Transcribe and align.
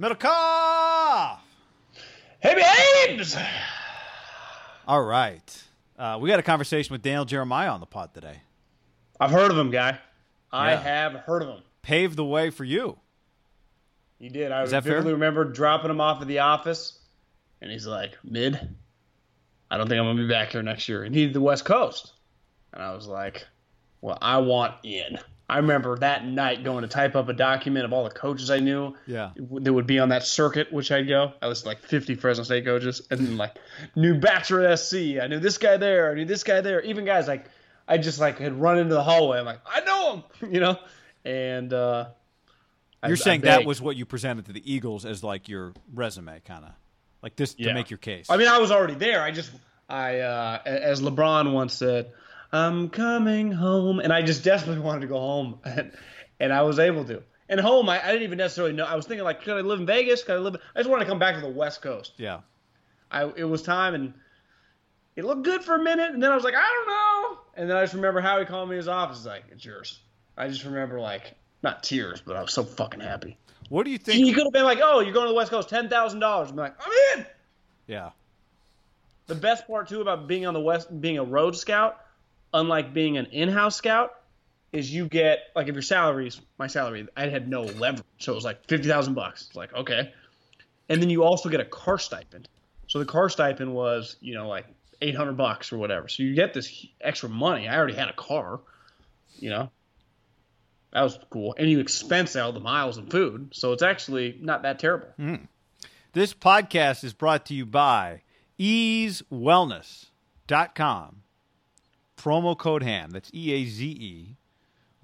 Middlekauff! 0.00 1.38
Hey, 2.40 2.54
babes! 3.08 3.36
All 4.86 5.02
right. 5.02 5.64
Uh, 5.98 6.18
we 6.20 6.28
got 6.28 6.38
a 6.38 6.42
conversation 6.44 6.92
with 6.94 7.02
Daniel 7.02 7.24
Jeremiah 7.24 7.70
on 7.70 7.80
the 7.80 7.86
pod 7.86 8.14
today. 8.14 8.40
I've 9.18 9.32
heard 9.32 9.50
of 9.50 9.58
him, 9.58 9.70
guy. 9.72 9.98
I 10.52 10.72
Yeah. 10.72 10.80
have 10.82 11.12
heard 11.14 11.42
of 11.42 11.48
him. 11.48 11.62
Paved 11.82 12.14
the 12.16 12.24
way 12.24 12.50
for 12.50 12.62
you. 12.64 12.98
He 14.20 14.28
did. 14.28 14.52
I 14.52 14.62
Is 14.62 14.70
that 14.70 14.84
vividly 14.84 15.06
fair? 15.06 15.12
remember 15.14 15.44
dropping 15.44 15.90
him 15.90 16.00
off 16.00 16.22
at 16.22 16.28
the 16.28 16.38
office, 16.40 16.98
and 17.60 17.70
he's 17.70 17.86
like, 17.86 18.16
"Mid, 18.22 18.76
I 19.70 19.76
don't 19.76 19.88
think 19.88 19.98
I'm 19.98 20.06
gonna 20.06 20.22
be 20.22 20.28
back 20.28 20.50
here 20.52 20.62
next 20.62 20.88
year." 20.88 21.02
And 21.04 21.14
he's 21.14 21.32
the 21.32 21.40
West 21.40 21.64
Coast, 21.64 22.12
and 22.72 22.82
I 22.82 22.94
was 22.94 23.06
like, 23.08 23.46
"Well, 24.00 24.18
I 24.22 24.38
want 24.38 24.76
in." 24.84 25.18
I 25.50 25.56
remember 25.58 25.96
that 25.98 26.26
night 26.26 26.62
going 26.62 26.82
to 26.82 26.88
type 26.88 27.16
up 27.16 27.28
a 27.30 27.32
document 27.32 27.86
of 27.86 27.92
all 27.92 28.04
the 28.04 28.10
coaches 28.10 28.50
I 28.50 28.58
knew 28.58 28.94
Yeah. 29.06 29.30
that 29.36 29.72
would 29.72 29.86
be 29.86 29.98
on 29.98 30.10
that 30.10 30.22
circuit, 30.24 30.70
which 30.72 30.92
I'd 30.92 31.08
go. 31.08 31.32
I 31.40 31.46
was 31.46 31.64
like 31.64 31.78
50 31.80 32.16
Fresno 32.16 32.44
State 32.44 32.66
coaches, 32.66 33.00
and 33.10 33.20
then 33.20 33.36
like 33.38 33.56
new 33.96 34.18
Bachelor 34.18 34.66
at 34.66 34.78
SC. 34.78 34.94
I 35.22 35.26
knew 35.26 35.40
this 35.40 35.56
guy 35.56 35.78
there. 35.78 36.10
I 36.10 36.14
knew 36.14 36.26
this 36.26 36.44
guy 36.44 36.60
there. 36.60 36.82
Even 36.82 37.04
guys 37.06 37.26
like 37.28 37.46
I 37.88 37.96
just 37.96 38.20
like 38.20 38.38
had 38.38 38.60
run 38.60 38.78
into 38.78 38.92
the 38.94 39.02
hallway. 39.02 39.38
I'm 39.38 39.46
like, 39.46 39.60
I 39.66 39.80
know 39.80 40.24
him, 40.40 40.52
you 40.52 40.60
know. 40.60 40.76
And 41.24 41.72
uh, 41.72 42.08
You're 43.06 43.12
I 43.12 43.16
saying 43.16 43.40
that 43.42 43.64
was 43.64 43.80
what 43.80 43.96
you 43.96 44.04
presented 44.04 44.44
to 44.46 44.52
the 44.52 44.70
Eagles 44.70 45.06
as 45.06 45.24
like 45.24 45.48
your 45.48 45.72
resume, 45.94 46.40
kind 46.44 46.64
of 46.64 46.70
like 47.22 47.36
this 47.36 47.54
to 47.54 47.72
make 47.72 47.90
your 47.90 47.98
case. 47.98 48.26
I 48.28 48.36
mean, 48.36 48.48
I 48.48 48.58
was 48.58 48.70
already 48.70 48.94
there. 48.94 49.22
I 49.22 49.30
just, 49.30 49.50
I, 49.88 50.20
uh, 50.20 50.58
as 50.66 51.00
LeBron 51.00 51.52
once 51.52 51.72
said, 51.72 52.12
I'm 52.52 52.88
coming 52.88 53.52
home, 53.52 54.00
and 54.00 54.12
I 54.12 54.22
just 54.22 54.44
desperately 54.44 54.80
wanted 54.84 55.00
to 55.02 55.06
go 55.06 55.18
home, 55.18 55.60
and, 55.64 55.92
and 56.40 56.52
I 56.52 56.62
was 56.62 56.78
able 56.78 57.04
to. 57.06 57.22
And 57.48 57.60
home, 57.60 57.88
I, 57.88 58.02
I 58.02 58.08
didn't 58.08 58.24
even 58.24 58.38
necessarily 58.38 58.74
know. 58.74 58.84
I 58.84 58.94
was 58.94 59.06
thinking 59.06 59.24
like, 59.24 59.42
could 59.42 59.56
I 59.56 59.60
live 59.60 59.80
in 59.80 59.86
Vegas? 59.86 60.22
Could 60.22 60.36
I 60.36 60.38
live? 60.38 60.56
I 60.74 60.78
just 60.78 60.90
wanted 60.90 61.04
to 61.04 61.10
come 61.10 61.18
back 61.18 61.34
to 61.34 61.40
the 61.40 61.48
West 61.48 61.82
Coast. 61.82 62.12
yeah. 62.16 62.40
I 63.10 63.24
it 63.36 63.44
was 63.44 63.62
time, 63.62 63.94
and 63.94 64.12
it 65.16 65.24
looked 65.24 65.42
good 65.44 65.62
for 65.64 65.76
a 65.76 65.82
minute, 65.82 66.12
and 66.12 66.22
then 66.22 66.30
I 66.30 66.34
was 66.34 66.44
like, 66.44 66.54
I 66.54 66.60
don't 66.60 66.86
know. 66.86 67.40
And 67.54 67.70
then 67.70 67.76
I 67.76 67.82
just 67.82 67.94
remember 67.94 68.20
how 68.20 68.38
he 68.38 68.44
called 68.44 68.68
me 68.68 68.74
in 68.74 68.78
his 68.78 68.88
office. 68.88 69.18
He's 69.18 69.26
like, 69.26 69.44
it's 69.50 69.64
yours. 69.64 70.00
I 70.36 70.46
just 70.48 70.64
remember 70.64 71.00
like 71.00 71.34
not 71.62 71.82
tears, 71.82 72.20
but 72.24 72.36
I 72.36 72.42
was 72.42 72.52
so 72.52 72.62
fucking 72.62 73.00
happy. 73.00 73.38
What 73.70 73.84
do 73.84 73.90
you 73.90 73.98
think? 73.98 74.24
He 74.24 74.32
could 74.32 74.44
have 74.44 74.52
been 74.52 74.64
like, 74.64 74.78
oh, 74.82 75.00
you're 75.00 75.12
going 75.12 75.26
to 75.26 75.30
the 75.30 75.34
West 75.34 75.50
Coast, 75.50 75.68
ten 75.68 75.88
thousand 75.88 76.20
dollars. 76.20 76.50
I'm 76.50 76.56
like, 76.56 76.74
I'm 76.84 77.18
in. 77.18 77.26
Yeah. 77.86 78.10
The 79.26 79.34
best 79.34 79.66
part 79.66 79.88
too 79.88 80.00
about 80.00 80.28
being 80.28 80.46
on 80.46 80.54
the 80.54 80.60
west, 80.60 81.00
being 81.00 81.18
a 81.18 81.24
road 81.24 81.56
scout, 81.56 82.00
unlike 82.52 82.94
being 82.94 83.16
an 83.16 83.26
in-house 83.26 83.76
scout, 83.76 84.12
is 84.72 84.92
you 84.92 85.08
get 85.08 85.44
like 85.54 85.68
if 85.68 85.74
your 85.74 85.82
salaries, 85.82 86.40
my 86.58 86.66
salary, 86.66 87.06
I 87.16 87.28
had 87.28 87.48
no 87.48 87.62
leverage, 87.62 88.04
so 88.18 88.32
it 88.32 88.34
was 88.34 88.44
like 88.44 88.66
fifty 88.66 88.88
thousand 88.88 89.14
bucks. 89.14 89.46
It's 89.46 89.56
like 89.56 89.72
okay, 89.74 90.12
and 90.88 91.02
then 91.02 91.10
you 91.10 91.24
also 91.24 91.48
get 91.48 91.60
a 91.60 91.64
car 91.64 91.98
stipend. 91.98 92.48
So 92.86 92.98
the 92.98 93.04
car 93.04 93.28
stipend 93.28 93.74
was 93.74 94.16
you 94.20 94.34
know 94.34 94.48
like 94.48 94.66
eight 95.00 95.14
hundred 95.14 95.36
bucks 95.36 95.72
or 95.72 95.78
whatever. 95.78 96.08
So 96.08 96.22
you 96.22 96.34
get 96.34 96.54
this 96.54 96.86
extra 97.00 97.28
money. 97.28 97.68
I 97.68 97.76
already 97.76 97.94
had 97.94 98.08
a 98.08 98.14
car, 98.14 98.60
you 99.38 99.50
know. 99.50 99.70
That 100.92 101.02
was 101.02 101.18
cool, 101.30 101.54
and 101.58 101.70
you 101.70 101.80
expense 101.80 102.34
out 102.34 102.54
the 102.54 102.60
miles 102.60 102.96
and 102.96 103.10
food, 103.10 103.50
so 103.52 103.72
it's 103.72 103.82
actually 103.82 104.38
not 104.40 104.62
that 104.62 104.78
terrible. 104.78 105.08
Hmm. 105.16 105.34
This 106.14 106.32
podcast 106.32 107.04
is 107.04 107.12
brought 107.12 107.44
to 107.46 107.54
you 107.54 107.66
by 107.66 108.22
eazewellness.com. 108.58 111.22
Promo 112.18 112.58
code 112.58 112.82
HAM. 112.82 113.10
That's 113.10 113.30
E 113.32 113.52
A 113.52 113.64
Z 113.64 113.86
E 113.86 114.36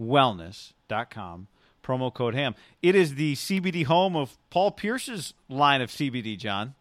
wellness.com. 0.01 1.47
Promo 1.83 2.13
code 2.13 2.35
HAM. 2.35 2.55
It 2.83 2.95
is 2.95 3.15
the 3.15 3.35
CBD 3.35 3.85
home 3.85 4.17
of 4.17 4.37
Paul 4.51 4.71
Pierce's 4.71 5.35
line 5.49 5.83
of 5.83 5.91
CBD, 5.91 6.39
John. 6.39 6.75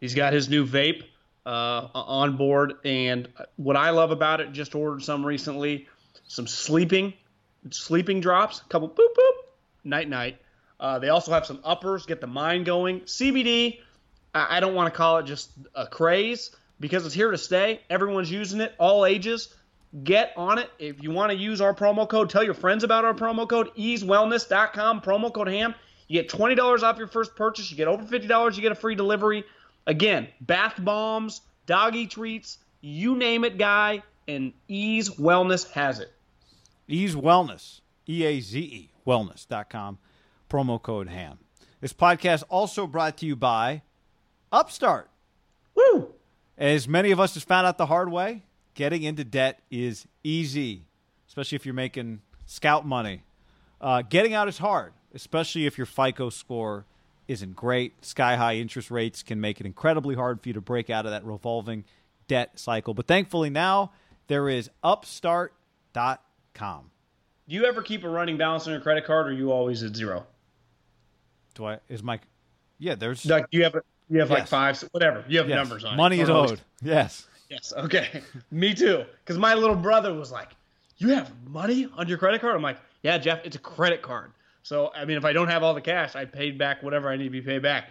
He's 0.00 0.14
got 0.14 0.32
his 0.32 0.48
new 0.48 0.66
vape 0.66 1.04
uh, 1.46 1.88
on 1.94 2.36
board, 2.36 2.74
and 2.84 3.28
what 3.56 3.76
I 3.76 3.90
love 3.90 4.10
about 4.10 4.40
it, 4.40 4.52
just 4.52 4.74
ordered 4.74 5.02
some 5.02 5.24
recently, 5.24 5.88
some 6.26 6.46
sleeping, 6.46 7.14
sleeping 7.70 8.20
drops, 8.20 8.60
a 8.60 8.64
couple 8.64 8.88
boop 8.88 8.96
boop, 8.96 9.32
night 9.84 10.08
night. 10.08 10.38
Uh, 10.80 10.98
they 10.98 11.08
also 11.08 11.32
have 11.32 11.46
some 11.46 11.60
uppers, 11.64 12.06
get 12.06 12.20
the 12.20 12.26
mind 12.26 12.64
going. 12.64 13.00
CBD, 13.00 13.80
I, 14.34 14.58
I 14.58 14.60
don't 14.60 14.74
want 14.74 14.92
to 14.92 14.96
call 14.96 15.18
it 15.18 15.24
just 15.24 15.50
a 15.74 15.86
craze 15.86 16.50
because 16.78 17.06
it's 17.06 17.14
here 17.14 17.30
to 17.30 17.38
stay. 17.38 17.80
Everyone's 17.90 18.30
using 18.30 18.60
it, 18.60 18.74
all 18.78 19.04
ages. 19.04 19.54
Get 20.04 20.32
on 20.36 20.58
it. 20.58 20.70
If 20.78 21.02
you 21.02 21.10
want 21.10 21.32
to 21.32 21.36
use 21.36 21.60
our 21.60 21.74
promo 21.74 22.08
code, 22.08 22.28
tell 22.28 22.44
your 22.44 22.54
friends 22.54 22.84
about 22.84 23.04
our 23.04 23.14
promo 23.14 23.48
code, 23.48 23.74
eazewellness.com, 23.74 25.00
promo 25.00 25.32
code 25.32 25.48
HAM. 25.48 25.74
You 26.08 26.20
get 26.20 26.30
$20 26.30 26.82
off 26.82 26.98
your 26.98 27.06
first 27.06 27.34
purchase. 27.34 27.70
You 27.70 27.76
get 27.76 27.88
over 27.88 28.02
$50, 28.04 28.56
you 28.56 28.62
get 28.62 28.72
a 28.72 28.74
free 28.74 28.94
delivery. 28.94 29.44
Again, 29.86 30.28
bath 30.42 30.74
bombs, 30.84 31.40
doggy 31.66 32.06
treats, 32.06 32.58
you 32.80 33.16
name 33.16 33.44
it, 33.44 33.56
guy, 33.56 34.02
and 34.26 34.52
Eaze 34.68 35.10
Wellness 35.10 35.70
has 35.70 36.00
it. 36.00 36.12
Eaze 36.86 37.14
Wellness, 37.14 37.80
E 38.06 38.24
A 38.24 38.40
Z 38.40 38.60
E 38.60 38.90
wellness.com, 39.08 39.98
promo 40.50 40.80
code 40.80 41.08
HAM. 41.08 41.38
This 41.80 41.92
podcast 41.92 42.44
also 42.48 42.86
brought 42.86 43.16
to 43.18 43.26
you 43.26 43.34
by 43.34 43.82
Upstart. 44.52 45.08
Woo! 45.74 46.12
As 46.56 46.86
many 46.86 47.10
of 47.10 47.18
us 47.18 47.34
has 47.34 47.44
found 47.44 47.66
out 47.66 47.78
the 47.78 47.86
hard 47.86 48.10
way, 48.10 48.42
getting 48.78 49.02
into 49.02 49.24
debt 49.24 49.58
is 49.72 50.06
easy, 50.22 50.84
especially 51.26 51.56
if 51.56 51.66
you're 51.66 51.74
making 51.74 52.20
scout 52.46 52.86
money. 52.86 53.24
Uh, 53.80 54.02
getting 54.02 54.34
out 54.34 54.46
is 54.46 54.58
hard, 54.58 54.92
especially 55.12 55.66
if 55.66 55.76
your 55.76 55.84
FICO 55.84 56.30
score 56.30 56.86
isn't 57.26 57.56
great. 57.56 58.04
Sky 58.04 58.36
high 58.36 58.54
interest 58.54 58.88
rates 58.88 59.24
can 59.24 59.40
make 59.40 59.58
it 59.58 59.66
incredibly 59.66 60.14
hard 60.14 60.40
for 60.40 60.48
you 60.48 60.52
to 60.52 60.60
break 60.60 60.90
out 60.90 61.06
of 61.06 61.10
that 61.10 61.24
revolving 61.24 61.84
debt 62.28 62.56
cycle. 62.56 62.94
But 62.94 63.08
thankfully 63.08 63.50
now 63.50 63.90
there 64.28 64.48
is 64.48 64.70
upstart.com. 64.84 65.50
Do 67.48 67.56
you 67.56 67.64
ever 67.64 67.82
keep 67.82 68.04
a 68.04 68.08
running 68.08 68.36
balance 68.36 68.68
on 68.68 68.72
your 68.74 68.80
credit 68.80 69.04
card, 69.04 69.26
or 69.26 69.30
are 69.30 69.32
you 69.32 69.50
always 69.50 69.82
at 69.82 69.96
zero? 69.96 70.24
Do 71.54 71.66
I 71.66 71.80
is 71.88 72.04
my 72.04 72.20
yeah, 72.78 72.94
there's 72.94 73.26
Like 73.26 73.46
you 73.50 73.64
have, 73.64 73.74
you 74.08 74.20
have 74.20 74.30
like 74.30 74.46
five, 74.46 74.80
whatever. 74.92 75.24
You 75.26 75.38
have 75.38 75.48
yes, 75.48 75.56
numbers 75.56 75.82
on 75.84 75.94
it. 75.94 75.96
money 75.96 76.20
is 76.20 76.30
always- 76.30 76.52
owed. 76.52 76.60
Yes. 76.80 77.26
Yes. 77.48 77.72
Okay. 77.76 78.22
Me 78.50 78.74
too. 78.74 79.04
Because 79.24 79.38
my 79.38 79.54
little 79.54 79.76
brother 79.76 80.12
was 80.14 80.30
like, 80.30 80.50
"You 80.98 81.08
have 81.08 81.32
money 81.46 81.88
on 81.96 82.08
your 82.08 82.18
credit 82.18 82.40
card?" 82.40 82.54
I'm 82.54 82.62
like, 82.62 82.78
Yeah, 83.02 83.18
Jeff, 83.18 83.40
it's 83.44 83.56
a 83.56 83.60
credit 83.60 84.02
card. 84.02 84.32
So, 84.62 84.92
I 84.94 85.04
mean, 85.06 85.16
if 85.16 85.24
I 85.24 85.32
don't 85.32 85.48
have 85.48 85.62
all 85.62 85.72
the 85.72 85.80
cash, 85.80 86.14
I 86.14 86.26
paid 86.26 86.58
back 86.58 86.82
whatever 86.82 87.08
I 87.08 87.16
need 87.16 87.24
to 87.24 87.30
be 87.30 87.40
paid 87.40 87.62
back. 87.62 87.88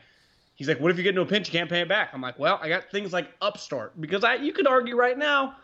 He's 0.55 0.67
like, 0.67 0.79
what 0.79 0.91
if 0.91 0.97
you 0.97 1.03
get 1.03 1.09
into 1.09 1.21
a 1.21 1.25
pinch, 1.25 1.47
you 1.47 1.51
can't 1.51 1.69
pay 1.69 1.81
it 1.81 1.87
back? 1.87 2.09
I'm 2.13 2.21
like, 2.21 2.37
well, 2.37 2.59
I 2.61 2.69
got 2.69 2.91
things 2.91 3.13
like 3.13 3.31
Upstart 3.41 3.99
because 4.01 4.23
I, 4.23 4.35
you 4.35 4.53
could 4.53 4.67
argue 4.67 4.95
right 4.95 5.17
now, 5.17 5.55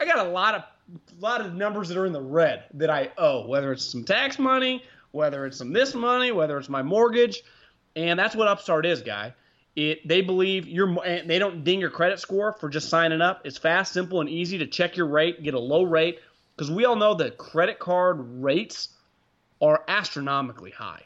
I 0.00 0.04
got 0.04 0.26
a 0.26 0.30
lot 0.30 0.54
of, 0.54 0.62
a 0.62 1.20
lot 1.20 1.40
of 1.40 1.54
numbers 1.54 1.88
that 1.88 1.98
are 1.98 2.06
in 2.06 2.12
the 2.12 2.22
red 2.22 2.64
that 2.74 2.90
I 2.90 3.10
owe, 3.18 3.46
whether 3.46 3.72
it's 3.72 3.84
some 3.84 4.04
tax 4.04 4.38
money, 4.38 4.82
whether 5.10 5.46
it's 5.46 5.56
some 5.56 5.72
this 5.72 5.94
money, 5.94 6.32
whether 6.32 6.58
it's 6.58 6.68
my 6.68 6.82
mortgage, 6.82 7.42
and 7.96 8.18
that's 8.18 8.34
what 8.36 8.48
Upstart 8.48 8.84
is, 8.86 9.02
guy. 9.02 9.34
It 9.74 10.06
they 10.06 10.20
believe 10.20 10.68
you're 10.68 10.94
they 11.26 11.38
don't 11.38 11.64
ding 11.64 11.80
your 11.80 11.90
credit 11.90 12.20
score 12.20 12.52
for 12.52 12.68
just 12.68 12.90
signing 12.90 13.22
up. 13.22 13.40
It's 13.44 13.56
fast, 13.56 13.92
simple, 13.92 14.20
and 14.20 14.28
easy 14.28 14.58
to 14.58 14.66
check 14.66 14.96
your 14.96 15.06
rate, 15.06 15.42
get 15.42 15.54
a 15.54 15.58
low 15.58 15.82
rate 15.84 16.20
because 16.56 16.70
we 16.70 16.84
all 16.84 16.96
know 16.96 17.14
that 17.14 17.38
credit 17.38 17.78
card 17.78 18.18
rates 18.42 18.90
are 19.62 19.82
astronomically 19.88 20.70
high. 20.72 21.02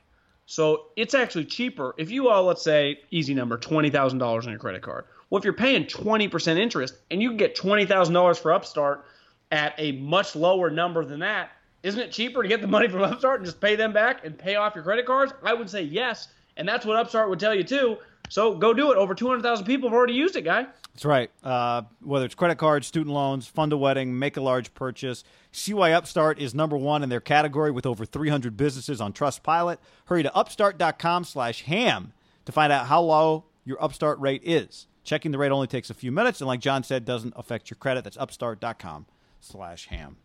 So 0.46 0.86
it's 0.96 1.14
actually 1.14 1.44
cheaper 1.44 1.94
if 1.98 2.10
you 2.10 2.28
all 2.28 2.44
let's 2.44 2.62
say, 2.62 3.00
easy 3.10 3.34
number, 3.34 3.56
twenty 3.56 3.90
thousand 3.90 4.18
dollars 4.18 4.46
on 4.46 4.52
your 4.52 4.60
credit 4.60 4.82
card. 4.82 5.04
Well, 5.30 5.38
if 5.38 5.44
you're 5.44 5.52
paying 5.52 5.86
twenty 5.86 6.26
percent 6.26 6.58
interest 6.58 6.94
and 7.10 7.22
you 7.22 7.28
can 7.28 7.36
get 7.36 7.54
twenty 7.54 7.86
thousand 7.86 8.14
dollars 8.14 8.38
for 8.38 8.52
Upstart 8.52 9.04
at 9.52 9.74
a 9.78 9.92
much 9.92 10.34
lower 10.34 10.70
number 10.70 11.04
than 11.04 11.20
that, 11.20 11.50
isn't 11.84 12.00
it 12.00 12.10
cheaper 12.10 12.42
to 12.42 12.48
get 12.48 12.60
the 12.60 12.66
money 12.66 12.88
from 12.88 13.02
Upstart 13.02 13.40
and 13.40 13.46
just 13.46 13.60
pay 13.60 13.76
them 13.76 13.92
back 13.92 14.24
and 14.24 14.36
pay 14.36 14.56
off 14.56 14.74
your 14.74 14.82
credit 14.82 15.06
cards? 15.06 15.32
I 15.44 15.54
would 15.54 15.70
say 15.70 15.82
yes, 15.82 16.28
and 16.56 16.68
that's 16.68 16.84
what 16.84 16.96
Upstart 16.96 17.28
would 17.28 17.38
tell 17.38 17.54
you 17.54 17.62
too. 17.62 17.98
So 18.28 18.54
go 18.54 18.74
do 18.74 18.92
it. 18.92 18.96
Over 18.98 19.14
200,000 19.14 19.64
people 19.66 19.88
have 19.88 19.94
already 19.94 20.14
used 20.14 20.36
it, 20.36 20.42
guy. 20.42 20.66
That's 20.94 21.04
right. 21.04 21.30
Uh, 21.44 21.82
whether 22.02 22.24
it's 22.24 22.34
credit 22.34 22.56
cards, 22.56 22.86
student 22.86 23.14
loans, 23.14 23.46
fund 23.46 23.72
a 23.72 23.76
wedding, 23.76 24.18
make 24.18 24.36
a 24.36 24.40
large 24.40 24.72
purchase, 24.74 25.24
see 25.52 25.74
why 25.74 25.92
Upstart 25.92 26.38
is 26.38 26.54
number 26.54 26.76
one 26.76 27.02
in 27.02 27.08
their 27.08 27.20
category 27.20 27.70
with 27.70 27.86
over 27.86 28.06
300 28.06 28.56
businesses 28.56 29.00
on 29.00 29.12
Trustpilot. 29.12 29.78
Hurry 30.06 30.22
to 30.22 30.34
upstart.com 30.34 31.24
slash 31.24 31.62
ham 31.62 32.12
to 32.46 32.52
find 32.52 32.72
out 32.72 32.86
how 32.86 33.02
low 33.02 33.44
your 33.64 33.82
Upstart 33.82 34.18
rate 34.20 34.42
is. 34.44 34.86
Checking 35.04 35.30
the 35.32 35.38
rate 35.38 35.52
only 35.52 35.66
takes 35.68 35.90
a 35.90 35.94
few 35.94 36.10
minutes, 36.10 36.40
and 36.40 36.48
like 36.48 36.60
John 36.60 36.82
said, 36.82 37.04
doesn't 37.04 37.34
affect 37.36 37.70
your 37.70 37.76
credit. 37.76 38.02
That's 38.02 38.16
upstart.com 38.16 39.06
slash 39.40 39.86
ham. 39.86 40.16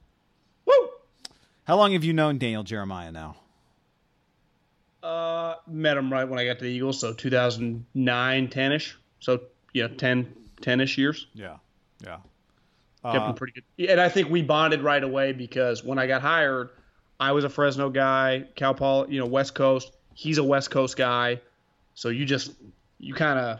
Woo! 0.65 0.89
How 1.65 1.75
long 1.75 1.91
have 1.93 2.03
you 2.03 2.13
known 2.13 2.37
Daniel 2.39 2.63
Jeremiah 2.63 3.11
now? 3.11 3.35
Uh, 5.03 5.55
met 5.67 5.97
him 5.97 6.11
right 6.11 6.25
when 6.25 6.37
I 6.37 6.45
got 6.45 6.59
to 6.59 6.65
the 6.65 6.69
Eagles, 6.69 6.99
so 6.99 7.13
2009, 7.13 8.47
10ish. 8.47 8.93
So 9.19 9.41
yeah, 9.73 9.87
10, 9.87 10.33
10ish 10.61 10.97
years. 10.97 11.27
Yeah, 11.33 11.57
yeah. 12.03 12.17
Kept 13.03 13.25
him 13.25 13.33
pretty 13.33 13.53
good. 13.53 13.89
And 13.89 13.99
I 13.99 14.09
think 14.09 14.29
we 14.29 14.43
bonded 14.43 14.81
right 14.81 15.03
away 15.03 15.31
because 15.31 15.83
when 15.83 15.97
I 15.97 16.05
got 16.05 16.21
hired, 16.21 16.69
I 17.19 17.31
was 17.31 17.43
a 17.43 17.49
Fresno 17.49 17.89
guy, 17.89 18.45
Cal 18.55 18.75
Poly, 18.75 19.13
you 19.13 19.19
know, 19.19 19.25
West 19.25 19.55
Coast. 19.55 19.91
He's 20.13 20.37
a 20.37 20.43
West 20.43 20.69
Coast 20.69 20.97
guy, 20.97 21.41
so 21.95 22.09
you 22.09 22.25
just 22.25 22.51
you 22.99 23.15
kind 23.15 23.39
of, 23.39 23.59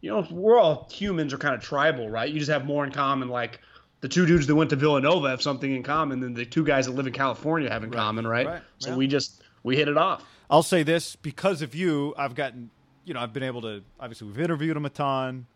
you 0.00 0.10
know, 0.10 0.26
we're 0.30 0.58
all 0.58 0.88
humans 0.90 1.34
are 1.34 1.38
kind 1.38 1.54
of 1.54 1.60
tribal, 1.60 2.08
right? 2.08 2.30
You 2.30 2.38
just 2.38 2.50
have 2.50 2.64
more 2.64 2.84
in 2.84 2.92
common, 2.92 3.28
like. 3.28 3.60
The 4.02 4.08
two 4.08 4.24
dudes 4.24 4.46
that 4.46 4.54
went 4.54 4.70
to 4.70 4.76
Villanova 4.76 5.28
have 5.28 5.42
something 5.42 5.76
in 5.76 5.82
common 5.82 6.20
than 6.20 6.32
the 6.32 6.46
two 6.46 6.64
guys 6.64 6.86
that 6.86 6.92
live 6.92 7.06
in 7.06 7.12
California 7.12 7.68
have 7.68 7.84
in 7.84 7.90
common, 7.90 8.26
right? 8.26 8.46
right, 8.46 8.62
So 8.78 8.88
yeah. 8.88 8.96
we 8.96 9.06
just 9.06 9.42
we 9.62 9.76
hit 9.76 9.88
it 9.88 9.96
off. 9.96 10.24
I'll 10.48 10.62
say 10.62 10.82
this 10.82 11.16
because 11.16 11.62
of 11.62 11.74
you, 11.74 12.14
I've 12.18 12.34
gotten, 12.34 12.70
you 13.04 13.14
know, 13.14 13.20
I've 13.20 13.32
been 13.32 13.42
able 13.42 13.62
to. 13.62 13.82
Obviously, 13.98 14.26
we've 14.28 14.40
interviewed 14.40 14.76
him 14.76 14.84
a 14.86 14.90
ton. 14.90 15.46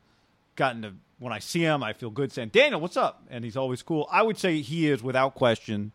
Gotten 0.56 0.82
to 0.82 0.92
when 1.18 1.32
I 1.32 1.38
see 1.40 1.60
him, 1.62 1.82
I 1.82 1.92
feel 1.92 2.10
good 2.10 2.30
saying, 2.32 2.50
"Daniel, 2.50 2.80
what's 2.80 2.96
up?" 2.96 3.22
And 3.30 3.44
he's 3.44 3.56
always 3.56 3.82
cool. 3.82 4.08
I 4.10 4.22
would 4.22 4.38
say 4.38 4.60
he 4.60 4.88
is, 4.88 5.02
without 5.02 5.34
question, 5.34 5.92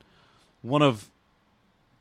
one 0.61 0.81
of 0.81 1.09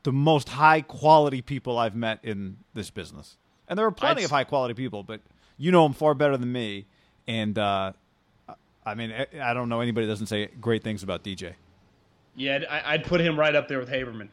the 0.03 0.11
most 0.11 0.49
high 0.49 0.81
quality 0.81 1.41
people 1.41 1.77
I've 1.77 1.95
met 1.95 2.19
in 2.23 2.57
this 2.73 2.89
business. 2.89 3.37
And 3.67 3.77
there 3.77 3.85
are 3.85 3.91
plenty 3.91 4.19
I'd- 4.21 4.25
of 4.25 4.31
high 4.31 4.43
quality 4.45 4.73
people, 4.73 5.03
but 5.03 5.21
you 5.57 5.71
know 5.71 5.85
him 5.85 5.93
far 5.93 6.13
better 6.13 6.35
than 6.37 6.51
me. 6.51 6.85
And 7.27 7.57
uh, 7.57 7.93
I 8.85 8.95
mean, 8.95 9.13
I- 9.41 9.53
don't 9.53 9.69
know 9.69 9.79
anybody 9.81 10.05
that 10.07 10.11
doesn't 10.13 10.27
say 10.27 10.47
great 10.59 10.83
things 10.83 11.03
about 11.03 11.23
DJ. 11.23 11.53
Yeah, 12.35 12.59
I, 12.69 12.93
I'd 12.93 13.03
put 13.05 13.21
him 13.21 13.37
right 13.39 13.53
up 13.55 13.67
there 13.67 13.79
with 13.79 13.89
Haberman. 13.89 14.29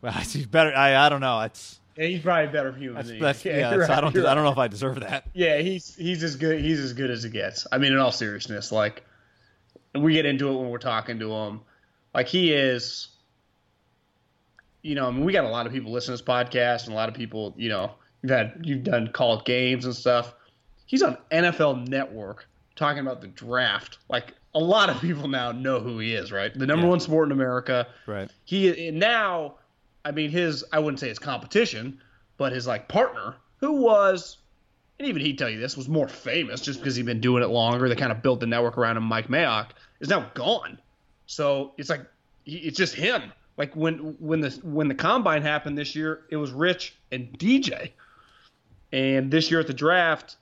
Well, 0.00 0.12
he's 0.12 0.46
better. 0.46 0.74
I 0.74 1.06
I 1.06 1.08
don't 1.08 1.20
know. 1.20 1.40
It's 1.40 1.80
Yeah, 1.96 2.06
he's 2.06 2.20
probably 2.22 2.46
a 2.46 2.52
better 2.52 2.72
human 2.72 2.96
that's, 2.96 3.08
than 3.08 3.18
that's 3.18 3.44
yeah. 3.44 3.70
that's- 3.70 3.90
I 3.90 4.00
don't 4.00 4.14
you're 4.14 4.26
I 4.26 4.34
don't 4.34 4.44
know 4.44 4.52
if 4.52 4.58
I 4.58 4.68
deserve 4.68 5.00
that. 5.00 5.26
Yeah, 5.34 5.58
he's 5.58 5.94
he's 5.96 6.22
as 6.22 6.36
good 6.36 6.60
he's 6.60 6.80
as 6.80 6.92
good 6.92 7.10
as 7.10 7.24
it 7.24 7.32
gets. 7.32 7.66
I 7.72 7.78
mean, 7.78 7.92
in 7.92 7.98
all 7.98 8.12
seriousness, 8.12 8.70
like 8.72 9.04
we 9.94 10.12
get 10.12 10.26
into 10.26 10.48
it 10.48 10.54
when 10.60 10.70
we're 10.70 10.78
talking 10.78 11.18
to 11.18 11.32
him. 11.32 11.60
Like 12.14 12.26
he 12.28 12.52
is, 12.52 13.08
you 14.82 14.94
know, 14.94 15.08
I 15.08 15.10
mean, 15.10 15.24
we 15.24 15.32
got 15.32 15.44
a 15.44 15.48
lot 15.48 15.66
of 15.66 15.72
people 15.72 15.92
listening 15.92 16.16
to 16.16 16.22
this 16.24 16.28
podcast, 16.28 16.84
and 16.84 16.92
a 16.92 16.96
lot 16.96 17.08
of 17.08 17.14
people, 17.14 17.54
you 17.56 17.68
know, 17.68 17.92
you've 18.22 18.30
had 18.30 18.60
you've 18.62 18.84
done 18.84 19.08
called 19.12 19.44
games 19.44 19.84
and 19.84 19.94
stuff. 19.94 20.34
He's 20.86 21.02
on 21.02 21.18
NFL 21.30 21.88
Network 21.88 22.48
talking 22.76 23.00
about 23.00 23.20
the 23.20 23.26
draft. 23.28 23.98
Like 24.08 24.34
a 24.54 24.58
lot 24.58 24.88
of 24.88 25.00
people 25.00 25.28
now 25.28 25.52
know 25.52 25.80
who 25.80 25.98
he 25.98 26.14
is, 26.14 26.32
right? 26.32 26.56
The 26.56 26.66
number 26.66 26.84
Yeah. 26.86 26.90
one 26.90 27.00
sport 27.00 27.28
in 27.28 27.32
America. 27.32 27.86
Right. 28.06 28.30
he 28.44 28.88
and 28.88 28.98
now 28.98 29.56
i 30.08 30.10
mean 30.10 30.30
his 30.30 30.64
i 30.72 30.78
wouldn't 30.78 30.98
say 30.98 31.08
his 31.08 31.18
competition 31.18 32.00
but 32.36 32.52
his 32.52 32.66
like 32.66 32.88
partner 32.88 33.34
who 33.58 33.82
was 33.82 34.38
and 34.98 35.06
even 35.06 35.22
he'd 35.22 35.38
tell 35.38 35.48
you 35.48 35.60
this 35.60 35.76
was 35.76 35.88
more 35.88 36.08
famous 36.08 36.60
just 36.60 36.80
because 36.80 36.96
he'd 36.96 37.06
been 37.06 37.20
doing 37.20 37.42
it 37.42 37.48
longer. 37.48 37.88
They 37.88 37.94
kind 37.94 38.10
of 38.10 38.22
built 38.22 38.40
the 38.40 38.46
network 38.46 38.76
around 38.76 38.96
him. 38.96 39.04
Mike 39.04 39.28
mayock 39.28 39.68
is 40.00 40.08
now 40.08 40.28
gone. 40.34 40.78
So 41.26 41.72
it's 41.78 41.88
like 41.88 42.02
it's 42.46 42.76
just 42.76 42.94
him. 42.94 43.32
Like 43.56 43.74
when 43.76 44.16
when 44.18 44.40
the 44.40 44.50
when 44.62 44.88
the 44.88 44.94
combine 44.94 45.42
happened 45.42 45.76
this 45.76 45.94
year 45.94 46.22
it 46.30 46.36
was 46.36 46.52
rich 46.52 46.94
and 47.10 47.36
dj 47.38 47.90
and 48.92 49.30
this 49.30 49.50
year 49.50 49.58
at 49.58 49.66
the 49.66 49.74
draft 49.74 50.36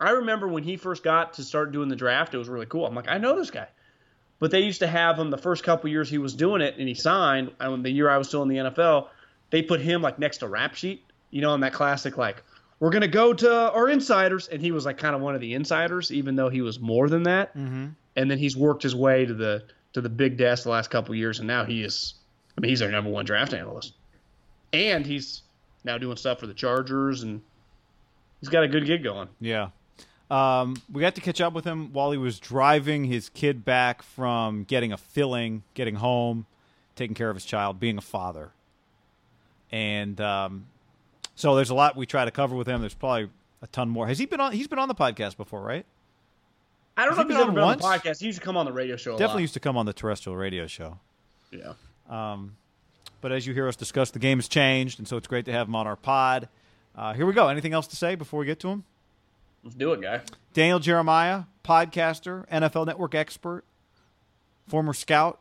i 0.00 0.10
remember 0.10 0.48
when 0.48 0.62
he 0.62 0.76
first 0.76 1.04
got 1.04 1.34
to 1.34 1.44
start 1.44 1.70
doing 1.70 1.88
the 1.88 1.96
draft 1.96 2.34
it 2.34 2.38
was 2.38 2.48
really 2.48 2.64
cool. 2.66 2.86
I'm 2.86 2.94
like 2.94 3.08
i 3.08 3.18
know 3.18 3.36
this 3.36 3.50
guy 3.50 3.68
but 4.38 4.50
they 4.50 4.60
used 4.60 4.80
to 4.80 4.86
have 4.86 5.18
him 5.18 5.30
the 5.30 5.38
first 5.38 5.64
couple 5.64 5.90
years 5.90 6.10
he 6.10 6.18
was 6.18 6.34
doing 6.34 6.60
it 6.60 6.76
and 6.78 6.88
he 6.88 6.94
signed 6.94 7.50
and 7.60 7.84
the 7.84 7.90
year 7.90 8.08
I 8.08 8.18
was 8.18 8.28
still 8.28 8.42
in 8.42 8.48
the 8.48 8.56
NFL, 8.56 9.08
they 9.50 9.62
put 9.62 9.80
him 9.80 10.02
like 10.02 10.18
next 10.18 10.38
to 10.38 10.48
rap 10.48 10.74
sheet, 10.74 11.04
you 11.30 11.40
know, 11.40 11.50
on 11.50 11.60
that 11.60 11.72
classic 11.72 12.16
like 12.16 12.42
we're 12.78 12.90
gonna 12.90 13.08
go 13.08 13.32
to 13.32 13.72
our 13.72 13.88
insiders, 13.88 14.48
and 14.48 14.60
he 14.60 14.70
was 14.70 14.84
like 14.84 14.98
kind 14.98 15.14
of 15.14 15.22
one 15.22 15.34
of 15.34 15.40
the 15.40 15.54
insiders, 15.54 16.12
even 16.12 16.36
though 16.36 16.48
he 16.48 16.60
was 16.60 16.78
more 16.78 17.08
than 17.08 17.22
that. 17.24 17.56
Mm-hmm. 17.56 17.88
And 18.16 18.30
then 18.30 18.38
he's 18.38 18.56
worked 18.56 18.82
his 18.82 18.94
way 18.94 19.26
to 19.26 19.34
the 19.34 19.64
to 19.94 20.00
the 20.00 20.08
big 20.08 20.36
desk 20.36 20.64
the 20.64 20.70
last 20.70 20.90
couple 20.90 21.14
years, 21.14 21.38
and 21.38 21.48
now 21.48 21.64
he 21.64 21.82
is, 21.82 22.14
I 22.56 22.60
mean, 22.60 22.68
he's 22.68 22.82
our 22.82 22.90
number 22.90 23.10
one 23.10 23.24
draft 23.24 23.54
analyst, 23.54 23.94
and 24.72 25.06
he's 25.06 25.42
now 25.84 25.96
doing 25.96 26.16
stuff 26.16 26.40
for 26.40 26.46
the 26.46 26.54
Chargers, 26.54 27.22
and 27.22 27.40
he's 28.40 28.50
got 28.50 28.62
a 28.62 28.68
good 28.68 28.84
gig 28.84 29.02
going. 29.02 29.28
Yeah. 29.40 29.68
Um, 30.30 30.76
we 30.92 31.00
got 31.00 31.14
to 31.14 31.20
catch 31.20 31.40
up 31.40 31.52
with 31.52 31.64
him 31.64 31.92
while 31.92 32.10
he 32.10 32.18
was 32.18 32.40
driving 32.40 33.04
his 33.04 33.28
kid 33.28 33.64
back 33.64 34.02
from 34.02 34.64
getting 34.64 34.92
a 34.92 34.96
filling, 34.96 35.62
getting 35.74 35.96
home, 35.96 36.46
taking 36.96 37.14
care 37.14 37.30
of 37.30 37.36
his 37.36 37.44
child, 37.44 37.78
being 37.78 37.96
a 37.98 38.02
father. 38.02 38.50
And 39.70 40.20
um, 40.20 40.66
so 41.36 41.54
there's 41.54 41.70
a 41.70 41.74
lot 41.74 41.96
we 41.96 42.06
try 42.06 42.24
to 42.24 42.30
cover 42.30 42.56
with 42.56 42.66
him. 42.66 42.80
There's 42.80 42.94
probably 42.94 43.30
a 43.62 43.66
ton 43.68 43.88
more. 43.88 44.08
Has 44.08 44.18
he 44.18 44.26
been 44.26 44.40
on? 44.40 44.52
He's 44.52 44.66
been 44.68 44.78
on 44.78 44.88
the 44.88 44.94
podcast 44.94 45.36
before, 45.36 45.60
right? 45.62 45.86
I 46.96 47.04
don't 47.04 47.10
Has 47.10 47.18
know 47.18 47.22
if 47.22 47.28
he's 47.28 47.36
been 47.36 47.42
ever 47.42 47.48
on 47.50 47.54
been 47.54 47.64
on 47.64 47.78
the 47.78 47.84
podcast. 48.10 48.20
He 48.20 48.26
used 48.26 48.38
to 48.38 48.44
come 48.44 48.56
on 48.56 48.66
the 48.66 48.72
radio 48.72 48.96
show. 48.96 49.12
A 49.14 49.18
Definitely 49.18 49.34
lot. 49.34 49.40
used 49.42 49.54
to 49.54 49.60
come 49.60 49.76
on 49.76 49.86
the 49.86 49.92
terrestrial 49.92 50.36
radio 50.36 50.66
show. 50.66 50.98
Yeah. 51.50 51.74
But 53.20 53.32
as 53.32 53.46
you 53.46 53.54
hear 53.54 53.68
us 53.68 53.76
discuss, 53.76 54.10
the 54.10 54.18
game 54.18 54.38
has 54.38 54.48
changed, 54.48 54.98
and 54.98 55.06
so 55.06 55.16
it's 55.16 55.26
great 55.26 55.44
to 55.46 55.52
have 55.52 55.68
him 55.68 55.74
on 55.74 55.86
our 55.86 55.96
pod. 55.96 56.48
Uh, 56.94 57.12
here 57.12 57.26
we 57.26 57.32
go. 57.32 57.48
Anything 57.48 57.72
else 57.72 57.86
to 57.88 57.96
say 57.96 58.14
before 58.14 58.40
we 58.40 58.46
get 58.46 58.60
to 58.60 58.68
him? 58.68 58.84
Let's 59.66 59.74
do 59.74 59.92
it, 59.94 60.00
guy. 60.00 60.20
Daniel 60.52 60.78
Jeremiah, 60.78 61.42
podcaster, 61.64 62.48
NFL 62.50 62.86
Network 62.86 63.16
expert, 63.16 63.64
former 64.68 64.92
scout, 64.92 65.40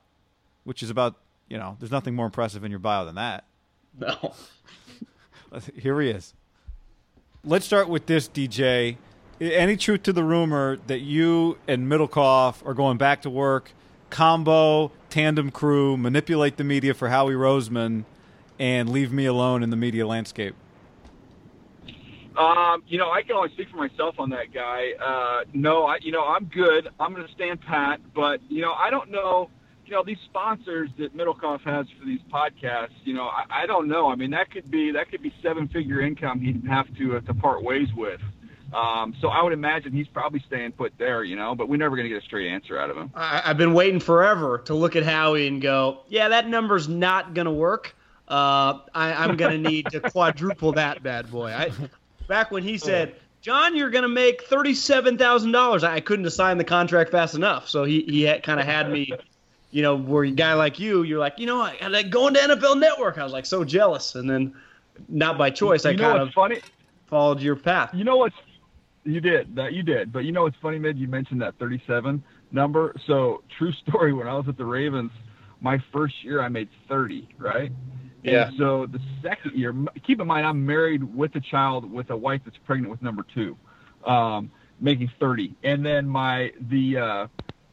which 0.64 0.82
is 0.82 0.90
about, 0.90 1.14
you 1.48 1.60
know, 1.60 1.78
there's 1.80 1.92
nothing 1.92 2.16
more 2.16 2.26
impressive 2.26 2.64
in 2.64 2.72
your 2.72 2.80
bio 2.80 3.06
than 3.06 3.14
that. 3.14 3.44
No. 4.00 4.34
Here 5.76 6.02
he 6.02 6.10
is. 6.10 6.34
Let's 7.44 7.68
start 7.68 7.88
with 7.88 8.08
this, 8.08 8.28
DJ. 8.28 8.98
Any 9.40 9.78
truth 9.78 10.02
to 10.04 10.12
the 10.12 10.24
rumor 10.24 10.78
that 10.88 11.02
you 11.02 11.60
and 11.68 11.86
Middlekauff 11.86 12.66
are 12.66 12.74
going 12.74 12.98
back 12.98 13.22
to 13.22 13.30
work, 13.30 13.74
combo, 14.10 14.92
tandem 15.12 15.52
crew, 15.52 15.98
manipulate 15.98 16.58
the 16.58 16.64
media 16.64 16.96
for 16.96 17.10
Howie 17.10 17.36
Roseman, 17.36 18.06
and 18.58 18.90
leave 18.90 19.12
me 19.12 19.28
alone 19.28 19.62
in 19.62 19.70
the 19.70 19.78
media 19.78 20.08
landscape? 20.08 20.56
Um, 22.38 22.84
you 22.88 22.98
know, 22.98 23.12
I 23.12 23.22
can 23.22 23.36
only 23.36 23.52
speak 23.52 23.70
for 23.70 23.78
myself 23.78 24.16
on 24.20 24.30
that 24.32 24.54
guy. 24.54 24.92
Uh, 24.94 25.44
no, 25.54 25.86
I, 25.86 25.98
you 26.02 26.12
know, 26.12 26.26
I'm 26.26 26.46
good. 26.46 26.90
I'm 27.00 27.14
going 27.14 27.26
to 27.26 27.34
stand 27.34 27.62
pat. 27.62 28.02
But 28.14 28.42
you 28.50 28.62
know, 28.62 28.74
I 28.74 28.90
don't 28.90 29.12
know. 29.12 29.50
You 29.86 29.92
know, 29.92 30.04
these 30.04 30.18
sponsors 30.26 30.90
that 30.98 31.16
Middlekauff 31.16 31.62
has 31.62 31.86
for 32.00 32.06
these 32.06 32.22
podcasts. 32.32 32.96
You 33.04 33.14
know, 33.14 33.26
I, 33.26 33.46
I 33.50 33.66
don't 33.68 33.88
know. 33.88 34.10
I 34.10 34.16
mean, 34.16 34.32
that 34.32 34.52
could 34.52 34.70
be 34.70 34.92
that 34.92 35.12
could 35.12 35.22
be 35.22 35.34
seven 35.42 35.68
figure 35.68 36.02
income 36.02 36.40
he'd 36.40 36.66
have 36.68 36.94
to 36.98 37.18
uh, 37.18 37.22
to 37.22 37.34
part 37.34 37.64
ways 37.64 37.90
with. 37.96 38.22
Um, 38.74 39.16
so 39.22 39.30
I 39.30 39.42
would 39.42 39.54
imagine 39.54 39.94
he's 39.94 40.08
probably 40.08 40.44
staying 40.48 40.74
put 40.74 40.98
there, 40.98 41.24
you 41.24 41.36
know, 41.36 41.56
but 41.56 41.70
we're 41.70 41.78
never 41.78 41.96
going 41.96 42.10
to 42.10 42.14
get 42.14 42.22
a 42.22 42.26
straight 42.26 42.52
answer 42.52 42.78
out 42.78 42.90
of 42.90 42.98
him. 42.98 43.12
I, 43.16 43.42
I've 43.46 43.58
been 43.58 43.74
waiting 43.74 44.00
forever 44.02 44.58
to 44.66 44.74
look 44.74 44.96
at 44.98 45.04
Howie 45.04 45.48
and 45.48 45.62
go, 45.62 46.02
yeah, 46.10 46.30
that 46.30 46.50
number's 46.50 46.90
not 46.90 47.34
going 47.34 47.46
to 47.46 47.52
work. 47.52 47.96
Uh, 48.28 48.80
I, 48.94 49.14
I'm 49.14 49.38
going 49.38 49.64
to 49.64 49.70
need 49.70 49.86
to 49.92 50.02
quadruple 50.02 50.74
that 50.74 51.04
bad 51.04 51.32
boy. 51.32 51.52
I, 51.52 51.72
back 52.28 52.52
when 52.52 52.64
he 52.64 52.76
oh, 52.76 52.78
said, 52.78 53.16
John, 53.42 53.76
you're 53.76 53.90
going 53.90 54.04
to 54.04 54.10
make 54.10 54.44
thirty-seven 54.44 55.18
thousand 55.18 55.52
dollars. 55.52 55.84
I 55.84 56.00
couldn't 56.00 56.26
assign 56.26 56.58
the 56.58 56.64
contract 56.64 57.12
fast 57.12 57.36
enough, 57.36 57.70
so 57.70 57.84
he 57.84 58.02
he 58.02 58.40
kind 58.40 58.60
of 58.60 58.66
had 58.66 58.90
me, 58.90 59.12
you 59.72 59.82
know, 59.82 59.96
where 59.96 60.24
a 60.24 60.32
guy 60.32 60.54
like 60.54 60.80
you, 60.80 61.04
you're 61.04 61.20
like, 61.20 61.38
you 61.38 61.46
know, 61.46 61.62
I, 61.62 61.78
I 61.82 61.88
like 61.88 62.10
going 62.10 62.34
to 62.34 62.40
NFL 62.40 62.80
Network. 62.80 63.18
I 63.18 63.24
was 63.24 63.34
like 63.34 63.46
so 63.46 63.64
jealous, 63.64 64.16
and 64.16 64.30
then 64.30 64.56
not 65.10 65.38
by 65.38 65.50
choice, 65.52 65.86
I 65.86 65.92
you 65.92 65.98
know 65.98 66.12
kind 66.12 66.22
of 66.22 66.34
funny? 66.34 66.60
followed 67.08 67.40
your 67.40 67.56
path. 67.56 67.92
You 67.94 68.04
know 68.04 68.18
what's 68.18 68.36
you 69.04 69.22
did 69.22 69.56
that 69.56 69.74
you 69.74 69.84
did, 69.84 70.12
but 70.12 70.26
you 70.26 70.32
know 70.32 70.44
what's 70.44 70.58
funny, 70.58 70.80
Mid? 70.80 70.98
You 70.98 71.08
mentioned 71.08 71.42
that 71.42 71.56
37 71.60 72.24
number. 72.52 72.96
So 73.06 73.44
true 73.58 73.72
story. 73.88 74.14
When 74.14 74.28
I 74.28 74.34
was 74.34 74.48
at 74.48 74.58
the 74.58 74.66
Ravens, 74.66 75.12
my 75.62 75.82
first 75.94 76.24
year 76.24 76.42
I 76.42 76.50
made 76.50 76.70
30, 76.90 77.30
right? 77.38 77.72
Yeah. 78.26 78.48
And 78.48 78.58
so 78.58 78.88
the 78.88 79.00
second 79.22 79.54
year, 79.56 79.74
keep 80.06 80.20
in 80.20 80.28
mind 80.28 80.46
I'm 80.46 80.66
married 80.66 81.04
with 81.04 81.36
a 81.36 81.42
child 81.42 81.90
with 81.92 82.10
a 82.10 82.18
wife 82.18 82.42
that's 82.46 82.58
pregnant 82.66 82.92
with 82.92 83.02
number 83.02 83.26
two, 83.34 83.58
um, 84.06 84.52
making 84.80 85.12
30. 85.20 85.56
And 85.64 85.86
then 85.86 86.08
my 86.08 86.52
the 86.70 86.98
uh, 86.98 87.28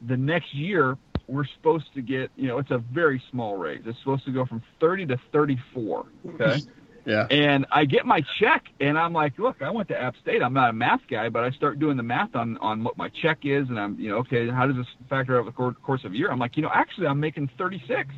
the 0.07 0.17
next 0.17 0.53
year 0.53 0.97
we're 1.27 1.45
supposed 1.55 1.85
to 1.95 2.01
get 2.01 2.31
you 2.35 2.47
know 2.47 2.57
it's 2.57 2.71
a 2.71 2.77
very 2.77 3.21
small 3.31 3.57
raise. 3.57 3.81
It's 3.85 3.97
supposed 3.99 4.25
to 4.25 4.31
go 4.31 4.45
from 4.45 4.61
30 4.79 5.07
to 5.07 5.17
34. 5.31 6.05
Okay. 6.35 6.61
Yeah. 7.05 7.27
And 7.29 7.65
I 7.71 7.85
get 7.85 8.05
my 8.05 8.21
check, 8.39 8.63
and 8.79 8.97
I'm 8.97 9.13
like, 9.13 9.37
look, 9.37 9.61
I 9.61 9.69
went 9.69 9.89
to 9.89 10.01
App 10.01 10.15
State. 10.21 10.41
I'm 10.41 10.53
not 10.53 10.69
a 10.69 10.73
math 10.73 11.01
guy, 11.09 11.29
but 11.29 11.43
I 11.43 11.51
start 11.51 11.79
doing 11.79 11.97
the 11.97 12.03
math 12.03 12.35
on 12.35 12.57
on 12.59 12.83
what 12.83 12.97
my 12.97 13.09
check 13.09 13.39
is, 13.43 13.67
and 13.69 13.79
I'm, 13.79 13.99
you 13.99 14.09
know, 14.09 14.17
okay, 14.19 14.49
how 14.49 14.67
does 14.67 14.77
this 14.77 14.87
factor 15.09 15.37
over 15.37 15.49
the 15.49 15.73
course 15.81 16.05
of 16.05 16.13
a 16.13 16.15
year? 16.15 16.31
I'm 16.31 16.39
like, 16.39 16.55
you 16.55 16.63
know, 16.63 16.71
actually, 16.73 17.07
I'm 17.07 17.19
making 17.19 17.49
36. 17.57 18.09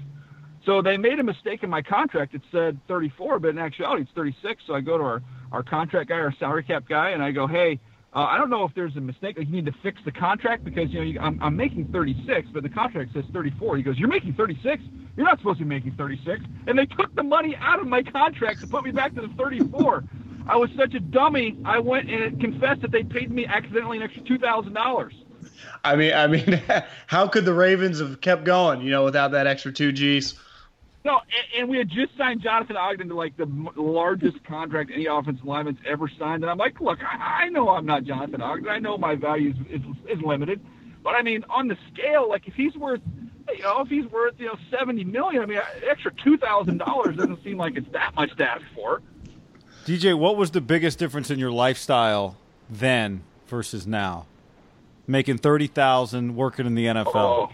So 0.65 0.81
they 0.81 0.97
made 0.97 1.19
a 1.19 1.23
mistake 1.23 1.63
in 1.63 1.69
my 1.69 1.81
contract. 1.81 2.33
It 2.33 2.41
said 2.51 2.79
34, 2.87 3.39
but 3.39 3.49
in 3.49 3.59
actuality, 3.59 4.03
it's 4.03 4.11
36. 4.15 4.63
So 4.67 4.73
I 4.73 4.81
go 4.81 4.97
to 4.97 5.03
our 5.03 5.21
our 5.51 5.63
contract 5.63 6.09
guy, 6.09 6.15
our 6.15 6.33
salary 6.39 6.63
cap 6.63 6.85
guy, 6.87 7.11
and 7.11 7.23
I 7.23 7.31
go, 7.31 7.47
hey. 7.47 7.79
Uh, 8.13 8.19
I 8.29 8.37
don't 8.37 8.49
know 8.49 8.63
if 8.63 8.73
there's 8.73 8.95
a 8.95 9.01
mistake. 9.01 9.37
Like 9.37 9.47
you 9.47 9.55
need 9.55 9.65
to 9.65 9.75
fix 9.83 9.99
the 10.05 10.11
contract 10.11 10.63
because 10.63 10.89
you 10.89 10.99
know 10.99 11.05
you, 11.05 11.19
I'm, 11.19 11.37
I'm 11.43 11.57
making 11.57 11.91
36, 11.91 12.47
but 12.53 12.63
the 12.63 12.69
contract 12.69 13.11
says 13.13 13.25
34. 13.33 13.75
He 13.75 13.83
goes, 13.83 13.97
"You're 13.97 14.07
making 14.07 14.35
36. 14.35 14.81
You're 15.17 15.25
not 15.25 15.37
supposed 15.39 15.59
to 15.59 15.65
be 15.65 15.69
making 15.69 15.95
36." 15.97 16.41
And 16.65 16.79
they 16.79 16.85
took 16.85 17.13
the 17.15 17.23
money 17.23 17.57
out 17.59 17.81
of 17.81 17.87
my 17.87 18.01
contract 18.03 18.61
to 18.61 18.67
put 18.67 18.85
me 18.85 18.91
back 18.91 19.15
to 19.15 19.21
the 19.21 19.27
34. 19.37 20.05
I 20.47 20.55
was 20.55 20.69
such 20.77 20.93
a 20.93 21.01
dummy. 21.01 21.57
I 21.65 21.79
went 21.79 22.09
and 22.09 22.39
confessed 22.39 22.83
that 22.83 22.91
they 22.91 23.03
paid 23.03 23.31
me 23.31 23.45
accidentally 23.47 23.97
an 23.97 24.03
extra 24.03 24.23
two 24.23 24.37
thousand 24.37 24.71
dollars. 24.71 25.13
I 25.83 25.97
mean, 25.97 26.13
I 26.13 26.27
mean, 26.27 26.61
how 27.07 27.27
could 27.27 27.43
the 27.43 27.53
Ravens 27.53 27.99
have 27.99 28.21
kept 28.21 28.45
going, 28.45 28.81
you 28.81 28.91
know, 28.91 29.03
without 29.03 29.31
that 29.31 29.45
extra 29.45 29.73
two 29.73 29.91
G's? 29.91 30.35
No, 31.05 31.19
and, 31.19 31.61
and 31.61 31.69
we 31.69 31.77
had 31.77 31.87
just 31.87 32.17
signed 32.17 32.41
Jonathan 32.41 32.75
Ogden 32.75 33.09
to 33.09 33.15
like 33.15 33.37
the 33.37 33.45
largest 33.75 34.43
contract 34.43 34.89
any 34.91 35.05
offensive 35.05 35.45
lineman's 35.45 35.77
ever 35.87 36.09
signed, 36.17 36.43
and 36.43 36.49
I'm 36.49 36.57
like, 36.57 36.81
look, 36.81 36.97
I, 37.03 37.43
I 37.43 37.49
know 37.49 37.69
I'm 37.69 37.85
not 37.85 38.05
Jonathan 38.05 38.41
Ogden. 38.41 38.67
I 38.67 38.79
know 38.79 38.97
my 38.97 39.13
value 39.13 39.51
is, 39.51 39.81
is 39.81 40.17
is 40.17 40.23
limited, 40.23 40.65
but 41.03 41.11
I 41.11 41.21
mean, 41.21 41.45
on 41.47 41.67
the 41.67 41.77
scale, 41.93 42.27
like 42.27 42.47
if 42.47 42.55
he's 42.55 42.73
worth, 42.75 43.01
you 43.55 43.61
know, 43.61 43.81
if 43.81 43.87
he's 43.87 44.07
worth 44.07 44.33
you 44.39 44.47
know 44.47 44.55
seventy 44.71 45.03
million, 45.03 45.43
I 45.43 45.45
mean, 45.45 45.59
extra 45.87 46.11
two 46.23 46.37
thousand 46.37 46.79
dollars 46.79 47.17
doesn't 47.17 47.43
seem 47.43 47.57
like 47.57 47.77
it's 47.77 47.91
that 47.93 48.15
much 48.15 48.35
to 48.37 48.43
ask 48.43 48.63
for. 48.73 49.03
DJ, 49.85 50.17
what 50.17 50.35
was 50.35 50.49
the 50.51 50.61
biggest 50.61 50.97
difference 50.97 51.29
in 51.29 51.37
your 51.37 51.51
lifestyle 51.51 52.35
then 52.67 53.23
versus 53.45 53.85
now? 53.85 54.25
Making 55.05 55.37
thirty 55.37 55.67
thousand, 55.67 56.35
working 56.35 56.65
in 56.65 56.73
the 56.73 56.87
NFL. 56.87 57.15
Oh. 57.15 57.49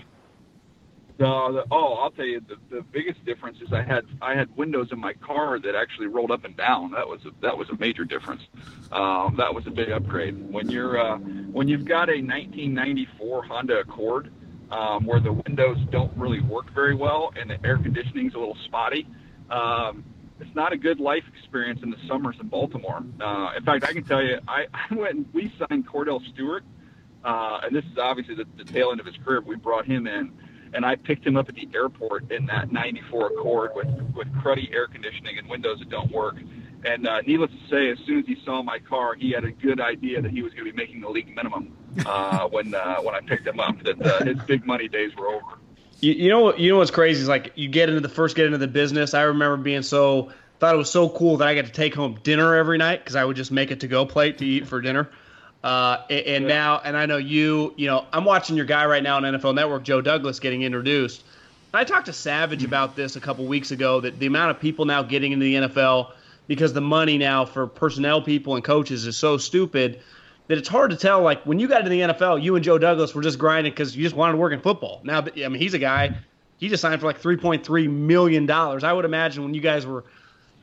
The, 1.22 1.28
the, 1.28 1.66
oh, 1.70 1.94
I'll 2.02 2.10
tell 2.10 2.26
you, 2.26 2.40
the, 2.42 2.56
the 2.78 2.82
biggest 2.82 3.24
difference 3.26 3.60
is 3.62 3.72
I 3.72 3.84
had 3.84 4.06
I 4.24 4.34
had 4.34 4.58
windows 4.58 4.88
in 4.92 4.98
my 4.98 5.14
car 5.14 5.60
that 5.60 5.76
actually 5.76 6.08
rolled 6.08 6.32
up 6.32 6.46
and 6.46 6.58
down. 6.58 6.94
That 6.94 7.08
was 7.08 7.24
a, 7.28 7.32
that 7.44 7.56
was 7.56 7.70
a 7.70 7.76
major 7.76 8.06
difference. 8.06 8.42
Um, 8.92 9.36
that 9.38 9.54
was 9.54 9.68
a 9.68 9.70
big 9.70 9.92
upgrade. 9.92 10.52
When 10.52 10.68
you're 10.72 11.00
uh, 11.00 11.20
when 11.20 11.68
you've 11.68 11.86
got 11.86 12.10
a 12.10 12.18
1994 12.18 13.44
Honda 13.44 13.82
Accord 13.82 14.34
um, 14.72 15.06
where 15.06 15.20
the 15.20 15.32
windows 15.32 15.78
don't 15.92 16.12
really 16.18 16.42
work 16.42 16.74
very 16.74 16.96
well 16.96 17.32
and 17.40 17.52
the 17.52 17.64
air 17.64 17.78
conditioning's 17.78 18.34
a 18.34 18.40
little 18.40 18.58
spotty, 18.66 19.06
um, 19.52 20.04
it's 20.40 20.56
not 20.56 20.74
a 20.74 20.78
good 20.78 21.00
life 21.00 21.24
experience 21.38 21.82
in 21.84 21.92
the 21.92 22.00
summers 22.08 22.36
in 22.42 22.48
Baltimore. 22.48 23.04
Uh, 23.22 23.52
in 23.56 23.64
fact, 23.64 23.84
I 23.84 23.94
can 23.94 24.06
tell 24.06 24.24
you, 24.24 24.40
I, 24.48 24.66
I 24.90 24.96
went 24.96 25.14
and 25.18 25.34
we 25.34 25.54
signed 25.60 25.88
Kordell 25.88 26.28
Stewart, 26.34 26.64
uh, 27.24 27.60
and 27.62 27.76
this 27.76 27.86
is 27.86 28.00
obviously 28.00 28.34
the, 28.34 28.48
the 28.58 28.64
tail 28.64 28.90
end 28.90 29.00
of 29.00 29.06
his 29.06 29.18
career. 29.24 29.42
We 29.42 29.56
brought 29.56 29.86
him 29.86 30.08
in, 30.08 30.32
and 30.74 30.86
I 30.86 30.96
picked 30.96 31.26
him 31.26 31.38
up 31.38 31.50
at 31.50 31.56
the 31.56 31.68
airport 31.74 32.32
in 32.32 32.46
that 32.48 32.72
'94 32.72 33.28
Accord 33.28 33.72
with 33.76 33.88
with 34.16 34.32
cruddy 34.36 34.74
air 34.74 34.88
conditioning 34.88 35.38
and 35.38 35.50
windows 35.50 35.80
that 35.80 35.90
don't 35.90 36.12
work. 36.12 36.38
And 36.84 37.08
uh, 37.08 37.22
needless 37.22 37.52
to 37.52 37.70
say, 37.70 37.92
as 37.92 38.00
soon 38.06 38.20
as 38.20 38.26
he 38.26 38.38
saw 38.44 38.64
my 38.64 38.80
car, 38.80 39.14
he 39.14 39.32
had 39.32 39.44
a 39.44 39.52
good 39.52 39.80
idea 39.80 40.22
that 40.22 40.32
he 40.32 40.42
was 40.42 40.54
going 40.54 40.66
to 40.66 40.72
be 40.72 40.78
making 40.78 41.02
the 41.02 41.10
league 41.10 41.34
minimum 41.36 41.76
uh, 42.06 42.48
when 42.50 42.74
uh, 42.74 43.02
when 43.02 43.14
I 43.14 43.22
picked 43.22 43.48
him 43.48 43.60
up. 43.60 43.82
That 43.84 44.02
uh, 44.02 44.26
his 44.26 44.40
big 44.44 44.66
money 44.66 44.88
days 44.88 45.16
were 45.16 45.28
over. 45.28 45.60
You, 46.00 46.14
you 46.14 46.30
know? 46.30 46.56
You 46.56 46.72
know 46.72 46.78
what's 46.78 46.92
crazy 46.92 47.22
is 47.22 47.28
like 47.28 47.52
you 47.56 47.70
get 47.70 47.90
into 47.90 48.02
the 48.02 48.10
first 48.10 48.36
get 48.36 48.48
into 48.48 48.58
the 48.58 48.68
business. 48.68 49.14
I 49.14 49.24
remember 49.24 49.58
being 49.58 49.84
so 49.84 50.32
thought 50.60 50.76
it 50.76 50.78
was 50.78 50.92
so 50.92 51.10
cool 51.10 51.38
that 51.38 51.48
I 51.48 51.56
got 51.56 51.66
to 51.66 51.72
take 51.72 51.96
home 51.96 52.20
dinner 52.22 52.56
every 52.56 52.78
night 52.78 53.00
because 53.00 53.16
I 53.16 53.26
would 53.26 53.36
just 53.36 53.52
make 53.52 53.72
a 53.72 53.76
to 53.76 53.88
go 53.88 54.06
plate 54.06 54.38
to 54.38 54.46
eat 54.46 54.68
for 54.68 54.80
dinner. 54.80 55.10
Uh, 55.64 55.98
and, 56.10 56.20
and 56.26 56.44
Yeah. 56.46 56.56
now, 56.56 56.82
and 56.84 56.98
I 56.98 57.06
know 57.06 57.18
you. 57.18 57.74
You 57.78 57.88
know, 57.88 58.06
I'm 58.12 58.26
watching 58.26 58.56
your 58.56 58.66
guy 58.66 58.86
right 58.86 59.04
now 59.04 59.18
on 59.18 59.24
NFL 59.24 59.54
Network, 59.56 59.84
Joe 59.84 60.02
Douglas, 60.02 60.40
getting 60.40 60.64
introduced. 60.64 61.24
I 61.74 61.84
talked 61.84 62.08
to 62.08 62.14
Savage 62.14 62.64
about 62.64 62.96
this 62.96 63.16
a 63.16 63.22
couple 63.22 63.46
weeks 63.46 63.72
ago. 63.72 64.02
That 64.02 64.20
the 64.20 64.26
amount 64.26 64.52
of 64.52 64.60
people 64.60 64.86
now 64.86 65.04
getting 65.04 65.32
into 65.32 65.44
the 65.44 65.56
NFL 65.56 66.12
because 66.48 66.74
the 66.74 66.82
money 66.82 67.18
now 67.18 67.46
for 67.46 67.68
personnel 67.68 68.22
people 68.22 68.56
and 68.56 68.64
coaches 68.64 69.06
is 69.06 69.16
so 69.16 69.38
stupid 69.38 70.02
that 70.48 70.58
it's 70.58 70.68
hard 70.68 70.92
to 70.92 70.98
tell. 70.98 71.22
Like 71.22 71.46
when 71.46 71.60
you 71.60 71.68
got 71.68 71.80
into 71.80 71.92
the 71.92 72.02
NFL, 72.02 72.42
you 72.42 72.56
and 72.56 72.64
Joe 72.66 72.78
Douglas 72.78 73.14
were 73.16 73.22
just 73.22 73.38
grinding 73.40 73.72
because 73.72 73.96
you 73.96 74.04
just 74.04 74.16
wanted 74.16 74.34
to 74.34 74.38
work 74.40 74.52
in 74.54 74.60
football. 74.62 75.00
Now, 75.04 75.20
I 75.20 75.48
mean, 75.48 75.56
he's 75.56 75.74
a 75.76 75.80
guy. 75.80 76.16
He 76.58 76.68
just 76.70 76.82
signed 76.82 77.00
for 77.00 77.08
like 77.08 77.20
three 77.20 77.38
point 77.38 77.64
three 77.66 77.88
million 77.88 78.48
dollars. 78.48 78.84
I 78.84 78.92
would 78.92 79.06
imagine 79.06 79.44
when 79.44 79.54
you 79.54 79.62
guys 79.62 79.86
were 79.86 80.04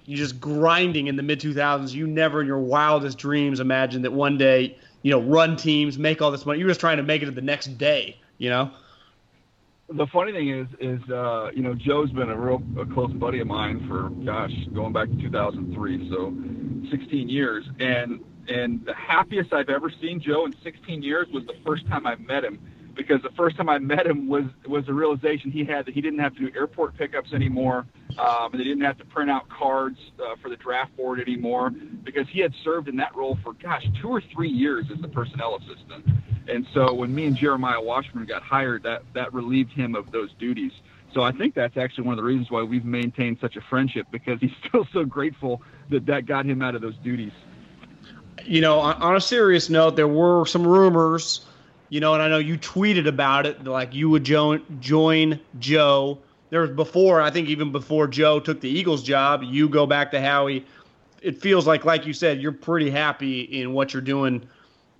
you 0.04 0.16
just 0.16 0.40
grinding 0.40 1.06
in 1.06 1.16
the 1.16 1.22
mid 1.22 1.38
two 1.40 1.54
thousands, 1.54 1.94
you 1.94 2.06
never 2.06 2.40
in 2.40 2.46
your 2.46 2.58
wildest 2.58 3.16
dreams 3.16 3.60
imagined 3.60 4.04
that 4.04 4.12
one 4.12 4.36
day 4.36 4.76
you 5.08 5.14
know 5.14 5.22
run 5.22 5.56
teams, 5.56 5.98
make 5.98 6.20
all 6.20 6.30
this 6.30 6.44
money. 6.44 6.58
You're 6.58 6.68
just 6.68 6.80
trying 6.80 6.98
to 6.98 7.02
make 7.02 7.22
it 7.22 7.24
to 7.24 7.30
the 7.30 7.40
next 7.40 7.78
day. 7.78 8.20
You 8.36 8.50
know. 8.50 8.70
the 9.88 10.06
funny 10.12 10.32
thing 10.32 10.50
is, 10.50 10.66
is 10.80 11.10
uh, 11.10 11.50
you 11.54 11.62
know, 11.62 11.74
Joe's 11.74 12.10
been 12.12 12.28
a 12.28 12.36
real 12.36 12.62
a 12.78 12.84
close 12.84 13.10
buddy 13.12 13.40
of 13.40 13.46
mine 13.46 13.86
for 13.88 14.10
gosh, 14.26 14.52
going 14.74 14.92
back 14.92 15.08
to 15.08 15.16
2003, 15.16 16.10
so 16.10 16.34
16 16.90 17.26
years, 17.30 17.64
and 17.80 18.20
and 18.48 18.84
the 18.84 18.92
happiest 18.94 19.54
I've 19.54 19.70
ever 19.70 19.90
seen 19.98 20.20
Joe 20.20 20.44
in 20.44 20.54
16 20.62 21.02
years 21.02 21.26
was 21.32 21.46
the 21.46 21.56
first 21.64 21.88
time 21.88 22.06
I 22.06 22.16
met 22.16 22.44
him, 22.44 22.58
because 22.98 23.22
the 23.22 23.30
first 23.30 23.56
time 23.56 23.68
I 23.68 23.78
met 23.78 24.06
him 24.06 24.28
was 24.28 24.44
was 24.66 24.86
a 24.88 24.92
realization 24.92 25.50
he 25.50 25.64
had 25.64 25.86
that 25.86 25.94
he 25.94 26.02
didn't 26.02 26.18
have 26.18 26.34
to 26.34 26.40
do 26.40 26.50
airport 26.54 26.98
pickups 26.98 27.32
anymore, 27.32 27.86
um, 28.18 28.52
and 28.52 28.60
they 28.60 28.64
didn't 28.64 28.82
have 28.82 28.98
to 28.98 29.04
print 29.06 29.30
out 29.30 29.48
cards 29.48 29.98
uh, 30.20 30.34
for 30.42 30.50
the 30.50 30.56
draft 30.56 30.94
board 30.96 31.20
anymore, 31.20 31.70
because 31.70 32.28
he 32.28 32.40
had 32.40 32.52
served 32.62 32.88
in 32.88 32.96
that 32.96 33.14
role 33.16 33.38
for 33.42 33.54
gosh, 33.54 33.86
two 34.02 34.08
or 34.08 34.20
three 34.20 34.50
years 34.50 34.84
as 34.92 35.00
the 35.00 35.08
personnel 35.08 35.56
assistant. 35.56 36.04
And 36.48 36.66
so 36.74 36.92
when 36.92 37.14
me 37.14 37.26
and 37.26 37.36
Jeremiah 37.36 37.80
Washburn 37.80 38.26
got 38.26 38.42
hired, 38.42 38.82
that 38.82 39.02
that 39.14 39.32
relieved 39.32 39.72
him 39.72 39.94
of 39.94 40.10
those 40.10 40.30
duties. 40.38 40.72
So 41.14 41.22
I 41.22 41.32
think 41.32 41.54
that's 41.54 41.76
actually 41.78 42.04
one 42.04 42.14
of 42.14 42.16
the 42.18 42.24
reasons 42.24 42.50
why 42.50 42.62
we've 42.64 42.84
maintained 42.84 43.38
such 43.40 43.56
a 43.56 43.60
friendship 43.70 44.06
because 44.12 44.40
he's 44.40 44.52
still 44.66 44.86
so 44.92 45.04
grateful 45.04 45.62
that 45.88 46.04
that 46.06 46.26
got 46.26 46.44
him 46.44 46.60
out 46.62 46.74
of 46.74 46.82
those 46.82 46.96
duties. 46.98 47.32
you 48.44 48.60
know, 48.60 48.80
on 48.80 49.16
a 49.16 49.20
serious 49.20 49.70
note, 49.70 49.96
there 49.96 50.08
were 50.08 50.44
some 50.46 50.66
rumors, 50.66 51.46
you 51.88 52.00
know, 52.00 52.14
and 52.14 52.22
I 52.22 52.28
know 52.28 52.38
you 52.38 52.58
tweeted 52.58 53.06
about 53.06 53.46
it, 53.46 53.64
like 53.64 53.94
you 53.94 54.08
would 54.10 54.24
join 54.24 54.62
join 54.80 55.40
Joe. 55.58 56.18
There 56.50 56.62
was 56.62 56.70
before, 56.70 57.20
I 57.20 57.30
think 57.30 57.48
even 57.48 57.72
before 57.72 58.06
Joe 58.06 58.40
took 58.40 58.60
the 58.60 58.68
Eagles 58.70 59.02
job, 59.02 59.42
you 59.42 59.68
go 59.68 59.86
back 59.86 60.10
to 60.12 60.20
Howie. 60.20 60.64
It 61.20 61.40
feels 61.40 61.66
like, 61.66 61.84
like 61.84 62.06
you 62.06 62.12
said, 62.12 62.40
you're 62.40 62.52
pretty 62.52 62.90
happy 62.90 63.40
in 63.40 63.72
what 63.72 63.92
you're 63.92 64.00
doing. 64.00 64.48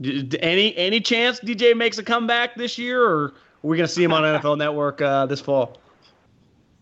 D- 0.01 0.23
d- 0.23 0.39
Any 0.43 0.77
any 0.77 1.01
chance 1.01 1.41
DJ 1.41 1.77
makes 1.77 1.99
a 1.99 2.03
comeback 2.03 2.55
this 2.55 2.77
year, 2.79 3.03
or 3.03 3.25
are 3.27 3.33
we 3.63 3.77
going 3.77 3.87
to 3.87 3.93
see 3.93 4.05
him 4.05 4.13
on 4.13 4.23
NFL 4.23 4.59
Network 4.59 5.01
uh, 5.01 5.27
this 5.27 5.41
fall? 5.41 5.79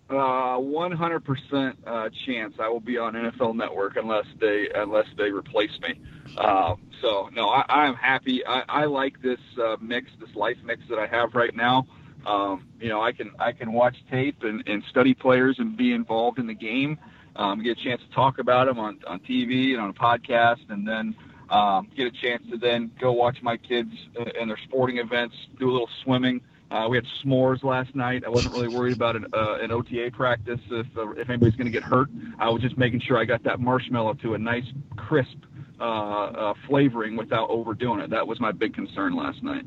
Uh, 0.08 0.58
100% 0.58 1.74
uh, 1.84 2.08
chance 2.24 2.54
I 2.60 2.68
will 2.68 2.80
be 2.80 2.96
on 2.96 3.14
NFL 3.14 3.56
Network 3.56 3.96
unless 3.96 4.26
they 4.40 4.68
unless 4.74 5.06
they 5.16 5.30
replace 5.30 5.78
me. 5.80 6.00
Um, 6.36 6.80
so 7.02 7.28
no, 7.32 7.48
I, 7.48 7.64
I'm 7.68 7.94
happy. 7.94 8.44
I, 8.46 8.62
I 8.68 8.84
like 8.86 9.22
this 9.22 9.40
uh, 9.62 9.76
mix, 9.80 10.10
this 10.20 10.34
life 10.34 10.56
mix 10.64 10.82
that 10.88 10.98
I 10.98 11.06
have 11.06 11.34
right 11.34 11.54
now. 11.54 11.86
Um, 12.26 12.66
you 12.80 12.88
know, 12.88 13.00
I 13.00 13.12
can 13.12 13.30
I 13.38 13.52
can 13.52 13.72
watch 13.72 13.96
tape 14.10 14.42
and, 14.42 14.66
and 14.66 14.82
study 14.90 15.14
players 15.14 15.56
and 15.58 15.76
be 15.76 15.92
involved 15.92 16.38
in 16.38 16.46
the 16.46 16.54
game. 16.54 16.98
Um, 17.36 17.62
get 17.62 17.78
a 17.78 17.84
chance 17.84 18.00
to 18.08 18.14
talk 18.14 18.38
about 18.38 18.66
them 18.66 18.78
on 18.78 18.98
on 19.06 19.20
TV 19.20 19.72
and 19.72 19.80
on 19.80 19.90
a 19.90 19.94
podcast, 19.94 20.68
and 20.70 20.86
then 20.86 21.14
um, 21.50 21.88
get 21.96 22.06
a 22.06 22.10
chance 22.10 22.42
to 22.50 22.58
then 22.58 22.90
go 23.00 23.12
watch 23.12 23.38
my 23.42 23.56
kids 23.56 23.92
and 24.38 24.50
their 24.50 24.58
sporting 24.64 24.98
events, 24.98 25.36
do 25.58 25.70
a 25.70 25.72
little 25.72 25.90
swimming. 26.02 26.40
Uh, 26.70 26.88
we 26.90 26.96
had 26.96 27.06
s'mores 27.22 27.62
last 27.62 27.94
night. 27.94 28.24
I 28.26 28.28
wasn't 28.28 28.54
really 28.54 28.68
worried 28.68 28.94
about 28.94 29.14
an, 29.14 29.26
uh, 29.32 29.58
an 29.60 29.70
OTA 29.70 30.10
practice 30.12 30.58
if 30.70 30.86
uh, 30.96 31.10
if 31.12 31.28
anybody's 31.28 31.54
going 31.54 31.66
to 31.66 31.72
get 31.72 31.84
hurt. 31.84 32.08
I 32.38 32.48
was 32.48 32.60
just 32.60 32.76
making 32.76 33.00
sure 33.00 33.16
I 33.18 33.24
got 33.24 33.44
that 33.44 33.60
marshmallow 33.60 34.14
to 34.14 34.34
a 34.34 34.38
nice 34.38 34.64
crisp 34.96 35.38
uh, 35.80 35.84
uh, 35.84 36.54
flavoring 36.66 37.16
without 37.16 37.50
overdoing 37.50 38.00
it. 38.00 38.10
That 38.10 38.26
was 38.26 38.40
my 38.40 38.50
big 38.50 38.74
concern 38.74 39.14
last 39.14 39.42
night. 39.44 39.64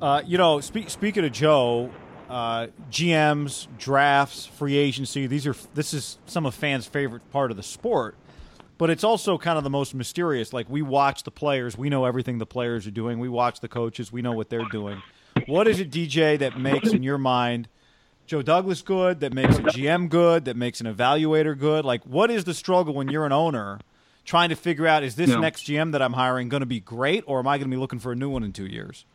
Uh, 0.00 0.22
you 0.24 0.38
know, 0.38 0.60
speak, 0.60 0.88
speaking 0.88 1.24
of 1.26 1.32
Joe, 1.32 1.90
GMs, 2.30 3.66
drafts, 3.78 4.46
free 4.46 4.76
agency. 4.76 5.26
These 5.26 5.46
are 5.46 5.56
this 5.74 5.92
is 5.92 6.18
some 6.24 6.46
of 6.46 6.54
fans' 6.54 6.86
favorite 6.86 7.30
part 7.30 7.50
of 7.50 7.58
the 7.58 7.62
sport, 7.62 8.14
but 8.78 8.88
it's 8.88 9.04
also 9.04 9.36
kind 9.36 9.58
of 9.58 9.64
the 9.64 9.70
most 9.70 9.94
mysterious. 9.94 10.54
Like 10.54 10.70
we 10.70 10.80
watch 10.80 11.24
the 11.24 11.30
players, 11.30 11.76
we 11.76 11.90
know 11.90 12.06
everything 12.06 12.38
the 12.38 12.46
players 12.46 12.86
are 12.86 12.92
doing. 12.92 13.18
We 13.18 13.28
watch 13.28 13.60
the 13.60 13.68
coaches, 13.68 14.10
we 14.10 14.22
know 14.22 14.32
what 14.32 14.48
they're 14.48 14.68
doing. 14.70 15.02
What 15.48 15.66
is 15.66 15.80
it, 15.80 15.90
DJ, 15.90 16.38
that 16.40 16.58
makes 16.60 16.92
in 16.92 17.02
your 17.02 17.16
mind 17.16 17.68
Joe 18.26 18.42
Douglas 18.42 18.82
good? 18.82 19.20
That 19.20 19.32
makes 19.32 19.56
a 19.56 19.62
GM 19.62 20.10
good? 20.10 20.44
That 20.44 20.58
makes 20.58 20.82
an 20.82 20.86
evaluator 20.86 21.58
good? 21.58 21.86
Like, 21.86 22.04
what 22.04 22.30
is 22.30 22.44
the 22.44 22.52
struggle 22.52 22.92
when 22.92 23.08
you're 23.08 23.24
an 23.24 23.32
owner? 23.32 23.80
Trying 24.26 24.50
to 24.50 24.56
figure 24.56 24.86
out 24.86 25.04
is 25.04 25.16
this 25.16 25.30
next 25.30 25.62
GM 25.62 25.92
that 25.92 26.02
I'm 26.02 26.12
hiring 26.12 26.50
going 26.50 26.60
to 26.60 26.66
be 26.66 26.80
great, 26.80 27.24
or 27.26 27.38
am 27.38 27.48
I 27.48 27.56
going 27.56 27.70
to 27.70 27.74
be 27.74 27.80
looking 27.80 27.98
for 27.98 28.12
a 28.12 28.14
new 28.14 28.28
one 28.28 28.44
in 28.44 28.52
two 28.52 28.66
years? 28.66 29.06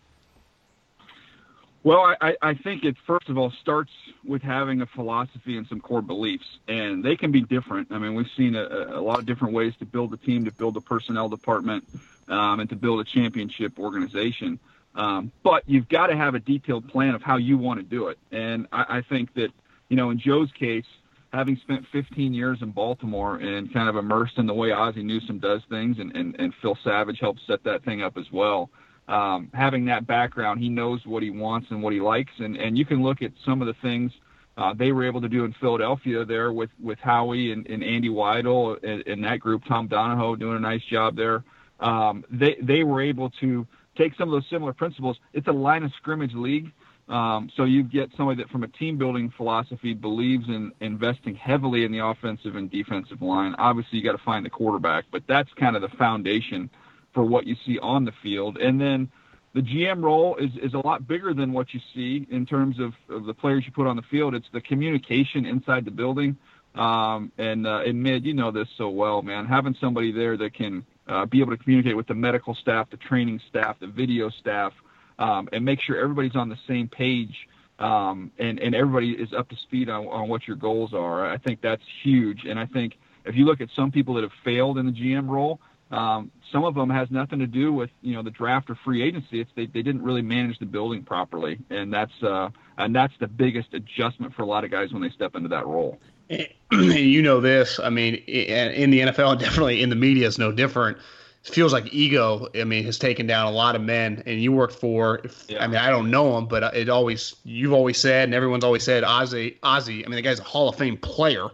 Well, 1.84 2.16
I, 2.20 2.36
I 2.42 2.56
think 2.56 2.84
it 2.84 2.96
first 3.06 3.30
of 3.30 3.38
all 3.38 3.52
starts 3.62 3.92
with 4.26 4.42
having 4.42 4.82
a 4.82 4.88
philosophy 4.88 5.56
and 5.56 5.68
some 5.68 5.82
core 5.82 6.02
beliefs, 6.02 6.58
and 6.68 7.06
they 7.06 7.16
can 7.16 7.32
be 7.32 7.42
different. 7.42 7.92
I 7.92 8.00
mean, 8.00 8.16
we've 8.16 8.32
seen 8.36 8.56
a, 8.56 8.98
a 8.98 9.02
lot 9.02 9.20
of 9.20 9.28
different 9.28 9.54
ways 9.54 9.76
to 9.78 9.86
build 9.86 10.12
a 10.16 10.18
team, 10.18 10.46
to 10.46 10.52
build 10.52 10.78
a 10.78 10.82
personnel 10.82 11.30
department, 11.30 11.88
um, 12.28 12.60
and 12.60 12.70
to 12.72 12.76
build 12.76 13.02
a 13.02 13.04
championship 13.04 13.78
organization. 13.78 14.60
Um, 14.96 15.32
but 15.44 15.64
you've 15.66 15.90
got 15.90 16.08
to 16.08 16.16
have 16.16 16.36
a 16.36 16.40
detailed 16.40 16.88
plan 16.88 17.16
of 17.16 17.22
how 17.22 17.38
you 17.38 17.58
want 17.58 17.80
to 17.80 17.84
do 17.84 18.08
it. 18.08 18.20
And 18.32 18.68
I, 18.72 18.98
I 18.98 19.02
think 19.02 19.34
that, 19.34 19.50
you 19.90 19.96
know, 19.96 20.12
in 20.12 20.20
Joe's 20.20 20.52
case, 20.52 20.86
having 21.32 21.58
spent 21.58 21.86
15 21.92 22.34
years 22.34 22.60
in 22.62 22.72
Baltimore 22.72 23.38
and 23.38 23.74
kind 23.74 23.90
of 23.90 23.96
immersed 23.96 24.38
in 24.38 24.46
the 24.46 24.54
way 24.54 24.72
Ozzie 24.72 25.02
Newsome 25.02 25.40
does 25.40 25.62
things, 25.68 25.98
and, 26.00 26.16
and, 26.16 26.36
and 26.38 26.54
Phil 26.62 26.78
Savage 26.84 27.20
helped 27.20 27.42
set 27.48 27.64
that 27.64 27.84
thing 27.84 28.04
up 28.04 28.18
as 28.18 28.26
well 28.32 28.70
um, 29.08 29.50
having 29.54 29.86
that 29.86 30.08
background, 30.08 30.62
he 30.62 30.70
knows 30.70 31.06
what 31.06 31.24
he 31.24 31.30
wants 31.30 31.68
and 31.72 31.84
what 31.84 31.94
he 31.94 32.00
likes, 32.00 32.32
and 32.40 32.56
and 32.56 32.78
you 32.78 32.86
can 32.86 33.04
look 33.04 33.22
at 33.22 33.32
some 33.46 33.62
of 33.62 33.68
the 33.68 33.74
things 33.82 34.12
uh, 34.58 34.74
they 34.74 34.92
were 34.92 35.06
able 35.06 35.22
to 35.22 35.28
do 35.28 35.44
in 35.44 35.54
Philadelphia 35.60 36.24
there 36.24 36.54
with 36.54 36.70
with 36.82 37.00
Howie 37.00 37.52
and, 37.52 37.68
and 37.68 37.84
Andy 37.84 38.10
Weidl 38.10 38.82
and, 38.84 39.06
and 39.06 39.24
that 39.26 39.40
group, 39.40 39.64
Tom 39.68 39.88
Donahoe 39.88 40.36
doing 40.36 40.58
a 40.58 40.60
nice 40.60 40.84
job 40.84 41.16
there. 41.16 41.44
Um, 41.80 42.24
they 42.32 42.56
they 42.62 42.84
were 42.84 43.02
able 43.02 43.30
to 43.42 43.68
take 43.98 44.16
some 44.16 44.30
of 44.30 44.34
those 44.34 44.50
similar 44.50 44.74
principles. 44.74 45.18
It's 45.34 45.48
a 45.48 45.52
line 45.52 45.84
of 45.84 45.92
scrimmage 45.98 46.34
league. 46.34 46.72
Um, 47.10 47.52
so 47.56 47.66
you 47.66 47.84
get 47.84 48.10
somebody 48.16 48.42
that, 48.42 48.50
from 48.50 48.64
a 48.64 48.68
team 48.68 48.98
building 48.98 49.32
philosophy, 49.36 49.94
believes 49.94 50.48
in 50.48 50.72
investing 50.80 51.36
heavily 51.36 51.84
in 51.84 51.92
the 51.92 52.00
offensive 52.00 52.56
and 52.56 52.72
defensive 52.72 53.22
line. 53.22 53.56
Obviously, 53.58 54.00
you 54.00 54.04
got 54.04 54.18
to 54.18 54.24
find 54.24 54.46
the 54.46 54.50
quarterback, 54.50 55.06
but 55.12 55.24
that's 55.28 55.52
kind 55.54 55.76
of 55.76 55.82
the 55.82 55.90
foundation 55.90 56.70
for 57.14 57.24
what 57.24 57.46
you 57.46 57.56
see 57.66 57.78
on 57.80 58.06
the 58.06 58.14
field. 58.24 58.58
And 58.58 58.80
then 58.80 59.12
the 59.54 59.62
GM 59.62 60.02
role 60.02 60.36
is, 60.38 60.52
is 60.62 60.74
a 60.74 60.80
lot 60.80 61.08
bigger 61.08 61.34
than 61.34 61.52
what 61.52 61.74
you 61.74 61.82
see 61.94 62.26
in 62.32 62.46
terms 62.46 62.80
of, 62.80 62.94
of 63.10 63.26
the 63.26 63.34
players 63.34 63.66
you 63.66 63.72
put 63.72 63.86
on 63.86 63.96
the 63.96 64.02
field. 64.04 64.34
It's 64.34 64.48
the 64.54 64.62
communication 64.62 65.46
inside 65.46 65.86
the 65.86 65.92
building. 65.92 66.38
Um, 66.74 67.32
and, 67.38 67.68
uh, 67.68 67.82
and 67.86 68.02
mid, 68.02 68.26
you 68.26 68.34
know 68.34 68.50
this 68.50 68.68
so 68.78 68.90
well, 68.90 69.22
man. 69.22 69.46
Having 69.46 69.76
somebody 69.80 70.12
there 70.12 70.38
that 70.38 70.56
can 70.56 70.84
uh, 71.08 71.26
be 71.26 71.42
able 71.42 71.52
to 71.52 71.58
communicate 71.58 71.96
with 71.96 72.08
the 72.08 72.14
medical 72.14 72.56
staff, 72.56 72.90
the 72.90 72.98
training 72.98 73.40
staff, 73.50 73.78
the 73.80 73.88
video 73.88 74.30
staff, 74.30 74.74
um, 75.20 75.50
and 75.52 75.64
make 75.64 75.80
sure 75.82 75.98
everybody's 75.98 76.36
on 76.36 76.50
the 76.50 76.58
same 76.68 76.88
page 76.88 77.48
um, 77.80 78.32
and, 78.38 78.60
and 78.60 78.76
everybody 78.76 79.12
is 79.12 79.34
up 79.34 79.50
to 79.50 79.56
speed 79.58 79.90
on, 79.90 80.08
on 80.08 80.30
what 80.30 80.48
your 80.48 80.56
goals 80.56 80.94
are. 80.94 81.30
I 81.30 81.38
think 81.38 81.62
that's 81.62 81.84
huge. 82.04 82.46
And 82.46 82.60
I 82.60 82.66
think 82.66 82.98
if 83.26 83.36
you 83.36 83.46
look 83.46 83.62
at 83.62 83.70
some 83.76 83.92
people 83.92 84.14
that 84.16 84.22
have 84.22 84.32
failed 84.44 84.78
in 84.78 84.86
the 84.86 84.92
GM 84.92 85.28
role, 85.28 85.60
um, 85.92 86.32
some 86.52 86.64
of 86.64 86.76
them 86.76 86.90
has 86.90 87.12
nothing 87.12 87.40
to 87.40 87.48
do 87.48 87.72
with 87.72 87.92
you 88.02 88.16
know 88.16 88.24
the 88.24 88.32
draft 88.32 88.70
or 88.70 88.76
free 88.84 89.04
agency. 89.04 89.42
It's 89.42 89.52
they, 89.56 89.68
they 89.68 89.84
didn't 89.84 90.02
really 90.02 90.24
manage 90.24 90.58
the 90.58 90.66
building 90.66 91.04
properly, 91.04 91.60
and 91.70 91.94
that's 91.94 92.24
uh, 92.24 92.50
and 92.78 92.96
that's 92.96 93.14
the 93.20 93.28
biggest 93.28 93.74
adjustment 93.74 94.34
for 94.34 94.42
a 94.42 94.46
lot 94.46 94.64
of 94.64 94.72
guys 94.72 94.92
when 94.92 95.04
they 95.04 95.10
step 95.10 95.36
into 95.36 95.50
that 95.50 95.68
role. 95.68 96.00
And 96.30 96.48
you 96.72 97.22
know 97.22 97.40
this. 97.40 97.80
I 97.80 97.90
mean, 97.90 98.16
in 98.16 98.90
the 98.90 99.00
NFL 99.02 99.32
and 99.32 99.40
definitely 99.40 99.82
in 99.82 99.90
the 99.90 99.96
media 99.96 100.28
is 100.28 100.38
no 100.38 100.52
different. 100.52 100.98
It 101.46 101.54
feels 101.54 101.74
like 101.74 101.94
ego. 101.94 102.48
I 102.56 102.64
mean, 102.64 102.86
has 102.86 102.98
taken 102.98 103.28
down 103.28 103.48
a 103.48 103.52
lot 103.52 103.76
of 103.76 103.82
men. 103.82 104.24
And 104.26 104.42
you 104.42 104.52
work 104.52 104.72
for. 104.72 105.22
Yeah. 105.48 105.64
I 105.64 105.68
mean, 105.68 105.78
I 105.78 105.90
don't 105.90 106.10
know 106.10 106.38
him, 106.38 106.48
but 106.48 106.76
it 106.76 106.90
always 106.90 107.36
you've 107.44 107.74
always 107.74 107.98
said, 107.98 108.26
and 108.26 108.34
everyone's 108.34 108.64
always 108.64 108.84
said, 108.84 109.04
Ozzie. 109.04 109.58
Ozzie. 109.62 110.06
I 110.06 110.10
mean, 110.10 110.16
the 110.16 110.22
guy's 110.22 110.40
a 110.40 110.44
Hall 110.44 110.70
of 110.70 110.76
Fame 110.76 110.98
player 110.98 111.50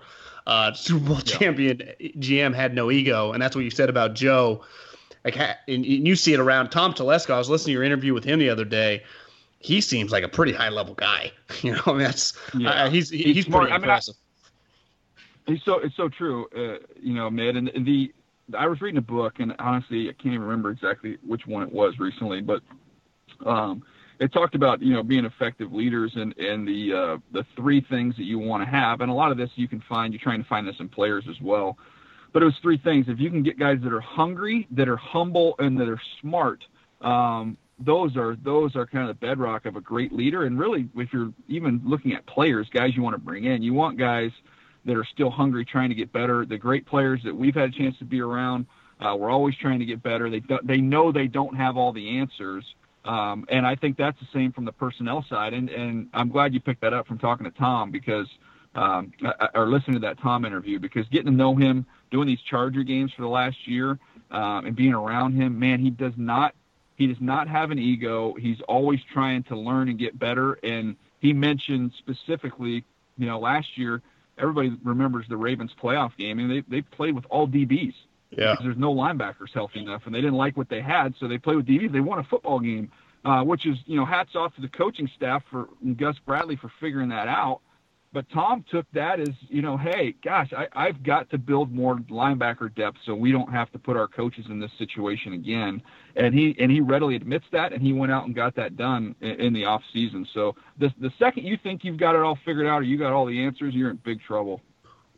uh, 0.49 0.73
Super 0.73 1.05
Bowl 1.05 1.17
yeah. 1.17 1.38
champion 1.38 1.77
GM 2.01 2.55
had 2.55 2.73
no 2.73 2.89
ego, 2.89 3.32
and 3.32 3.41
that's 3.41 3.55
what 3.55 3.63
you 3.63 3.69
said 3.69 3.88
about 3.88 4.15
Joe. 4.15 4.63
Like, 5.23 5.38
and 5.67 5.86
you 5.86 6.15
see 6.15 6.34
it 6.34 6.39
around 6.39 6.69
Tom 6.69 6.93
Telesco. 6.93 7.36
I 7.36 7.38
was 7.38 7.49
listening 7.49 7.73
to 7.73 7.73
your 7.73 7.84
interview 7.84 8.15
with 8.15 8.23
him 8.23 8.39
the 8.39 8.49
other 8.49 8.65
day. 8.65 9.03
He 9.60 9.79
seems 9.79 10.12
like 10.12 10.23
a 10.23 10.27
pretty 10.27 10.53
high 10.53 10.69
level 10.69 10.95
guy. 10.95 11.32
You 11.62 11.73
know, 11.73 11.82
I 11.88 11.91
mean, 11.91 11.99
that's 11.99 12.34
yeah. 12.58 12.69
uh, 12.69 12.89
he's 12.89 13.10
he's, 13.10 13.36
he's 13.36 13.45
pretty 13.45 13.73
impressive. 13.73 14.15
I 14.15 14.17
mean, 14.17 14.28
he's 15.49 15.63
so 15.63 15.79
it's 15.79 15.95
so 15.95 16.09
true. 16.09 16.47
Uh, 16.55 16.83
you 17.01 17.13
know, 17.13 17.29
Mid 17.29 17.55
and, 17.55 17.69
and 17.69 17.85
the 17.85 18.13
I 18.57 18.67
was 18.67 18.81
reading 18.81 18.97
a 18.97 19.01
book, 19.01 19.39
and 19.39 19.53
honestly, 19.59 20.09
I 20.09 20.13
can't 20.13 20.33
even 20.33 20.41
remember 20.41 20.71
exactly 20.71 21.17
which 21.25 21.45
one 21.45 21.63
it 21.63 21.71
was 21.71 21.99
recently, 21.99 22.41
but 22.41 22.62
um, 23.45 23.83
it 24.19 24.33
talked 24.33 24.55
about 24.55 24.81
you 24.81 24.93
know 24.93 25.03
being 25.03 25.25
effective 25.25 25.71
leaders 25.71 26.13
and 26.15 26.38
and 26.38 26.67
the 26.67 26.93
uh, 26.93 27.17
the 27.31 27.45
three 27.55 27.81
things 27.81 28.15
that 28.17 28.23
you 28.23 28.39
want 28.39 28.63
to 28.63 28.69
have, 28.69 29.01
and 29.01 29.09
a 29.09 29.13
lot 29.13 29.31
of 29.31 29.38
this 29.38 29.49
you 29.55 29.67
can 29.67 29.81
find. 29.88 30.13
You're 30.13 30.21
trying 30.21 30.41
to 30.41 30.49
find 30.49 30.67
this 30.67 30.75
in 30.79 30.89
players 30.89 31.25
as 31.29 31.39
well, 31.41 31.77
but 32.33 32.41
it 32.41 32.45
was 32.45 32.55
three 32.62 32.77
things. 32.77 33.05
If 33.07 33.19
you 33.19 33.29
can 33.29 33.43
get 33.43 33.57
guys 33.57 33.79
that 33.83 33.93
are 33.93 34.01
hungry, 34.01 34.67
that 34.71 34.89
are 34.89 34.97
humble, 34.97 35.55
and 35.59 35.79
that 35.79 35.88
are 35.88 36.01
smart, 36.21 36.65
um, 37.01 37.57
those 37.79 38.17
are 38.17 38.35
those 38.43 38.75
are 38.75 38.85
kind 38.85 39.09
of 39.09 39.19
the 39.19 39.25
bedrock 39.25 39.65
of 39.65 39.75
a 39.75 39.81
great 39.81 40.12
leader. 40.12 40.43
And 40.43 40.59
really, 40.59 40.89
if 40.95 41.13
you're 41.13 41.31
even 41.47 41.81
looking 41.85 42.13
at 42.13 42.25
players, 42.25 42.67
guys 42.73 42.95
you 42.95 43.03
want 43.03 43.13
to 43.13 43.21
bring 43.21 43.45
in, 43.45 43.62
you 43.62 43.73
want 43.73 43.97
guys 43.97 44.31
that 44.85 44.95
are 44.95 45.05
still 45.05 45.29
hungry, 45.29 45.65
trying 45.65 45.89
to 45.89 45.95
get 45.95 46.11
better. 46.11 46.45
The 46.45 46.57
great 46.57 46.85
players 46.85 47.21
that 47.23 47.35
we've 47.35 47.55
had 47.55 47.69
a 47.69 47.71
chance 47.71 47.97
to 47.99 48.05
be 48.05 48.21
around, 48.21 48.65
uh, 48.99 49.15
we're 49.15 49.29
always 49.29 49.55
trying 49.55 49.79
to 49.79 49.85
get 49.85 50.01
better. 50.03 50.29
They 50.29 50.41
they 50.63 50.77
know 50.77 51.11
they 51.11 51.27
don't 51.27 51.55
have 51.55 51.77
all 51.77 51.91
the 51.91 52.19
answers 52.19 52.63
um, 53.05 53.45
and 53.49 53.65
I 53.65 53.75
think 53.75 53.97
that's 53.97 54.19
the 54.19 54.27
same 54.33 54.51
from 54.51 54.65
the 54.65 54.71
personnel 54.71 55.25
side. 55.29 55.53
And, 55.53 55.69
and 55.69 56.09
I'm 56.13 56.29
glad 56.29 56.53
you 56.53 56.59
picked 56.59 56.81
that 56.81 56.93
up 56.93 57.07
from 57.07 57.17
talking 57.17 57.45
to 57.45 57.51
Tom 57.51 57.91
because, 57.91 58.27
um, 58.75 59.13
or 59.55 59.67
listening 59.67 59.95
to 59.95 60.01
that 60.01 60.19
Tom 60.19 60.45
interview 60.45 60.79
because 60.79 61.07
getting 61.07 61.27
to 61.27 61.31
know 61.31 61.55
him, 61.55 61.85
doing 62.11 62.27
these 62.27 62.41
Charger 62.41 62.83
games 62.83 63.11
for 63.13 63.21
the 63.21 63.27
last 63.27 63.67
year, 63.67 63.97
um, 64.31 64.65
and 64.65 64.75
being 64.75 64.93
around 64.93 65.33
him, 65.33 65.57
man, 65.57 65.79
he 65.79 65.89
does 65.89 66.13
not, 66.17 66.53
he 66.97 67.07
does 67.07 67.21
not 67.21 67.47
have 67.47 67.71
an 67.71 67.79
ego. 67.79 68.35
He's 68.37 68.59
always 68.67 68.99
trying 69.11 69.43
to 69.43 69.57
learn 69.57 69.89
and 69.89 69.97
get 69.97 70.19
better. 70.19 70.53
And 70.61 70.95
he 71.19 71.33
mentioned 71.33 71.93
specifically, 71.97 72.83
you 73.17 73.25
know, 73.25 73.39
last 73.39 73.77
year, 73.77 74.01
everybody 74.39 74.71
remembers 74.84 75.25
the 75.30 75.38
Ravens 75.38 75.71
playoff 75.82 76.15
game 76.17 76.39
and 76.39 76.49
they, 76.49 76.63
they 76.67 76.82
played 76.82 77.15
with 77.15 77.25
all 77.30 77.47
DBs. 77.47 77.93
Yeah. 78.32 78.52
Because 78.52 78.63
there's 78.63 78.78
no 78.78 78.93
linebackers 78.93 79.52
healthy 79.54 79.80
enough, 79.80 80.04
and 80.06 80.13
they 80.13 80.21
didn't 80.21 80.38
like 80.38 80.56
what 80.56 80.69
they 80.69 80.82
had, 80.82 81.15
so 81.19 81.28
they 81.28 81.39
played 81.39 81.58
with 81.58 81.65
DBs. 81.65 81.91
They 81.91 81.99
won 81.99 82.19
a 82.19 82.23
football 82.23 82.60
game, 82.60 82.91
uh, 83.25 83.43
which 83.43 83.65
is 83.65 83.75
you 83.88 83.95
know 83.95 84.06
hats 84.06 84.36
off 84.36 84.54
to 84.56 84.62
the 84.62 84.67
coaching 84.67 85.10
staff 85.15 85.43
for 85.49 85.67
Gus 85.97 86.15
Bradley 86.28 86.56
for 86.56 86.71
figuring 86.80 87.10
that 87.10 87.28
out. 87.28 87.62
But 88.11 88.27
Tom 88.29 88.65
took 88.71 88.87
that 88.93 89.19
as 89.19 89.29
you 89.49 89.61
know, 89.61 89.77
hey, 89.77 90.15
gosh, 90.23 90.51
I, 90.51 90.67
I've 90.73 91.03
got 91.03 91.29
to 91.29 91.37
build 91.37 91.71
more 91.71 91.97
linebacker 91.97 92.73
depth 92.73 92.97
so 93.05 93.13
we 93.13 93.31
don't 93.31 93.51
have 93.51 93.71
to 93.71 93.79
put 93.79 93.95
our 93.97 94.07
coaches 94.07 94.45
in 94.49 94.59
this 94.59 94.71
situation 94.79 95.33
again. 95.33 95.81
And 96.15 96.33
he 96.33 96.55
and 96.59 96.71
he 96.71 96.81
readily 96.81 97.15
admits 97.15 97.45
that, 97.51 97.71
and 97.71 97.83
he 97.83 97.93
went 97.93 98.11
out 98.11 98.25
and 98.25 98.33
got 98.33 98.55
that 98.55 98.75
done 98.75 99.15
in, 99.21 99.31
in 99.39 99.53
the 99.53 99.65
off 99.65 99.83
season. 99.93 100.27
So 100.33 100.55
the 100.79 100.91
the 100.99 101.11
second 101.19 101.45
you 101.45 101.55
think 101.61 101.83
you've 101.83 101.97
got 101.97 102.15
it 102.15 102.21
all 102.21 102.37
figured 102.43 102.65
out 102.65 102.79
or 102.79 102.83
you 102.83 102.97
got 102.97 103.13
all 103.13 103.27
the 103.27 103.43
answers, 103.43 103.75
you're 103.75 103.91
in 103.91 103.97
big 103.97 104.21
trouble. 104.21 104.61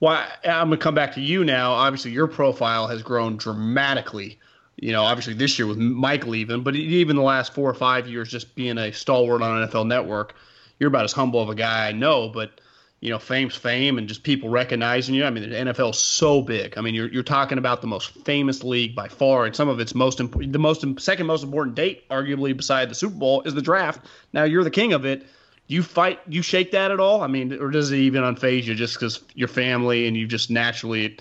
Well, 0.01 0.27
I'm 0.43 0.71
to 0.71 0.77
come 0.77 0.95
back 0.95 1.13
to 1.13 1.21
you 1.21 1.45
now. 1.45 1.71
Obviously, 1.71 2.11
your 2.11 2.27
profile 2.27 2.87
has 2.87 3.03
grown 3.03 3.37
dramatically. 3.37 4.39
You 4.77 4.91
know, 4.91 5.03
obviously 5.03 5.35
this 5.35 5.59
year 5.59 5.67
with 5.67 5.77
Mike 5.77 6.25
leaving, 6.25 6.63
but 6.63 6.75
even 6.75 7.15
the 7.15 7.21
last 7.21 7.53
four 7.53 7.69
or 7.69 7.73
five 7.75 8.07
years, 8.07 8.29
just 8.29 8.55
being 8.55 8.79
a 8.79 8.91
stalwart 8.91 9.43
on 9.43 9.67
NFL 9.67 9.85
Network, 9.85 10.33
you're 10.79 10.87
about 10.87 11.03
as 11.03 11.13
humble 11.13 11.39
of 11.39 11.49
a 11.49 11.55
guy 11.55 11.87
I 11.87 11.91
know. 11.91 12.29
But 12.29 12.59
you 13.01 13.09
know, 13.09 13.19
fame's 13.19 13.55
fame, 13.55 13.97
and 13.97 14.07
just 14.07 14.23
people 14.23 14.49
recognizing 14.49 15.13
you. 15.15 15.25
I 15.25 15.29
mean, 15.31 15.49
the 15.49 15.55
NFL's 15.55 15.99
so 15.99 16.41
big. 16.41 16.77
I 16.77 16.81
mean, 16.81 16.95
you're 16.95 17.09
you're 17.09 17.23
talking 17.23 17.57
about 17.57 17.81
the 17.81 17.87
most 17.87 18.11
famous 18.25 18.63
league 18.63 18.95
by 18.95 19.07
far, 19.07 19.45
and 19.45 19.55
some 19.55 19.67
of 19.67 19.79
its 19.79 19.93
most 19.93 20.19
important, 20.19 20.53
the 20.53 20.59
most 20.59 20.85
second 20.99 21.25
most 21.25 21.43
important 21.43 21.75
date, 21.75 22.07
arguably 22.09 22.55
beside 22.55 22.89
the 22.89 22.95
Super 22.95 23.15
Bowl, 23.15 23.41
is 23.41 23.53
the 23.53 23.61
draft. 23.61 24.05
Now 24.33 24.43
you're 24.43 24.63
the 24.63 24.71
king 24.71 24.93
of 24.93 25.05
it 25.05 25.27
you 25.67 25.81
fight 25.81 26.19
you 26.27 26.41
shake 26.41 26.71
that 26.71 26.91
at 26.91 26.99
all 26.99 27.21
i 27.21 27.27
mean 27.27 27.53
or 27.61 27.69
does 27.69 27.91
it 27.91 27.97
even 27.97 28.23
unfaze 28.23 28.63
you 28.65 28.75
just 28.75 28.95
because 28.95 29.21
your 29.35 29.47
family 29.47 30.05
and 30.05 30.17
you 30.17 30.27
just 30.27 30.49
naturally 30.49 31.17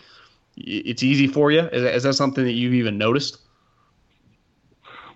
it's 0.56 1.04
easy 1.04 1.28
for 1.28 1.52
you 1.52 1.60
is 1.60 1.84
is 1.84 2.02
that 2.02 2.14
something 2.14 2.44
that 2.44 2.52
you've 2.52 2.74
even 2.74 2.98
noticed 2.98 3.38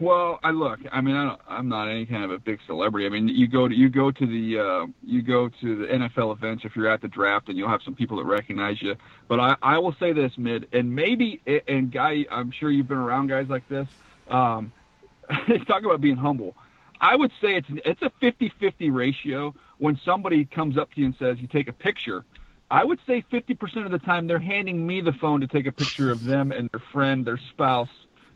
Well, 0.00 0.40
I 0.42 0.50
look. 0.50 0.80
I 0.90 1.00
mean, 1.00 1.14
I 1.14 1.24
don't, 1.24 1.40
I'm 1.48 1.68
not 1.68 1.88
any 1.88 2.04
kind 2.06 2.24
of 2.24 2.30
a 2.30 2.38
big 2.38 2.58
celebrity. 2.66 3.06
I 3.06 3.10
mean, 3.10 3.28
you 3.28 3.46
go 3.46 3.68
to 3.68 3.74
you 3.74 3.88
go 3.88 4.10
to 4.10 4.26
the 4.26 4.58
uh, 4.58 4.86
you 5.04 5.22
go 5.22 5.48
to 5.48 5.76
the 5.76 5.86
NFL 5.86 6.36
events 6.36 6.64
if 6.64 6.74
you're 6.74 6.88
at 6.88 7.00
the 7.00 7.08
draft, 7.08 7.48
and 7.48 7.56
you'll 7.56 7.68
have 7.68 7.82
some 7.84 7.94
people 7.94 8.16
that 8.18 8.24
recognize 8.24 8.82
you. 8.82 8.96
But 9.28 9.40
I, 9.40 9.56
I 9.62 9.78
will 9.78 9.94
say 10.00 10.12
this, 10.12 10.32
mid, 10.36 10.68
and 10.72 10.94
maybe 10.94 11.40
and 11.68 11.92
guy, 11.92 12.26
I'm 12.30 12.50
sure 12.50 12.70
you've 12.70 12.88
been 12.88 12.98
around 12.98 13.28
guys 13.28 13.48
like 13.48 13.68
this. 13.68 13.86
Um, 14.28 14.72
talk 15.66 15.84
about 15.84 16.00
being 16.00 16.16
humble. 16.16 16.56
I 17.00 17.16
would 17.16 17.30
say 17.40 17.56
it's 17.56 17.68
it's 17.84 18.02
a 18.02 18.10
50-50 18.22 18.92
ratio 18.92 19.54
when 19.78 20.00
somebody 20.04 20.44
comes 20.44 20.78
up 20.78 20.92
to 20.94 21.00
you 21.00 21.06
and 21.06 21.14
says 21.18 21.38
you 21.38 21.46
take 21.46 21.68
a 21.68 21.72
picture. 21.72 22.24
I 22.70 22.84
would 22.84 22.98
say 23.06 23.24
50% 23.30 23.84
of 23.84 23.92
the 23.92 23.98
time 23.98 24.26
they're 24.26 24.38
handing 24.38 24.84
me 24.84 25.00
the 25.00 25.12
phone 25.12 25.40
to 25.42 25.46
take 25.46 25.66
a 25.66 25.72
picture 25.72 26.10
of 26.10 26.24
them 26.24 26.50
and 26.50 26.68
their 26.72 26.82
friend, 26.92 27.24
their 27.24 27.38
spouse, 27.50 27.90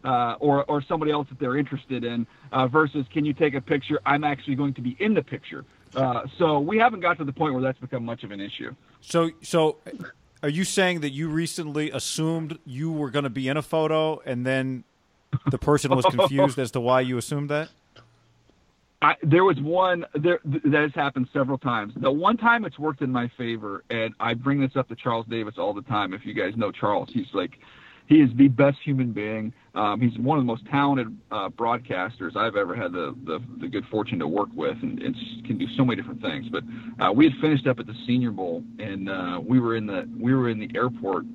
uh, 0.05 0.37
or 0.41 0.65
or 0.65 0.83
somebody 0.83 1.11
else 1.13 1.29
that 1.29 1.39
they're 1.39 1.57
interested 1.57 2.05
in, 2.05 2.27
uh, 2.53 2.67
versus 2.67 3.07
can 3.13 3.25
you 3.25 3.33
take 3.33 3.55
a 3.55 3.61
picture? 3.61 4.01
I'm 4.07 4.25
actually 4.25 4.55
going 4.55 4.75
to 4.75 4.81
be 4.81 4.97
in 5.01 5.15
the 5.15 5.23
picture. 5.23 5.65
Uh, 5.95 6.23
so 6.39 6.61
we 6.61 6.79
haven't 6.79 7.01
got 7.01 7.19
to 7.19 7.25
the 7.25 7.33
point 7.33 7.55
where 7.55 7.63
that's 7.63 7.79
become 7.79 8.05
much 8.05 8.25
of 8.25 8.31
an 8.31 8.41
issue. 8.41 8.75
So 9.01 9.31
so. 9.43 9.79
Are 10.41 10.49
you 10.49 10.63
saying 10.63 11.01
that 11.01 11.11
you 11.11 11.29
recently 11.29 11.91
assumed 11.91 12.61
you 12.65 12.93
were 12.93 13.11
going 13.11 13.25
to 13.25 13.31
be 13.31 13.49
in 13.49 13.57
a 13.57 13.63
photo 13.63 14.21
and 14.25 14.47
then 14.47 14.85
the 15.51 15.59
person 15.59 15.91
was 15.91 16.05
confused 16.11 16.61
as 16.61 16.71
to 16.73 16.81
why 16.81 17.01
you 17.01 17.19
assumed 17.19 17.51
that? 17.51 17.71
I, 19.01 19.15
there 19.23 19.45
was 19.45 19.61
one 19.61 20.05
there 20.15 20.41
that 20.45 20.73
has 20.73 20.93
happened 20.95 21.29
several 21.33 21.57
times. 21.57 21.93
The 21.97 22.11
one 22.11 22.37
time 22.37 22.65
it's 22.65 22.79
worked 22.79 23.01
in 23.01 23.13
my 23.13 23.31
favor, 23.39 23.85
and 23.91 24.13
I 24.19 24.35
bring 24.35 24.61
this 24.61 24.73
up 24.75 24.89
to 24.89 24.97
Charles 24.97 25.25
Davis 25.27 25.55
all 25.57 25.73
the 25.73 25.83
time. 25.83 26.13
If 26.13 26.27
you 26.27 26.35
guys 26.35 26.57
know 26.57 26.73
Charles, 26.73 27.09
he's 27.13 27.29
like 27.33 27.59
he 28.09 28.23
is 28.23 28.31
the 28.37 28.49
best 28.49 28.79
human 28.83 29.13
being. 29.13 29.53
Um, 29.75 30.01
he's 30.01 30.19
one 30.19 30.39
of 30.39 30.43
the 30.43 30.47
most 30.47 30.65
talented 30.71 31.15
uh, 31.31 31.51
broadcasters 31.51 32.37
I've 32.37 32.57
ever 32.57 32.75
had 32.75 32.93
the, 32.93 33.15
the, 33.25 33.39
the 33.61 33.69
good 33.69 33.85
fortune 33.91 34.19
to 34.21 34.27
work 34.27 34.49
with, 34.55 34.79
and, 34.83 34.99
can 35.47 35.59
do 35.59 35.67
so 35.77 35.85
many 35.85 36.01
different 36.01 36.23
things. 36.23 36.47
But 36.51 36.65
uh, 36.99 37.13
we 37.13 37.27
had 37.27 37.35
finished 37.41 37.67
up 37.67 37.79
at 37.79 37.87
the 37.87 37.95
Senior 38.07 38.31
Bowl, 38.31 38.65
and 38.79 39.11
uh, 39.11 39.41
we 39.47 39.61
were 39.61 39.77
in 39.77 39.87
the 39.87 40.09
we 40.19 40.35
were 40.35 40.49
in 40.49 40.59
the 40.59 40.71
airport, 40.75 41.27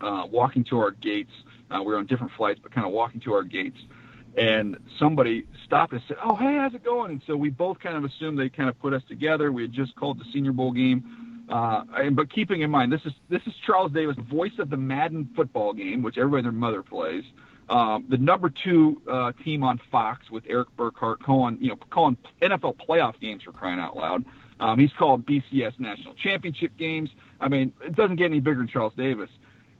uh, 0.00 0.24
walking 0.30 0.64
to 0.70 0.78
our 0.78 0.90
gates. 0.90 1.32
Uh, 1.70 1.80
we 1.80 1.92
were 1.92 1.98
on 1.98 2.06
different 2.06 2.32
flights, 2.36 2.60
but 2.62 2.72
kind 2.74 2.86
of 2.86 2.94
walking 2.94 3.20
to 3.20 3.34
our 3.34 3.42
gates, 3.42 3.78
and 4.38 4.78
somebody 4.98 5.44
stopped 5.66 5.92
and 5.92 6.00
said, 6.08 6.16
"Oh, 6.24 6.34
hey, 6.34 6.56
how's 6.56 6.74
it 6.74 6.82
going?" 6.82 7.10
And 7.10 7.22
so 7.26 7.36
we 7.36 7.50
both 7.50 7.78
kind 7.78 7.96
of 7.96 8.04
assumed 8.04 8.38
they 8.38 8.48
kind 8.48 8.70
of 8.70 8.80
put 8.80 8.94
us 8.94 9.02
together. 9.06 9.52
We 9.52 9.62
had 9.62 9.72
just 9.72 9.94
called 9.96 10.18
the 10.18 10.24
Senior 10.32 10.52
Bowl 10.52 10.72
game 10.72 11.29
uh, 11.50 11.84
but 12.12 12.32
keeping 12.32 12.62
in 12.62 12.70
mind, 12.70 12.92
this 12.92 13.00
is 13.04 13.12
this 13.28 13.42
is 13.46 13.52
Charles 13.66 13.92
Davis, 13.92 14.16
voice 14.30 14.58
of 14.58 14.70
the 14.70 14.76
Madden 14.76 15.28
football 15.34 15.72
game, 15.72 16.02
which 16.02 16.16
everybody 16.16 16.42
their 16.42 16.52
mother 16.52 16.82
plays. 16.82 17.24
Um, 17.68 18.04
the 18.08 18.18
number 18.18 18.50
two 18.50 19.00
uh, 19.10 19.32
team 19.44 19.62
on 19.62 19.80
Fox 19.92 20.28
with 20.30 20.44
Eric 20.48 20.68
Burkhardt 20.76 21.22
calling, 21.22 21.56
you 21.60 21.68
know, 21.68 21.76
calling 21.90 22.16
NFL 22.42 22.76
playoff 22.76 23.18
games 23.20 23.44
for 23.44 23.52
crying 23.52 23.78
out 23.78 23.96
loud. 23.96 24.24
Um, 24.58 24.78
he's 24.78 24.92
called 24.92 25.24
BCS 25.24 25.78
national 25.78 26.14
championship 26.14 26.76
games. 26.76 27.10
I 27.40 27.48
mean, 27.48 27.72
it 27.84 27.94
doesn't 27.94 28.16
get 28.16 28.26
any 28.26 28.40
bigger 28.40 28.58
than 28.58 28.68
Charles 28.68 28.92
Davis. 28.96 29.30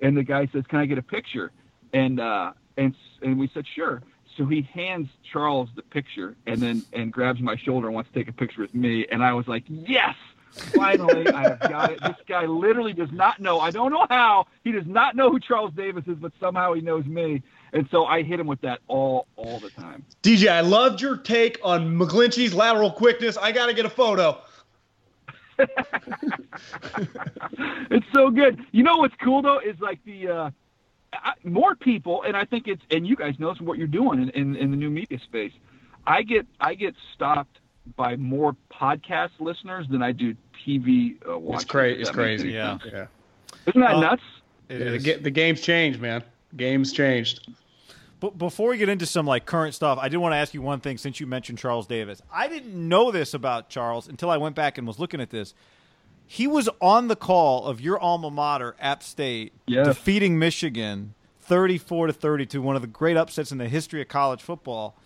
And 0.00 0.16
the 0.16 0.22
guy 0.22 0.48
says, 0.52 0.64
"Can 0.68 0.78
I 0.78 0.86
get 0.86 0.98
a 0.98 1.02
picture?" 1.02 1.52
And 1.92 2.20
uh, 2.20 2.52
and 2.76 2.94
and 3.22 3.38
we 3.38 3.50
said, 3.52 3.64
"Sure." 3.74 4.02
So 4.36 4.46
he 4.46 4.62
hands 4.72 5.08
Charles 5.30 5.68
the 5.74 5.82
picture 5.82 6.36
and 6.46 6.60
then 6.60 6.82
and 6.92 7.12
grabs 7.12 7.40
my 7.40 7.56
shoulder 7.56 7.88
and 7.88 7.94
wants 7.94 8.10
to 8.12 8.18
take 8.18 8.28
a 8.28 8.32
picture 8.32 8.62
with 8.62 8.74
me. 8.74 9.06
And 9.10 9.22
I 9.22 9.34
was 9.34 9.46
like, 9.46 9.64
"Yes!" 9.68 10.14
Finally, 10.52 11.28
I 11.28 11.42
have 11.42 11.60
got 11.60 11.92
it. 11.92 12.00
This 12.02 12.16
guy 12.26 12.46
literally 12.46 12.92
does 12.92 13.12
not 13.12 13.40
know. 13.40 13.60
I 13.60 13.70
don't 13.70 13.92
know 13.92 14.06
how. 14.10 14.46
He 14.64 14.72
does 14.72 14.86
not 14.86 15.14
know 15.14 15.30
who 15.30 15.38
Charles 15.38 15.72
Davis 15.74 16.04
is, 16.06 16.16
but 16.18 16.32
somehow 16.40 16.72
he 16.74 16.80
knows 16.80 17.04
me. 17.06 17.42
And 17.72 17.88
so 17.90 18.04
I 18.04 18.22
hit 18.22 18.40
him 18.40 18.48
with 18.48 18.60
that 18.62 18.80
all 18.88 19.26
all 19.36 19.60
the 19.60 19.70
time. 19.70 20.04
DJ, 20.22 20.48
I 20.48 20.60
loved 20.60 21.00
your 21.00 21.16
take 21.16 21.58
on 21.62 21.96
McGlinchey's 21.96 22.52
lateral 22.52 22.90
quickness. 22.90 23.36
I 23.36 23.52
got 23.52 23.66
to 23.66 23.74
get 23.74 23.86
a 23.86 23.90
photo. 23.90 24.40
it's 27.90 28.06
so 28.14 28.30
good. 28.30 28.64
You 28.72 28.82
know 28.82 28.96
what's 28.96 29.14
cool 29.22 29.42
though 29.42 29.60
is 29.60 29.78
like 29.78 30.02
the 30.04 30.28
uh, 30.28 30.50
I, 31.12 31.34
more 31.44 31.74
people, 31.74 32.22
and 32.22 32.36
I 32.36 32.44
think 32.44 32.66
it's 32.66 32.82
and 32.90 33.06
you 33.06 33.14
guys 33.14 33.38
know 33.38 33.54
what 33.60 33.78
you're 33.78 33.86
doing 33.86 34.22
in, 34.22 34.30
in, 34.30 34.56
in 34.56 34.70
the 34.70 34.76
new 34.76 34.90
media 34.90 35.18
space. 35.20 35.52
I 36.06 36.22
get 36.22 36.46
I 36.58 36.74
get 36.74 36.94
stopped 37.14 37.59
by 37.96 38.16
more 38.16 38.56
podcast 38.72 39.30
listeners 39.38 39.86
than 39.90 40.02
I 40.02 40.12
do 40.12 40.34
TV 40.66 41.16
uh, 41.28 41.38
watchers. 41.38 41.62
It's, 41.62 41.70
cra- 41.70 41.90
it's 41.90 42.10
crazy. 42.10 42.50
Yeah. 42.50 42.78
yeah. 42.84 43.06
Isn't 43.66 43.80
that 43.80 43.94
uh, 43.94 44.00
nuts? 44.00 44.22
Yeah, 44.68 44.78
the, 44.78 45.14
the 45.22 45.30
game's 45.30 45.60
changed, 45.60 46.00
man. 46.00 46.22
Game's 46.56 46.92
changed. 46.92 47.48
But 48.20 48.36
before 48.36 48.70
we 48.70 48.76
get 48.76 48.88
into 48.88 49.06
some 49.06 49.26
like 49.26 49.46
current 49.46 49.74
stuff, 49.74 49.98
I 50.00 50.08
did 50.08 50.18
want 50.18 50.32
to 50.32 50.36
ask 50.36 50.52
you 50.52 50.62
one 50.62 50.80
thing 50.80 50.98
since 50.98 51.20
you 51.20 51.26
mentioned 51.26 51.58
Charles 51.58 51.86
Davis. 51.86 52.20
I 52.32 52.48
didn't 52.48 52.74
know 52.76 53.10
this 53.10 53.34
about 53.34 53.70
Charles 53.70 54.08
until 54.08 54.30
I 54.30 54.36
went 54.36 54.54
back 54.54 54.78
and 54.78 54.86
was 54.86 54.98
looking 54.98 55.20
at 55.20 55.30
this. 55.30 55.54
He 56.26 56.46
was 56.46 56.68
on 56.80 57.08
the 57.08 57.16
call 57.16 57.64
of 57.64 57.80
your 57.80 57.98
alma 57.98 58.30
mater, 58.30 58.76
App 58.78 59.02
State, 59.02 59.52
yes. 59.66 59.86
defeating 59.86 60.38
Michigan 60.38 61.14
34 61.40 62.08
to 62.08 62.12
32, 62.12 62.62
one 62.62 62.76
of 62.76 62.82
the 62.82 62.88
great 62.88 63.16
upsets 63.16 63.50
in 63.50 63.58
the 63.58 63.68
history 63.68 64.00
of 64.00 64.06
college 64.06 64.40
football. 64.40 64.96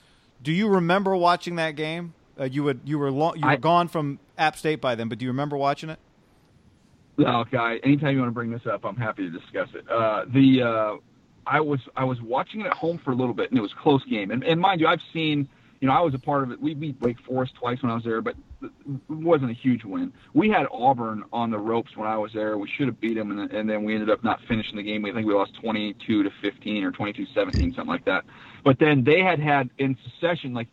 Do 0.42 0.52
you 0.52 0.68
remember 0.68 1.16
watching 1.16 1.56
that 1.56 1.76
game? 1.76 2.12
Uh, 2.38 2.44
you 2.44 2.64
would 2.64 2.80
you 2.84 2.98
were 2.98 3.10
long, 3.10 3.36
you 3.36 3.44
were 3.44 3.52
I, 3.52 3.56
gone 3.56 3.88
from 3.88 4.18
App 4.36 4.56
State 4.56 4.80
by 4.80 4.94
then, 4.94 5.08
but 5.08 5.18
do 5.18 5.24
you 5.24 5.30
remember 5.30 5.56
watching 5.56 5.90
it? 5.90 5.98
Okay. 7.18 7.80
Anytime 7.84 8.14
you 8.14 8.20
want 8.20 8.30
to 8.30 8.34
bring 8.34 8.50
this 8.50 8.66
up, 8.70 8.84
I'm 8.84 8.96
happy 8.96 9.22
to 9.22 9.30
discuss 9.30 9.68
it. 9.74 9.88
Uh, 9.88 10.24
the 10.32 10.62
uh, 10.62 10.96
I 11.46 11.60
was 11.60 11.80
I 11.96 12.04
was 12.04 12.20
watching 12.22 12.62
it 12.62 12.66
at 12.66 12.72
home 12.72 13.00
for 13.04 13.12
a 13.12 13.14
little 13.14 13.34
bit, 13.34 13.50
and 13.50 13.58
it 13.58 13.62
was 13.62 13.72
a 13.72 13.82
close 13.82 14.04
game. 14.04 14.30
And, 14.30 14.42
and 14.42 14.60
mind 14.60 14.80
you, 14.80 14.86
I've 14.86 15.00
seen 15.12 15.48
you 15.80 15.88
know 15.88 15.94
I 15.94 16.00
was 16.00 16.14
a 16.14 16.18
part 16.18 16.42
of 16.42 16.50
it. 16.50 16.60
We 16.60 16.74
beat 16.74 17.00
Wake 17.00 17.18
Forest 17.26 17.54
twice 17.58 17.80
when 17.82 17.92
I 17.92 17.94
was 17.94 18.04
there, 18.04 18.20
but 18.20 18.34
it 18.62 18.70
wasn't 19.08 19.50
a 19.50 19.54
huge 19.54 19.84
win. 19.84 20.12
We 20.32 20.48
had 20.48 20.66
Auburn 20.72 21.24
on 21.32 21.50
the 21.50 21.58
ropes 21.58 21.96
when 21.96 22.08
I 22.08 22.16
was 22.16 22.32
there. 22.32 22.58
We 22.58 22.68
should 22.76 22.86
have 22.86 23.00
beat 23.00 23.14
them, 23.14 23.30
and, 23.30 23.52
and 23.52 23.68
then 23.68 23.84
we 23.84 23.94
ended 23.94 24.10
up 24.10 24.24
not 24.24 24.40
finishing 24.48 24.76
the 24.76 24.82
game. 24.82 25.02
We 25.02 25.10
I 25.10 25.14
think 25.14 25.26
we 25.26 25.34
lost 25.34 25.52
22 25.62 26.22
to 26.22 26.30
15 26.42 26.84
or 26.84 26.90
22 26.90 27.26
17, 27.34 27.74
something 27.74 27.86
like 27.86 28.04
that. 28.06 28.24
But 28.64 28.78
then 28.78 29.04
they 29.04 29.20
had 29.20 29.38
had 29.38 29.70
in 29.78 29.96
succession 30.04 30.54
like 30.54 30.68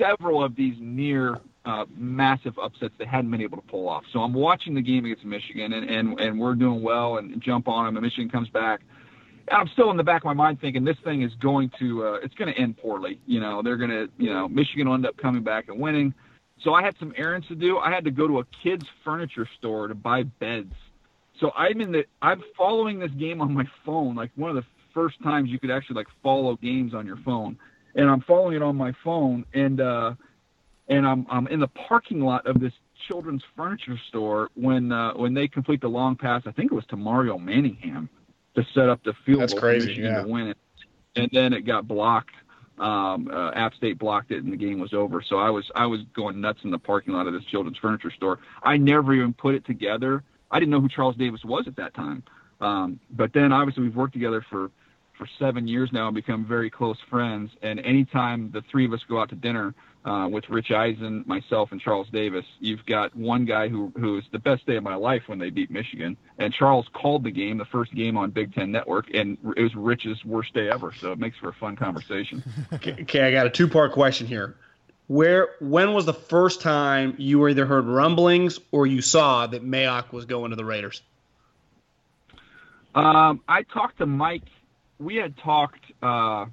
several 0.00 0.42
of 0.42 0.56
these 0.56 0.74
near 0.78 1.40
uh, 1.64 1.84
massive 1.94 2.58
upsets 2.58 2.94
they 2.98 3.04
hadn't 3.04 3.30
been 3.30 3.42
able 3.42 3.58
to 3.58 3.66
pull 3.66 3.88
off. 3.88 4.04
So 4.12 4.20
I'm 4.20 4.32
watching 4.32 4.74
the 4.74 4.82
game 4.82 5.04
against 5.04 5.24
Michigan, 5.24 5.72
and, 5.72 5.88
and, 5.90 6.18
and 6.18 6.40
we're 6.40 6.54
doing 6.54 6.82
well 6.82 7.18
and 7.18 7.40
jump 7.40 7.68
on 7.68 7.84
them, 7.84 7.96
and 7.96 8.04
Michigan 8.04 8.30
comes 8.30 8.48
back. 8.48 8.80
I'm 9.50 9.68
still 9.68 9.90
in 9.90 9.96
the 9.96 10.04
back 10.04 10.22
of 10.22 10.26
my 10.26 10.32
mind 10.32 10.60
thinking 10.60 10.84
this 10.84 10.98
thing 11.02 11.22
is 11.22 11.32
going 11.40 11.70
to 11.80 12.06
uh, 12.06 12.18
it's 12.22 12.34
going 12.34 12.52
to 12.52 12.58
end 12.58 12.78
poorly. 12.78 13.20
You 13.26 13.40
know, 13.40 13.62
they're 13.62 13.76
going 13.76 13.90
to 13.90 14.08
you 14.16 14.32
know 14.32 14.48
Michigan 14.48 14.86
will 14.86 14.94
end 14.94 15.06
up 15.06 15.16
coming 15.16 15.42
back 15.42 15.68
and 15.68 15.80
winning. 15.80 16.14
So 16.62 16.74
I 16.74 16.82
had 16.82 16.94
some 16.98 17.12
errands 17.16 17.48
to 17.48 17.56
do. 17.56 17.78
I 17.78 17.90
had 17.90 18.04
to 18.04 18.10
go 18.10 18.28
to 18.28 18.40
a 18.40 18.44
kids 18.62 18.84
furniture 19.02 19.48
store 19.58 19.88
to 19.88 19.94
buy 19.94 20.22
beds. 20.22 20.74
So 21.40 21.50
I'm 21.56 21.80
in 21.80 21.90
the 21.90 22.04
I'm 22.22 22.42
following 22.56 23.00
this 23.00 23.10
game 23.12 23.40
on 23.40 23.52
my 23.52 23.64
phone, 23.84 24.14
like 24.14 24.30
one 24.36 24.50
of 24.50 24.56
the 24.56 24.64
first 24.94 25.20
times 25.22 25.50
you 25.50 25.58
could 25.58 25.70
actually 25.70 25.96
like 25.96 26.08
follow 26.22 26.56
games 26.56 26.94
on 26.94 27.06
your 27.06 27.16
phone 27.24 27.58
and 27.94 28.08
I'm 28.08 28.20
following 28.22 28.56
it 28.56 28.62
on 28.62 28.76
my 28.76 28.92
phone, 29.04 29.44
and 29.52 29.80
uh, 29.80 30.14
and 30.88 31.06
I'm 31.06 31.26
I'm 31.30 31.46
in 31.48 31.60
the 31.60 31.68
parking 31.68 32.20
lot 32.20 32.46
of 32.46 32.60
this 32.60 32.72
children's 33.08 33.42
furniture 33.56 33.98
store 34.08 34.50
when 34.54 34.92
uh, 34.92 35.12
when 35.14 35.34
they 35.34 35.48
complete 35.48 35.80
the 35.80 35.88
long 35.88 36.16
pass. 36.16 36.42
I 36.46 36.52
think 36.52 36.72
it 36.72 36.74
was 36.74 36.86
to 36.86 36.96
Mario 36.96 37.38
Manningham 37.38 38.08
to 38.54 38.64
set 38.74 38.88
up 38.88 39.02
the 39.04 39.14
field 39.24 39.40
That's 39.40 39.54
crazy, 39.54 39.94
yeah. 39.94 40.22
to 40.22 40.28
win 40.28 40.48
it, 40.48 40.58
and 41.16 41.30
then 41.32 41.52
it 41.52 41.62
got 41.62 41.86
blocked. 41.86 42.34
Um, 42.78 43.28
uh, 43.30 43.50
App 43.50 43.74
State 43.74 43.98
blocked 43.98 44.30
it, 44.30 44.42
and 44.42 44.50
the 44.50 44.56
game 44.56 44.78
was 44.78 44.94
over. 44.94 45.22
So 45.22 45.36
I 45.36 45.50
was 45.50 45.70
I 45.74 45.86
was 45.86 46.00
going 46.14 46.40
nuts 46.40 46.60
in 46.64 46.70
the 46.70 46.78
parking 46.78 47.12
lot 47.12 47.26
of 47.26 47.34
this 47.34 47.44
children's 47.44 47.78
furniture 47.78 48.10
store. 48.10 48.38
I 48.62 48.78
never 48.78 49.12
even 49.12 49.34
put 49.34 49.54
it 49.54 49.66
together. 49.66 50.22
I 50.50 50.58
didn't 50.58 50.70
know 50.70 50.80
who 50.80 50.88
Charles 50.88 51.16
Davis 51.16 51.44
was 51.44 51.68
at 51.68 51.76
that 51.76 51.94
time. 51.94 52.22
Um, 52.60 53.00
but 53.10 53.32
then 53.32 53.52
obviously 53.52 53.84
we've 53.84 53.96
worked 53.96 54.12
together 54.12 54.44
for 54.50 54.70
for 55.20 55.28
seven 55.38 55.68
years 55.68 55.90
now 55.92 56.06
and 56.06 56.14
become 56.14 56.46
very 56.46 56.70
close 56.70 56.96
friends. 57.10 57.50
And 57.60 57.78
anytime 57.80 58.50
the 58.52 58.62
three 58.62 58.86
of 58.86 58.92
us 58.94 59.00
go 59.06 59.20
out 59.20 59.28
to 59.28 59.34
dinner 59.36 59.74
uh, 60.02 60.26
with 60.32 60.48
Rich 60.48 60.70
Eisen, 60.70 61.24
myself, 61.26 61.72
and 61.72 61.80
Charles 61.80 62.08
Davis, 62.10 62.46
you've 62.58 62.86
got 62.86 63.14
one 63.14 63.44
guy 63.44 63.68
who 63.68 63.92
who 63.96 64.16
is 64.16 64.24
the 64.32 64.38
best 64.38 64.66
day 64.66 64.76
of 64.76 64.82
my 64.82 64.94
life 64.94 65.24
when 65.26 65.38
they 65.38 65.50
beat 65.50 65.70
Michigan. 65.70 66.16
And 66.38 66.54
Charles 66.54 66.86
called 66.94 67.22
the 67.22 67.30
game, 67.30 67.58
the 67.58 67.66
first 67.66 67.94
game 67.94 68.16
on 68.16 68.30
Big 68.30 68.54
Ten 68.54 68.72
Network, 68.72 69.12
and 69.12 69.36
it 69.56 69.62
was 69.62 69.74
Rich's 69.74 70.24
worst 70.24 70.54
day 70.54 70.70
ever. 70.70 70.94
So 70.98 71.12
it 71.12 71.18
makes 71.18 71.36
for 71.36 71.50
a 71.50 71.52
fun 71.52 71.76
conversation. 71.76 72.42
okay, 72.72 73.20
I 73.20 73.30
got 73.30 73.46
a 73.46 73.50
two 73.50 73.68
part 73.68 73.92
question 73.92 74.26
here. 74.26 74.56
Where 75.06 75.50
when 75.60 75.92
was 75.92 76.06
the 76.06 76.14
first 76.14 76.62
time 76.62 77.16
you 77.18 77.46
either 77.46 77.66
heard 77.66 77.84
rumblings 77.84 78.58
or 78.70 78.86
you 78.86 79.02
saw 79.02 79.46
that 79.46 79.62
Mayock 79.62 80.12
was 80.12 80.24
going 80.24 80.50
to 80.50 80.56
the 80.56 80.64
Raiders? 80.64 81.02
Um, 82.94 83.42
I 83.46 83.62
talked 83.62 83.98
to 83.98 84.06
Mike 84.06 84.42
we 85.00 85.16
had 85.16 85.36
talked 85.38 85.80
uh, 86.02 86.44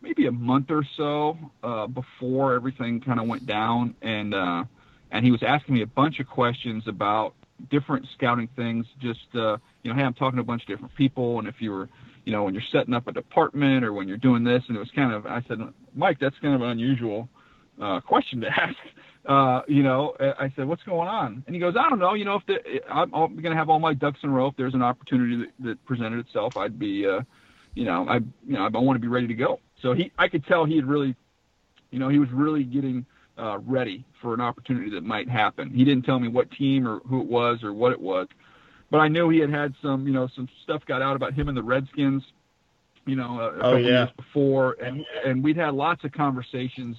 maybe 0.00 0.26
a 0.26 0.32
month 0.32 0.70
or 0.70 0.84
so 0.96 1.38
uh, 1.62 1.86
before 1.86 2.54
everything 2.54 3.00
kind 3.00 3.20
of 3.20 3.28
went 3.28 3.46
down, 3.46 3.94
and 4.02 4.34
uh, 4.34 4.64
and 5.10 5.24
he 5.24 5.30
was 5.30 5.42
asking 5.42 5.74
me 5.74 5.82
a 5.82 5.86
bunch 5.86 6.18
of 6.18 6.26
questions 6.26 6.84
about 6.88 7.34
different 7.70 8.06
scouting 8.14 8.48
things. 8.56 8.86
Just 8.98 9.20
uh, 9.34 9.58
you 9.82 9.92
know, 9.92 9.94
hey, 9.94 10.02
I'm 10.02 10.14
talking 10.14 10.36
to 10.36 10.42
a 10.42 10.44
bunch 10.44 10.62
of 10.62 10.68
different 10.68 10.94
people, 10.94 11.38
and 11.38 11.46
if 11.46 11.56
you 11.60 11.70
were, 11.70 11.88
you 12.24 12.32
know, 12.32 12.44
when 12.44 12.54
you're 12.54 12.62
setting 12.72 12.94
up 12.94 13.06
a 13.06 13.12
department 13.12 13.84
or 13.84 13.92
when 13.92 14.08
you're 14.08 14.16
doing 14.16 14.42
this, 14.42 14.62
and 14.68 14.76
it 14.76 14.80
was 14.80 14.90
kind 14.90 15.12
of, 15.12 15.26
I 15.26 15.42
said, 15.46 15.58
Mike, 15.94 16.18
that's 16.18 16.38
kind 16.40 16.54
of 16.54 16.62
an 16.62 16.70
unusual 16.70 17.28
uh, 17.80 18.00
question 18.00 18.40
to 18.40 18.48
ask. 18.56 18.76
Uh, 19.26 19.60
you 19.68 19.82
know, 19.82 20.14
I 20.18 20.50
said, 20.56 20.66
what's 20.66 20.82
going 20.84 21.06
on? 21.06 21.44
And 21.46 21.54
he 21.54 21.60
goes, 21.60 21.74
I 21.78 21.90
don't 21.90 21.98
know. 21.98 22.14
You 22.14 22.24
know, 22.24 22.36
if 22.36 22.46
the, 22.46 22.80
I'm, 22.90 23.10
going 23.10 23.50
to 23.50 23.54
have 23.54 23.68
all 23.68 23.78
my 23.78 23.92
ducks 23.92 24.18
in 24.22 24.30
a 24.30 24.32
row. 24.32 24.46
If 24.46 24.56
there's 24.56 24.72
an 24.72 24.80
opportunity 24.80 25.36
that, 25.36 25.64
that 25.66 25.84
presented 25.84 26.20
itself, 26.20 26.56
I'd 26.56 26.78
be, 26.78 27.06
uh, 27.06 27.20
you 27.74 27.84
know, 27.84 28.08
I, 28.08 28.16
you 28.16 28.54
know, 28.54 28.64
I 28.64 28.68
want 28.78 28.96
to 28.96 29.00
be 29.00 29.08
ready 29.08 29.26
to 29.26 29.34
go. 29.34 29.60
So 29.80 29.92
he, 29.92 30.12
I 30.18 30.28
could 30.28 30.44
tell 30.46 30.64
he 30.64 30.76
had 30.76 30.86
really, 30.86 31.14
you 31.90 31.98
know, 31.98 32.08
he 32.08 32.18
was 32.18 32.30
really 32.30 32.64
getting 32.64 33.06
uh, 33.38 33.58
ready 33.60 34.04
for 34.20 34.34
an 34.34 34.40
opportunity 34.40 34.90
that 34.90 35.04
might 35.04 35.28
happen. 35.28 35.70
He 35.70 35.84
didn't 35.84 36.04
tell 36.04 36.18
me 36.18 36.28
what 36.28 36.50
team 36.50 36.86
or 36.86 37.00
who 37.00 37.20
it 37.20 37.26
was 37.26 37.62
or 37.62 37.72
what 37.72 37.92
it 37.92 38.00
was, 38.00 38.28
but 38.90 38.98
I 38.98 39.08
knew 39.08 39.28
he 39.28 39.38
had 39.38 39.50
had 39.50 39.74
some, 39.80 40.06
you 40.06 40.12
know, 40.12 40.28
some 40.34 40.48
stuff 40.64 40.84
got 40.84 41.00
out 41.00 41.16
about 41.16 41.32
him 41.32 41.48
and 41.48 41.56
the 41.56 41.62
Redskins, 41.62 42.22
you 43.06 43.16
know, 43.16 43.40
a, 43.40 43.46
a 43.46 43.48
Oh, 43.48 43.60
couple 43.62 43.80
yeah. 43.80 43.98
years 44.00 44.10
before, 44.16 44.76
and 44.82 45.04
and 45.24 45.42
we'd 45.42 45.56
had 45.56 45.74
lots 45.74 46.04
of 46.04 46.12
conversations 46.12 46.96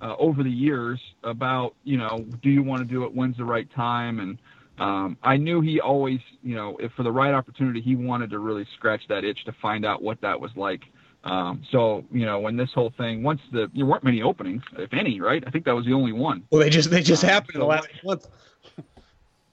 uh, 0.00 0.16
over 0.18 0.42
the 0.42 0.50
years 0.50 1.00
about, 1.22 1.74
you 1.84 1.96
know, 1.96 2.24
do 2.42 2.50
you 2.50 2.62
want 2.62 2.80
to 2.80 2.92
do 2.92 3.04
it? 3.04 3.14
When's 3.14 3.36
the 3.36 3.44
right 3.44 3.70
time? 3.72 4.18
And 4.18 4.38
um, 4.78 5.16
I 5.22 5.36
knew 5.36 5.60
he 5.60 5.80
always, 5.80 6.20
you 6.42 6.56
know, 6.56 6.76
if 6.80 6.92
for 6.92 7.02
the 7.04 7.12
right 7.12 7.32
opportunity, 7.32 7.80
he 7.80 7.94
wanted 7.96 8.30
to 8.30 8.38
really 8.38 8.66
scratch 8.76 9.02
that 9.08 9.24
itch 9.24 9.44
to 9.44 9.52
find 9.62 9.84
out 9.84 10.02
what 10.02 10.20
that 10.22 10.40
was 10.40 10.50
like. 10.56 10.82
Um, 11.22 11.62
so, 11.70 12.04
you 12.12 12.26
know, 12.26 12.40
when 12.40 12.56
this 12.56 12.70
whole 12.74 12.92
thing, 12.98 13.22
once 13.22 13.40
the 13.52 13.70
there 13.74 13.86
weren't 13.86 14.04
many 14.04 14.20
openings, 14.20 14.62
if 14.76 14.92
any, 14.92 15.20
right? 15.20 15.42
I 15.46 15.50
think 15.50 15.64
that 15.64 15.74
was 15.74 15.86
the 15.86 15.92
only 15.92 16.12
one. 16.12 16.42
Well, 16.50 16.60
they 16.60 16.70
just 16.70 16.90
they 16.90 17.02
just 17.02 17.24
Uh, 17.24 17.28
happened 17.28 17.54
in 17.54 17.60
the 17.60 17.66
last 17.66 17.88
month. 18.04 18.26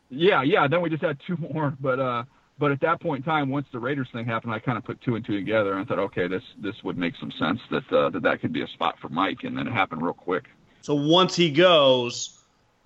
Yeah, 0.10 0.44
yeah. 0.44 0.68
Then 0.68 0.82
we 0.82 0.90
just 0.90 1.04
had 1.04 1.18
two 1.26 1.38
more, 1.54 1.76
but 1.80 2.00
uh, 2.00 2.24
but 2.60 2.72
at 2.72 2.82
that 2.82 3.00
point 3.00 3.26
in 3.26 3.32
time, 3.32 3.50
once 3.50 3.68
the 3.72 3.80
Raiders 3.80 4.08
thing 4.12 4.26
happened, 4.26 4.54
I 4.54 4.60
kind 4.60 4.78
of 4.78 4.84
put 4.84 5.00
two 5.02 5.16
and 5.16 5.26
two 5.26 5.38
together 5.38 5.78
and 5.78 5.88
thought, 5.88 6.00
okay, 6.00 6.28
this 6.28 6.44
this 6.62 6.76
would 6.84 6.98
make 6.98 7.14
some 7.20 7.32
sense 7.40 7.60
that 7.70 7.94
uh, 7.94 8.10
that 8.10 8.24
that 8.24 8.42
could 8.42 8.52
be 8.52 8.64
a 8.64 8.68
spot 8.68 8.96
for 9.02 9.10
Mike, 9.10 9.44
and 9.44 9.58
then 9.58 9.68
it 9.68 9.72
happened 9.74 10.02
real 10.02 10.14
quick. 10.14 10.46
So 10.82 10.96
once 10.96 11.36
he 11.36 11.52
goes, 11.52 12.40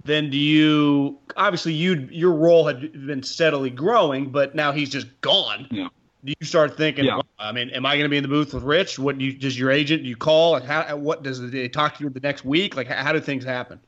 then 0.04 0.30
do 0.30 0.38
you 0.38 1.18
obviously 1.36 1.74
you 1.74 2.08
your 2.12 2.34
role 2.34 2.66
had 2.66 2.92
been 3.06 3.24
steadily 3.24 3.70
growing, 3.70 4.30
but 4.30 4.56
now 4.56 4.72
he's 4.72 4.90
just 4.90 5.08
gone. 5.22 5.68
Yeah. 5.72 5.90
Do 6.24 6.34
you 6.40 6.46
start 6.46 6.76
thinking? 6.76 7.06
Yeah. 7.06 7.16
well, 7.16 7.26
I 7.38 7.52
mean, 7.52 7.70
am 7.70 7.86
I 7.86 7.96
going 7.96 8.06
to 8.06 8.10
be 8.10 8.18
in 8.18 8.24
the 8.24 8.30
booth 8.30 8.54
with 8.54 8.64
Rich? 8.64 8.98
What 8.98 9.18
do 9.18 9.26
you 9.26 9.34
does 9.34 9.58
your 9.58 9.72
agent? 9.72 10.04
Do 10.04 10.10
you 10.10 10.16
call? 10.16 10.54
Like, 10.54 10.64
how? 10.64 10.96
What 10.96 11.24
does 11.24 11.52
they 11.52 11.68
talk 11.68 11.98
to 11.98 12.04
you 12.04 12.10
the 12.10 12.20
next 12.20 12.44
week? 12.44 12.76
Like, 12.76 12.88
how, 12.88 13.04
how 13.04 13.12
do 13.14 13.20
things 13.20 13.44
happen? 13.44 13.80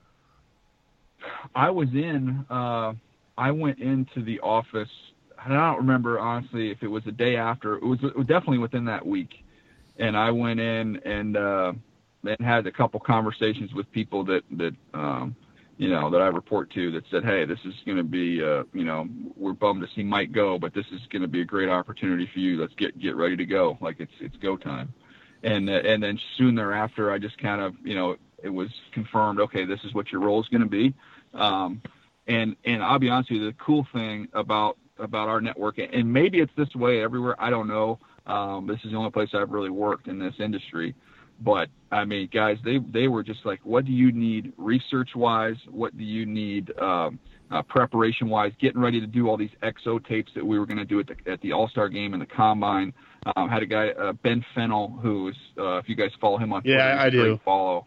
I 1.56 1.70
was 1.72 1.90
in. 1.94 2.46
Uh, 2.50 2.94
I 3.38 3.52
went 3.52 3.80
into 3.80 4.24
the 4.24 4.40
office. 4.42 4.90
and 5.44 5.54
I 5.54 5.70
don't 5.70 5.78
remember 5.78 6.20
honestly 6.20 6.72
if 6.72 6.84
it 6.84 6.88
was 6.88 7.04
the 7.04 7.12
day 7.12 7.36
after. 7.38 7.76
It 7.76 7.84
was, 7.84 8.00
it 8.04 8.16
was 8.16 8.28
definitely 8.28 8.60
within 8.60 8.86
that 8.86 9.06
week, 9.06 9.44
and 9.98 10.16
I 10.16 10.30
went 10.32 10.60
in 10.60 10.98
and 10.98 11.38
uh, 11.38 11.74
and 12.24 12.38
had 12.40 12.68
a 12.68 12.72
couple 12.72 13.00
conversations 13.00 13.74
with 13.74 13.92
people 13.92 14.24
that 14.26 14.44
that 14.52 14.76
um, 14.94 15.36
you 15.78 15.90
know 15.90 16.10
that 16.10 16.22
I 16.22 16.28
report 16.28 16.72
to 16.72 16.92
that 16.92 17.04
said, 17.12 17.24
hey, 17.24 17.46
this 17.46 17.60
is 17.64 17.74
going 17.86 17.98
to 17.98 18.04
be 18.04 18.44
uh, 18.44 18.64
you 18.74 18.84
know 18.84 19.08
we're 19.36 19.54
bummed 19.54 19.82
to 19.82 19.88
see 19.96 20.04
Mike 20.04 20.32
go, 20.32 20.58
but 20.58 20.74
this 20.74 20.86
is 20.92 21.02
going 21.12 21.22
to 21.22 21.28
be 21.28 21.42
a 21.42 21.46
great 21.46 21.70
opportunity 21.70 22.30
for 22.34 22.40
you. 22.40 22.60
Let's 22.60 22.74
get 22.76 23.00
get 23.00 23.16
ready 23.16 23.38
to 23.38 23.46
go. 23.46 23.78
Like 23.80 24.00
it's 24.00 24.12
it's 24.20 24.36
go 24.38 24.58
time. 24.58 24.94
And 25.44 25.70
uh, 25.70 25.74
and 25.74 26.02
then 26.02 26.20
soon 26.38 26.56
thereafter, 26.56 27.12
I 27.12 27.20
just 27.20 27.38
kind 27.38 27.62
of 27.62 27.76
you 27.84 27.96
know 27.96 28.18
it 28.44 28.50
was 28.50 28.70
confirmed. 28.92 29.40
Okay, 29.40 29.66
this 29.66 29.80
is 29.84 29.94
what 29.94 30.12
your 30.12 30.22
role 30.22 30.42
is 30.42 30.48
going 30.50 30.64
to 30.64 30.68
be. 30.68 30.94
Um, 31.34 31.82
and 32.28 32.56
and 32.66 32.84
I'll 32.84 33.00
be 33.00 33.10
honest 33.10 33.30
with 33.32 33.42
you, 33.42 33.46
the 33.48 33.54
cool 33.54 33.88
thing 33.94 34.28
about 34.34 34.78
about 35.00 35.30
our 35.30 35.42
network, 35.42 35.78
and 35.78 36.12
maybe 36.12 36.40
it's 36.40 36.52
this 36.58 36.74
way 36.76 37.04
everywhere. 37.04 37.36
I 37.40 37.50
don't 37.50 37.68
know. 37.68 38.00
Um, 38.26 38.68
this 38.68 38.80
is 38.84 38.92
the 38.92 38.98
only 38.98 39.12
place 39.12 39.30
I've 39.34 39.52
really 39.52 39.70
worked 39.70 40.08
in 40.08 40.20
this 40.20 40.34
industry. 40.40 40.96
But 41.40 41.70
I 41.92 42.06
mean, 42.06 42.30
guys, 42.34 42.58
they 42.64 42.80
they 42.80 43.08
were 43.08 43.24
just 43.24 43.46
like, 43.46 43.60
what 43.64 43.86
do 43.86 43.92
you 43.92 44.12
need 44.12 44.54
research 44.58 45.10
wise? 45.16 45.58
What 45.70 45.98
do 45.98 46.04
you 46.04 46.26
need 46.26 46.78
um, 46.80 47.20
uh, 47.52 47.62
preparation 47.64 48.30
wise? 48.30 48.52
Getting 48.60 48.82
ready 48.82 49.00
to 49.00 49.08
do 49.08 49.28
all 49.30 49.38
these 49.38 49.52
XO 49.62 50.06
tapes 50.08 50.32
that 50.36 50.46
we 50.46 50.58
were 50.60 50.66
going 50.66 50.80
to 50.80 50.86
do 50.86 51.00
at 51.00 51.08
the 51.08 51.32
at 51.32 51.40
the 51.42 51.54
All 51.54 51.70
Star 51.70 51.90
game 51.90 52.14
and 52.14 52.22
the 52.22 52.28
combine. 52.28 52.94
Um, 53.36 53.50
had 53.50 53.62
a 53.62 53.66
guy 53.66 53.90
uh, 53.90 54.14
Ben 54.14 54.44
Fennell, 54.56 54.98
who's 55.02 55.38
uh, 55.58 55.78
if 55.78 55.90
you 55.90 55.96
guys 55.96 56.12
follow 56.20 56.38
him 56.38 56.54
on 56.54 56.62
Yeah, 56.66 56.94
Twitter, 56.94 57.00
I 57.00 57.10
do. 57.10 57.40
Follow, 57.46 57.86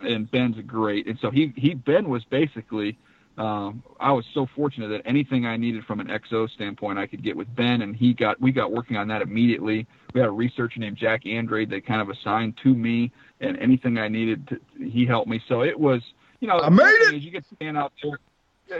and 0.00 0.30
Ben's 0.30 0.56
great, 0.66 1.06
and 1.06 1.18
so 1.20 1.30
he 1.30 1.52
he 1.56 1.74
Ben 1.74 2.08
was 2.08 2.24
basically. 2.24 2.98
Um, 3.38 3.84
I 4.00 4.10
was 4.10 4.24
so 4.34 4.48
fortunate 4.56 4.88
that 4.88 5.02
anything 5.08 5.46
I 5.46 5.56
needed 5.56 5.84
from 5.84 6.00
an 6.00 6.08
XO 6.08 6.50
standpoint, 6.50 6.98
I 6.98 7.06
could 7.06 7.22
get 7.22 7.36
with 7.36 7.54
Ben, 7.54 7.82
and 7.82 7.94
he 7.94 8.12
got 8.12 8.40
we 8.40 8.50
got 8.50 8.72
working 8.72 8.96
on 8.96 9.06
that 9.08 9.22
immediately. 9.22 9.86
We 10.12 10.20
had 10.20 10.28
a 10.28 10.32
researcher 10.32 10.80
named 10.80 10.96
Jack 10.96 11.24
Andrade 11.24 11.70
that 11.70 11.86
kind 11.86 12.02
of 12.02 12.10
assigned 12.10 12.58
to 12.64 12.74
me, 12.74 13.12
and 13.40 13.56
anything 13.58 13.96
I 13.96 14.08
needed, 14.08 14.48
to, 14.48 14.60
he 14.84 15.06
helped 15.06 15.28
me. 15.28 15.40
So 15.48 15.62
it 15.62 15.78
was, 15.78 16.02
you 16.40 16.48
know, 16.48 16.58
I 16.58 16.68
made 16.68 16.84
it! 16.84 17.22
You 17.22 17.30
get 17.30 17.48
to 17.48 17.54
stand 17.54 17.78
out 17.78 17.92
there. 18.02 18.18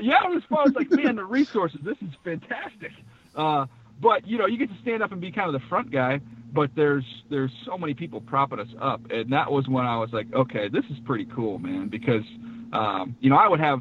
Yeah, 0.03 0.25
it 0.25 0.35
was 0.35 0.43
fun. 0.51 0.67
It's 0.67 0.77
like, 0.77 0.91
man, 0.91 1.17
the 1.17 1.25
resources. 1.25 1.79
This 1.85 1.97
is 2.03 2.11
fantastic. 2.25 2.91
Uh, 3.37 3.67
but 4.03 4.27
you 4.27 4.39
know, 4.39 4.47
you 4.47 4.59
get 4.59 4.71
to 4.71 4.83
stand 4.83 5.05
up 5.05 5.13
and 5.13 5.21
be 5.21 5.31
kind 5.31 5.55
of 5.55 5.61
the 5.61 5.67
front 5.69 5.93
guy. 5.93 6.21
But 6.53 6.71
there's 6.75 7.05
there's 7.31 7.53
so 7.65 7.79
many 7.79 7.95
people 7.95 8.21
propping 8.21 8.59
us 8.59 8.75
up, 8.81 9.03
and 9.11 9.33
that 9.33 9.53
was 9.53 9.69
when 9.69 9.87
I 9.87 9.99
was 9.99 10.11
like, 10.13 10.27
okay, 10.35 10.69
this 10.69 10.85
is 10.87 10.97
pretty 11.05 11.27
cool, 11.27 11.61
man. 11.61 11.89
Because 11.89 12.25
um, 12.73 13.15
you 13.21 13.31
know, 13.31 13.37
I 13.37 13.47
would 13.47 13.61
have 13.61 13.81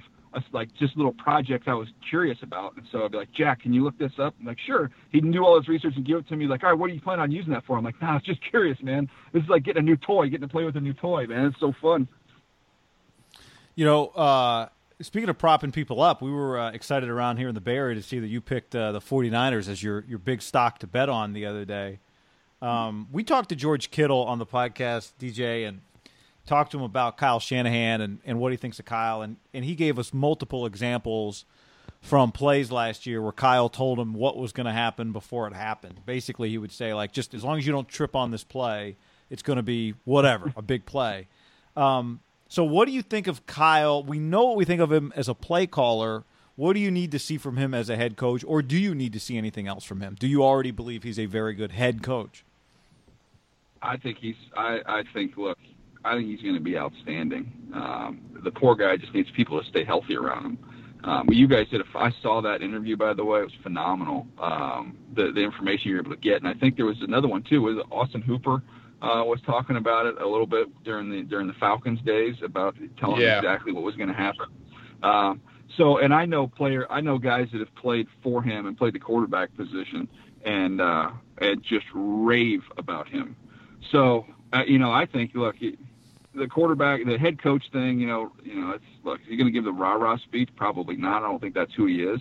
like 0.51 0.73
just 0.75 0.95
little 0.97 1.13
projects 1.13 1.65
I 1.67 1.73
was 1.73 1.87
curious 2.09 2.37
about, 2.41 2.75
and 2.75 2.85
so 2.91 3.03
I'd 3.03 3.11
be 3.11 3.17
like, 3.17 3.31
Jack, 3.31 3.61
can 3.61 3.73
you 3.73 3.83
look 3.83 3.97
this 3.97 4.11
up? 4.19 4.35
I'm 4.39 4.45
like, 4.45 4.59
sure. 4.65 4.89
He 5.11 5.19
can 5.19 5.31
do 5.31 5.43
all 5.43 5.57
his 5.57 5.67
research 5.67 5.93
and 5.95 6.05
give 6.05 6.17
it 6.17 6.27
to 6.29 6.35
me. 6.35 6.47
Like, 6.47 6.63
all 6.63 6.69
right, 6.69 6.79
what 6.79 6.87
do 6.87 6.93
you 6.93 7.01
plan 7.01 7.19
on 7.19 7.31
using 7.31 7.53
that 7.53 7.65
for? 7.65 7.77
I'm 7.77 7.83
like, 7.83 8.01
nah, 8.01 8.17
it's 8.17 8.25
just 8.25 8.41
curious, 8.49 8.77
man. 8.81 9.09
This 9.33 9.43
is 9.43 9.49
like 9.49 9.63
getting 9.63 9.81
a 9.81 9.85
new 9.85 9.97
toy, 9.97 10.29
getting 10.29 10.47
to 10.47 10.51
play 10.51 10.63
with 10.63 10.75
a 10.75 10.81
new 10.81 10.93
toy, 10.93 11.27
man. 11.27 11.45
It's 11.45 11.59
so 11.59 11.73
fun. 11.81 12.07
You 13.75 13.85
know, 13.85 14.07
uh, 14.07 14.69
speaking 15.01 15.29
of 15.29 15.37
propping 15.37 15.71
people 15.71 16.01
up, 16.01 16.21
we 16.21 16.31
were 16.31 16.59
uh, 16.59 16.71
excited 16.71 17.09
around 17.09 17.37
here 17.37 17.49
in 17.49 17.55
the 17.55 17.61
Bay 17.61 17.75
Area 17.75 17.95
to 17.95 18.01
see 18.01 18.19
that 18.19 18.27
you 18.27 18.41
picked 18.41 18.75
uh, 18.75 18.91
the 18.91 18.99
49ers 18.99 19.69
as 19.69 19.83
your, 19.83 20.03
your 20.07 20.19
big 20.19 20.41
stock 20.41 20.79
to 20.79 20.87
bet 20.87 21.09
on 21.09 21.33
the 21.33 21.45
other 21.45 21.65
day. 21.65 21.99
Um, 22.61 23.07
we 23.11 23.23
talked 23.23 23.49
to 23.49 23.55
George 23.55 23.91
Kittle 23.91 24.23
on 24.23 24.39
the 24.39 24.45
podcast, 24.45 25.13
DJ, 25.19 25.67
and 25.67 25.81
talked 26.47 26.71
to 26.71 26.77
him 26.77 26.83
about 26.83 27.17
Kyle 27.17 27.39
Shanahan 27.39 28.01
and, 28.01 28.19
and 28.25 28.39
what 28.39 28.51
he 28.51 28.57
thinks 28.57 28.79
of 28.79 28.85
Kyle. 28.85 29.21
And, 29.21 29.37
and 29.53 29.63
he 29.63 29.75
gave 29.75 29.99
us 29.99 30.13
multiple 30.13 30.65
examples 30.65 31.45
from 32.01 32.31
plays 32.31 32.71
last 32.71 33.05
year 33.05 33.21
where 33.21 33.31
Kyle 33.31 33.69
told 33.69 33.99
him 33.99 34.13
what 34.13 34.37
was 34.37 34.51
going 34.51 34.65
to 34.65 34.71
happen 34.71 35.11
before 35.11 35.47
it 35.47 35.53
happened. 35.53 35.99
Basically, 36.05 36.49
he 36.49 36.57
would 36.57 36.71
say, 36.71 36.93
like, 36.93 37.11
just 37.11 37.33
as 37.33 37.43
long 37.43 37.57
as 37.57 37.67
you 37.67 37.73
don't 37.73 37.87
trip 37.87 38.15
on 38.15 38.31
this 38.31 38.43
play, 38.43 38.95
it's 39.29 39.43
going 39.43 39.57
to 39.57 39.63
be 39.63 39.93
whatever, 40.05 40.53
a 40.55 40.61
big 40.61 40.85
play. 40.85 41.27
Um, 41.75 42.21
so, 42.47 42.63
what 42.63 42.85
do 42.85 42.91
you 42.91 43.01
think 43.01 43.27
of 43.27 43.45
Kyle? 43.45 44.03
We 44.03 44.19
know 44.19 44.45
what 44.45 44.55
we 44.57 44.65
think 44.65 44.81
of 44.81 44.91
him 44.91 45.11
as 45.15 45.27
a 45.27 45.33
play 45.33 45.67
caller. 45.67 46.23
What 46.55 46.73
do 46.73 46.79
you 46.79 46.89
need 46.89 47.11
to 47.11 47.19
see 47.19 47.37
from 47.37 47.57
him 47.57 47.73
as 47.73 47.89
a 47.89 47.95
head 47.95 48.15
coach, 48.15 48.43
or 48.47 48.61
do 48.61 48.77
you 48.77 48.95
need 48.95 49.13
to 49.13 49.19
see 49.19 49.37
anything 49.37 49.67
else 49.67 49.83
from 49.83 50.01
him? 50.01 50.15
Do 50.17 50.27
you 50.27 50.43
already 50.43 50.71
believe 50.71 51.03
he's 51.03 51.19
a 51.19 51.27
very 51.27 51.53
good 51.53 51.71
head 51.71 52.01
coach? 52.01 52.43
I 53.81 53.97
think 53.97 54.17
he's. 54.17 54.35
I, 54.55 54.79
I 54.85 55.03
think. 55.13 55.37
Look, 55.37 55.59
I 56.03 56.15
think 56.15 56.27
he's 56.27 56.41
going 56.41 56.55
to 56.55 56.61
be 56.61 56.77
outstanding. 56.77 57.51
Um, 57.73 58.21
the 58.43 58.51
poor 58.51 58.75
guy 58.75 58.97
just 58.97 59.13
needs 59.13 59.29
people 59.31 59.61
to 59.61 59.67
stay 59.67 59.83
healthy 59.83 60.15
around 60.15 60.45
him. 60.45 60.57
Um, 61.03 61.27
you 61.31 61.47
guys 61.47 61.67
did. 61.69 61.81
A, 61.81 61.85
I 61.97 62.11
saw 62.21 62.41
that 62.41 62.61
interview 62.61 62.97
by 62.97 63.13
the 63.13 63.23
way. 63.23 63.39
It 63.39 63.43
was 63.43 63.53
phenomenal. 63.63 64.27
Um, 64.39 64.97
the 65.13 65.31
the 65.31 65.41
information 65.41 65.91
you're 65.91 65.99
able 65.99 66.11
to 66.11 66.17
get, 66.17 66.37
and 66.37 66.47
I 66.47 66.53
think 66.53 66.75
there 66.75 66.85
was 66.85 67.01
another 67.01 67.27
one 67.27 67.43
too. 67.43 67.61
Was 67.61 67.77
Austin 67.91 68.21
Hooper 68.21 68.61
uh, 69.01 69.23
was 69.25 69.39
talking 69.45 69.77
about 69.77 70.07
it 70.07 70.19
a 70.19 70.27
little 70.27 70.47
bit 70.47 70.67
during 70.83 71.09
the 71.11 71.21
during 71.21 71.47
the 71.47 71.53
Falcons 71.53 72.01
days 72.01 72.35
about 72.43 72.75
telling 72.99 73.21
Yeah. 73.21 73.37
exactly 73.37 73.71
what 73.71 73.83
was 73.83 73.95
going 73.95 74.09
to 74.09 74.15
happen. 74.15 74.47
Um, 75.03 75.41
so, 75.77 75.99
and 75.99 76.13
I 76.13 76.25
know 76.25 76.47
player, 76.47 76.87
I 76.91 77.01
know 77.01 77.17
guys 77.19 77.49
that 77.51 77.59
have 77.59 77.75
played 77.75 78.07
for 78.23 78.41
him 78.41 78.65
and 78.65 78.75
played 78.77 78.93
the 78.93 78.99
quarterback 78.99 79.55
position, 79.55 80.07
and 80.43 80.81
uh, 80.81 81.11
and 81.39 81.61
just 81.63 81.85
rave 81.93 82.63
about 82.77 83.07
him. 83.07 83.35
So, 83.91 84.25
uh, 84.51 84.63
you 84.65 84.79
know, 84.79 84.91
I 84.91 85.05
think 85.05 85.31
look, 85.35 85.57
the 86.37 86.47
quarterback, 86.47 87.05
the 87.05 87.17
head 87.17 87.41
coach 87.41 87.63
thing, 87.71 87.99
you 87.99 88.07
know, 88.07 88.31
you 88.43 88.55
know, 88.55 88.71
it's 88.71 88.83
look, 89.03 89.19
he 89.27 89.35
going 89.35 89.47
to 89.47 89.51
give 89.51 89.63
the 89.63 89.71
rah 89.71 89.93
rah 89.93 90.17
speech? 90.17 90.49
Probably 90.55 90.95
not. 90.95 91.23
I 91.23 91.27
don't 91.27 91.39
think 91.39 91.53
that's 91.53 91.73
who 91.73 91.85
he 91.87 92.03
is. 92.03 92.19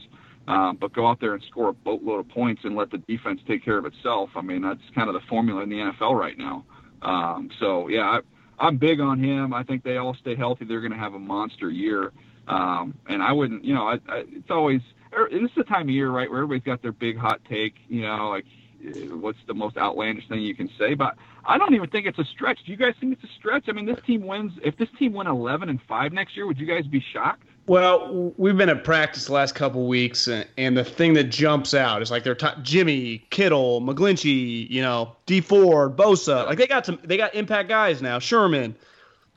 Um, 0.49 0.77
but 0.81 0.93
go 0.93 1.07
out 1.09 1.21
there 1.21 1.35
and 1.35 1.43
score 1.51 1.71
a 1.71 1.73
boatload 1.73 2.21
of 2.21 2.29
points 2.29 2.63
and 2.65 2.77
let 2.77 2.91
the 2.91 2.99
defense 2.99 3.41
take 3.49 3.65
care 3.65 3.79
of 3.79 3.85
itself. 3.85 4.31
I 4.37 4.43
mean, 4.43 4.63
that's 4.63 4.81
kind 4.95 5.09
of 5.09 5.15
the 5.15 5.27
formula 5.29 5.63
in 5.63 5.69
the 5.69 5.77
NFL 5.77 6.19
right 6.19 6.39
now. 6.39 6.65
Um, 7.03 7.51
so 7.59 7.89
yeah, 7.89 8.03
I, 8.03 8.21
I'm 8.59 8.77
big 8.77 9.01
on 9.01 9.23
him. 9.23 9.53
I 9.53 9.65
think 9.65 9.83
they 9.83 9.97
all 9.97 10.15
stay 10.15 10.37
healthy. 10.37 10.65
They're 10.65 10.81
going 10.81 10.93
to 10.93 10.99
have 10.99 11.15
a 11.15 11.19
monster 11.19 11.69
year. 11.69 12.13
Um, 12.49 12.95
and 13.09 13.23
I 13.23 13.33
wouldn't, 13.33 13.65
you 13.65 13.75
know, 13.75 13.89
I, 13.89 13.95
I, 14.09 14.25
it's 14.29 14.51
always, 14.51 14.81
er, 15.13 15.29
this 15.31 15.43
is 15.43 15.57
the 15.57 15.65
time 15.65 15.83
of 15.83 15.91
year, 15.91 16.11
right, 16.11 16.31
where 16.31 16.43
everybody's 16.43 16.65
got 16.65 16.81
their 16.81 16.93
big 16.93 17.19
hot 17.19 17.41
take, 17.49 17.75
you 17.89 18.03
know, 18.03 18.29
like 18.31 18.47
uh, 18.87 19.17
what's 19.17 19.39
the 19.47 19.55
most 19.55 19.77
outlandish 19.77 20.29
thing 20.29 20.41
you 20.41 20.55
can 20.55 20.71
say. 20.79 20.95
But 20.95 21.17
I 21.47 21.59
don't 21.59 21.75
even 21.75 21.89
think 21.91 22.07
it's 22.07 22.19
a 22.19 22.25
stretch. 22.25 22.59
Do 22.65 22.73
you 22.73 22.77
guys 22.79 22.95
think 23.01 23.13
it's 23.13 23.25
a 23.25 23.35
stretch? 23.39 23.65
I 23.69 23.73
mean, 23.73 23.87
this 23.87 23.99
team 24.07 24.27
wins. 24.27 24.53
If 24.65 24.77
this 24.79 24.89
team 24.99 25.13
went 25.13 25.29
11 25.29 25.69
and 25.69 25.81
five 25.89 26.13
next 26.13 26.37
year, 26.37 26.47
would 26.47 26.59
you 26.59 26.67
guys 26.67 26.87
be 26.87 27.01
shocked? 27.13 27.45
Well, 27.69 28.33
we've 28.37 28.57
been 28.57 28.69
at 28.69 28.85
practice 28.85 29.27
the 29.27 29.33
last 29.33 29.57
couple 29.57 29.89
weeks, 29.89 30.29
and, 30.29 30.47
and 30.57 30.77
the 30.77 30.85
thing 30.85 31.15
that 31.15 31.25
jumps 31.25 31.75
out 31.75 32.01
is 32.01 32.13
like 32.13 32.23
they're 32.23 32.37
t- 32.37 32.47
Jimmy, 32.63 33.27
Kittle, 33.31 33.81
McGlinchey, 33.81 34.71
you 34.71 34.83
know, 34.83 35.17
Dee 35.27 35.41
Ford, 35.41 35.97
Bosa. 35.97 36.47
Like 36.47 36.59
they 36.59 36.69
got 36.69 36.87
some, 36.87 36.99
they 37.03 37.17
got 37.17 37.35
impact 37.35 37.69
guys 37.69 38.01
now, 38.01 38.19
Sherman. 38.21 38.77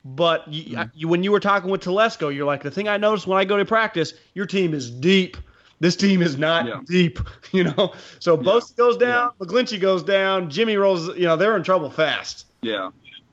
But 0.04 0.46
you, 0.48 0.76
Mm-hmm. 0.76 0.88
you, 0.94 1.08
when 1.08 1.22
you 1.24 1.32
were 1.32 1.40
talking 1.40 1.70
with 1.70 1.82
Telesco, 1.82 2.34
you're 2.34 2.46
like, 2.46 2.62
the 2.62 2.70
thing 2.70 2.88
I 2.88 2.96
noticed 2.96 3.26
when 3.26 3.38
I 3.38 3.44
go 3.44 3.56
to 3.56 3.64
practice, 3.64 4.14
your 4.34 4.46
team 4.46 4.74
is 4.74 4.90
deep. 4.90 5.36
This 5.80 5.96
team 5.96 6.20
is 6.22 6.36
not 6.38 6.66
Yeah. 6.66 6.80
deep, 6.86 7.18
you 7.52 7.64
know. 7.64 7.92
So 8.18 8.36
Bosa 8.36 8.76
goes 8.76 8.96
down, 8.98 9.32
McGlinchey 9.40 9.80
goes 9.80 10.02
down, 10.02 10.50
Jimmy 10.50 10.76
rolls. 10.76 11.08
You 11.16 11.24
know, 11.24 11.36
they're 11.36 11.56
in 11.56 11.62
trouble 11.62 11.90
fast. 11.90 12.46
Yeah, 12.60 12.90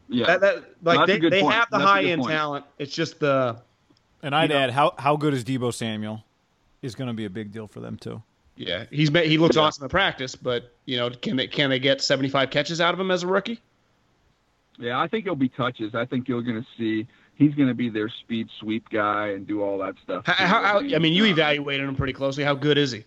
yeah. 0.08 0.26
That, 0.28 0.42
that 0.42 0.56
like 0.82 1.06
that's 1.08 1.20
they, 1.22 1.30
they 1.30 1.42
point. 1.42 1.56
have 1.56 1.70
the 1.70 1.78
That's 1.80 1.90
high 1.90 2.04
end 2.06 2.22
point. 2.22 2.32
talent. 2.34 2.66
It's 2.80 2.94
just 2.96 3.20
the 3.20 3.58
And 4.24 4.34
I'd 4.34 4.44
You 4.50 4.56
know- 4.56 4.62
add 4.62 4.70
how 4.72 4.94
how 4.98 5.18
good 5.18 5.34
is 5.34 5.44
Deebo 5.44 5.74
Samuel 5.74 6.24
is 6.82 6.96
going 6.96 7.08
to 7.10 7.14
be 7.14 7.26
a 7.26 7.30
big 7.30 7.52
deal 7.52 7.68
for 7.68 7.82
them 7.82 7.98
too. 7.98 8.22
Yeah, 8.56 8.86
he's 8.90 9.12
ma- 9.12 9.20
he 9.20 9.38
looks 9.38 9.56
Yeah. 9.58 9.64
awesome 9.64 9.84
in 9.84 9.90
practice, 9.90 10.36
but 10.36 10.74
you 10.86 10.96
know, 10.98 11.10
can 11.10 11.36
they 11.36 11.48
can 11.48 11.70
they 11.70 11.80
get 11.80 12.02
75 12.02 12.50
catches 12.50 12.80
out 12.82 12.94
of 12.94 13.00
him 13.00 13.12
as 13.12 13.24
a 13.24 13.28
rookie? 13.28 13.62
Yeah, 14.80 15.00
I 15.00 15.08
think 15.08 15.26
he'll 15.26 15.36
be 15.36 15.50
touches. 15.50 15.96
I 15.96 16.06
think 16.06 16.28
you're 16.28 16.42
going 16.44 16.62
to 16.62 16.68
see 16.78 17.08
he's 17.38 17.54
going 17.56 17.70
to 17.70 17.76
be 17.76 17.90
their 17.90 18.10
speed 18.10 18.50
sweep 18.60 18.90
guy 18.90 19.28
and 19.28 19.48
do 19.48 19.62
all 19.62 19.78
that 19.80 19.96
stuff. 20.04 20.26
How, 20.26 20.34
how, 20.34 20.64
how, 20.64 20.78
I 20.80 21.00
mean, 21.00 21.14
you 21.14 21.26
evaluated 21.26 21.88
him 21.88 21.96
pretty 21.96 22.14
closely. 22.14 22.44
How 22.44 22.56
good 22.56 22.78
is 22.78 22.92
he? 22.92 23.06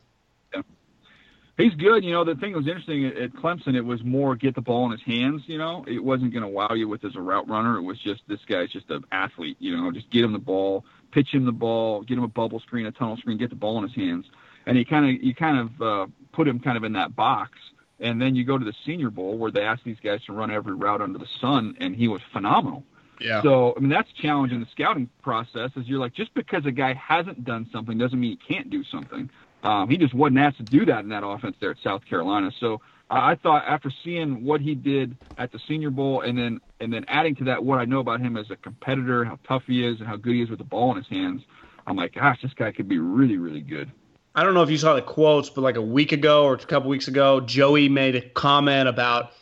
He's 1.61 1.75
good. 1.75 2.05
You 2.05 2.13
know, 2.13 2.25
the 2.25 2.37
thing 2.37 2.53
that 2.53 2.59
was 2.59 2.67
interesting 2.67 3.05
at, 3.05 3.17
at 3.19 3.33
Clemson, 3.35 3.75
it 3.75 3.83
was 3.83 4.03
more 4.03 4.35
get 4.35 4.55
the 4.55 4.63
ball 4.63 4.87
in 4.87 4.93
his 4.93 5.03
hands. 5.03 5.43
You 5.47 5.59
know, 5.59 5.85
it 5.87 6.03
wasn't 6.03 6.33
going 6.33 6.43
to 6.43 6.49
wow 6.49 6.73
you 6.73 6.89
with 6.89 7.05
as 7.05 7.17
a 7.17 7.21
route 7.21 7.47
runner. 7.49 7.77
It 7.77 7.83
was 7.83 7.99
just 7.99 8.23
this 8.29 8.41
guy's 8.47 8.71
just 8.71 8.89
an 8.89 9.05
athlete. 9.13 9.59
You 9.61 9.77
know, 9.77 9.91
just 9.91 10.09
get 10.09 10.25
him 10.25 10.33
the 10.33 10.39
ball, 10.39 10.87
pitch 11.13 11.29
him 11.35 11.45
the 11.45 11.53
ball, 11.53 12.01
get 12.03 12.17
him 12.17 12.25
a 12.25 12.29
bubble 12.29 12.61
screen, 12.61 12.87
a 12.87 12.93
tunnel 12.93 13.19
screen, 13.19 13.37
get 13.37 13.51
the 13.51 13.57
ball 13.57 13.77
in 13.77 13.85
his 13.85 13.95
hands, 13.95 14.25
and 14.65 14.79
he 14.79 14.87
kind 14.87 15.05
of 15.05 15.23
you 15.23 15.35
kind 15.35 15.59
of 15.59 15.83
uh, 15.83 16.07
put 16.33 16.49
him 16.49 16.61
kind 16.61 16.79
of 16.79 16.85
in 16.85 16.95
that 16.95 17.15
box. 17.15 17.51
And 17.99 18.23
then 18.23 18.35
you 18.35 18.45
go 18.45 18.57
to 18.57 18.65
the 18.65 18.73
Senior 18.87 19.11
Bowl 19.11 19.37
where 19.37 19.51
they 19.51 19.61
ask 19.61 19.83
these 19.85 20.01
guys 20.03 20.25
to 20.25 20.33
run 20.33 20.51
every 20.51 20.75
route 20.75 21.03
under 21.03 21.19
the 21.19 21.29
sun, 21.43 21.77
and 21.79 21.95
he 21.95 22.09
was 22.09 22.23
phenomenal. 22.33 22.85
Yeah. 23.21 23.43
So 23.43 23.75
I 23.77 23.81
mean 23.81 23.91
that's 23.91 24.09
a 24.19 24.23
challenge 24.23 24.53
in 24.53 24.61
the 24.61 24.67
scouting 24.73 25.09
process. 25.23 25.71
Is 25.77 25.87
you're 25.87 26.01
like 26.01 26.15
just 26.15 26.33
because 26.35 26.65
a 26.67 26.73
guy 26.73 26.95
hasn't 26.95 27.45
done 27.45 27.69
something 27.73 27.99
doesn't 27.99 28.19
mean 28.19 28.39
he 28.39 28.55
can't 28.55 28.71
do 28.71 28.83
something. 28.85 29.31
Um, 29.63 29.91
he 29.91 29.99
just 29.99 30.15
wasn't 30.15 30.39
asked 30.39 30.57
to 30.57 30.63
do 30.63 30.87
that 30.87 31.01
in 31.01 31.11
that 31.11 31.25
offense 31.25 31.57
there 31.61 31.71
at 31.71 31.77
South 31.85 32.05
Carolina. 32.07 32.51
So 32.61 32.81
I 33.11 33.33
I 33.33 33.35
thought 33.37 33.65
after 33.67 33.93
seeing 34.03 34.45
what 34.45 34.61
he 34.61 34.75
did 34.75 35.17
at 35.37 35.53
the 35.53 35.61
Senior 35.69 35.91
Bowl, 35.91 36.23
and 36.23 36.39
then 36.39 36.61
and 36.81 36.93
then 36.93 37.05
adding 37.09 37.35
to 37.37 37.45
that 37.45 37.63
what 37.63 37.79
I 37.79 37.85
know 37.85 38.01
about 38.01 38.21
him 38.21 38.37
as 38.37 38.51
a 38.51 38.57
competitor, 38.57 39.25
how 39.25 39.39
tough 39.47 39.65
he 39.67 39.87
is, 39.87 39.99
and 39.99 40.09
how 40.09 40.17
good 40.17 40.35
he 40.35 40.43
is 40.43 40.51
with 40.51 40.59
the 40.59 40.65
ball 40.65 40.93
in 40.93 40.97
his 40.97 41.09
hands, 41.09 41.43
I'm 41.87 41.97
like, 41.97 42.15
gosh, 42.15 42.41
this 42.43 42.55
guy 42.55 42.73
could 42.73 42.89
be 42.89 42.99
really 42.99 43.37
really 43.37 43.61
good. 43.61 43.91
I 44.35 44.45
don't 44.45 44.55
know 44.55 44.63
if 44.63 44.71
you 44.71 44.79
saw 44.79 44.95
the 44.95 45.03
quotes, 45.03 45.51
but 45.51 45.63
like 45.63 45.77
a 45.77 45.83
week 45.83 46.13
ago 46.13 46.45
or 46.45 46.55
a 46.55 46.59
couple 46.59 46.89
weeks 46.89 47.09
ago, 47.09 47.41
Joey 47.41 47.89
made 47.89 48.15
a 48.15 48.21
comment 48.21 48.89
about, 48.89 49.33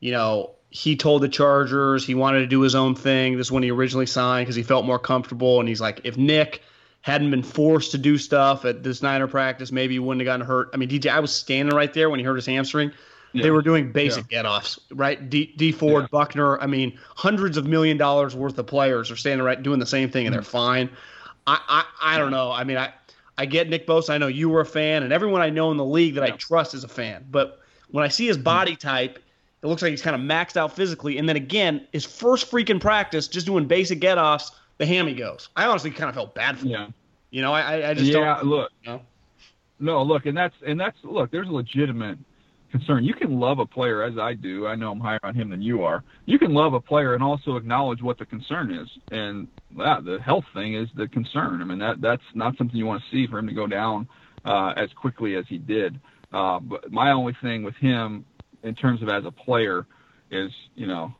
you 0.00 0.10
know, 0.10 0.54
he 0.70 0.96
told 0.96 1.22
the 1.22 1.28
Chargers 1.28 2.06
he 2.06 2.14
wanted 2.14 2.40
to 2.40 2.46
do 2.46 2.60
his 2.60 2.74
own 2.74 2.94
thing. 2.94 3.36
This 3.36 3.48
is 3.48 3.52
when 3.52 3.62
he 3.62 3.70
originally 3.70 4.06
signed 4.06 4.46
because 4.46 4.56
he 4.56 4.62
felt 4.62 4.84
more 4.84 4.98
comfortable. 4.98 5.60
And 5.60 5.68
he's 5.68 5.80
like, 5.80 6.00
if 6.04 6.16
Nick 6.16 6.62
hadn't 7.00 7.30
been 7.30 7.42
forced 7.42 7.92
to 7.92 7.98
do 7.98 8.18
stuff 8.18 8.64
at 8.64 8.82
this 8.82 9.02
Niner 9.02 9.28
practice, 9.28 9.72
maybe 9.72 9.94
he 9.94 9.98
wouldn't 9.98 10.20
have 10.20 10.26
gotten 10.26 10.46
hurt. 10.46 10.70
I 10.74 10.76
mean, 10.76 10.88
DJ, 10.88 11.10
I 11.10 11.20
was 11.20 11.34
standing 11.34 11.74
right 11.74 11.92
there 11.92 12.10
when 12.10 12.20
he 12.20 12.24
hurt 12.24 12.36
his 12.36 12.46
hamstring. 12.46 12.92
They 13.34 13.50
were 13.50 13.62
doing 13.62 13.92
basic 13.92 14.28
get 14.28 14.46
offs, 14.46 14.80
right? 14.90 15.28
D, 15.28 15.54
D 15.56 15.70
Ford, 15.70 16.04
Yeah. 16.04 16.08
Buckner. 16.10 16.58
I 16.60 16.66
mean, 16.66 16.98
hundreds 17.14 17.56
of 17.56 17.66
million 17.66 17.96
dollars 17.96 18.34
worth 18.34 18.58
of 18.58 18.66
players 18.66 19.10
are 19.10 19.16
standing 19.16 19.44
right 19.44 19.62
doing 19.62 19.78
the 19.78 19.86
same 19.86 20.10
thing, 20.10 20.26
and 20.26 20.34
they're 20.34 20.42
mm-hmm. 20.42 20.50
fine. 20.50 20.90
I, 21.46 21.60
I, 21.68 22.14
I 22.14 22.18
don't 22.18 22.30
know. 22.30 22.50
I 22.50 22.64
mean, 22.64 22.78
I, 22.78 22.92
I 23.36 23.46
get 23.46 23.68
Nick 23.68 23.86
Bosa. 23.86 24.10
I 24.10 24.18
know 24.18 24.26
you 24.26 24.48
were 24.48 24.60
a 24.60 24.66
fan, 24.66 25.02
and 25.02 25.12
everyone 25.12 25.40
I 25.40 25.50
know 25.50 25.70
in 25.70 25.76
the 25.76 25.84
league 25.84 26.14
that 26.14 26.24
I 26.24 26.30
trust 26.30 26.74
is 26.74 26.84
a 26.84 26.88
fan. 26.88 27.26
But 27.30 27.60
when 27.90 28.04
I 28.04 28.08
see 28.08 28.26
his 28.26 28.36
mm-hmm. 28.36 28.44
body 28.44 28.76
type, 28.76 29.22
it 29.62 29.66
looks 29.66 29.82
like 29.82 29.90
he's 29.90 30.02
kind 30.02 30.14
of 30.14 30.22
maxed 30.22 30.56
out 30.56 30.74
physically. 30.74 31.18
And 31.18 31.28
then 31.28 31.36
again, 31.36 31.86
his 31.92 32.04
first 32.04 32.50
freaking 32.50 32.80
practice, 32.80 33.28
just 33.28 33.46
doing 33.46 33.66
basic 33.66 34.00
get 34.00 34.18
offs, 34.18 34.52
the 34.78 34.86
hammy 34.86 35.14
goes. 35.14 35.48
I 35.56 35.66
honestly 35.66 35.90
kind 35.90 36.08
of 36.08 36.14
felt 36.14 36.34
bad 36.34 36.58
for 36.58 36.66
him. 36.66 36.94
You 37.30 37.42
know, 37.42 37.52
I, 37.52 37.90
I- 37.90 37.94
just 37.94 38.10
yeah, 38.10 38.36
don't. 38.36 38.46
look. 38.46 38.70
You 38.84 38.92
know? 38.92 39.02
No, 39.80 40.02
look, 40.02 40.26
and 40.26 40.36
that's 40.36 40.54
and 40.66 40.78
that's 40.78 40.96
look. 41.04 41.30
There's 41.30 41.48
a 41.48 41.52
legitimate 41.52 42.18
concern. 42.70 43.04
You 43.04 43.14
can 43.14 43.38
love 43.38 43.58
a 43.60 43.66
player 43.66 44.02
as 44.02 44.18
I 44.18 44.34
do. 44.34 44.66
I 44.66 44.74
know 44.74 44.90
I'm 44.90 45.00
higher 45.00 45.20
on 45.22 45.34
him 45.34 45.50
than 45.50 45.62
you 45.62 45.84
are. 45.84 46.02
You 46.26 46.38
can 46.38 46.52
love 46.52 46.74
a 46.74 46.80
player 46.80 47.14
and 47.14 47.22
also 47.22 47.56
acknowledge 47.56 48.02
what 48.02 48.18
the 48.18 48.26
concern 48.26 48.72
is. 48.72 48.88
And 49.10 49.48
yeah, 49.76 50.00
the 50.02 50.18
health 50.20 50.44
thing 50.54 50.74
is 50.74 50.88
the 50.96 51.06
concern. 51.08 51.62
I 51.62 51.64
mean 51.64 51.78
that 51.78 52.00
that's 52.00 52.22
not 52.34 52.56
something 52.58 52.76
you 52.76 52.86
want 52.86 53.02
to 53.02 53.10
see 53.10 53.26
for 53.26 53.38
him 53.38 53.46
to 53.46 53.54
go 53.54 53.66
down 53.66 54.08
uh, 54.44 54.72
as 54.76 54.90
quickly 54.94 55.36
as 55.36 55.44
he 55.48 55.58
did. 55.58 56.00
Uh, 56.32 56.58
but 56.60 56.90
my 56.92 57.12
only 57.12 57.34
thing 57.40 57.62
with 57.62 57.76
him, 57.76 58.24
in 58.62 58.74
terms 58.74 59.02
of 59.02 59.08
as 59.08 59.24
a 59.24 59.30
player, 59.30 59.86
is 60.30 60.50
you 60.74 60.86
know. 60.86 61.14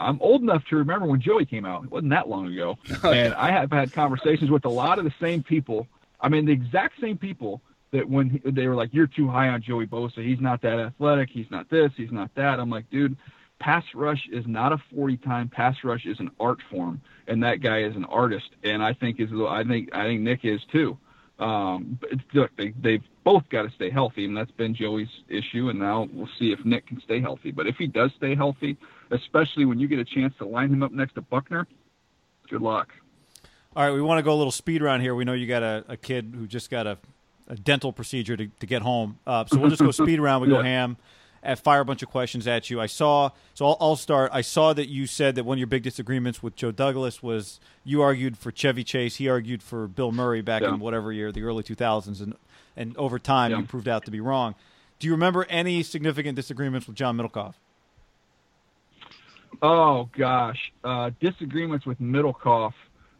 I'm 0.00 0.16
old 0.22 0.42
enough 0.42 0.64
to 0.66 0.76
remember 0.76 1.06
when 1.06 1.20
Joey 1.20 1.44
came 1.44 1.64
out. 1.64 1.82
It 1.82 1.90
wasn't 1.90 2.10
that 2.10 2.28
long 2.28 2.46
ago. 2.52 2.78
and 3.02 3.34
I 3.34 3.50
have 3.50 3.72
had 3.72 3.92
conversations 3.92 4.48
with 4.48 4.64
a 4.64 4.68
lot 4.68 5.00
of 5.00 5.04
the 5.04 5.12
same 5.20 5.42
people. 5.42 5.88
I 6.20 6.28
mean, 6.28 6.44
the 6.46 6.52
exact 6.52 7.00
same 7.00 7.18
people 7.18 7.60
that 7.90 8.08
when 8.08 8.30
he, 8.30 8.38
they 8.48 8.68
were 8.68 8.76
like, 8.76 8.90
"You're 8.92 9.08
too 9.08 9.26
high 9.28 9.48
on 9.48 9.60
Joey 9.60 9.88
Bosa. 9.88 10.24
He's 10.24 10.38
not 10.40 10.62
that 10.62 10.78
athletic. 10.78 11.30
He's 11.30 11.50
not 11.50 11.68
this. 11.68 11.90
He's 11.96 12.12
not 12.12 12.32
that." 12.36 12.60
I'm 12.60 12.70
like, 12.70 12.88
dude, 12.90 13.16
pass 13.58 13.82
rush 13.92 14.28
is 14.30 14.46
not 14.46 14.72
a 14.72 14.78
40 14.94 15.16
time. 15.16 15.48
Pass 15.48 15.74
rush 15.82 16.06
is 16.06 16.20
an 16.20 16.30
art 16.38 16.60
form, 16.70 17.00
and 17.26 17.42
that 17.42 17.56
guy 17.60 17.82
is 17.82 17.96
an 17.96 18.04
artist. 18.04 18.50
And 18.62 18.84
I 18.84 18.92
think 18.92 19.18
is 19.18 19.30
I 19.32 19.64
think 19.64 19.92
I 19.96 20.04
think 20.04 20.20
Nick 20.20 20.44
is 20.44 20.60
too. 20.70 20.96
Um, 21.40 21.98
but 22.00 22.12
it's- 22.12 22.26
look, 22.34 22.50
they 22.56 22.72
they've 22.80 23.02
both 23.28 23.46
got 23.50 23.64
to 23.64 23.70
stay 23.74 23.90
healthy, 23.90 24.24
and 24.24 24.34
that's 24.34 24.50
been 24.52 24.74
Joey's 24.74 25.08
issue. 25.28 25.68
And 25.68 25.78
now 25.78 26.08
we'll 26.14 26.30
see 26.38 26.50
if 26.50 26.64
Nick 26.64 26.86
can 26.86 26.98
stay 27.02 27.20
healthy. 27.20 27.50
But 27.50 27.66
if 27.66 27.76
he 27.76 27.86
does 27.86 28.10
stay 28.16 28.34
healthy, 28.34 28.78
especially 29.10 29.66
when 29.66 29.78
you 29.78 29.86
get 29.86 29.98
a 29.98 30.04
chance 30.04 30.32
to 30.38 30.46
line 30.46 30.72
him 30.72 30.82
up 30.82 30.92
next 30.92 31.12
to 31.16 31.20
Buckner, 31.20 31.66
good 32.48 32.62
luck. 32.62 32.88
All 33.76 33.84
right, 33.84 33.92
we 33.92 34.00
want 34.00 34.18
to 34.18 34.22
go 34.22 34.32
a 34.32 34.34
little 34.38 34.50
speed 34.50 34.80
round 34.80 35.02
here. 35.02 35.14
We 35.14 35.26
know 35.26 35.34
you 35.34 35.46
got 35.46 35.62
a, 35.62 35.84
a 35.88 35.96
kid 35.98 36.32
who 36.34 36.46
just 36.46 36.70
got 36.70 36.86
a, 36.86 36.96
a 37.48 37.56
dental 37.56 37.92
procedure 37.92 38.34
to, 38.34 38.46
to 38.46 38.66
get 38.66 38.80
home. 38.80 39.18
Uh, 39.26 39.44
so 39.44 39.58
we'll 39.58 39.68
just 39.68 39.82
go 39.82 39.90
speed 40.04 40.20
round. 40.20 40.40
We 40.42 40.48
go 40.48 40.62
ham, 40.62 40.96
and 41.42 41.58
fire 41.58 41.80
a 41.80 41.84
bunch 41.84 42.02
of 42.02 42.08
questions 42.08 42.46
at 42.46 42.70
you. 42.70 42.80
I 42.80 42.86
saw, 42.86 43.30
so 43.52 43.66
I'll, 43.66 43.76
I'll 43.78 43.96
start. 43.96 44.30
I 44.32 44.40
saw 44.40 44.72
that 44.72 44.88
you 44.88 45.06
said 45.06 45.34
that 45.34 45.44
one 45.44 45.56
of 45.56 45.58
your 45.58 45.66
big 45.66 45.82
disagreements 45.82 46.42
with 46.42 46.56
Joe 46.56 46.72
Douglas 46.72 47.22
was 47.22 47.60
you 47.84 48.00
argued 48.00 48.38
for 48.38 48.50
Chevy 48.50 48.84
Chase, 48.84 49.16
he 49.16 49.28
argued 49.28 49.62
for 49.62 49.86
Bill 49.86 50.12
Murray 50.12 50.40
back 50.40 50.62
Yeah. 50.62 50.70
in 50.70 50.80
whatever 50.80 51.12
year, 51.12 51.30
the 51.30 51.42
early 51.42 51.62
2000s, 51.62 52.22
and 52.22 52.34
and 52.78 52.96
over 52.96 53.18
time 53.18 53.50
Yeah. 53.50 53.58
you 53.58 53.64
proved 53.66 53.88
out 53.88 54.04
to 54.06 54.10
be 54.10 54.20
wrong. 54.20 54.54
Do 54.98 55.06
you 55.06 55.12
remember 55.12 55.44
any 55.50 55.82
significant 55.82 56.36
disagreements 56.36 56.86
with 56.86 56.96
John 56.96 57.16
Middlekauff? 57.18 57.54
Oh 59.60 60.08
gosh, 60.16 60.72
uh, 60.84 61.10
disagreements 61.20 61.84
with 61.84 62.00
Middlecoff. 62.00 62.72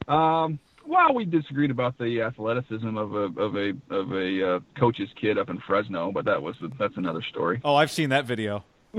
Um, 0.06 0.58
well, 0.86 1.12
we 1.14 1.24
disagreed 1.24 1.70
about 1.70 1.98
the 1.98 2.22
athleticism 2.22 2.96
of 2.96 3.14
a 3.14 3.40
of 3.40 3.56
a 3.56 3.72
of 3.90 4.12
a 4.12 4.54
uh, 4.56 4.60
coach's 4.78 5.08
kid 5.20 5.36
up 5.38 5.50
in 5.50 5.58
Fresno, 5.66 6.12
but 6.12 6.24
that 6.26 6.40
was 6.42 6.54
that's 6.78 6.96
another 6.96 7.22
story. 7.22 7.60
Oh, 7.64 7.74
I've 7.74 7.90
seen 7.90 8.10
that 8.10 8.24
video. 8.24 8.64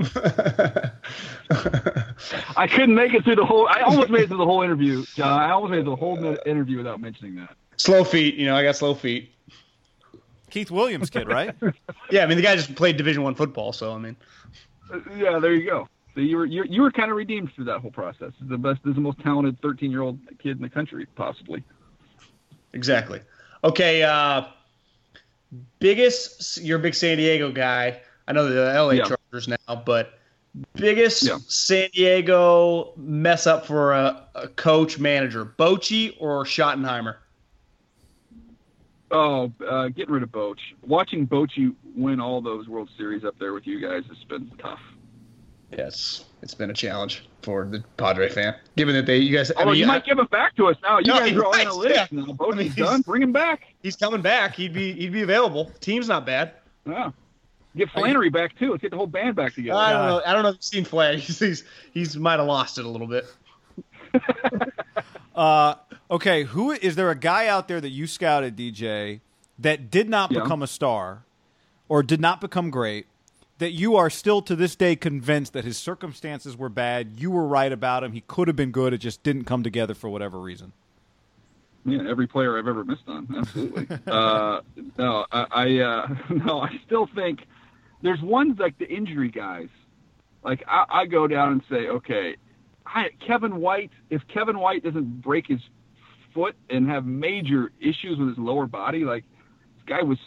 I 2.56 2.66
couldn't 2.70 2.94
make 2.94 3.12
it 3.14 3.24
through 3.24 3.36
the 3.36 3.44
whole. 3.44 3.66
I 3.68 3.80
almost 3.80 4.10
made 4.10 4.22
it 4.22 4.28
through 4.28 4.36
the 4.38 4.44
whole 4.44 4.62
interview, 4.62 5.04
John. 5.16 5.40
I 5.40 5.50
almost 5.50 5.70
made 5.72 5.78
it 5.80 5.82
through 5.84 5.92
the 5.96 6.00
whole 6.00 6.36
interview 6.46 6.76
without 6.76 7.00
mentioning 7.00 7.34
that. 7.36 7.56
Slow 7.76 8.04
feet. 8.04 8.34
You 8.36 8.46
know, 8.46 8.54
I 8.56 8.62
got 8.62 8.76
slow 8.76 8.94
feet. 8.94 9.32
Keith 10.50 10.70
Williams 10.70 11.10
kid, 11.10 11.28
right? 11.28 11.54
Yeah, 12.10 12.24
I 12.24 12.26
mean, 12.26 12.36
the 12.36 12.42
guy 12.42 12.56
just 12.56 12.74
played 12.74 12.96
Division 12.96 13.22
One 13.22 13.34
football, 13.34 13.72
so 13.72 13.92
I 13.92 13.98
mean, 13.98 14.16
Uh, 14.92 14.98
yeah, 15.16 15.38
there 15.38 15.54
you 15.54 15.64
go. 15.68 15.88
So 16.14 16.20
you 16.20 16.36
were 16.36 16.44
you, 16.46 16.64
you 16.68 16.82
were 16.82 16.90
kind 16.90 17.10
of 17.10 17.16
redeemed 17.16 17.52
through 17.54 17.66
that 17.66 17.78
whole 17.80 17.92
process. 17.92 18.32
The 18.40 18.58
best, 18.58 18.80
this 18.84 18.90
is 18.90 18.94
the 18.96 19.00
most 19.00 19.20
talented 19.20 19.60
13 19.62 19.90
year 19.90 20.02
old 20.02 20.18
kid 20.42 20.56
in 20.56 20.62
the 20.62 20.68
country, 20.68 21.06
possibly. 21.14 21.62
exactly. 22.72 23.20
Okay, 23.62 24.02
uh, 24.02 24.42
biggest. 25.78 26.60
You're 26.62 26.78
a 26.78 26.82
big 26.82 26.94
San 26.94 27.16
Diego 27.18 27.52
guy. 27.52 28.00
I 28.26 28.32
know 28.32 28.48
the 28.48 28.60
LA 28.74 28.90
Yeah. 28.92 29.04
Chargers 29.04 29.48
now, 29.48 29.76
but 29.84 30.18
biggest 30.74 31.22
Yeah. 31.22 31.38
San 31.46 31.88
Diego 31.92 32.92
mess 32.96 33.46
up 33.46 33.66
for 33.66 33.92
a, 33.92 34.26
a 34.34 34.48
coach 34.48 34.98
manager, 34.98 35.44
Bochy 35.44 36.16
or 36.18 36.44
Schottenheimer? 36.44 37.16
Oh, 39.10 39.52
uh, 39.68 39.88
getting 39.88 40.12
rid 40.14 40.22
of 40.22 40.30
Boch. 40.30 40.58
Watching 40.86 41.26
Bochy 41.26 41.74
win 41.96 42.20
all 42.20 42.40
those 42.40 42.68
World 42.68 42.88
Series 42.96 43.24
up 43.24 43.34
there 43.40 43.52
with 43.52 43.66
you 43.66 43.80
guys 43.80 44.04
has 44.08 44.22
been 44.28 44.50
tough. 44.58 44.78
Yes, 45.76 46.24
it's 46.42 46.54
been 46.54 46.70
a 46.70 46.74
challenge 46.74 47.26
for 47.42 47.64
the 47.64 47.82
Padre 47.96 48.28
fan, 48.28 48.56
given 48.76 48.94
that 48.94 49.06
they 49.06 49.18
you 49.18 49.36
guys. 49.36 49.50
I 49.52 49.62
Oh, 49.62 49.66
mean, 49.66 49.76
you 49.76 49.84
I- 49.84 49.88
might 49.88 50.04
give 50.04 50.18
him 50.18 50.26
back 50.30 50.56
to 50.56 50.66
us 50.66 50.76
now. 50.82 50.98
You 50.98 51.04
No, 51.12 51.18
guys 51.20 51.32
are 51.32 51.44
all 51.44 51.52
might, 51.52 51.66
analytics 51.66 51.94
yeah. 51.94 52.06
now. 52.10 52.24
Boch 52.26 52.52
I 52.52 52.56
mean, 52.56 52.72
done. 52.74 53.00
Bring 53.02 53.22
him 53.22 53.32
back. 53.32 53.62
he's 53.82 53.96
coming 53.96 54.20
back. 54.20 54.54
He'd 54.54 54.72
be 54.72 54.92
he'd 54.92 55.12
be 55.12 55.22
available. 55.22 55.70
Team's 55.80 56.08
not 56.08 56.26
bad. 56.26 56.52
Yeah. 56.86 57.10
Get 57.76 57.88
Flannery 57.90 58.30
back 58.30 58.58
too. 58.58 58.72
Let's 58.72 58.82
get 58.82 58.90
the 58.90 58.96
whole 58.96 59.06
band 59.06 59.36
back 59.36 59.54
together. 59.54 59.78
I 59.78 59.92
don't 59.92 60.06
know. 60.08 60.22
I 60.26 60.32
don't 60.32 60.42
know 60.42 60.48
if 60.48 60.56
you've 60.56 60.64
seen 60.64 60.84
Flannery. 60.84 61.20
He's 61.20 61.38
he's, 61.38 61.64
he's 61.92 62.16
might 62.16 62.38
have 62.40 62.46
lost 62.48 62.78
it 62.78 62.84
a 62.84 62.88
little 62.88 63.06
bit. 63.06 63.26
Uh, 65.34 65.74
Okay, 66.10 66.42
who 66.44 66.72
is 66.72 66.96
there 66.96 67.10
a 67.10 67.14
guy 67.14 67.46
out 67.46 67.68
there 67.68 67.80
that 67.80 67.90
you 67.90 68.06
scouted, 68.06 68.56
DJ, 68.56 69.20
that 69.58 69.90
did 69.90 70.08
not 70.08 70.32
Yeah. 70.32 70.42
become 70.42 70.62
a 70.62 70.66
star 70.66 71.24
or 71.88 72.02
did 72.02 72.20
not 72.20 72.40
become 72.40 72.70
great? 72.70 73.06
That 73.58 73.72
you 73.72 73.94
are 73.96 74.08
still 74.10 74.40
to 74.42 74.56
this 74.56 74.74
day 74.74 74.96
convinced 74.96 75.52
that 75.52 75.64
his 75.64 75.76
circumstances 75.76 76.56
were 76.56 76.70
bad. 76.70 77.12
You 77.18 77.30
were 77.30 77.46
right 77.46 77.70
about 77.70 78.02
him. 78.02 78.12
He 78.12 78.22
could 78.22 78.48
have 78.48 78.56
been 78.56 78.70
good. 78.70 78.92
It 78.94 78.98
just 78.98 79.22
didn't 79.22 79.44
come 79.44 79.62
together 79.62 79.94
for 79.94 80.08
whatever 80.08 80.40
reason. 80.40 80.72
Yeah, 81.84 82.08
every 82.08 82.26
player 82.26 82.58
I've 82.58 82.66
ever 82.66 82.84
missed 82.84 83.06
on. 83.06 83.28
Absolutely. 83.36 83.86
uh, 84.06 84.62
no, 84.98 85.26
I, 85.30 85.46
I 85.50 85.78
uh, 85.78 86.14
no, 86.30 86.60
I 86.60 86.80
still 86.86 87.06
think 87.14 87.40
there's 88.02 88.20
ones 88.20 88.58
like 88.58 88.78
the 88.78 88.88
injury 88.88 89.28
guys. 89.30 89.68
Like 90.42 90.64
I, 90.66 90.84
I 90.88 91.06
go 91.06 91.26
down 91.28 91.52
and 91.52 91.62
say, 91.70 91.86
okay, 91.88 92.36
I, 92.86 93.10
Kevin 93.26 93.56
White. 93.60 93.90
If 94.08 94.26
Kevin 94.26 94.58
White 94.58 94.82
doesn't 94.82 95.20
break 95.20 95.46
his 95.46 95.60
foot 96.34 96.56
and 96.68 96.88
have 96.88 97.06
major 97.06 97.72
issues 97.80 98.18
with 98.18 98.28
his 98.28 98.38
lower 98.38 98.66
body, 98.66 99.04
like 99.04 99.24
this 99.76 99.84
guy 99.86 100.02
was 100.02 100.18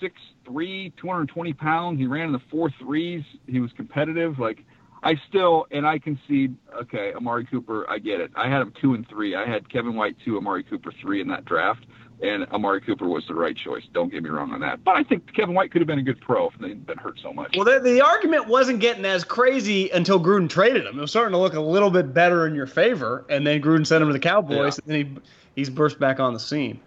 six 0.00 0.14
three, 0.44 0.92
220 1.00 1.52
pounds. 1.54 1.98
He 1.98 2.06
ran 2.06 2.26
in 2.26 2.32
the 2.32 2.42
four 2.50 2.70
threes. 2.78 3.22
He 3.46 3.60
was 3.60 3.70
competitive. 3.76 4.38
Like 4.38 4.64
I 5.02 5.14
still, 5.28 5.66
and 5.70 5.86
I 5.86 5.98
concede, 5.98 6.56
okay, 6.82 7.12
Amari 7.14 7.44
Cooper, 7.46 7.88
I 7.90 7.98
get 7.98 8.20
it. 8.20 8.30
I 8.34 8.48
had 8.48 8.62
him 8.62 8.72
two 8.80 8.94
and 8.94 9.06
three. 9.08 9.34
I 9.34 9.46
had 9.46 9.70
Kevin 9.70 9.94
White 9.94 10.16
two, 10.24 10.36
Amari 10.36 10.64
Cooper 10.64 10.92
three 11.00 11.20
in 11.20 11.28
that 11.28 11.44
draft, 11.44 11.84
and 12.22 12.46
Amari 12.46 12.80
Cooper 12.80 13.06
was 13.06 13.22
the 13.28 13.34
right 13.34 13.54
choice. 13.56 13.82
Don't 13.92 14.10
get 14.10 14.22
me 14.22 14.30
wrong 14.30 14.52
on 14.52 14.60
that. 14.60 14.82
But 14.82 14.96
I 14.96 15.02
think 15.02 15.34
Kevin 15.34 15.54
White 15.54 15.70
could 15.72 15.82
have 15.82 15.86
been 15.86 15.98
a 15.98 16.02
good 16.02 16.20
pro 16.22 16.48
if 16.48 16.54
he 16.54 16.62
hadn't 16.62 16.86
been 16.86 16.96
hurt 16.96 17.18
so 17.22 17.34
much. 17.34 17.54
Well, 17.54 17.66
the, 17.66 17.80
the 17.80 18.00
argument 18.00 18.48
wasn't 18.48 18.80
getting 18.80 19.04
as 19.04 19.24
crazy 19.24 19.90
until 19.90 20.18
Gruden 20.18 20.48
traded 20.48 20.86
him. 20.86 20.98
It 20.98 21.02
was 21.02 21.10
starting 21.10 21.32
to 21.32 21.38
look 21.38 21.54
a 21.54 21.60
little 21.60 21.90
bit 21.90 22.14
better 22.14 22.46
in 22.46 22.54
your 22.54 22.66
favor, 22.66 23.26
and 23.28 23.46
then 23.46 23.60
Gruden 23.60 23.86
sent 23.86 24.00
him 24.00 24.08
to 24.08 24.14
the 24.14 24.18
Cowboys, 24.18 24.78
and 24.78 24.86
then 24.86 25.06
he 25.06 25.20
he's 25.54 25.70
burst 25.70 25.98
back 25.98 26.20
on 26.20 26.32
the 26.34 26.40
scene. 26.40 26.80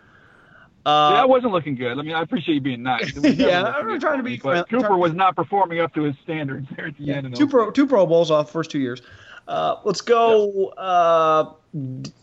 Uh, 0.86 1.12
that 1.16 1.28
wasn't 1.28 1.52
looking 1.52 1.76
good. 1.76 2.00
I 2.00 2.02
mean, 2.02 2.16
I 2.16 2.22
appreciate 2.22 2.56
you 2.56 2.62
being 2.62 2.82
nice. 2.82 3.10
It 3.16 3.16
was 3.16 3.38
never 3.38 3.50
Yeah, 3.50 3.64
I'm 3.64 4.00
trying 4.00 4.18
to 4.18 4.24
be 4.24 4.38
But 4.38 4.70
Cooper 4.70 4.96
was 4.96 5.14
not 5.14 5.36
performing 5.36 5.82
up 5.82 5.94
to 5.96 6.04
his 6.04 6.16
standards 6.24 6.68
there 6.76 6.88
at 6.88 6.98
the 6.98 7.12
end. 7.12 7.28
in 7.28 7.34
two 7.34 7.48
pro 7.48 7.72
two 7.72 7.86
Pro 7.86 8.06
Bowls 8.06 8.32
off 8.32 8.52
first 8.52 8.72
two 8.72 8.80
years. 8.80 9.02
Uh, 9.50 9.78
let's 9.84 10.02
go. 10.02 10.68
Uh, 10.70 11.52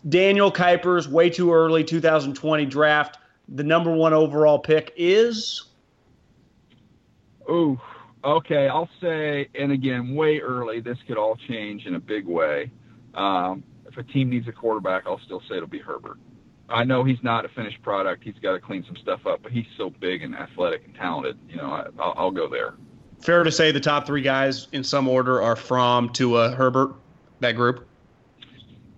Daniel 0.09 0.51
Kiper's 0.51 1.09
way 1.09 1.29
too 1.29 1.53
early 1.53 1.85
2020 1.85 2.67
draft. 2.67 3.19
The 3.49 3.65
number 3.65 3.93
one 3.93 4.15
overall 4.15 4.59
pick 4.59 4.95
is 4.97 5.65
Ooh, 7.51 7.79
okay. 8.25 8.69
I'll 8.69 8.89
say, 9.01 9.49
and 9.55 9.73
again, 9.73 10.15
way 10.15 10.39
early. 10.39 10.81
This 10.81 10.99
could 11.07 11.19
all 11.19 11.37
change 11.37 11.87
in 11.87 11.95
a 11.95 12.01
big 12.01 12.27
way. 12.27 12.71
Um, 13.15 13.63
if 13.87 13.97
a 13.99 14.03
team 14.03 14.31
needs 14.31 14.49
a 14.49 14.53
quarterback, 14.53 15.05
I'll 15.07 15.21
still 15.21 15.43
say 15.49 15.57
it'll 15.57 15.69
be 15.69 15.79
Herbert. 15.79 16.19
I 16.69 16.85
know 16.85 17.05
he's 17.05 17.23
not 17.23 17.45
a 17.45 17.49
finished 17.49 17.83
product. 17.83 18.25
He's 18.25 18.35
got 18.43 18.53
to 18.53 18.61
clean 18.61 18.85
some 18.87 18.97
stuff 18.97 19.27
up, 19.27 19.43
but 19.43 19.53
he's 19.53 19.67
so 19.77 19.91
big 19.91 20.23
and 20.23 20.35
athletic 20.35 20.85
and 20.87 20.95
talented. 20.95 21.39
You 21.49 21.57
know, 21.57 21.67
I, 21.67 21.87
I'll, 21.99 22.15
I'll 22.17 22.31
go 22.31 22.49
there. 22.49 22.75
fair 23.21 23.43
to 23.43 23.53
say 23.53 23.71
the 23.71 23.81
top 23.81 24.07
three 24.07 24.23
guys 24.23 24.69
in 24.73 24.83
some 24.85 25.09
order 25.09 25.43
are 25.43 25.57
Fromm 25.57 26.11
Tua 26.11 26.53
Herbert. 26.53 26.95
That 27.41 27.53
group. 27.53 27.87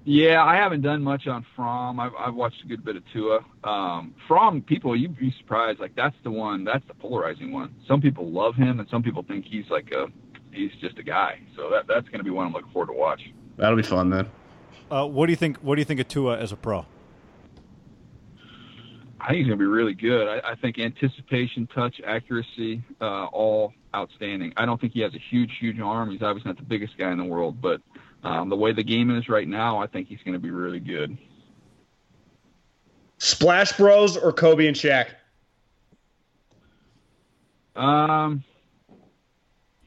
Yeah, 0.04 0.44
I 0.44 0.54
haven't 0.54 0.82
done 0.82 1.02
much 1.02 1.26
on 1.26 1.44
Fromm. 1.56 1.98
I've, 1.98 2.12
I've 2.16 2.34
watched 2.34 2.62
a 2.62 2.68
good 2.68 2.84
bit 2.84 2.94
of 2.94 3.02
Tua. 3.12 3.40
Um, 3.64 4.14
Fromm, 4.28 4.62
people, 4.62 4.94
you'd 4.94 5.18
be 5.18 5.34
surprised. 5.38 5.80
Like 5.80 5.96
that's 5.96 6.14
the 6.22 6.30
one. 6.30 6.62
That's 6.62 6.86
the 6.86 6.94
polarizing 6.94 7.50
one. 7.50 7.74
Some 7.88 8.00
people 8.00 8.30
love 8.30 8.54
him, 8.54 8.78
and 8.78 8.88
some 8.88 9.02
people 9.02 9.24
think 9.24 9.44
he's 9.44 9.68
like 9.68 9.90
a, 9.90 10.06
he's 10.52 10.70
just 10.80 10.98
a 10.98 11.02
guy. 11.02 11.40
So 11.56 11.70
that 11.70 11.88
that's 11.88 12.06
going 12.08 12.18
to 12.18 12.24
be 12.24 12.30
one 12.30 12.46
I'm 12.46 12.52
looking 12.52 12.70
forward 12.70 12.92
to 12.92 12.98
watch. 12.98 13.20
That'll 13.56 13.76
be 13.76 13.82
fun 13.82 14.10
then. 14.10 14.28
Uh, 14.92 15.06
what 15.06 15.26
do 15.26 15.32
you 15.32 15.36
think? 15.36 15.56
What 15.58 15.74
do 15.74 15.80
you 15.80 15.84
think 15.84 15.98
of 15.98 16.06
Tua 16.06 16.38
as 16.38 16.52
a 16.52 16.56
pro? 16.56 16.86
I 19.26 19.30
think 19.30 19.38
he's 19.38 19.48
going 19.48 19.58
to 19.58 19.62
be 19.62 19.68
really 19.68 19.94
good. 19.94 20.28
I, 20.28 20.52
I 20.52 20.54
think 20.54 20.78
anticipation, 20.78 21.66
touch, 21.74 22.00
accuracy, 22.06 22.80
uh, 23.00 23.24
all 23.24 23.72
outstanding. 23.92 24.52
I 24.56 24.64
don't 24.64 24.80
think 24.80 24.92
he 24.92 25.00
has 25.00 25.12
a 25.16 25.18
huge, 25.18 25.50
huge 25.58 25.80
arm. 25.80 26.12
He's 26.12 26.22
obviously 26.22 26.50
not 26.50 26.58
the 26.58 26.62
biggest 26.62 26.96
guy 26.96 27.10
in 27.10 27.18
the 27.18 27.24
world, 27.24 27.60
but 27.60 27.80
um, 28.22 28.48
the 28.48 28.56
way 28.56 28.70
the 28.70 28.84
game 28.84 29.10
is 29.10 29.28
right 29.28 29.48
now, 29.48 29.78
I 29.82 29.88
think 29.88 30.06
he's 30.06 30.20
going 30.24 30.34
to 30.34 30.38
be 30.38 30.52
really 30.52 30.78
good. 30.78 31.18
Splash 33.18 33.72
Bros 33.72 34.16
or 34.16 34.32
Kobe 34.32 34.68
and 34.68 34.76
Shaq? 34.76 35.08
Um, 37.74 38.44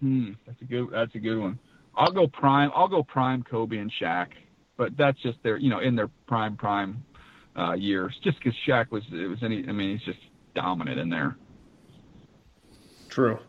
hmm, 0.02 0.34
that's 0.46 0.62
a 0.62 0.66
good. 0.66 0.90
That's 0.92 1.16
a 1.16 1.20
good 1.20 1.40
one. 1.40 1.60
I'll 1.96 2.12
go 2.12 2.28
prime. 2.28 2.72
I'll 2.76 2.90
go 2.90 3.04
prime 3.04 3.44
Kobe 3.44 3.78
and 3.78 3.92
Shaq, 4.02 4.28
but 4.76 4.98
that's 4.98 5.18
just 5.22 5.42
their, 5.44 5.56
you 5.56 5.70
know, 5.70 5.80
in 5.80 5.96
their 5.96 6.10
prime 6.28 6.58
prime 6.58 7.06
uh, 7.58 7.74
years. 7.74 8.18
Just 8.24 8.38
because 8.40 8.54
Shaq 8.68 8.92
was, 8.92 9.04
it 9.12 9.28
was 9.30 9.42
any. 9.44 9.68
I 9.68 9.72
mean, 9.72 9.98
he's 9.98 10.06
just 10.06 10.20
dominant 10.56 11.00
in 11.00 11.10
there. 11.10 11.36
True. 13.10 13.40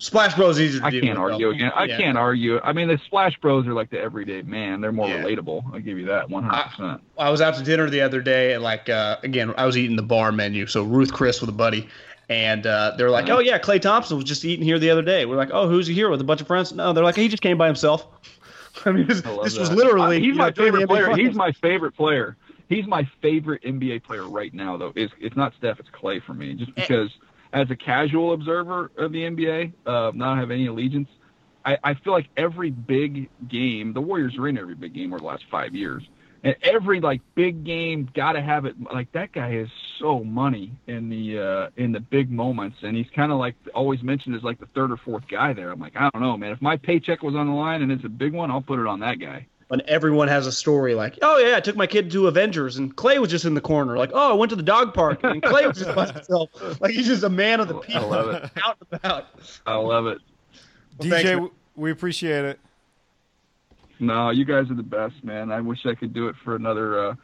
Splash 0.00 0.34
Bros 0.36 0.60
easier 0.60 0.80
to 0.80 0.86
I 0.86 0.90
can't 0.92 1.18
argue 1.18 1.46
though. 1.46 1.50
again. 1.52 1.72
I 1.74 1.84
Yeah. 1.84 1.96
can't 1.96 2.16
argue. 2.16 2.60
I 2.62 2.72
mean, 2.72 2.86
the 2.86 2.98
Splash 3.06 3.36
Bros 3.40 3.66
are 3.66 3.72
like 3.74 3.90
the 3.90 3.98
everyday 4.00 4.42
man. 4.42 4.80
They're 4.80 4.92
more 4.92 5.08
Yeah. 5.08 5.22
relatable. 5.24 5.64
I'll 5.74 5.80
give 5.80 5.98
you 5.98 6.06
that 6.06 6.28
100%. 6.30 7.00
I 7.18 7.30
was 7.30 7.40
out 7.40 7.56
to 7.56 7.64
dinner 7.64 7.90
the 7.90 8.02
other 8.02 8.20
day, 8.20 8.52
and 8.54 8.62
like 8.62 8.88
uh, 8.88 9.16
again, 9.24 9.52
I 9.58 9.66
was 9.66 9.76
eating 9.76 9.96
the 9.96 10.02
bar 10.02 10.30
menu. 10.30 10.66
So 10.66 10.84
Ruth 10.84 11.12
Chris 11.12 11.40
with 11.40 11.50
a 11.50 11.54
buddy, 11.54 11.88
and 12.28 12.64
uh, 12.64 12.92
they're 12.96 13.10
like, 13.10 13.28
"Oh 13.28 13.40
yeah, 13.40 13.58
Klay 13.58 13.80
Thompson 13.80 14.16
was 14.16 14.24
just 14.24 14.44
eating 14.44 14.64
here 14.64 14.78
the 14.78 14.90
other 14.90 15.02
day." 15.02 15.26
We're 15.26 15.36
like, 15.36 15.50
"Oh, 15.52 15.68
who's 15.68 15.88
he 15.88 15.94
here 15.94 16.10
with 16.10 16.20
a 16.20 16.24
bunch 16.24 16.40
of 16.42 16.46
friends?" 16.46 16.72
No, 16.72 16.92
they're 16.92 17.02
like, 17.02 17.16
"He 17.16 17.26
just 17.26 17.42
came 17.42 17.58
by 17.58 17.66
himself." 17.66 18.06
I 18.84 18.92
mean, 18.92 19.08
this, 19.08 19.26
I 19.26 19.36
this 19.42 19.58
was 19.58 19.72
literally 19.72 20.18
Uh, 20.18 20.20
he's 20.20 20.36
know, 20.36 20.44
my 20.44 20.52
favorite 20.52 20.86
player. 20.86 21.12
He's 21.16 21.34
my 21.34 21.50
favorite 21.50 21.96
player. 21.96 22.36
He's 22.68 22.86
my 22.86 23.08
favorite 23.22 23.62
NBA 23.62 24.02
player 24.02 24.28
right 24.28 24.52
now, 24.52 24.76
though. 24.76 24.92
It's, 24.94 25.12
it's 25.18 25.36
not 25.36 25.54
Steph, 25.58 25.80
it's 25.80 25.88
Klay 25.88 26.22
for 26.22 26.34
me. 26.34 26.52
Eh. 26.52 26.54
Just 26.54 26.74
because, 26.74 27.10
as 27.52 27.70
a 27.70 27.76
casual 27.76 28.32
observer 28.32 28.90
of 28.96 29.12
the 29.12 29.22
NBA, 29.22 29.72
uh, 29.86 30.12
not 30.14 30.38
have 30.38 30.50
any 30.50 30.66
allegiance, 30.66 31.08
I, 31.64 31.78
I 31.82 31.94
feel 31.94 32.12
like 32.12 32.28
every 32.36 32.70
big 32.70 33.28
game, 33.48 33.92
the 33.92 34.00
Warriors 34.00 34.36
are 34.38 34.48
in 34.48 34.58
every 34.58 34.74
big 34.74 34.94
game 34.94 35.12
over 35.12 35.20
the 35.20 35.26
last 35.26 35.44
five 35.50 35.74
years, 35.74 36.02
and 36.44 36.54
every 36.62 37.00
like 37.00 37.20
big 37.34 37.64
game, 37.64 38.08
gotta 38.14 38.40
have 38.40 38.64
it. 38.64 38.76
Like 38.80 39.10
that 39.12 39.32
guy 39.32 39.54
is 39.54 39.68
so 39.98 40.22
money 40.22 40.72
in 40.86 41.08
the 41.08 41.38
uh, 41.38 41.70
in 41.76 41.92
the 41.92 42.00
big 42.00 42.30
moments, 42.30 42.78
and 42.82 42.96
he's 42.96 43.10
kind 43.14 43.32
of 43.32 43.38
like 43.38 43.54
always 43.74 44.02
mentioned 44.02 44.36
as 44.36 44.42
like 44.42 44.60
the 44.60 44.66
third 44.66 44.92
or 44.92 44.96
fourth 44.96 45.26
guy 45.28 45.52
there. 45.52 45.70
I'm 45.70 45.80
like, 45.80 45.96
I 45.96 46.08
don't 46.10 46.22
know, 46.22 46.36
man. 46.36 46.52
If 46.52 46.62
my 46.62 46.76
paycheck 46.76 47.22
was 47.22 47.34
on 47.34 47.48
the 47.48 47.52
line 47.52 47.82
and 47.82 47.90
it's 47.90 48.04
a 48.04 48.08
big 48.08 48.32
one, 48.32 48.50
I'll 48.50 48.62
put 48.62 48.78
it 48.78 48.86
on 48.86 49.00
that 49.00 49.18
guy. 49.18 49.46
When 49.68 49.82
everyone 49.86 50.28
has 50.28 50.46
a 50.46 50.52
story 50.52 50.94
like, 50.94 51.18
"Oh 51.20 51.36
yeah, 51.38 51.56
I 51.56 51.60
took 51.60 51.76
my 51.76 51.86
kid 51.86 52.10
to 52.12 52.26
Avengers," 52.26 52.78
and 52.78 52.96
Klay 52.96 53.18
was 53.18 53.30
just 53.30 53.44
in 53.44 53.52
the 53.52 53.60
corner. 53.60 53.98
Like, 53.98 54.10
"Oh, 54.14 54.30
I 54.30 54.32
went 54.34 54.48
to 54.50 54.56
the 54.56 54.62
dog 54.62 54.94
park," 54.94 55.20
and 55.24 55.42
Klay 55.42 55.66
was 55.68 55.78
just 55.78 55.94
by 55.94 56.06
himself. 56.12 56.48
Like 56.80 56.92
he's 56.92 57.06
just 57.06 57.22
a 57.22 57.28
man 57.28 57.60
of 57.60 57.68
the 57.68 57.74
people, 57.74 58.14
I 58.14 58.16
love 58.16 58.28
it. 58.30 58.50
out 58.64 58.76
and 58.90 59.00
about. 59.00 59.26
I 59.66 59.74
love 59.76 60.06
it. 60.06 60.18
Well, 60.98 61.08
DJ, 61.10 61.24
man. 61.24 61.42
we- 61.42 61.50
we 61.76 61.90
appreciate 61.92 62.44
it. 62.46 62.58
No, 64.00 64.30
you 64.30 64.44
guys 64.44 64.70
are 64.70 64.74
the 64.74 64.82
best, 64.82 65.22
man. 65.22 65.52
I 65.52 65.60
wish 65.60 65.84
I 65.84 65.94
could 65.94 66.12
do 66.14 66.28
it 66.28 66.36
for 66.44 66.56
another 66.56 67.08
uh, 67.10 67.14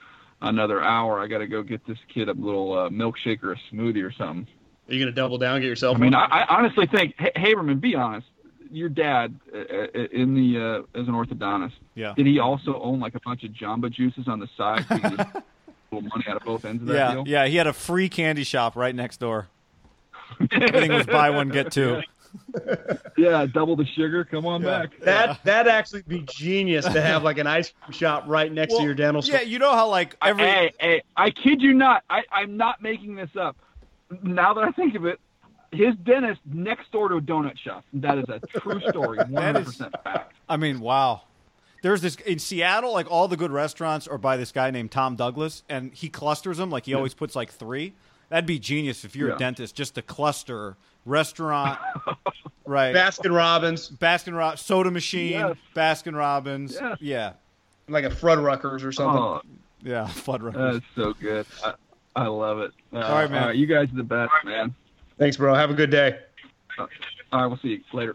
another 0.42 0.82
hour. 0.82 1.20
I 1.20 1.26
got 1.28 1.38
to 1.38 1.47
go 1.47 1.62
get 1.62 1.86
this 1.86 1.99
kid 2.12 2.28
a 2.28 2.32
little 2.32 2.72
uh, 2.78 2.88
milkshake 2.90 3.42
or 3.42 3.53
a 3.53 3.57
smoothie 3.72 4.05
or 4.05 4.12
something. 4.12 4.47
Are 4.88 4.92
you 4.95 5.01
gonna 5.01 5.12
double 5.12 5.38
down, 5.38 5.61
get 5.61 5.66
yourself? 5.68 5.97
I 5.97 6.01
mean. 6.01 6.14
I, 6.14 6.24
I 6.26 6.57
honestly 6.59 6.86
think, 6.86 7.14
hey, 7.18 7.32
Haberman, 7.36 7.80
be 7.80 7.95
honest. 7.95 8.26
Your 8.70 8.88
dad, 8.88 9.38
uh, 9.54 9.58
uh, 9.58 9.86
in 10.12 10.34
the 10.34 10.84
uh, 10.94 11.00
as 11.00 11.06
an 11.08 11.14
orthodontist, 11.14 11.72
Yeah. 11.94 12.14
did 12.16 12.26
he 12.26 12.38
also 12.38 12.80
own 12.80 12.98
like 13.00 13.14
a 13.14 13.20
bunch 13.24 13.44
of 13.44 13.50
Jamba 13.52 13.90
juices 13.90 14.26
on 14.28 14.40
the 14.40 14.48
side? 14.56 14.84
So 14.88 14.94
you 14.96 15.00
could 15.02 15.18
just 15.18 15.30
pull 15.90 16.00
money 16.02 16.24
out 16.28 16.36
of 16.36 16.42
both 16.44 16.64
ends 16.64 16.82
of 16.82 16.88
that 16.88 16.94
Yeah, 16.94 17.12
deal. 17.12 17.24
yeah. 17.26 17.46
He 17.46 17.56
had 17.56 17.66
a 17.66 17.72
free 17.72 18.08
candy 18.08 18.44
shop 18.44 18.74
right 18.76 18.94
next 18.94 19.18
door. 19.20 19.48
Everything 20.50 20.92
was 20.92 21.06
buy 21.06 21.30
one 21.30 21.48
get 21.50 21.70
two. 21.72 22.00
Yeah, 23.16 23.46
double 23.46 23.76
the 23.76 23.86
sugar. 23.86 24.24
Come 24.24 24.44
on 24.46 24.60
Yeah. 24.62 24.80
back. 24.80 25.00
That 25.00 25.44
that'd 25.44 25.70
actually 25.70 26.02
be 26.02 26.22
genius 26.26 26.84
to 26.84 27.00
have 27.00 27.22
like 27.22 27.38
an 27.38 27.46
ice 27.46 27.72
cream 27.82 27.92
shop 27.92 28.24
right 28.26 28.50
next 28.52 28.72
Well, 28.72 28.80
to 28.80 28.84
your 28.86 28.94
dental 28.94 29.22
store. 29.22 29.36
Yeah, 29.36 29.42
you 29.42 29.60
know 29.60 29.70
how 29.72 29.88
like 29.88 30.16
every 30.20 30.42
Hey, 30.44 30.72
hey, 30.80 31.02
I 31.16 31.30
kid 31.30 31.62
you 31.62 31.74
not. 31.74 32.02
I, 32.10 32.22
I'm 32.32 32.56
not 32.56 32.82
making 32.82 33.14
this 33.14 33.30
up. 33.38 33.56
Now 34.22 34.52
that 34.54 34.64
I 34.64 34.70
think 34.72 34.96
of 34.96 35.04
it, 35.06 35.20
his 35.74 35.94
dentist 36.04 36.40
next 36.46 36.90
door 36.92 37.08
to 37.08 37.16
a 37.16 37.20
donut 37.20 37.58
shop. 37.58 37.84
That 37.94 38.18
is 38.18 38.24
a 38.28 38.40
true 38.60 38.80
story. 38.88 39.18
100% 39.20 40.02
fact. 40.02 40.32
I 40.48 40.56
mean, 40.56 40.80
wow. 40.80 41.22
There's 41.82 42.00
this 42.00 42.16
in 42.16 42.38
Seattle, 42.38 42.92
like 42.94 43.10
all 43.10 43.28
the 43.28 43.36
good 43.36 43.50
restaurants 43.52 44.08
are 44.08 44.16
by 44.16 44.36
this 44.38 44.52
guy 44.52 44.70
named 44.70 44.90
Tom 44.90 45.16
Douglas, 45.16 45.62
and 45.68 45.92
he 45.92 46.08
clusters 46.08 46.56
them. 46.56 46.70
Like 46.70 46.86
he 46.86 46.94
always 46.94 47.12
puts 47.12 47.36
like 47.36 47.50
three. 47.52 47.92
That'd 48.30 48.46
be 48.46 48.58
genius 48.58 49.04
if 49.04 49.14
you're 49.14 49.28
Yeah. 49.28 49.34
a 49.36 49.38
dentist, 49.38 49.74
just 49.76 49.94
to 49.96 50.02
cluster 50.02 50.76
restaurant, 51.04 51.78
right? 52.66 52.94
Baskin 52.94 53.34
Robbins, 53.36 53.90
Baskin 53.90 54.34
Robbins, 54.34 54.62
soda 54.62 54.90
machine, 54.90 55.32
Yes. 55.32 55.56
Baskin 55.76 56.16
Robbins, 56.16 56.78
Yes. 56.80 56.96
yeah, 57.02 57.32
like 57.88 58.04
a 58.04 58.10
Fuddruckers 58.10 58.82
or 58.82 58.90
something. 58.90 59.20
Oh, 59.22 59.42
yeah, 59.82 60.04
Fuddruckers. 60.10 60.72
that's 60.72 60.84
so 60.96 61.12
good. 61.12 61.44
I, 61.62 61.74
I 62.16 62.26
love 62.28 62.60
it. 62.60 62.70
Uh, 62.94 63.00
All 63.00 63.12
right, 63.16 63.30
man. 63.30 63.56
you 63.58 63.66
guys 63.66 63.90
are 63.92 63.96
the 63.96 64.02
best, 64.02 64.32
man. 64.46 64.74
Thanks, 65.18 65.36
bro. 65.36 65.54
Have 65.54 65.70
a 65.70 65.74
good 65.74 65.90
day. 65.90 66.18
All 66.78 66.88
right, 67.32 67.46
we'll 67.46 67.58
see 67.58 67.68
you 67.68 67.80
later. 67.92 68.14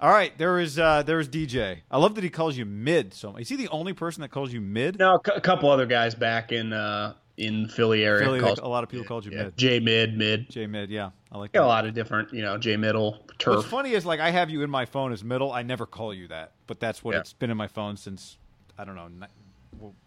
All 0.00 0.10
right, 0.10 0.36
there 0.38 0.58
is 0.60 0.78
uh, 0.78 1.02
there 1.02 1.18
is 1.20 1.28
DJ. 1.28 1.78
I 1.90 1.98
love 1.98 2.14
that 2.16 2.24
he 2.24 2.30
calls 2.30 2.56
you 2.56 2.64
mid. 2.66 3.14
So 3.14 3.36
is 3.36 3.48
he 3.48 3.56
the 3.56 3.68
only 3.68 3.92
person 3.92 4.20
that 4.22 4.30
calls 4.30 4.52
you 4.52 4.60
mid? 4.60 4.98
No, 4.98 5.20
a 5.34 5.40
couple 5.40 5.70
other 5.70 5.86
guys 5.86 6.14
back 6.14 6.52
in 6.52 6.72
uh, 6.72 7.14
in 7.36 7.68
Philly 7.68 8.04
area. 8.04 8.24
Philly, 8.24 8.40
calls- 8.40 8.58
like, 8.58 8.66
a 8.66 8.68
lot 8.68 8.84
of 8.84 8.90
people 8.90 9.06
called 9.06 9.24
you 9.24 9.32
yeah, 9.32 9.44
mid. 9.44 9.56
J 9.56 9.80
mid 9.80 10.16
mid. 10.18 10.50
J 10.50 10.66
mid, 10.66 10.90
yeah, 10.90 11.10
I 11.32 11.38
like 11.38 11.52
Got 11.52 11.64
a 11.64 11.66
lot 11.66 11.86
of 11.86 11.94
different, 11.94 12.32
you 12.32 12.42
know, 12.42 12.58
J 12.58 12.76
middle 12.76 13.24
turf. 13.38 13.56
What's 13.56 13.68
funny 13.68 13.92
is 13.92 14.04
like 14.04 14.20
I 14.20 14.30
have 14.30 14.50
you 14.50 14.62
in 14.62 14.70
my 14.70 14.84
phone 14.84 15.12
as 15.12 15.24
middle. 15.24 15.52
I 15.52 15.62
never 15.62 15.86
call 15.86 16.12
you 16.12 16.28
that, 16.28 16.52
but 16.66 16.80
that's 16.80 17.02
what 17.02 17.14
Yeah. 17.14 17.20
it's 17.20 17.32
been 17.32 17.50
in 17.50 17.56
my 17.56 17.68
phone 17.68 17.96
since 17.96 18.36
I 18.76 18.84
don't 18.84 18.96
know 18.96 19.08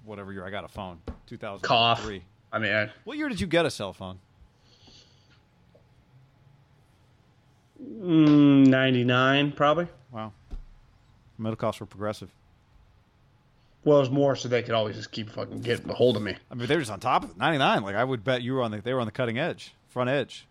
whatever 0.04 0.32
year 0.34 0.46
I 0.46 0.50
got 0.50 0.64
a 0.64 0.70
phone. 0.70 1.00
Two 1.26 1.38
thousand 1.38 1.64
Cough. 1.64 2.06
I 2.52 2.60
mean, 2.60 2.74
I, 2.74 2.90
What 3.04 3.18
year 3.18 3.30
did 3.30 3.42
you 3.42 3.48
get 3.48 3.66
a 3.66 3.72
cell 3.72 3.94
phone? 3.94 4.20
Mm, 7.82 8.68
99 8.68 9.52
probably. 9.54 9.88
Wow, 10.12 10.34
Middlekauffs 11.40 11.80
were 11.80 11.86
progressive. 11.86 12.30
Well, 13.84 13.98
it 13.98 14.02
was 14.02 14.10
more 14.10 14.36
so 14.36 14.50
they 14.50 14.64
could 14.64 14.74
always 14.74 14.96
just 14.98 15.12
keep 15.12 15.30
fucking 15.30 15.62
getting 15.62 15.90
a 15.90 15.94
hold 15.94 16.18
of 16.18 16.22
me. 16.24 16.36
I 16.52 16.56
mean, 16.56 16.68
they're 16.68 16.80
just 16.80 16.92
on 16.92 17.00
top 17.00 17.24
of 17.24 17.32
it. 17.32 17.38
Ninety 17.38 17.58
nine. 17.58 17.84
Like 17.84 17.96
I 17.96 18.04
would 18.04 18.24
bet 18.24 18.42
you 18.42 18.54
were 18.54 18.62
on 18.64 18.72
the 18.72 18.82
they 18.82 18.94
were 18.94 19.00
on 19.00 19.06
the 19.06 19.12
cutting 19.12 19.38
edge, 19.38 19.74
front 19.88 20.10
edge. 20.10 20.46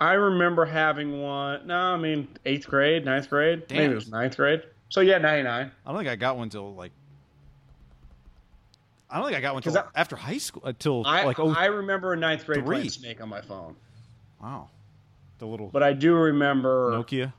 I 0.00 0.14
remember 0.14 0.64
having 0.64 1.20
one. 1.22 1.66
No, 1.66 1.76
I 1.76 1.96
mean 1.96 2.28
eighth 2.44 2.66
grade, 2.66 3.04
ninth 3.04 3.28
grade, 3.30 3.66
Damn. 3.68 3.78
maybe 3.78 3.92
it 3.92 3.94
was 3.94 4.10
ninth 4.10 4.36
grade. 4.36 4.62
So 4.88 5.00
yeah, 5.02 5.18
99. 5.18 5.70
I 5.86 5.88
don't 5.90 5.98
think 5.98 6.10
I 6.10 6.16
got 6.16 6.36
one 6.36 6.48
till 6.50 6.74
like. 6.74 6.92
I 9.08 9.16
don't 9.18 9.26
think 9.26 9.36
I 9.38 9.40
got 9.40 9.54
one 9.54 9.62
till 9.62 9.76
I- 9.76 9.84
after 9.94 10.16
high 10.16 10.38
school. 10.38 10.62
Until 10.64 11.04
I 11.06 11.24
like 11.24 11.38
oh 11.38 11.50
I 11.50 11.66
remember 11.66 12.12
in 12.14 12.20
ninth 12.20 12.44
grade 12.46 12.64
three. 12.64 12.76
playing 12.76 12.90
Snake 12.90 13.20
on 13.20 13.28
my 13.28 13.40
phone, 13.40 13.76
wow, 14.42 14.68
the 15.40 15.46
little 15.46 15.68
but 15.68 15.82
I 15.82 15.92
do 15.92 16.14
remember 16.14 16.92
Nokia. 16.92 17.32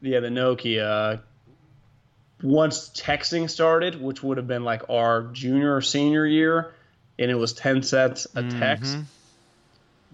yeah 0.00 0.20
the 0.20 0.28
Nokia. 0.28 1.20
Once 2.42 2.90
texting 2.90 3.48
started, 3.48 4.00
which 4.00 4.22
would 4.22 4.36
have 4.36 4.46
been 4.46 4.64
like 4.64 4.90
our 4.90 5.22
junior 5.22 5.74
or 5.74 5.80
senior 5.80 6.26
year, 6.26 6.74
and 7.18 7.30
it 7.30 7.34
was 7.34 7.54
ten 7.54 7.82
cents 7.82 8.26
a 8.34 8.42
text. 8.42 8.92
Mm-hmm. 8.92 9.02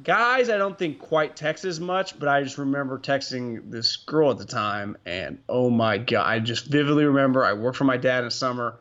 Guys, 0.05 0.49
I 0.49 0.57
don't 0.57 0.79
think 0.79 0.99
quite 0.99 1.37
text 1.37 1.65
as 1.65 1.81
much, 1.81 2.19
but 2.19 2.29
I 2.29 2.43
just 2.43 2.59
remember 2.59 2.99
texting 2.99 3.71
this 3.71 3.97
girl 3.97 4.31
at 4.31 4.39
the 4.39 4.45
time, 4.45 4.97
and 5.05 5.39
oh 5.49 5.69
my 5.71 5.99
god, 5.99 6.27
I 6.27 6.39
just 6.39 6.67
vividly 6.67 7.05
remember 7.05 7.45
I 7.45 7.55
worked 7.55 7.77
for 7.77 7.85
my 7.85 7.97
dad 7.97 8.25
in 8.25 8.31
summer, 8.31 8.77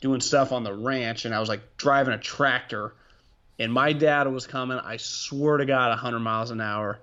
doing 0.00 0.20
stuff 0.20 0.52
on 0.52 0.62
the 0.62 0.74
ranch, 0.74 1.24
and 1.24 1.34
I 1.34 1.40
was 1.40 1.48
like 1.48 1.76
driving 1.76 2.14
a 2.14 2.18
tractor, 2.18 2.94
and 3.58 3.72
my 3.72 3.92
dad 3.94 4.26
was 4.28 4.46
coming. 4.46 4.78
I 4.78 4.98
swear 4.98 5.56
to 5.56 5.66
God, 5.66 5.88
100 5.88 6.18
miles 6.18 6.50
an 6.50 6.60
hour. 6.60 7.00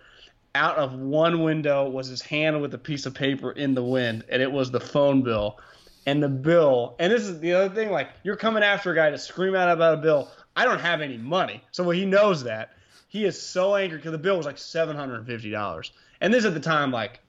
Out 0.53 0.77
of 0.77 0.93
one 0.93 1.43
window 1.43 1.89
was 1.89 2.07
his 2.07 2.21
hand 2.21 2.61
with 2.61 2.73
a 2.73 2.77
piece 2.77 3.05
of 3.05 3.13
paper 3.13 3.51
in 3.51 3.73
the 3.73 3.83
wind, 3.83 4.25
and 4.29 4.41
it 4.41 4.51
was 4.51 4.69
the 4.69 4.81
phone 4.81 5.21
bill. 5.21 5.59
And 6.05 6.21
the 6.21 6.29
bill, 6.29 6.95
and 6.99 7.13
this 7.13 7.23
is 7.23 7.39
the 7.39 7.53
other 7.53 7.73
thing, 7.73 7.91
like 7.91 8.09
you're 8.23 8.35
coming 8.35 8.63
after 8.63 8.91
a 8.91 8.95
guy 8.95 9.11
to 9.11 9.17
scream 9.17 9.55
out 9.55 9.69
about 9.69 9.99
a 9.99 10.01
bill. 10.01 10.29
I 10.55 10.65
don't 10.65 10.81
have 10.81 10.99
any 10.99 11.17
money, 11.17 11.63
so 11.71 11.89
he 11.91 12.05
knows 12.05 12.43
that. 12.43 12.71
He 13.07 13.23
is 13.25 13.41
so 13.41 13.75
angry 13.75 13.97
because 13.97 14.11
the 14.11 14.17
bill 14.17 14.37
was 14.37 14.45
like 14.45 14.57
seven 14.57 14.95
hundred 14.95 15.17
and 15.17 15.27
fifty 15.27 15.51
dollars, 15.51 15.91
and 16.19 16.33
this 16.33 16.43
at 16.43 16.53
the 16.53 16.59
time, 16.59 16.91
like 16.91 17.19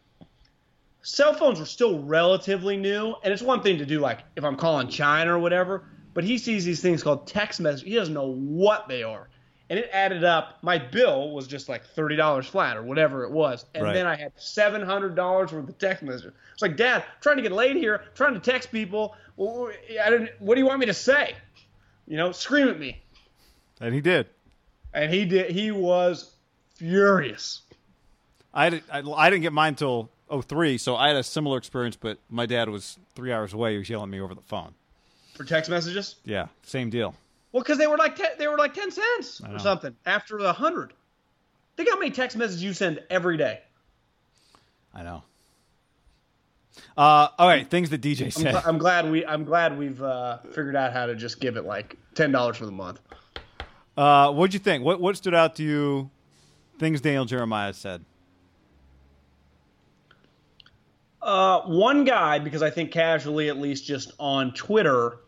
cell 1.02 1.34
phones 1.34 1.60
were 1.60 1.66
still 1.66 2.02
relatively 2.02 2.76
new, 2.76 3.14
and 3.22 3.32
it's 3.32 3.42
one 3.42 3.62
thing 3.62 3.78
to 3.78 3.86
do 3.86 4.00
like 4.00 4.20
if 4.36 4.44
I'm 4.44 4.56
calling 4.56 4.88
China 4.88 5.34
or 5.34 5.38
whatever, 5.38 5.84
but 6.14 6.24
he 6.24 6.38
sees 6.38 6.64
these 6.64 6.80
things 6.80 7.02
called 7.02 7.26
text 7.26 7.60
messages. 7.60 7.86
He 7.86 7.94
doesn't 7.94 8.14
know 8.14 8.32
what 8.32 8.88
they 8.88 9.02
are, 9.02 9.28
and 9.72 9.78
it 9.78 9.88
added 9.90 10.22
up. 10.22 10.58
My 10.62 10.76
bill 10.76 11.30
was 11.30 11.46
just 11.46 11.66
like 11.66 11.82
thirty 11.82 12.14
dollars 12.14 12.46
flat 12.46 12.76
or 12.76 12.82
whatever 12.82 13.24
it 13.24 13.30
was, 13.30 13.64
and 13.74 13.84
Right. 13.84 13.94
then 13.94 14.06
I 14.06 14.16
had 14.16 14.32
seven 14.36 14.82
hundred 14.82 15.14
dollars 15.14 15.50
worth 15.50 15.66
of 15.66 15.78
text 15.78 16.02
messages. 16.02 16.32
It's 16.52 16.60
like, 16.60 16.76
Dad, 16.76 16.96
I'm 17.02 17.08
trying 17.22 17.36
to 17.36 17.42
get 17.42 17.52
laid 17.52 17.76
here, 17.76 18.02
trying 18.14 18.34
to 18.34 18.40
text 18.40 18.70
people. 18.70 19.16
Well, 19.38 19.70
I 20.04 20.10
didn't. 20.10 20.28
What 20.40 20.56
do 20.56 20.60
you 20.60 20.66
want 20.66 20.80
me 20.80 20.86
to 20.86 20.92
say? 20.94 21.34
You 22.06 22.18
know, 22.18 22.32
scream 22.32 22.68
at 22.68 22.78
me. 22.78 23.00
And 23.80 23.94
he 23.94 24.02
did. 24.02 24.26
And 24.92 25.10
he 25.10 25.24
did. 25.24 25.50
He 25.52 25.70
was 25.70 26.34
furious. 26.76 27.62
I, 28.52 28.68
did, 28.68 28.82
I, 28.92 28.98
I 29.00 29.30
didn't 29.30 29.42
get 29.42 29.54
mine 29.54 29.76
till 29.76 30.10
03, 30.30 30.76
so 30.76 30.96
I 30.96 31.08
had 31.08 31.16
a 31.16 31.22
similar 31.22 31.56
experience, 31.56 31.96
but 31.96 32.18
my 32.28 32.44
dad 32.44 32.68
was 32.68 32.98
three 33.14 33.32
hours 33.32 33.54
away. 33.54 33.72
He 33.72 33.78
was 33.78 33.88
yelling 33.88 34.08
at 34.08 34.10
me 34.10 34.20
over 34.20 34.34
the 34.34 34.42
phone. 34.42 34.74
for 35.34 35.44
text 35.44 35.70
messages. 35.70 36.16
Yeah, 36.26 36.48
same 36.64 36.90
deal. 36.90 37.14
Well, 37.53 37.62
because 37.62 37.78
they 37.78 37.86
were 37.86 37.98
like 37.98 38.16
te- 38.16 38.24
they 38.38 38.48
were 38.48 38.59
like 38.59 38.74
ten 38.74 38.90
cents 38.90 39.40
or 39.46 39.59
something 39.59 39.94
after 40.07 40.38
the 40.38 40.53
hundred. 40.53 40.94
Think 41.76 41.90
how 41.90 41.98
many 41.98 42.11
text 42.11 42.36
messages 42.36 42.62
you 42.62 42.72
send 42.72 43.03
every 43.11 43.36
day. 43.36 43.61
I 44.94 45.03
know. 45.03 45.22
Uh, 46.96 47.28
all 47.38 47.48
right, 47.48 47.68
things 47.68 47.90
that 47.90 48.00
DJ 48.00 48.24
I'm, 48.24 48.30
said. 48.30 48.55
gl- 48.55 48.66
I'm 48.66 48.78
glad 48.78 49.11
we 49.11 49.24
I'm 49.26 49.44
glad 49.44 49.76
we've 49.78 50.03
uh, 50.03 50.38
figured 50.38 50.76
out 50.76 50.92
how 50.92 51.07
to 51.07 51.14
just 51.14 51.40
give 51.40 51.57
it 51.57 51.64
like 51.64 51.98
ten 52.14 52.32
dollars 52.32 52.57
for 52.57 52.66
the 52.66 52.72
month. 52.72 53.00
Uh, 53.96 54.32
what'd 54.32 54.55
you 54.55 54.61
think? 54.61 54.84
What 54.84 55.00
what 55.00 55.16
stood 55.16 55.34
out 55.34 55.57
to 55.57 55.62
you? 55.62 56.11
Things 56.78 57.00
Daniel 57.00 57.26
Jeremiah 57.26 57.74
said. 57.74 58.05
Uh, 61.20 61.61
one 61.62 62.05
guy, 62.05 62.40
because 62.40 62.62
I 62.62 62.70
think 62.70 62.90
casually, 62.90 63.48
at 63.48 63.57
least 63.57 63.86
just 63.86 64.12
on 64.18 64.53
Twitter, 64.55 65.18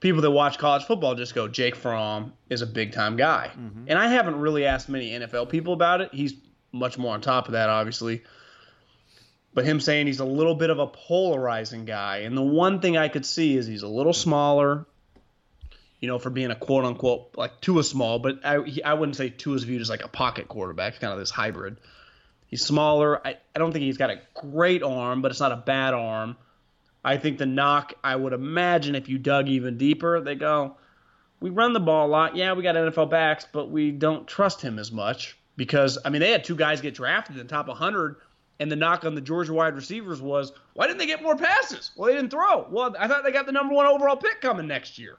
people 0.00 0.22
that 0.22 0.30
watch 0.30 0.58
college 0.58 0.84
football 0.84 1.14
just 1.14 1.34
go, 1.34 1.46
Jake 1.46 1.76
Fromm 1.76 2.32
is 2.48 2.62
a 2.62 2.66
big 2.66 2.92
time 2.92 3.16
guy. 3.16 3.50
Mm-hmm. 3.52 3.84
And 3.88 3.98
I 3.98 4.08
haven't 4.08 4.36
really 4.36 4.64
asked 4.64 4.88
many 4.88 5.10
NFL 5.10 5.50
people 5.50 5.74
about 5.74 6.00
it. 6.00 6.12
He's 6.12 6.34
much 6.72 6.98
more 6.98 7.14
on 7.14 7.20
top 7.20 7.46
of 7.46 7.52
that, 7.52 7.68
obviously. 7.68 8.22
But 9.52 9.64
him 9.64 9.80
saying 9.80 10.06
he's 10.06 10.20
a 10.20 10.24
little 10.24 10.54
bit 10.54 10.70
of 10.70 10.78
a 10.78 10.86
polarizing 10.86 11.84
guy. 11.84 12.18
And 12.18 12.36
the 12.36 12.42
one 12.42 12.80
thing 12.80 12.96
I 12.96 13.08
could 13.08 13.26
see 13.26 13.56
is 13.56 13.66
he's 13.66 13.82
a 13.82 13.88
little 13.88 14.12
smaller, 14.12 14.86
you 16.00 16.08
know, 16.08 16.18
for 16.18 16.30
being 16.30 16.50
a 16.50 16.54
quote 16.54 16.84
unquote, 16.84 17.36
like 17.36 17.60
Tua 17.60 17.84
small, 17.84 18.20
but 18.20 18.44
I, 18.44 18.62
he, 18.62 18.82
I 18.82 18.94
wouldn't 18.94 19.16
say 19.16 19.28
Tua's 19.28 19.64
viewed 19.64 19.82
as 19.82 19.90
like 19.90 20.04
a 20.04 20.08
pocket 20.08 20.48
quarterback, 20.48 20.98
kind 21.00 21.12
of 21.12 21.18
this 21.18 21.30
hybrid. 21.30 21.76
He's 22.46 22.64
smaller. 22.64 23.24
I, 23.26 23.36
I 23.54 23.58
don't 23.58 23.72
think 23.72 23.84
he's 23.84 23.98
got 23.98 24.10
a 24.10 24.20
great 24.34 24.82
arm, 24.82 25.20
but 25.20 25.30
it's 25.30 25.40
not 25.40 25.52
a 25.52 25.56
bad 25.56 25.94
arm. 25.94 26.36
I 27.04 27.16
think 27.16 27.38
the 27.38 27.46
knock, 27.46 27.94
I 28.04 28.16
would 28.16 28.32
imagine 28.32 28.94
if 28.94 29.08
you 29.08 29.18
dug 29.18 29.48
even 29.48 29.78
deeper, 29.78 30.20
they 30.20 30.34
go, 30.34 30.76
we 31.40 31.50
run 31.50 31.72
the 31.72 31.80
ball 31.80 32.06
a 32.06 32.10
lot. 32.10 32.36
Yeah, 32.36 32.52
we 32.52 32.62
got 32.62 32.74
NFL 32.74 33.10
backs, 33.10 33.46
but 33.50 33.70
we 33.70 33.90
don't 33.90 34.26
trust 34.26 34.60
him 34.60 34.78
as 34.78 34.92
much 34.92 35.38
because, 35.56 35.98
I 36.04 36.10
mean, 36.10 36.20
they 36.20 36.30
had 36.30 36.44
two 36.44 36.56
guys 36.56 36.80
get 36.80 36.94
drafted 36.94 37.36
in 37.36 37.46
the 37.46 37.48
top 37.48 37.68
100, 37.68 38.16
and 38.58 38.70
the 38.70 38.76
knock 38.76 39.04
on 39.06 39.14
the 39.14 39.22
Georgia 39.22 39.54
wide 39.54 39.74
receivers 39.74 40.20
was, 40.20 40.52
why 40.74 40.86
didn't 40.86 40.98
they 40.98 41.06
get 41.06 41.22
more 41.22 41.36
passes? 41.36 41.92
Well, 41.96 42.08
they 42.08 42.14
didn't 42.14 42.30
throw. 42.30 42.66
Well, 42.70 42.94
I 42.98 43.08
thought 43.08 43.24
they 43.24 43.32
got 43.32 43.46
the 43.46 43.52
number 43.52 43.74
one 43.74 43.86
overall 43.86 44.16
pick 44.16 44.42
coming 44.42 44.66
next 44.66 44.98
year. 44.98 45.16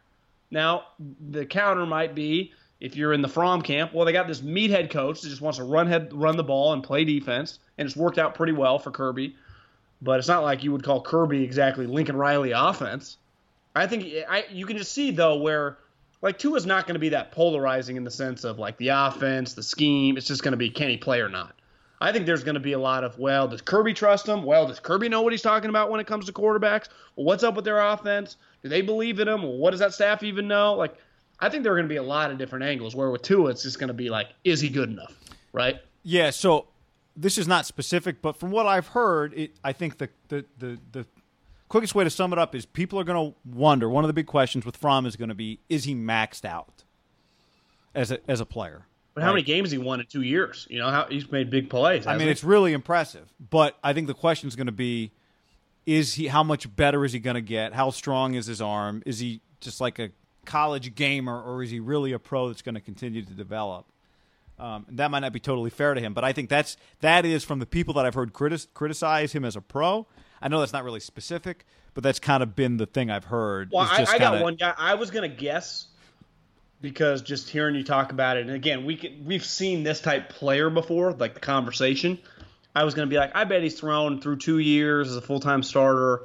Now, 0.52 0.84
the 1.00 1.46
counter 1.46 1.86
might 1.88 2.14
be 2.14 2.54
if 2.80 2.96
you're 2.96 3.14
in 3.14 3.22
the 3.22 3.30
Fromm 3.30 3.62
camp, 3.62 3.94
well, 3.94 4.06
they 4.06 4.12
got 4.12 4.28
this 4.28 4.42
meathead 4.42 4.92
coach 4.92 5.22
that 5.22 5.30
just 5.30 5.42
wants 5.42 5.58
to 5.58 5.64
run 5.64 5.88
head, 5.88 6.12
run 6.14 6.38
the 6.38 6.44
ball 6.44 6.74
and 6.74 6.84
play 6.84 7.04
defense, 7.06 7.60
and 7.78 7.88
it's 7.88 7.96
worked 7.96 8.20
out 8.20 8.36
pretty 8.36 8.54
well 8.54 8.78
for 8.78 8.92
Kirby. 8.92 9.36
But 10.02 10.20
it's 10.20 10.28
not 10.28 10.44
like 10.44 10.64
you 10.64 10.72
would 10.72 10.84
call 10.84 11.02
Kirby 11.02 11.44
exactly 11.44 11.86
Lincoln 11.86 12.16
Riley 12.16 12.52
offense. 12.52 13.18
I 13.76 13.88
think 13.88 14.06
I, 14.28 14.46
you 14.52 14.66
can 14.66 14.78
just 14.78 14.92
see 14.92 15.12
though 15.12 15.38
where 15.38 15.78
like 16.22 16.38
Tua's 16.38 16.66
not 16.66 16.88
going 16.88 16.96
to 16.96 17.00
be 17.00 17.10
that 17.10 17.32
polarizing 17.32 17.98
in 17.98 18.04
the 18.04 18.12
sense 18.12 18.44
of 18.44 18.60
like 18.60 18.78
the 18.78 18.90
offense, 18.90 19.54
the 19.54 19.64
scheme. 19.64 20.18
It's 20.18 20.28
just 20.28 20.44
going 20.44 20.54
to 20.54 20.58
be 20.58 20.70
can 20.70 20.90
he 20.90 20.98
play 20.98 21.22
or 21.22 21.30
not. 21.30 21.56
I 22.00 22.12
think 22.12 22.26
there's 22.26 22.44
going 22.44 22.56
to 22.56 22.62
be 22.62 22.74
a 22.74 22.80
lot 22.80 23.04
of 23.04 23.20
well, 23.20 23.48
does 23.48 23.62
Kirby 23.62 23.94
trust 23.94 24.28
him? 24.28 24.44
Well, 24.44 24.68
does 24.68 24.80
Kirby 24.80 25.08
know 25.08 25.22
what 25.22 25.34
he's 25.34 25.44
talking 25.44 25.70
about 25.70 25.92
when 25.92 26.00
it 26.00 26.08
comes 26.08 26.26
to 26.26 26.34
quarterbacks? 26.34 26.90
Well, 27.16 27.26
what's 27.26 27.44
up 27.44 27.56
with 27.56 27.66
their 27.66 27.80
offense? 27.80 28.38
Do 28.64 28.70
they 28.70 28.82
believe 28.82 29.20
in 29.20 29.28
him? 29.28 29.44
What 29.44 29.72
does 29.72 29.80
that 29.80 29.94
staff 29.94 30.24
even 30.24 30.48
know? 30.48 30.74
Like, 30.74 30.96
I 31.40 31.50
think 31.50 31.64
there 31.64 31.74
are 31.74 31.76
going 31.76 31.88
to 31.88 31.94
be 31.94 31.98
a 31.98 32.04
lot 32.04 32.32
of 32.32 32.40
different 32.40 32.66
angles. 32.66 32.96
Where 32.96 33.12
with 33.12 33.22
Tua, 33.22 33.52
it's 33.52 33.64
just 33.64 33.80
going 33.80 33.90
to 33.90 33.94
be 33.94 34.10
like, 34.10 34.30
is 34.44 34.60
he 34.60 34.70
good 34.70 34.90
enough? 34.90 35.16
Right? 35.54 35.80
Yeah, 36.04 36.32
so 36.32 36.68
this 37.16 37.38
is 37.38 37.48
not 37.48 37.66
specific, 37.66 38.22
but 38.22 38.38
from 38.38 38.52
what 38.52 38.66
I've 38.66 38.88
heard, 38.88 39.34
it, 39.34 39.56
I 39.64 39.74
think 39.74 39.98
the, 39.98 40.10
the, 40.30 40.46
the, 40.58 40.80
the 40.92 41.06
quickest 41.68 41.94
way 41.96 42.04
to 42.04 42.10
sum 42.10 42.34
it 42.34 42.40
up 42.40 42.56
is 42.56 42.66
people 42.66 43.00
are 43.00 43.04
going 43.04 43.32
to 43.32 43.38
wonder. 43.46 43.90
One 43.90 44.04
of 44.04 44.08
the 44.08 44.14
big 44.14 44.28
questions 44.28 44.66
with 44.66 44.78
Fromm 44.78 45.06
is 45.06 45.16
going 45.16 45.30
to 45.30 45.36
be: 45.36 45.60
Is 45.70 45.84
he 45.84 45.96
maxed 45.96 46.46
out 46.46 46.84
as 47.94 48.12
a 48.12 48.20
as 48.30 48.40
a 48.40 48.46
player? 48.46 48.86
But 49.14 49.24
how 49.24 49.30
Right. 49.30 49.36
many 49.36 49.44
games 49.44 49.72
he 49.72 49.78
won 49.78 50.00
in 50.00 50.06
two 50.06 50.22
years? 50.22 50.68
You 50.70 50.80
know, 50.80 50.90
how 50.90 51.06
he's 51.10 51.30
made 51.30 51.50
big 51.50 51.70
plays. 51.70 52.08
I 52.08 52.14
mean, 52.18 52.28
he? 52.28 52.32
it's 52.32 52.46
really 52.46 52.72
impressive. 52.72 53.28
But 53.50 53.78
I 53.84 53.92
think 53.94 54.08
the 54.08 54.14
question 54.14 54.48
is 54.48 54.56
going 54.56 54.68
to 54.68 54.72
be: 54.72 55.12
Is 55.86 56.14
he? 56.14 56.28
How 56.28 56.44
much 56.44 56.74
better 56.76 57.04
is 57.04 57.12
he 57.14 57.20
going 57.20 57.36
to 57.36 57.42
get? 57.42 57.74
How 57.74 57.90
strong 57.90 58.36
is 58.36 58.46
his 58.46 58.62
arm? 58.62 59.04
Is 59.06 59.20
he 59.20 59.42
just 59.60 59.82
like 59.82 60.00
a 60.00 60.12
college 60.46 60.96
gamer, 60.96 61.42
or 61.42 61.62
is 61.62 61.72
he 61.72 61.80
really 61.80 62.14
a 62.14 62.20
pro 62.20 62.48
that's 62.48 62.62
going 62.62 62.76
to 62.76 62.82
continue 62.82 63.22
to 63.24 63.34
develop? 63.34 63.86
Um, 64.62 64.86
that 64.90 65.10
might 65.10 65.20
not 65.20 65.34
be 65.34 65.40
totally 65.40 65.72
fair 65.72 65.96
to 65.96 66.00
him, 66.00 66.14
but 66.14 66.24
I 66.24 66.34
think 66.34 66.50
that's 66.50 66.78
that 67.00 67.26
is 67.26 67.44
from 67.44 67.58
the 67.60 67.66
people 67.66 67.96
that 67.96 68.06
I've 68.06 68.14
heard 68.14 68.32
critis- 68.32 68.68
criticize 68.74 69.34
him 69.34 69.44
as 69.44 69.56
a 69.56 69.62
pro. 69.62 70.06
I 70.42 70.48
know 70.50 70.60
that's 70.60 70.74
not 70.74 70.84
really 70.84 71.00
specific, 71.00 71.66
but 71.96 72.04
that's 72.04 72.20
kind 72.20 72.44
of 72.44 72.56
been 72.56 72.78
the 72.78 72.86
thing 72.86 73.10
I've 73.10 73.26
heard. 73.26 73.72
Well, 73.72 73.88
I, 73.90 74.04
I 74.04 74.06
got 74.06 74.34
kinda- 74.34 74.44
one 74.44 74.56
guy. 74.56 74.74
I 74.78 74.94
was 74.94 75.10
gonna 75.10 75.28
guess 75.28 75.88
because 76.80 77.22
just 77.22 77.50
hearing 77.50 77.76
you 77.76 77.84
talk 77.84 78.12
about 78.12 78.38
it, 78.38 78.48
and 78.48 78.56
again, 78.56 78.86
we 78.86 78.96
can, 78.98 79.26
we've 79.26 79.46
seen 79.46 79.84
this 79.84 80.00
type 80.02 80.30
player 80.30 80.70
before, 80.70 81.12
like 81.14 81.34
the 81.34 81.40
conversation. 81.40 82.20
I 82.76 82.84
was 82.86 82.94
going 82.94 83.08
to 83.08 83.14
be 83.14 83.18
like, 83.18 83.32
I 83.36 83.44
bet 83.44 83.62
he's 83.64 83.78
thrown 83.80 84.22
through 84.22 84.38
two 84.38 84.58
years 84.60 85.10
as 85.10 85.18
a 85.18 85.22
full 85.22 85.40
time 85.42 85.62
starter, 85.62 86.22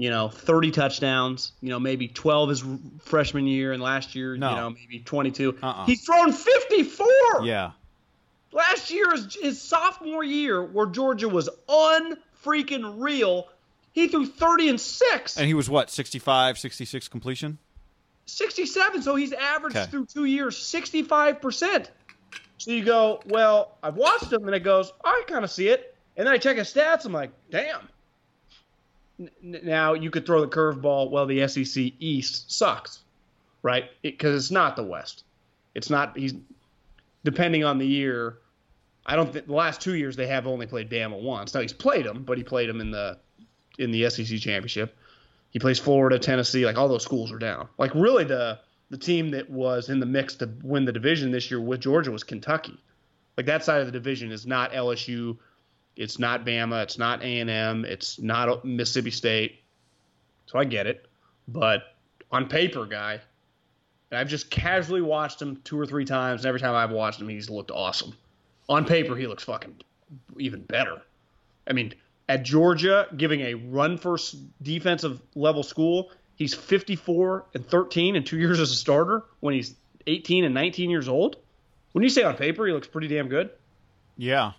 you 0.00 0.08
know, 0.08 0.28
30 0.28 0.70
touchdowns, 0.70 1.52
you 1.60 1.68
know, 1.68 1.78
maybe 1.78 2.08
12 2.08 2.48
his 2.48 2.64
freshman 3.00 3.46
year, 3.46 3.72
and 3.72 3.82
last 3.82 4.14
year, 4.14 4.34
No. 4.34 4.48
you 4.48 4.56
know, 4.56 4.70
maybe 4.70 5.00
22. 5.00 5.58
Uh-uh. 5.62 5.84
He's 5.84 6.02
thrown 6.06 6.32
54. 6.32 7.06
Yeah. 7.44 7.72
Last 8.50 8.90
year, 8.90 9.10
his, 9.12 9.34
his 9.34 9.60
sophomore 9.60 10.24
year, 10.24 10.64
where 10.64 10.86
Georgia 10.86 11.28
was 11.28 11.50
unfreaking 11.68 12.98
real, 12.98 13.48
he 13.92 14.08
threw 14.08 14.24
30 14.24 14.70
and 14.70 14.80
6. 14.80 15.36
And 15.36 15.46
he 15.46 15.52
was 15.52 15.68
what, 15.68 15.90
65, 15.90 16.58
66 16.58 17.08
completion? 17.08 17.58
67. 18.24 19.02
So 19.02 19.16
he's 19.16 19.34
averaged 19.34 19.76
Okay. 19.76 19.90
through 19.90 20.06
two 20.06 20.24
years 20.24 20.56
65%. 20.56 21.88
So 22.56 22.70
you 22.70 22.84
go, 22.84 23.20
well, 23.26 23.76
I've 23.82 23.96
watched 23.96 24.32
him, 24.32 24.46
and 24.46 24.54
it 24.54 24.60
goes, 24.60 24.90
oh, 25.04 25.08
I 25.08 25.30
kind 25.30 25.44
of 25.44 25.50
see 25.50 25.68
it. 25.68 25.94
And 26.16 26.26
then 26.26 26.32
I 26.32 26.38
check 26.38 26.56
his 26.56 26.72
stats. 26.72 27.04
I'm 27.04 27.12
like, 27.12 27.32
damn. 27.50 27.88
Now 29.42 29.94
you 29.94 30.10
could 30.10 30.26
throw 30.26 30.40
the 30.40 30.48
curveball. 30.48 31.10
Well, 31.10 31.26
the 31.26 31.46
SEC 31.48 31.92
East 31.98 32.50
sucks, 32.52 33.00
right? 33.62 33.90
Because 34.02 34.42
it's 34.42 34.50
not 34.50 34.76
the 34.76 34.82
West. 34.82 35.24
It's 35.74 35.90
not. 35.90 36.16
He's 36.16 36.34
depending 37.24 37.64
on 37.64 37.78
the 37.78 37.86
year. 37.86 38.38
I 39.04 39.16
don't 39.16 39.32
think 39.32 39.46
the 39.46 39.52
last 39.52 39.80
two 39.80 39.94
years 39.94 40.16
they 40.16 40.26
have 40.26 40.46
only 40.46 40.66
played 40.66 40.90
Bama 40.90 41.20
once. 41.20 41.54
Now 41.54 41.60
he's 41.60 41.72
played 41.72 42.06
them, 42.06 42.22
but 42.22 42.38
he 42.38 42.44
played 42.44 42.68
them 42.68 42.80
in 42.80 42.90
the 42.90 43.18
in 43.78 43.90
the 43.90 44.08
SEC 44.10 44.38
championship. 44.38 44.96
He 45.50 45.58
plays 45.58 45.78
Florida, 45.78 46.18
Tennessee, 46.18 46.64
like 46.64 46.76
all 46.76 46.88
those 46.88 47.02
schools 47.02 47.32
are 47.32 47.38
down. 47.38 47.68
Like 47.78 47.94
really 47.94 48.24
the 48.24 48.58
the 48.90 48.98
team 48.98 49.30
that 49.30 49.48
was 49.48 49.88
in 49.88 50.00
the 50.00 50.06
mix 50.06 50.34
to 50.36 50.50
win 50.62 50.84
the 50.84 50.92
division 50.92 51.30
this 51.30 51.50
year 51.50 51.60
with 51.60 51.80
Georgia 51.80 52.10
was 52.10 52.24
Kentucky. 52.24 52.78
Like 53.36 53.46
that 53.46 53.64
side 53.64 53.80
of 53.80 53.86
the 53.86 53.92
division 53.92 54.32
is 54.32 54.46
not 54.46 54.72
LSU, 54.72 55.38
it's 56.00 56.18
not 56.18 56.46
Bama, 56.46 56.82
it's 56.82 56.96
not 56.96 57.22
A&M, 57.22 57.84
it's 57.84 58.18
not 58.18 58.64
Mississippi 58.64 59.10
State. 59.10 59.60
So 60.46 60.58
I 60.58 60.64
get 60.64 60.86
it, 60.86 61.06
but 61.46 61.82
on 62.32 62.48
paper, 62.48 62.86
guy, 62.86 63.20
and 64.10 64.18
I've 64.18 64.28
just 64.28 64.50
casually 64.50 65.02
watched 65.02 65.42
him 65.42 65.60
two 65.62 65.78
or 65.78 65.84
three 65.84 66.06
times, 66.06 66.40
and 66.40 66.48
every 66.48 66.58
time 66.58 66.74
I've 66.74 66.90
watched 66.90 67.20
him, 67.20 67.28
he's 67.28 67.50
looked 67.50 67.70
awesome. 67.70 68.14
On 68.66 68.86
paper, 68.86 69.14
he 69.14 69.26
looks 69.26 69.44
fucking 69.44 69.76
even 70.38 70.62
better. 70.62 71.02
I 71.68 71.74
mean, 71.74 71.92
at 72.30 72.44
Georgia, 72.44 73.06
giving 73.14 73.42
a 73.42 73.54
run 73.54 73.98
first 73.98 74.36
defensive 74.62 75.20
level 75.34 75.62
school, 75.62 76.12
he's 76.34 76.54
54 76.54 77.44
and 77.54 77.66
13 77.66 78.16
in 78.16 78.24
two 78.24 78.38
years 78.38 78.58
as 78.58 78.70
a 78.70 78.74
starter 78.74 79.24
when 79.40 79.52
he's 79.52 79.74
18 80.06 80.44
and 80.44 80.54
19 80.54 80.88
years 80.88 81.08
old. 81.08 81.36
When 81.92 82.02
you 82.02 82.08
say 82.08 82.22
on 82.22 82.36
paper, 82.36 82.66
he 82.66 82.72
looks 82.72 82.88
pretty 82.88 83.08
damn 83.08 83.28
good. 83.28 83.50
Yeah. 84.16 84.52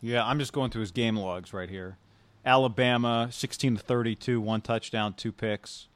Yeah, 0.00 0.24
I'm 0.24 0.38
just 0.38 0.52
going 0.52 0.70
through 0.70 0.82
his 0.82 0.90
game 0.90 1.16
logs 1.16 1.52
right 1.52 1.70
here. 1.70 1.96
Alabama, 2.44 3.28
16 3.30 3.76
to 3.76 3.82
32, 3.82 4.40
one 4.40 4.60
touchdown, 4.60 5.14
two 5.14 5.32
picks. 5.32 5.88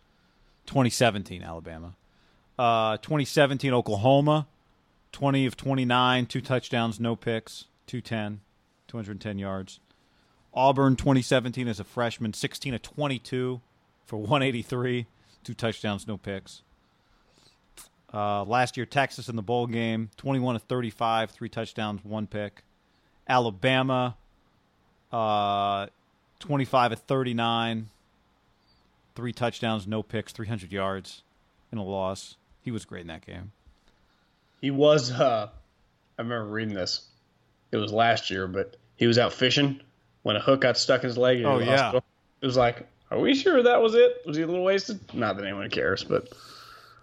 2017, 0.66 1.42
Alabama. 1.42 1.94
Uh, 2.58 2.96
2017, 2.98 3.72
Oklahoma, 3.72 4.46
20 5.12 5.46
of 5.46 5.56
29, 5.56 6.26
two 6.26 6.40
touchdowns, 6.40 7.00
no 7.00 7.16
picks, 7.16 7.66
210, 7.86 8.40
210 8.88 9.38
yards. 9.38 9.80
Auburn, 10.52 10.96
2017, 10.96 11.68
as 11.68 11.80
a 11.80 11.84
freshman, 11.84 12.32
16 12.32 12.74
of 12.74 12.82
22 12.82 13.60
for 14.04 14.16
183, 14.16 15.06
two 15.44 15.54
touchdowns, 15.54 16.06
no 16.06 16.16
picks. 16.16 16.62
Uh, 18.12 18.44
last 18.44 18.76
year, 18.76 18.86
Texas 18.86 19.28
in 19.28 19.36
the 19.36 19.42
bowl 19.42 19.68
game, 19.68 20.10
21 20.16 20.56
of 20.56 20.62
35, 20.62 21.30
three 21.30 21.48
touchdowns, 21.48 22.04
one 22.04 22.26
pick. 22.26 22.64
Alabama, 23.30 24.16
uh, 25.12 25.86
25 26.40 26.92
of 26.92 26.98
39, 26.98 27.88
three 29.14 29.32
touchdowns, 29.32 29.86
no 29.86 30.02
picks, 30.02 30.32
300 30.32 30.72
yards 30.72 31.22
in 31.72 31.78
a 31.78 31.84
loss. 31.84 32.36
He 32.62 32.70
was 32.70 32.84
great 32.84 33.02
in 33.02 33.06
that 33.06 33.24
game. 33.24 33.52
He 34.60 34.70
was, 34.70 35.10
uh, 35.12 35.48
I 36.18 36.22
remember 36.22 36.44
reading 36.50 36.74
this. 36.74 37.02
It 37.72 37.76
was 37.76 37.92
last 37.92 38.30
year, 38.30 38.46
but 38.48 38.76
he 38.96 39.06
was 39.06 39.16
out 39.18 39.32
fishing 39.32 39.80
when 40.22 40.36
a 40.36 40.40
hook 40.40 40.62
got 40.62 40.76
stuck 40.76 41.02
in 41.02 41.08
his 41.08 41.16
leg. 41.16 41.38
in 41.38 41.46
Oh, 41.46 41.58
the 41.58 41.64
yeah. 41.66 41.76
hospital. 41.76 42.04
It 42.42 42.46
was 42.46 42.56
like, 42.56 42.86
are 43.10 43.18
we 43.18 43.34
sure 43.34 43.62
that 43.62 43.80
was 43.80 43.94
it? 43.94 44.22
Was 44.26 44.36
he 44.36 44.42
a 44.42 44.46
little 44.46 44.64
wasted? 44.64 44.98
Not 45.14 45.36
that 45.36 45.44
anyone 45.44 45.70
cares, 45.70 46.02
but 46.04 46.28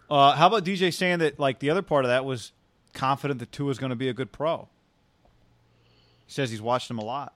Uh, 0.09 0.33
how 0.35 0.47
about 0.47 0.63
DJ 0.65 0.93
saying 0.93 1.19
that, 1.19 1.39
like, 1.39 1.59
the 1.59 1.69
other 1.69 1.81
part 1.81 2.05
of 2.05 2.09
that 2.09 2.25
was 2.25 2.51
confident 2.93 3.39
that 3.39 3.51
Tua's 3.51 3.77
going 3.77 3.89
to 3.91 3.95
be 3.95 4.07
a 4.09 4.13
good 4.13 4.31
pro? 4.31 4.67
He 6.27 6.33
says 6.33 6.51
he's 6.51 6.61
watched 6.61 6.89
him 6.91 6.99
a 6.99 7.05
lot. 7.05 7.33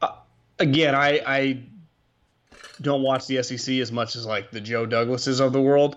Uh, 0.00 0.12
again, 0.58 0.94
I, 0.94 1.22
I 1.26 1.62
don't 2.80 3.02
watch 3.02 3.26
the 3.26 3.42
SEC 3.42 3.76
as 3.76 3.90
much 3.90 4.14
as 4.14 4.26
like 4.26 4.50
the 4.50 4.60
Joe 4.60 4.86
Douglases 4.86 5.40
of 5.40 5.52
the 5.52 5.60
world, 5.60 5.96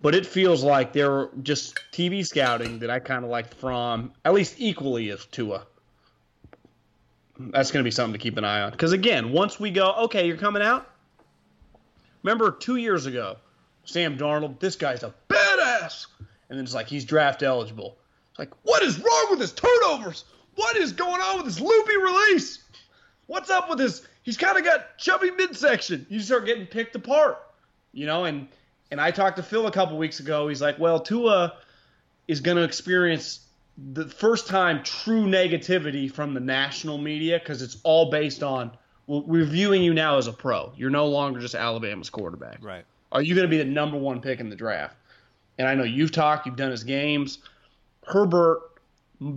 but 0.00 0.14
it 0.14 0.24
feels 0.24 0.62
like 0.62 0.92
they're 0.92 1.28
just 1.42 1.80
TV 1.92 2.24
scouting 2.24 2.78
that 2.78 2.90
I 2.90 3.00
kind 3.00 3.24
of 3.24 3.30
like 3.30 3.52
Fromm 3.56 4.12
at 4.24 4.32
least 4.32 4.54
equally 4.58 5.10
as 5.10 5.26
Tua. 5.26 5.66
That's 7.40 7.70
going 7.70 7.82
to 7.82 7.84
be 7.84 7.90
something 7.90 8.12
to 8.12 8.18
keep 8.18 8.36
an 8.36 8.44
eye 8.44 8.62
on 8.62 8.70
because 8.70 8.92
again, 8.92 9.32
once 9.32 9.58
we 9.58 9.70
go, 9.70 9.92
okay, 10.04 10.26
you're 10.26 10.36
coming 10.36 10.62
out. 10.62 10.88
Remember 12.22 12.50
two 12.52 12.76
years 12.76 13.06
ago, 13.06 13.36
Sam 13.84 14.18
Darnold, 14.18 14.60
this 14.60 14.76
guy's 14.76 15.02
a 15.02 15.14
badass, 15.28 16.06
and 16.48 16.58
then 16.58 16.64
it's 16.64 16.74
like 16.74 16.88
he's 16.88 17.04
draft 17.04 17.42
eligible. 17.42 17.96
Like, 18.38 18.50
what 18.62 18.82
is 18.82 18.98
wrong 18.98 19.26
with 19.30 19.40
his 19.40 19.52
turnovers? 19.52 20.24
What 20.54 20.76
is 20.76 20.92
going 20.92 21.20
on 21.20 21.36
with 21.36 21.46
his 21.46 21.60
loopy 21.60 21.96
release? 21.96 22.60
What's 23.26 23.50
up 23.50 23.68
with 23.68 23.80
his? 23.80 24.06
He's 24.22 24.36
kind 24.36 24.56
of 24.56 24.64
got 24.64 24.96
chubby 24.98 25.30
midsection. 25.30 26.06
You 26.08 26.20
start 26.20 26.46
getting 26.46 26.66
picked 26.66 26.94
apart, 26.94 27.38
you 27.92 28.06
know. 28.06 28.24
And 28.24 28.48
and 28.90 29.00
I 29.00 29.10
talked 29.10 29.36
to 29.36 29.42
Phil 29.42 29.66
a 29.66 29.72
couple 29.72 29.98
weeks 29.98 30.20
ago. 30.20 30.48
He's 30.48 30.62
like, 30.62 30.78
well, 30.78 31.00
Tua 31.00 31.54
is 32.26 32.40
going 32.40 32.56
to 32.56 32.62
experience 32.62 33.40
the 33.92 34.08
first 34.08 34.48
time 34.48 34.82
true 34.82 35.26
negativity 35.26 36.10
from 36.10 36.34
the 36.34 36.40
national 36.40 36.98
media 36.98 37.38
because 37.38 37.62
it's 37.62 37.76
all 37.84 38.10
based 38.10 38.42
on 38.42 38.72
well, 39.06 39.22
we're 39.22 39.44
viewing 39.44 39.82
you 39.82 39.94
now 39.94 40.18
as 40.18 40.26
a 40.26 40.32
pro. 40.32 40.72
You're 40.76 40.90
no 40.90 41.06
longer 41.06 41.40
just 41.40 41.54
Alabama's 41.54 42.10
quarterback. 42.10 42.58
Right. 42.62 42.84
Are 43.10 43.22
you 43.22 43.34
going 43.34 43.46
to 43.46 43.50
be 43.50 43.58
the 43.58 43.64
number 43.64 43.96
one 43.96 44.20
pick 44.20 44.40
in 44.40 44.50
the 44.50 44.56
draft? 44.56 44.96
And 45.56 45.66
I 45.66 45.74
know 45.74 45.84
you've 45.84 46.12
talked, 46.12 46.46
you've 46.46 46.56
done 46.56 46.70
his 46.70 46.84
games. 46.84 47.38
Herbert, 48.08 48.62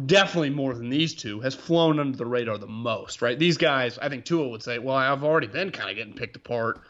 definitely 0.06 0.50
more 0.52 0.74
than 0.74 0.90
these 0.90 1.14
two, 1.14 1.40
has 1.42 1.56
flown 1.56 2.00
under 2.00 2.18
the 2.18 2.26
radar 2.26 2.58
the 2.58 2.68
most, 2.68 3.22
right? 3.22 3.38
These 3.38 3.58
guys, 3.58 3.98
I 3.98 4.10
think 4.10 4.26
Tua 4.26 4.48
would 4.48 4.64
say, 4.64 4.80
well, 4.80 4.96
I've 4.96 5.24
already 5.24 5.48
been 5.48 5.72
kind 5.72 5.90
of 5.90 5.96
getting 5.96 6.14
picked 6.14 6.36
apart. 6.36 6.82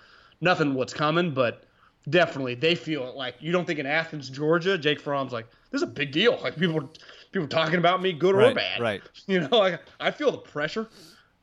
Nothing 0.42 0.74
what's 0.74 0.94
coming, 0.94 1.34
but 1.34 1.64
definitely 2.10 2.56
they 2.56 2.76
feel 2.76 3.08
it 3.08 3.16
like 3.16 3.36
you 3.40 3.52
don't 3.52 3.66
think 3.66 3.80
in 3.80 3.86
Athens, 3.86 4.30
Georgia, 4.30 4.78
Jake 4.78 5.00
Fromm's 5.00 5.32
like, 5.32 5.48
this 5.70 5.82
is 5.82 5.84
a 5.84 5.92
big 5.92 6.12
deal. 6.12 6.40
Like 6.42 6.58
people 6.58 6.92
people 7.32 7.48
talking 7.48 7.78
about 7.78 8.02
me, 8.02 8.14
good 8.14 8.36
or 8.36 8.54
bad. 8.54 8.80
right. 8.80 9.02
You 9.28 9.42
know, 9.42 9.58
like 9.58 9.82
I 10.00 10.12
feel 10.12 10.32
the 10.32 10.38
pressure, 10.38 10.88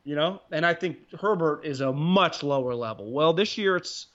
you 0.03 0.15
know, 0.15 0.41
and 0.51 0.65
I 0.65 0.73
think 0.73 0.97
Herbert 1.19 1.65
is 1.65 1.81
a 1.81 1.91
much 1.91 2.43
lower 2.43 2.75
level. 2.75 3.11
Well, 3.11 3.33
this 3.33 3.57
year 3.57 3.75
it's 3.77 4.07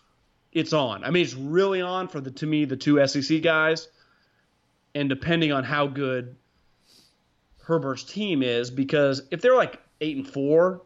it's 0.53 0.73
on. 0.73 1.03
I 1.03 1.11
mean, 1.11 1.25
it's 1.25 1.35
really 1.35 1.81
on 1.81 2.09
for 2.09 2.21
the 2.21 2.31
to 2.31 2.47
me 2.47 2.65
the 2.65 2.77
two 2.77 3.05
SEC 3.07 3.43
guys, 3.43 3.89
and 4.95 5.09
depending 5.09 5.53
on 5.53 5.65
how 5.65 5.87
good 5.87 6.37
Herbert's 7.63 8.05
team 8.05 8.43
is, 8.43 8.71
because 8.71 9.23
if 9.31 9.41
they're 9.41 9.57
like 9.57 9.81
eight 10.01 10.17
and 10.17 10.29
four, 10.29 10.83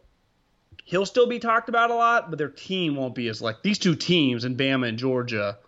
he'll 0.84 1.06
still 1.06 1.26
be 1.26 1.38
talked 1.38 1.68
about 1.68 1.90
a 1.90 1.94
lot, 1.94 2.30
but 2.30 2.38
their 2.38 2.48
team 2.48 2.96
won't 2.96 3.14
be 3.14 3.28
as 3.28 3.42
like 3.42 3.62
these 3.62 3.78
two 3.78 3.94
teams 3.94 4.44
in 4.44 4.56
Bama 4.56 4.88
and 4.88 4.98
Georgia 4.98 5.58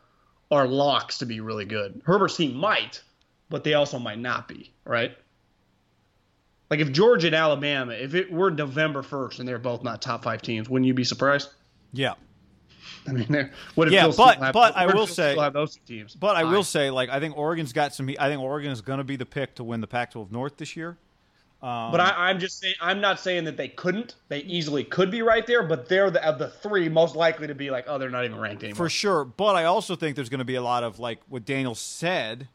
are 0.50 0.66
locks 0.66 1.18
to 1.18 1.26
be 1.26 1.40
really 1.40 1.64
good. 1.64 2.02
Herbert's 2.04 2.36
team 2.36 2.54
might, 2.54 3.02
but 3.48 3.64
they 3.64 3.74
also 3.74 3.98
might 3.98 4.18
not 4.18 4.48
be, 4.48 4.72
right? 4.84 5.16
Like 6.70 6.80
if 6.80 6.92
Georgia 6.92 7.26
and 7.26 7.36
Alabama, 7.36 7.92
if 7.92 8.14
it 8.14 8.32
were 8.32 8.50
November 8.50 9.02
first 9.02 9.40
and 9.40 9.48
they're 9.48 9.58
both 9.58 9.82
not 9.82 10.00
top 10.00 10.22
five 10.22 10.40
teams, 10.42 10.68
wouldn't 10.68 10.86
you 10.86 10.94
be 10.94 11.04
surprised? 11.04 11.50
Yeah. 11.92 12.14
I 13.08 13.12
mean, 13.12 13.26
they're- 13.28 13.52
what 13.74 13.88
if 13.88 13.92
Yeah, 13.94 14.02
Phil 14.04 14.12
still 14.12 14.24
but- 14.26 14.38
have- 14.38 14.52
but 14.52 14.76
I 14.76 14.86
will 14.86 15.06
say- 15.06 15.34
those 15.52 15.78
teams. 15.86 16.14
But 16.14 16.36
I 16.36 16.44
will 16.44 16.64
say, 16.64 16.90
like, 16.90 17.08
I 17.10 17.20
think 17.20 17.36
Oregon's 17.36 17.72
got 17.72 17.94
some. 17.94 18.08
I 18.18 18.28
think 18.28 18.40
Oregon 18.40 18.70
is 18.70 18.80
going 18.80 18.98
to 18.98 19.04
be 19.04 19.16
the 19.16 19.26
pick 19.26 19.54
to 19.56 19.64
win 19.64 19.80
the 19.80 19.86
Pac-12 19.86 20.30
North 20.30 20.56
this 20.56 20.76
year. 20.76 20.96
Um, 21.62 21.90
But 21.92 22.00
I, 22.00 22.30
I'm 22.30 22.38
just 22.38 22.58
saying, 22.58 22.74
I'm 22.80 23.02
not 23.02 23.20
saying 23.20 23.44
that 23.44 23.58
they 23.58 23.68
couldn't. 23.68 24.14
They 24.28 24.38
easily 24.40 24.82
could 24.82 25.10
be 25.10 25.20
right 25.20 25.46
there, 25.46 25.62
but 25.62 25.88
they're 25.90 26.10
the, 26.10 26.26
of 26.26 26.38
the 26.38 26.48
three 26.48 26.88
most 26.88 27.14
likely 27.14 27.46
to 27.48 27.54
be 27.54 27.70
like, 27.70 27.84
oh, 27.86 27.98
they're 27.98 28.08
not 28.08 28.24
even 28.24 28.38
ranked 28.38 28.62
anymore. 28.64 28.76
for 28.76 28.88
sure. 28.88 29.24
But 29.26 29.56
I 29.56 29.64
also 29.64 29.94
think 29.94 30.16
there's 30.16 30.30
going 30.30 30.38
to 30.38 30.44
be 30.46 30.54
a 30.54 30.62
lot 30.62 30.82
of 30.84 30.98
like 30.98 31.20
what 31.28 31.44
Daniel 31.44 31.74
said 31.74 32.48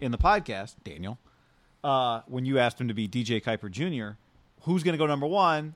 in 0.00 0.10
the 0.10 0.18
podcast. 0.18 0.74
Daniel, 0.82 1.18
uh, 1.84 2.22
when 2.26 2.44
you 2.44 2.58
asked 2.58 2.80
him 2.80 2.88
to 2.88 2.94
be 2.94 3.06
DJ 3.06 3.40
Kiper 3.40 3.70
Jr., 3.70 4.16
who's 4.62 4.82
going 4.82 4.94
to 4.94 4.98
go 4.98 5.06
number 5.06 5.26
one? 5.28 5.74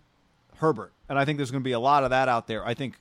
Herbert, 0.57 0.93
and 1.09 1.17
I 1.19 1.25
think 1.25 1.37
there's 1.39 1.51
going 1.53 1.63
to 1.63 1.69
be 1.69 1.73
a 1.73 1.81
lot 1.81 2.03
of 2.05 2.11
that 2.11 2.29
out 2.29 2.47
there. 2.49 2.67
I 2.67 2.75
think 2.75 2.97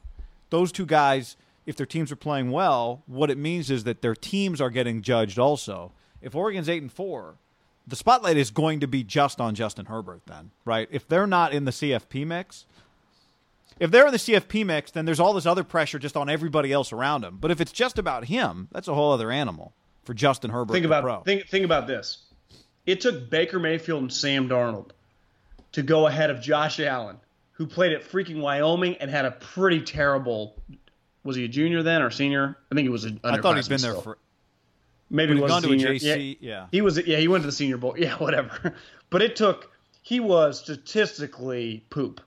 those 0.54 0.72
two 0.72 0.86
guys, 0.86 1.36
if 1.66 1.76
their 1.76 1.88
teams 1.88 2.12
are 2.12 2.16
playing 2.16 2.51
well, 2.51 3.01
what 3.08 3.32
it 3.32 3.39
means 3.39 3.72
is 3.72 3.86
that 3.86 4.04
their 4.04 4.14
teams 4.14 4.62
are 4.62 4.70
getting 4.70 5.01
judged 5.01 5.39
also. 5.39 5.91
If 6.22 6.36
Oregon's 6.36 6.70
eight 6.70 6.84
and 6.84 6.91
four, 6.91 7.38
the 7.88 7.95
spotlight 7.95 8.38
is 8.38 8.51
going 8.51 8.80
to 8.82 8.88
be 8.88 9.04
just 9.04 9.41
on 9.41 9.56
Justin 9.56 9.88
Herbert 9.88 10.22
then, 10.28 10.51
right? 10.64 10.88
If 10.91 11.08
they're 11.08 11.26
not 11.26 11.54
in 11.54 11.66
the 11.66 11.72
CFP 11.72 12.28
mix, 12.28 12.68
if 13.80 13.89
they're 13.89 14.06
in 14.06 14.12
the 14.12 14.20
CFP 14.20 14.64
mix, 14.64 14.91
then 14.91 15.06
there's 15.06 15.20
all 15.20 15.34
this 15.34 15.47
other 15.47 15.64
pressure 15.64 15.97
just 15.97 16.16
on 16.16 16.30
everybody 16.30 16.72
else 16.72 16.93
around 16.93 17.24
him. 17.24 17.39
But 17.41 17.49
if 17.49 17.60
it's 17.60 17.72
just 17.72 17.97
about 17.97 18.26
him, 18.26 18.68
that's 18.72 18.88
a 18.88 18.93
whole 18.93 19.12
other 19.12 19.32
animal 19.32 19.74
for 20.04 20.14
Justin 20.14 20.51
Herbert. 20.51 20.74
Think 20.74 20.86
about 20.86 21.26
think 21.26 21.47
think 21.47 21.66
about 21.66 21.88
this. 21.88 22.20
It 22.86 23.01
took 23.01 23.28
Baker 23.32 23.58
Mayfield 23.58 24.04
and 24.04 24.14
Sam 24.14 24.47
Darnold 24.47 24.91
to 25.72 25.82
go 25.82 26.06
ahead 26.06 26.30
of 26.30 26.41
Josh 26.41 26.80
Allen, 26.80 27.18
who 27.64 27.68
played 27.68 27.93
at 27.93 28.03
freaking 28.03 28.41
Wyoming 28.41 28.97
and 28.97 29.09
had 29.09 29.24
a 29.24 29.32
pretty 29.32 29.82
terrible. 29.82 30.61
Was 31.24 31.38
he 31.38 31.45
a 31.45 31.47
junior 31.47 31.82
then 31.82 32.01
or 32.01 32.11
senior? 32.11 32.57
I 32.70 32.76
think 32.76 32.84
he 32.84 32.89
was. 32.89 33.05
A 33.05 33.18
I 33.24 33.38
thought 33.39 33.55
he'd 33.55 33.70
been 33.70 33.78
underclassman 33.78 33.82
there 33.82 33.91
still. 33.91 34.01
for. 34.01 34.18
maybe 35.09 35.36
he 35.36 35.39
was 35.39 35.49
gone 35.49 35.61
to 35.61 35.70
a 35.70 35.80
senior. 35.80 35.93
JC, 35.93 36.38
yeah. 36.41 36.68
he 36.72 36.82
was. 36.82 36.97
Yeah, 37.07 37.18
he 37.18 37.30
went 37.30 37.43
to 37.43 37.45
the 37.45 37.53
Senior 37.53 37.78
Bowl. 37.78 37.95
Yeah, 37.97 38.16
whatever. 38.16 38.76
But 39.09 39.22
it 39.22 39.38
took. 39.38 39.72
He 40.01 40.20
was 40.20 40.59
statistically 40.59 41.86
poop, 41.89 42.20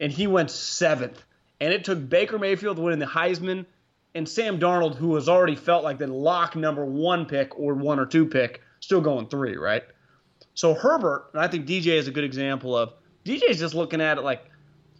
and 0.00 0.10
he 0.10 0.26
went 0.26 0.50
seventh. 0.50 1.22
And 1.60 1.72
it 1.72 1.84
took 1.84 2.08
Baker 2.08 2.38
Mayfield 2.38 2.80
winning 2.80 2.98
the 2.98 3.06
Heisman, 3.06 3.66
and 4.16 4.28
Sam 4.28 4.58
Darnold, 4.58 4.96
who 4.96 5.14
has 5.14 5.28
already 5.28 5.54
felt 5.54 5.84
like 5.84 5.98
the 5.98 6.08
lock 6.08 6.56
number 6.56 6.84
one 6.84 7.26
pick 7.26 7.56
or 7.56 7.74
one 7.74 8.00
or 8.00 8.06
two 8.06 8.26
pick, 8.26 8.62
still 8.80 9.02
going 9.02 9.28
three, 9.28 9.56
right? 9.56 9.84
So 10.54 10.74
Herbert, 10.74 11.26
and 11.34 11.42
I 11.42 11.46
think 11.46 11.66
DJ 11.66 11.98
is 11.98 12.08
a 12.08 12.10
good 12.10 12.24
example 12.24 12.76
of 12.76 12.94
DJ's 13.24 13.58
just 13.58 13.74
looking 13.74 14.00
at 14.00 14.18
it 14.18 14.22
like 14.22 14.49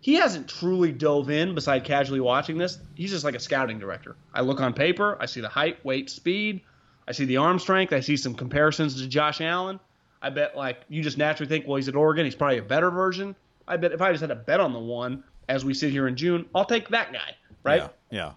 he 0.01 0.15
hasn't 0.15 0.49
truly 0.49 0.93
dove 0.93 1.31
in 1.31 1.55
beside 1.55 1.85
casually 1.85 2.21
watching 2.21 2.57
this. 2.59 2.79
He's 2.95 3.11
just 3.11 3.25
like 3.25 3.35
a 3.35 3.41
scouting 3.41 3.79
director. 3.79 4.17
I 4.33 4.41
look 4.41 4.61
on 4.61 4.73
paper, 4.73 5.17
I 5.21 5.27
see 5.27 5.41
the 5.41 5.49
height, 5.49 5.85
weight, 5.85 6.09
speed, 6.11 6.63
I 7.07 7.13
see 7.13 7.25
the 7.27 7.37
arm 7.39 7.59
strength, 7.59 7.93
I 7.93 8.01
see 8.01 8.17
some 8.17 8.35
comparisons 8.35 9.01
to 9.01 9.07
Josh 9.09 9.41
Allen. 9.41 9.79
I 10.23 10.31
bet 10.31 10.57
like 10.57 10.79
you 10.89 11.03
just 11.03 11.19
naturally 11.19 11.49
think, 11.49 11.67
well, 11.67 11.77
he's 11.77 11.89
at 11.89 11.97
Oregon, 11.97 12.25
he's 12.25 12.35
probably 12.35 12.59
a 12.59 12.63
better 12.63 12.91
version. 12.91 13.35
I 13.69 13.77
bet 13.77 13.93
if 13.93 14.01
I 14.01 14.11
just 14.11 14.21
had 14.23 14.31
a 14.31 14.37
bet 14.37 14.61
on 14.61 14.73
the 14.73 14.79
one 14.79 15.25
as 15.49 15.65
we 15.65 15.75
sit 15.75 15.91
here 15.91 16.09
in 16.09 16.17
June, 16.17 16.47
I'll 16.55 16.65
take 16.65 16.89
that 16.89 17.13
guy, 17.13 17.37
right? 17.63 17.83
Yeah, 18.11 18.19
yeah. 18.19 18.33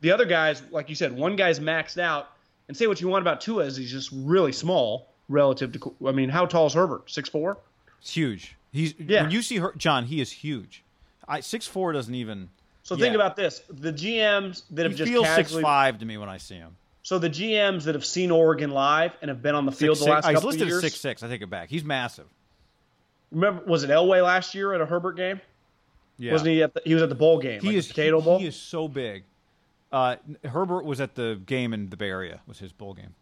The 0.00 0.12
other 0.12 0.24
guys, 0.24 0.62
like 0.70 0.88
you 0.88 0.94
said, 0.94 1.14
one 1.16 1.36
guy's 1.36 1.60
maxed 1.60 1.98
out. 2.00 2.28
And 2.68 2.76
say 2.76 2.86
what 2.86 3.00
you 3.00 3.08
want 3.08 3.22
about 3.22 3.40
Tua 3.40 3.64
is 3.64 3.76
he's 3.76 3.90
just 3.90 4.10
really 4.12 4.52
small 4.52 5.08
relative 5.28 5.72
to. 5.72 5.94
I 6.06 6.12
mean, 6.12 6.28
how 6.28 6.46
tall 6.46 6.66
is 6.68 6.74
Herbert? 6.74 7.10
Six 7.10 7.28
four. 7.28 7.58
It's 8.00 8.12
huge. 8.12 8.54
He's 8.70 8.94
Yeah. 8.96 9.22
when 9.22 9.32
you 9.32 9.42
see 9.42 9.56
her, 9.56 9.74
John, 9.76 10.04
he 10.04 10.20
is 10.20 10.30
huge. 10.30 10.84
I 11.30 11.40
six 11.40 11.66
four 11.66 11.92
doesn't 11.92 12.14
even. 12.14 12.50
So 12.82 12.96
think 12.96 13.12
Yeah. 13.12 13.16
about 13.16 13.36
this: 13.36 13.62
the 13.70 13.92
GMs 13.92 14.64
that 14.72 14.82
have 14.82 14.92
He 14.92 14.98
just 14.98 15.10
feels 15.10 15.28
six 15.28 15.54
five 15.54 15.98
to 16.00 16.04
me 16.04 16.18
when 16.18 16.28
I 16.28 16.36
see 16.36 16.56
him. 16.56 16.76
So 17.02 17.18
the 17.18 17.30
GMs 17.30 17.84
that 17.84 17.94
have 17.94 18.04
seen 18.04 18.30
Oregon 18.30 18.70
live 18.70 19.12
and 19.22 19.28
have 19.30 19.40
been 19.40 19.54
on 19.54 19.64
the 19.64 19.72
field 19.72 19.96
Six, 19.96 20.04
the 20.04 20.10
last 20.12 20.24
I 20.26 20.34
couple 20.34 20.48
listed 20.48 20.62
of 20.62 20.68
years. 20.68 20.82
six 20.82 20.96
six. 21.00 21.22
I 21.22 21.28
take 21.28 21.40
it 21.40 21.48
back. 21.48 21.70
He's 21.70 21.84
massive. 21.84 22.26
Remember, 23.30 23.62
was 23.64 23.84
it 23.84 23.90
Elway 23.90 24.22
last 24.22 24.54
year 24.54 24.74
at 24.74 24.80
a 24.80 24.86
Herbert 24.86 25.16
game? 25.16 25.40
Yeah. 26.18 26.32
Wasn't 26.32 26.50
he? 26.50 26.62
At 26.62 26.74
the, 26.74 26.82
he 26.84 26.92
was 26.92 27.02
at 27.02 27.08
the 27.08 27.14
bowl 27.14 27.38
game. 27.38 27.60
He 27.60 27.68
like 27.68 27.76
is 27.76 27.88
Potato 27.88 28.20
he, 28.20 28.24
Bowl. 28.24 28.38
He 28.38 28.46
is 28.46 28.56
so 28.56 28.88
big. 28.88 29.24
Uh, 29.92 30.16
Herbert 30.44 30.84
was 30.84 31.00
at 31.00 31.14
the 31.14 31.40
game 31.46 31.72
in 31.72 31.88
the 31.88 31.96
Bay 31.96 32.10
Area. 32.10 32.40
Was 32.46 32.58
his 32.58 32.72
bowl 32.72 32.92
game? 32.94 33.14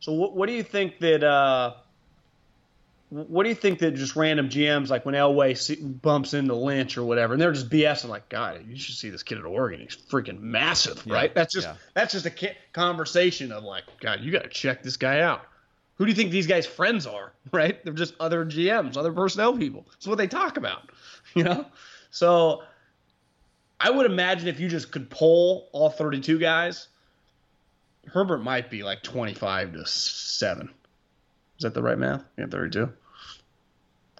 So 0.00 0.12
what, 0.12 0.34
what 0.34 0.46
do 0.48 0.54
you 0.54 0.62
think 0.62 0.98
that? 1.00 1.22
Uh, 1.22 1.74
what 3.10 3.42
do 3.42 3.48
you 3.48 3.56
think 3.56 3.80
that 3.80 3.92
just 3.96 4.14
random 4.14 4.48
GMs 4.48 4.88
like 4.88 5.04
when 5.04 5.16
Elway 5.16 5.58
see, 5.58 5.76
bumps 5.76 6.32
into 6.32 6.54
Lynch 6.54 6.96
or 6.96 7.04
whatever, 7.04 7.34
and 7.34 7.42
they're 7.42 7.52
just 7.52 7.68
BSing 7.68 8.08
like, 8.08 8.28
God, 8.28 8.64
you 8.68 8.76
should 8.76 8.94
see 8.94 9.10
this 9.10 9.24
kid 9.24 9.38
at 9.38 9.44
Oregon. 9.44 9.80
He's 9.80 9.96
freaking 9.96 10.40
massive, 10.40 11.02
Yeah, 11.04 11.14
right? 11.14 11.34
That's 11.34 11.52
just 11.52 11.66
yeah. 11.66 11.74
that's 11.92 12.12
just 12.12 12.26
a 12.26 12.54
conversation 12.72 13.50
of 13.50 13.64
like, 13.64 13.84
God, 14.00 14.20
you 14.20 14.30
got 14.30 14.44
to 14.44 14.48
check 14.48 14.84
this 14.84 14.96
guy 14.96 15.20
out. 15.20 15.42
Who 15.96 16.06
do 16.06 16.10
you 16.10 16.16
think 16.16 16.30
these 16.30 16.46
guys' 16.46 16.66
friends 16.66 17.06
are? 17.06 17.32
Right? 17.52 17.84
They're 17.84 17.94
just 17.94 18.14
other 18.20 18.44
GMs, 18.44 18.96
other 18.96 19.12
personnel 19.12 19.56
people. 19.56 19.84
That's 19.90 20.06
what 20.06 20.18
they 20.18 20.28
talk 20.28 20.56
about, 20.56 20.90
you 21.34 21.42
know. 21.42 21.66
So 22.12 22.62
I 23.80 23.90
would 23.90 24.06
imagine 24.06 24.46
if 24.46 24.60
you 24.60 24.68
just 24.68 24.92
could 24.92 25.10
poll 25.10 25.68
all 25.72 25.90
32 25.90 26.38
guys, 26.38 26.86
Herbert 28.06 28.38
might 28.38 28.70
be 28.70 28.84
like 28.84 29.02
25 29.02 29.72
to 29.72 29.86
7. 29.86 30.70
Is 31.60 31.64
that 31.64 31.74
the 31.74 31.82
right 31.82 31.98
math? 31.98 32.24
Yeah, 32.38 32.46
32. 32.46 32.90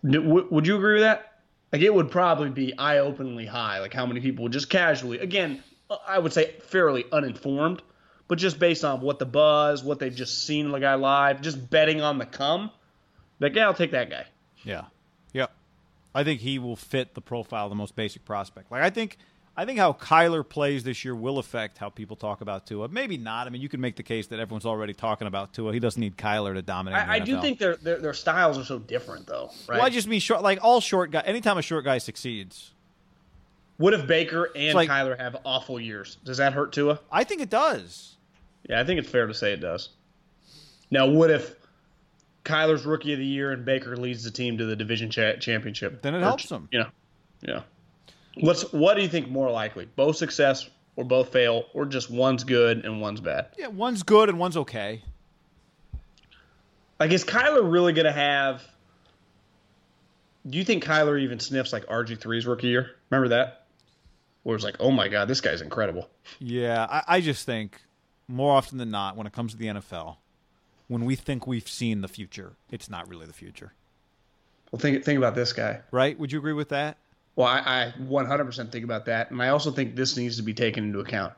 N- 0.05 0.12
w- 0.12 0.47
Would 0.51 0.66
you 0.66 0.76
agree 0.76 0.93
with 0.93 1.03
that? 1.05 1.41
Like 1.72 1.80
it 1.80 1.95
would 1.95 2.11
probably 2.11 2.51
be 2.51 2.74
eye-openingly 2.76 3.47
high. 3.47 3.80
Like 3.80 3.95
how 3.95 4.05
many 4.05 4.20
people 4.20 4.43
would 4.43 4.53
just 4.53 4.68
casually, 4.68 5.20
again, 5.20 5.62
I 6.07 6.18
would 6.18 6.34
say 6.34 6.53
fairly 6.64 7.07
uninformed, 7.11 7.80
but 8.28 8.36
just 8.36 8.59
based 8.59 8.84
on 8.84 9.01
what 9.01 9.18
the 9.18 9.24
buzz, 9.24 9.82
what 9.82 9.99
they've 9.99 10.14
just 10.14 10.45
seen 10.47 10.70
the 10.70 10.78
guy 10.80 10.97
live, 10.97 11.41
just 11.41 11.70
betting 11.70 12.03
on 12.03 12.18
the 12.18 12.26
come. 12.26 12.70
Like, 13.38 13.55
yeah, 13.55 13.64
I'll 13.64 13.72
take 13.72 13.93
that 13.93 14.11
guy. 14.11 14.26
Yeah. 14.62 14.84
Yeah. 15.32 15.47
I 16.14 16.24
think 16.24 16.43
he 16.43 16.59
will 16.59 16.76
fit 16.76 17.14
the 17.14 17.22
profile 17.22 17.64
of 17.64 17.70
the 17.70 17.76
most 17.76 17.97
basic 17.97 18.26
prospect. 18.26 18.70
Like 18.70 18.82
I 18.82 18.91
think 18.91 19.16
I 19.61 19.67
think 19.67 19.79
how 19.79 19.93
Kyler 19.93 20.49
plays 20.49 20.85
this 20.85 21.05
year 21.05 21.15
will 21.15 21.37
affect 21.39 21.77
how 21.77 21.91
people 21.91 22.17
talk 22.17 22.41
about 22.41 22.67
Tua. 22.67 22.89
Maybe 22.89 23.19
not. 23.19 23.47
I 23.47 23.51
mean, 23.51 23.61
you 23.61 23.69
can 23.69 23.79
make 23.79 23.95
the 23.95 24.03
case 24.03 24.27
that 24.29 24.41
everyone's 24.41 24.65
already 24.65 24.95
talking 24.95 25.27
about 25.27 25.53
Tua. 25.53 25.75
He 25.75 25.79
doesn't 25.79 26.01
need 26.01 26.17
Kyler 26.17 26.55
to 26.55 26.63
dominate. 26.63 26.99
I, 27.07 27.17
I 27.17 27.19
do 27.19 27.39
think 27.43 27.59
their, 27.59 27.77
their 27.77 27.99
their 27.99 28.15
styles 28.15 28.57
are 28.57 28.65
so 28.65 28.79
different, 28.79 29.27
though. 29.27 29.51
Right? 29.69 29.77
Well, 29.77 29.83
I 29.85 29.91
just 29.91 30.09
mean 30.09 30.19
short. 30.19 30.41
Like 30.43 30.61
all 30.63 30.81
short 30.81 31.11
guy. 31.11 31.21
Anytime 31.27 31.59
a 31.59 31.63
short 31.63 31.85
guy 31.85 31.99
succeeds, 31.99 32.71
what 33.77 33.93
if 33.93 34.07
Baker 34.07 34.51
and 34.57 34.75
like- 34.75 34.89
Kyler 34.89 35.19
have 35.21 35.37
awful 35.45 35.79
years? 35.79 36.17
Does 36.25 36.39
that 36.39 36.55
hurt 36.55 36.73
Tua? 36.73 36.99
I 37.13 37.25
think 37.25 37.43
it 37.43 37.51
does. 37.51 38.17
Yeah, 38.67 38.81
I 38.81 38.85
think 38.85 38.99
it's 38.99 39.11
fair 39.11 39.27
to 39.27 39.35
say 39.35 39.53
it 39.53 39.61
does. 39.61 39.91
Now, 40.91 41.07
what 41.07 41.31
if 41.31 41.55
Kyler's 42.47 42.87
rookie 42.87 43.13
of 43.13 43.19
the 43.19 43.27
year 43.27 43.53
and 43.53 43.67
Baker 43.67 43.95
leads 43.95 44.25
the 44.25 44.31
team 44.31 44.57
to 44.57 44.65
the 44.65 44.75
division 44.75 45.11
cha- 45.11 45.37
championship? 45.37 46.01
Then 46.01 46.15
it 46.15 46.21
Or 46.21 46.23
helps 46.23 46.49
them. 46.49 46.67
You 46.73 46.79
know, 46.79 46.89
yeah. 47.43 47.61
What's 48.37 48.72
what 48.72 48.95
do 48.97 49.03
you 49.03 49.09
think 49.09 49.28
more 49.28 49.51
likely? 49.51 49.87
Both 49.97 50.16
success 50.16 50.68
or 50.97 51.05
both 51.05 51.33
fail, 51.33 51.64
or 51.74 51.87
just 51.87 52.11
one's 52.11 52.45
good 52.45 52.85
and 52.85 53.01
one's 53.01 53.20
bad? 53.20 53.49
Yeah, 53.59 53.68
one's 53.68 54.03
good 54.03 54.28
and 54.28 54.39
one's 54.39 54.57
okay. 54.57 55.03
Like, 56.99 57.12
is 57.12 57.24
Kyler 57.24 57.70
really 57.70 57.93
going 57.93 58.05
to 58.07 58.12
have? 58.12 58.62
Do 60.49 60.59
you 60.59 60.64
think 60.64 60.85
Kyler 60.85 61.20
even 61.20 61.39
sniffs 61.39 61.72
like 61.72 61.87
RG 61.87 62.18
3s 62.18 62.47
rookie 62.47 62.68
year? 62.68 62.91
Remember 63.11 63.28
that? 63.28 63.66
Where 64.43 64.55
it's 64.57 64.64
like, 64.64 64.76
oh 64.81 64.91
my 64.91 65.09
god, 65.09 65.28
this 65.28 65.41
guy's 65.41 65.61
incredible. 65.61 66.09
Yeah, 66.39 66.87
I, 66.91 67.03
I 67.16 67.20
just 67.20 67.45
think 67.47 67.81
more 68.26 68.53
often 68.55 68.78
than 68.78 68.91
not, 68.91 69.16
when 69.16 69.26
it 69.26 69.33
comes 69.33 69.53
to 69.53 69.59
the 69.59 69.66
NFL, 69.66 70.16
when 70.89 71.05
we 71.05 71.14
think 71.14 71.47
we've 71.47 71.68
seen 71.68 72.01
the 72.01 72.09
future, 72.09 72.53
it's 72.70 72.89
not 72.89 73.09
really 73.09 73.26
the 73.26 73.33
future, 73.35 73.72
Well, 74.72 74.81
think 74.81 75.05
think 75.05 75.18
about 75.18 75.35
this 75.35 75.53
guy. 75.53 75.81
right? 75.91 76.18
Would 76.18 76.33
you 76.33 76.39
agree 76.39 76.53
with 76.55 76.70
that? 76.70 76.97
Well, 77.41 77.49
I, 77.49 77.86
I 77.86 77.95
100% 77.99 78.70
think 78.70 78.84
about 78.84 79.07
that, 79.07 79.30
and 79.30 79.41
I 79.41 79.49
also 79.49 79.70
think 79.70 79.97
this 79.97 80.14
needs 80.14 80.36
to 80.36 80.43
be 80.43 80.53
taken 80.53 80.84
into 80.84 80.99
account. 80.99 81.32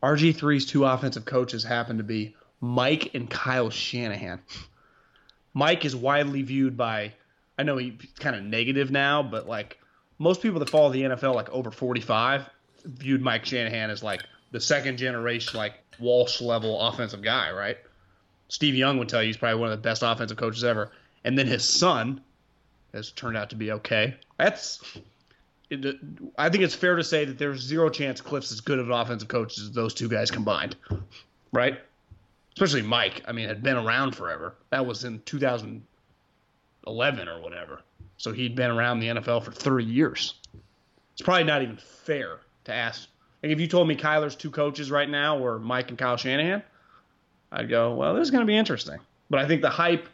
RG3's 0.00 0.64
two 0.64 0.84
offensive 0.84 1.24
coaches 1.24 1.64
happen 1.64 1.96
to 1.96 2.04
be 2.04 2.36
Mike 2.60 3.12
and 3.12 3.28
Kyle 3.28 3.68
Shanahan. 3.68 4.40
Mike 5.54 5.84
is 5.84 5.96
widely 5.96 6.42
viewed 6.42 6.76
by, 6.76 7.14
I 7.58 7.64
know 7.64 7.78
he's 7.78 7.94
kind 8.20 8.36
of 8.36 8.44
negative 8.44 8.92
now, 8.92 9.24
but 9.24 9.48
like 9.48 9.76
most 10.20 10.40
people 10.40 10.60
that 10.60 10.70
follow 10.70 10.92
the 10.92 11.02
NFL, 11.02 11.34
like 11.34 11.50
over 11.50 11.72
45, 11.72 12.48
viewed 12.84 13.22
Mike 13.22 13.44
Shanahan 13.44 13.90
as 13.90 14.04
like 14.04 14.22
the 14.52 14.60
second 14.60 14.98
generation, 14.98 15.58
like 15.58 15.74
Walsh 15.98 16.40
level 16.40 16.80
offensive 16.80 17.22
guy, 17.22 17.50
right? 17.50 17.78
Steve 18.46 18.76
Young 18.76 18.98
would 18.98 19.08
tell 19.08 19.20
you 19.20 19.26
he's 19.26 19.36
probably 19.36 19.58
one 19.58 19.72
of 19.72 19.76
the 19.76 19.82
best 19.82 20.04
offensive 20.04 20.36
coaches 20.36 20.62
ever. 20.62 20.92
And 21.24 21.36
then 21.36 21.48
his 21.48 21.68
son 21.68 22.20
has 22.92 23.12
turned 23.12 23.36
out 23.36 23.50
to 23.50 23.56
be 23.56 23.72
okay. 23.72 24.16
That's. 24.38 24.82
I 26.36 26.50
think 26.50 26.64
it's 26.64 26.74
fair 26.74 26.96
to 26.96 27.04
say 27.04 27.24
that 27.24 27.38
there's 27.38 27.60
zero 27.60 27.88
chance 27.88 28.20
Kliff's 28.20 28.52
as 28.52 28.60
good 28.60 28.78
of 28.78 28.88
an 28.88 28.92
offensive 28.92 29.28
coach 29.28 29.58
as 29.58 29.72
those 29.72 29.94
two 29.94 30.06
guys 30.06 30.30
combined, 30.30 30.76
right? 31.50 31.80
Especially 32.54 32.82
Mike. 32.82 33.22
I 33.26 33.32
mean, 33.32 33.48
had 33.48 33.62
been 33.62 33.78
around 33.78 34.14
forever. 34.14 34.54
That 34.68 34.84
was 34.84 35.04
in 35.04 35.22
2011 35.24 37.28
or 37.28 37.40
whatever. 37.40 37.80
So 38.18 38.32
he'd 38.32 38.54
been 38.54 38.70
around 38.70 39.00
the 39.00 39.08
NFL 39.08 39.44
for 39.44 39.50
three 39.50 39.84
years. 39.84 40.34
It's 41.14 41.22
probably 41.22 41.44
not 41.44 41.62
even 41.62 41.76
fair 41.76 42.40
to 42.64 42.74
ask. 42.74 43.08
Like 43.42 43.52
if 43.52 43.60
you 43.60 43.66
told 43.66 43.88
me 43.88 43.96
Kyler's 43.96 44.36
two 44.36 44.50
coaches 44.50 44.90
right 44.90 45.08
now 45.08 45.38
were 45.38 45.58
Mike 45.58 45.88
and 45.88 45.98
Kyle 45.98 46.16
Shanahan, 46.16 46.62
I'd 47.50 47.68
go, 47.68 47.94
well, 47.94 48.14
this 48.14 48.22
is 48.22 48.30
going 48.30 48.42
to 48.42 48.46
be 48.46 48.56
interesting. 48.56 48.98
But 49.28 49.40
I 49.40 49.48
think 49.48 49.62
the 49.62 49.70
hype, 49.70 50.08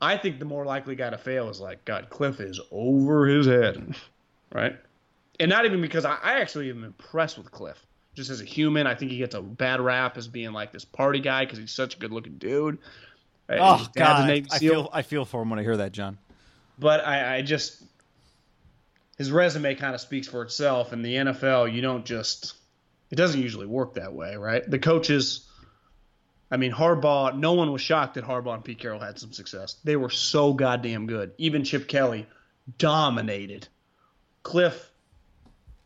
I 0.00 0.16
think 0.16 0.38
the 0.38 0.44
more 0.44 0.64
likely 0.64 0.94
guy 0.94 1.10
to 1.10 1.18
fail 1.18 1.48
is 1.50 1.60
like, 1.60 1.84
God, 1.84 2.08
Kliff 2.10 2.40
is 2.40 2.60
over 2.70 3.26
his 3.26 3.46
head, 3.46 3.94
right? 4.52 4.76
And 5.38 5.50
not 5.50 5.64
even 5.66 5.80
because 5.80 6.04
I, 6.04 6.16
I 6.22 6.40
actually 6.40 6.70
am 6.70 6.84
impressed 6.84 7.36
with 7.38 7.50
Kliff. 7.50 7.76
Just 8.14 8.30
as 8.30 8.40
a 8.40 8.44
human, 8.44 8.86
I 8.86 8.94
think 8.94 9.10
he 9.12 9.18
gets 9.18 9.34
a 9.34 9.40
bad 9.40 9.80
rap 9.80 10.16
as 10.16 10.26
being 10.26 10.52
like 10.52 10.72
this 10.72 10.84
party 10.84 11.20
guy 11.20 11.44
because 11.44 11.58
he's 11.58 11.70
such 11.70 11.96
a 11.96 11.98
good 11.98 12.12
looking 12.12 12.38
dude. 12.38 12.78
Oh 13.48 13.76
his 13.78 13.88
dad's 13.88 14.20
a 14.20 14.22
God, 14.22 14.30
I, 14.30 14.42
I 14.50 14.58
feel 14.58 14.88
I 14.92 15.02
feel 15.02 15.24
for 15.24 15.42
him 15.42 15.50
when 15.50 15.58
I 15.58 15.62
hear 15.62 15.76
that, 15.78 15.92
John. 15.92 16.18
But 16.78 17.04
I, 17.06 17.36
I 17.36 17.42
just 17.42 17.82
his 19.18 19.30
resume 19.30 19.74
kind 19.74 19.94
of 19.94 20.00
speaks 20.00 20.26
for 20.28 20.42
itself. 20.42 20.92
In 20.92 21.02
the 21.02 21.14
NFL, 21.14 21.72
you 21.72 21.82
don't 21.82 22.04
just 22.04 22.54
it 23.10 23.16
doesn't 23.16 23.40
usually 23.40 23.66
work 23.66 23.94
that 23.94 24.12
way, 24.12 24.36
right? 24.36 24.68
The 24.68 24.78
coaches 24.78 25.46
I 26.50 26.56
mean, 26.56 26.72
Harbaugh, 26.72 27.36
no 27.36 27.52
one 27.52 27.72
was 27.72 27.80
shocked 27.80 28.14
that 28.14 28.24
Harbaugh 28.24 28.54
and 28.54 28.64
Pete 28.64 28.78
Carroll 28.78 28.98
had 28.98 29.18
some 29.18 29.32
success. 29.32 29.76
They 29.84 29.96
were 29.96 30.10
so 30.10 30.52
goddamn 30.52 31.06
good. 31.06 31.32
Even 31.38 31.62
Chip 31.62 31.86
Kelly 31.86 32.26
dominated. 32.78 33.68
Kliff 34.42 34.74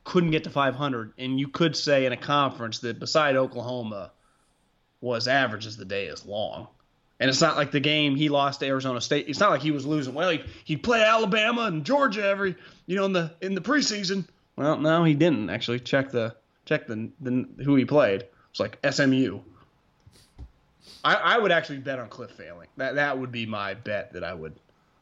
couldn't 0.04 0.30
get 0.30 0.44
to 0.44 0.50
500, 0.50 1.12
and 1.18 1.38
you 1.38 1.48
could 1.48 1.76
say 1.76 2.06
in 2.06 2.12
a 2.12 2.16
conference 2.16 2.78
that 2.80 2.98
beside 2.98 3.36
Oklahoma 3.36 4.12
was 5.00 5.28
average 5.28 5.66
as 5.66 5.76
the 5.76 5.84
day 5.84 6.06
is 6.06 6.24
long. 6.24 6.68
And 7.20 7.30
it's 7.30 7.40
not 7.40 7.56
like 7.56 7.70
the 7.70 7.80
game 7.80 8.16
he 8.16 8.28
lost 8.28 8.60
to 8.60 8.66
Arizona 8.66 9.00
State. 9.00 9.28
It's 9.28 9.38
not 9.38 9.50
like 9.50 9.62
he 9.62 9.70
was 9.70 9.86
losing. 9.86 10.14
Well, 10.14 10.30
he'd, 10.30 10.44
he'd 10.64 10.82
play 10.82 11.02
Alabama 11.02 11.62
and 11.62 11.84
Georgia 11.84 12.24
every, 12.24 12.56
you 12.86 12.96
know, 12.96 13.04
in 13.04 13.12
the 13.12 13.32
in 13.40 13.54
the 13.54 13.60
preseason. 13.60 14.26
Well, 14.56 14.78
no, 14.78 15.04
he 15.04 15.14
didn't 15.14 15.48
actually. 15.48 15.80
Check 15.80 16.10
the 16.10 16.34
check 16.64 16.86
the, 16.86 17.10
the 17.20 17.46
who 17.62 17.76
he 17.76 17.84
played. 17.84 18.24
It's 18.50 18.60
like 18.60 18.78
SMU. 18.88 19.40
I, 21.02 21.14
I 21.14 21.38
would 21.38 21.52
actually 21.52 21.78
bet 21.78 21.98
on 21.98 22.08
Kliff 22.08 22.30
failing. 22.32 22.68
That 22.76 22.94
that 22.96 23.18
would 23.18 23.32
be 23.32 23.46
my 23.46 23.74
bet 23.74 24.12
that 24.12 24.24
I 24.24 24.34
would 24.34 24.54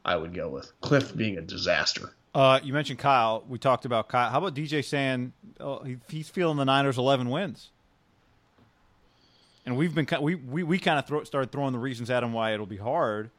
I 0.05 0.15
would 0.15 0.33
go 0.33 0.49
with. 0.49 0.71
Kliff 0.81 1.15
being 1.15 1.37
a 1.37 1.41
disaster. 1.41 2.13
Uh, 2.35 2.59
you 2.63 2.73
mentioned 2.73 2.99
Kyle. 2.99 3.43
We 3.47 3.59
talked 3.59 3.85
about 3.85 4.09
Kyle. 4.09 4.29
How 4.29 4.39
about 4.39 4.55
DJ 4.55 4.83
saying 4.83 5.33
oh, 5.59 5.83
he, 5.83 5.97
he's 6.09 6.29
feeling 6.29 6.57
the 6.57 6.65
Niners' 6.65 6.97
11 6.97 7.29
wins? 7.29 7.69
And 9.65 9.77
we've 9.77 9.93
been 9.93 10.07
we 10.21 10.35
we, 10.35 10.63
we 10.63 10.79
kind 10.79 10.99
of 10.99 11.07
throw, 11.07 11.23
started 11.23 11.51
throwing 11.51 11.71
the 11.73 11.79
reasons 11.79 12.09
at 12.09 12.23
him 12.23 12.33
why 12.33 12.53
it'll 12.53 12.65
be 12.65 12.77
hard, 12.77 13.29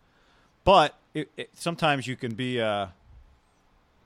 but 0.64 0.96
it, 1.12 1.30
it, 1.36 1.50
sometimes 1.54 2.06
you 2.06 2.16
can 2.16 2.34
be 2.34 2.60
uh, 2.60 2.86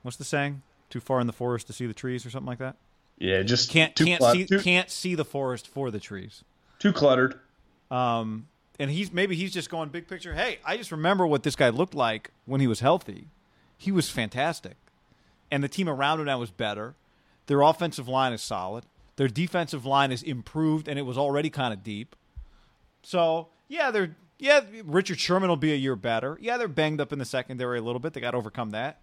what's 0.01 0.17
the 0.17 0.25
saying? 0.25 0.61
Too 0.89 0.99
far 0.99 1.21
in 1.21 1.27
the 1.27 1.33
forest 1.33 1.67
to 1.67 1.73
see 1.73 1.85
the 1.85 1.93
trees, 1.93 2.25
or 2.25 2.29
something 2.29 2.47
like 2.47 2.57
that. 2.57 2.75
Yeah, 3.19 3.41
just 3.43 3.69
Can't 3.69 3.95
can't 3.95 4.19
clut- 4.19 4.35
see 4.35 4.45
too, 4.45 4.59
can't 4.59 4.89
see 4.89 5.15
the 5.15 5.23
forest 5.23 5.67
for 5.67 5.91
the 5.91 5.99
trees. 5.99 6.43
too 6.79 6.91
cluttered. 6.91 7.39
Um, 7.91 8.47
and 8.79 8.89
he's 8.89 9.11
maybe 9.11 9.35
he's 9.35 9.53
just 9.53 9.69
going 9.69 9.89
big 9.89 10.07
picture. 10.07 10.33
Hey, 10.33 10.59
I 10.65 10.77
just 10.77 10.91
remember 10.91 11.27
what 11.27 11.43
this 11.43 11.55
guy 11.55 11.69
looked 11.69 11.93
like 11.93 12.31
when 12.45 12.61
he 12.61 12.67
was 12.67 12.79
healthy. 12.79 13.27
He 13.77 13.91
was 13.91 14.09
fantastic, 14.09 14.77
and 15.51 15.63
the 15.63 15.67
team 15.67 15.89
around 15.89 16.19
him 16.19 16.25
now 16.25 16.39
was 16.39 16.51
better. 16.51 16.95
Their 17.47 17.61
offensive 17.61 18.07
line 18.07 18.33
is 18.33 18.41
solid. 18.41 18.85
Their 19.15 19.27
defensive 19.27 19.85
line 19.85 20.11
is 20.11 20.23
improved, 20.23 20.87
and 20.87 20.97
it 20.97 21.01
was 21.01 21.17
already 21.17 21.49
kind 21.49 21.73
of 21.73 21.83
deep. 21.83 22.15
So 23.03 23.47
yeah, 23.67 23.91
they're 23.91 24.15
yeah. 24.37 24.61
Richard 24.85 25.19
Sherman 25.19 25.49
will 25.49 25.57
be 25.57 25.73
a 25.73 25.77
year 25.77 25.95
better. 25.95 26.37
Yeah, 26.41 26.57
they're 26.57 26.67
banged 26.67 27.01
up 27.01 27.11
in 27.11 27.19
the 27.19 27.25
secondary 27.25 27.79
a 27.79 27.81
little 27.81 27.99
bit. 27.99 28.13
They 28.13 28.21
got 28.21 28.31
to 28.31 28.37
overcome 28.37 28.69
that, 28.71 29.01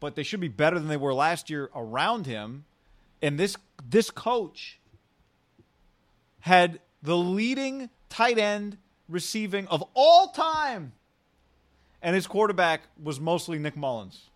but 0.00 0.14
they 0.14 0.22
should 0.22 0.40
be 0.40 0.48
better 0.48 0.78
than 0.78 0.88
they 0.88 0.96
were 0.96 1.12
last 1.12 1.50
year 1.50 1.70
around 1.74 2.26
him. 2.26 2.64
And 3.20 3.38
this 3.38 3.56
this 3.86 4.10
coach 4.10 4.78
had 6.40 6.80
the 7.02 7.16
leading 7.16 7.90
tight 8.08 8.38
end 8.38 8.78
receiving 9.08 9.66
of 9.68 9.84
all 9.94 10.28
time, 10.28 10.92
and 12.02 12.14
his 12.14 12.26
quarterback 12.26 12.82
was 13.02 13.18
mostly 13.20 13.58
Nick 13.58 13.76
Mullens. 13.76 14.28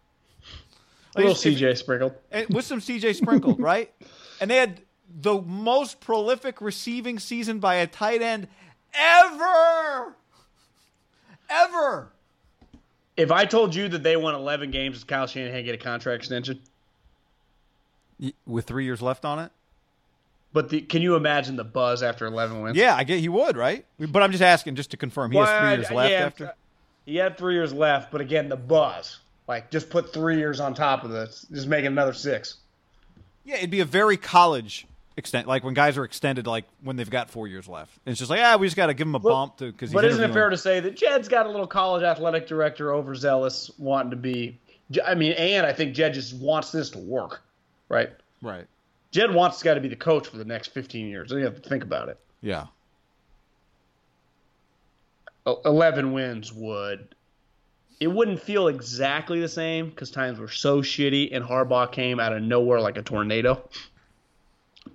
A 1.15 1.19
little 1.19 1.33
if- 1.33 1.39
CJ 1.39 1.77
sprinkled. 1.77 2.15
and 2.31 2.49
with 2.49 2.65
some 2.65 2.81
CJ 2.81 3.15
sprinkled, 3.17 3.61
right? 3.61 3.93
And 4.41 4.51
they 4.51 4.57
had 4.57 4.81
the 5.21 5.41
most 5.43 6.01
prolific 6.01 6.61
receiving 6.61 7.19
season 7.19 7.59
by 7.59 7.75
a 7.77 7.87
tight 7.87 8.23
end 8.23 8.49
ever. 8.95 10.17
Ever. 11.51 12.09
If 13.15 13.31
I 13.31 13.45
told 13.45 13.75
you 13.75 13.89
that 13.89 14.03
they 14.03 14.17
won 14.17 14.35
11 14.35 14.71
games, 14.71 14.97
does 14.97 15.05
Kyle 15.05 15.27
Shanahan 15.27 15.65
get 15.65 15.75
a 15.75 15.79
contract 15.79 16.21
extension? 16.23 16.61
With 18.47 18.65
three 18.65 18.85
years 18.85 19.03
left 19.03 19.27
on 19.27 19.39
it? 19.39 19.53
But 20.53 20.69
the, 20.69 20.83
can 20.83 21.01
you 21.01 21.17
imagine 21.17 21.57
the 21.57 21.65
buzz 21.65 22.03
after 22.03 22.27
11 22.27 22.61
wins? 22.61 22.77
Yeah, 22.77 22.95
I 22.95 23.05
get 23.05 23.21
he 23.21 23.29
would, 23.29 23.57
right? 23.57 23.87
But 23.99 24.23
I'm 24.23 24.33
just 24.33 24.43
asking 24.43 24.77
just 24.77 24.91
to 24.91 24.97
confirm. 24.97 25.33
He 25.33 25.39
has 25.39 25.49
three 25.49 25.71
years 25.71 25.91
left 25.91 26.11
yeah, 26.11 26.27
after. 26.27 26.55
He 27.07 27.17
had 27.17 27.39
three 27.39 27.55
years 27.55 27.73
left, 27.73 28.13
but 28.13 28.21
again, 28.21 28.49
the 28.49 28.57
buzz. 28.57 29.19
Like, 29.49 29.71
just 29.71 29.91
put 29.91 30.13
three 30.13 30.39
years 30.39 30.61
on 30.61 30.75
top 30.75 31.05
of 31.05 31.11
this. 31.11 31.47
Just 31.53 31.67
make 31.67 31.85
another 31.85 32.13
six. 32.13 32.59
Yeah, 33.45 33.57
it'd 33.57 33.71
be 33.71 33.81
a 33.81 33.85
very 33.85 34.17
college 34.17 34.87
extent, 35.17 35.49
like 35.49 35.65
when 35.65 35.75
guys 35.75 35.99
are 35.99 36.05
extended, 36.05 36.47
like 36.47 36.65
when 36.83 36.97
they've 36.97 37.11
got 37.11 37.31
four 37.31 37.49
years 37.49 37.69
left. 37.69 37.99
And 38.07 38.13
it's 38.13 38.19
just 38.19 38.31
like, 38.31 38.41
ah, 38.41 38.57
we 38.57 38.67
just 38.67 38.77
got 38.77 38.87
to 38.87 38.95
give 38.95 39.07
him 39.07 39.15
a 39.15 39.21
bump 39.21 39.57
to 39.59 39.73
because. 39.73 39.91
He's 39.91 39.95
But 39.95 40.05
isn't 40.05 40.23
it 40.23 40.33
fair 40.33 40.51
to 40.51 40.57
say 40.57 40.81
that 40.81 40.97
Jed's 40.97 41.29
got 41.29 41.47
a 41.47 41.51
little 41.51 41.67
college 41.67 42.03
athletic 42.03 42.47
director 42.47 42.95
overzealous 42.95 43.71
wanting 43.79 44.11
to 44.11 44.17
be? 44.17 44.59
I 45.05 45.15
mean, 45.15 45.33
and 45.33 45.67
I 45.67 45.73
think 45.73 45.95
Jed 45.95 46.15
just 46.15 46.35
wants 46.35 46.71
this 46.71 46.91
to 46.91 46.99
work, 46.99 47.43
right? 47.89 48.11
Right. 48.43 48.67
Jed 49.13 49.33
wants 49.33 49.59
this 49.59 49.63
guy 49.63 49.75
to 49.75 49.81
be 49.81 49.89
the 49.89 49.97
coach 49.97 50.27
for 50.27 50.39
the 50.39 50.45
next 50.45 50.69
15 50.69 51.07
years. 51.07 51.31
You 51.31 51.45
have 51.45 51.61
to 51.61 51.69
think 51.69 51.85
about 51.85 52.09
it. 52.09 52.19
Yeah. 52.41 52.67
11 55.47 56.13
wins 56.13 56.53
would. 56.53 57.15
It 58.01 58.09
wouldn't 58.09 58.41
feel 58.41 58.69
exactly 58.69 59.39
the 59.41 59.49
same 59.49 59.91
because 59.91 60.11
times 60.11 60.39
were 60.39 60.49
so 60.49 60.81
shitty 60.81 61.29
and 61.37 61.45
Harbaugh 61.45 61.93
came 61.93 62.19
out 62.19 62.33
of 62.33 62.43
nowhere 62.43 62.81
like 62.81 62.97
a 62.97 63.03
tornado. 63.03 63.69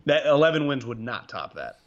That 0.06 0.26
11 0.26 0.68
wins 0.68 0.86
would 0.86 1.00
not 1.00 1.30
top 1.30 1.54
that. 1.54 1.78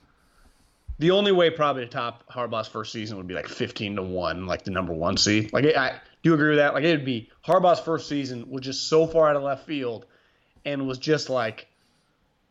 The 0.98 1.10
only 1.10 1.32
way 1.32 1.50
probably 1.50 1.84
to 1.84 1.90
top 1.90 2.24
Harbaugh's 2.30 2.68
first 2.68 2.92
season 2.92 3.16
would 3.16 3.26
be 3.26 3.34
like 3.34 3.48
15 3.48 3.96
to 3.96 4.02
1, 4.02 4.46
like 4.46 4.64
the 4.64 4.70
number 4.70 4.92
one 4.92 5.16
seed. 5.16 5.52
Like, 5.52 5.64
I, 5.74 5.92
do 6.22 6.30
you 6.30 6.34
agree 6.34 6.50
with 6.50 6.58
that? 6.58 6.74
Like, 6.74 6.84
it'd 6.84 7.06
be 7.06 7.30
Harbaugh's 7.44 7.80
first 7.80 8.08
season 8.08 8.48
was 8.50 8.62
just 8.62 8.88
so 8.88 9.06
far 9.06 9.30
out 9.30 9.36
of 9.36 9.42
left 9.42 9.66
field 9.66 10.06
and 10.64 10.86
was 10.86 10.98
just 10.98 11.30
like, 11.30 11.69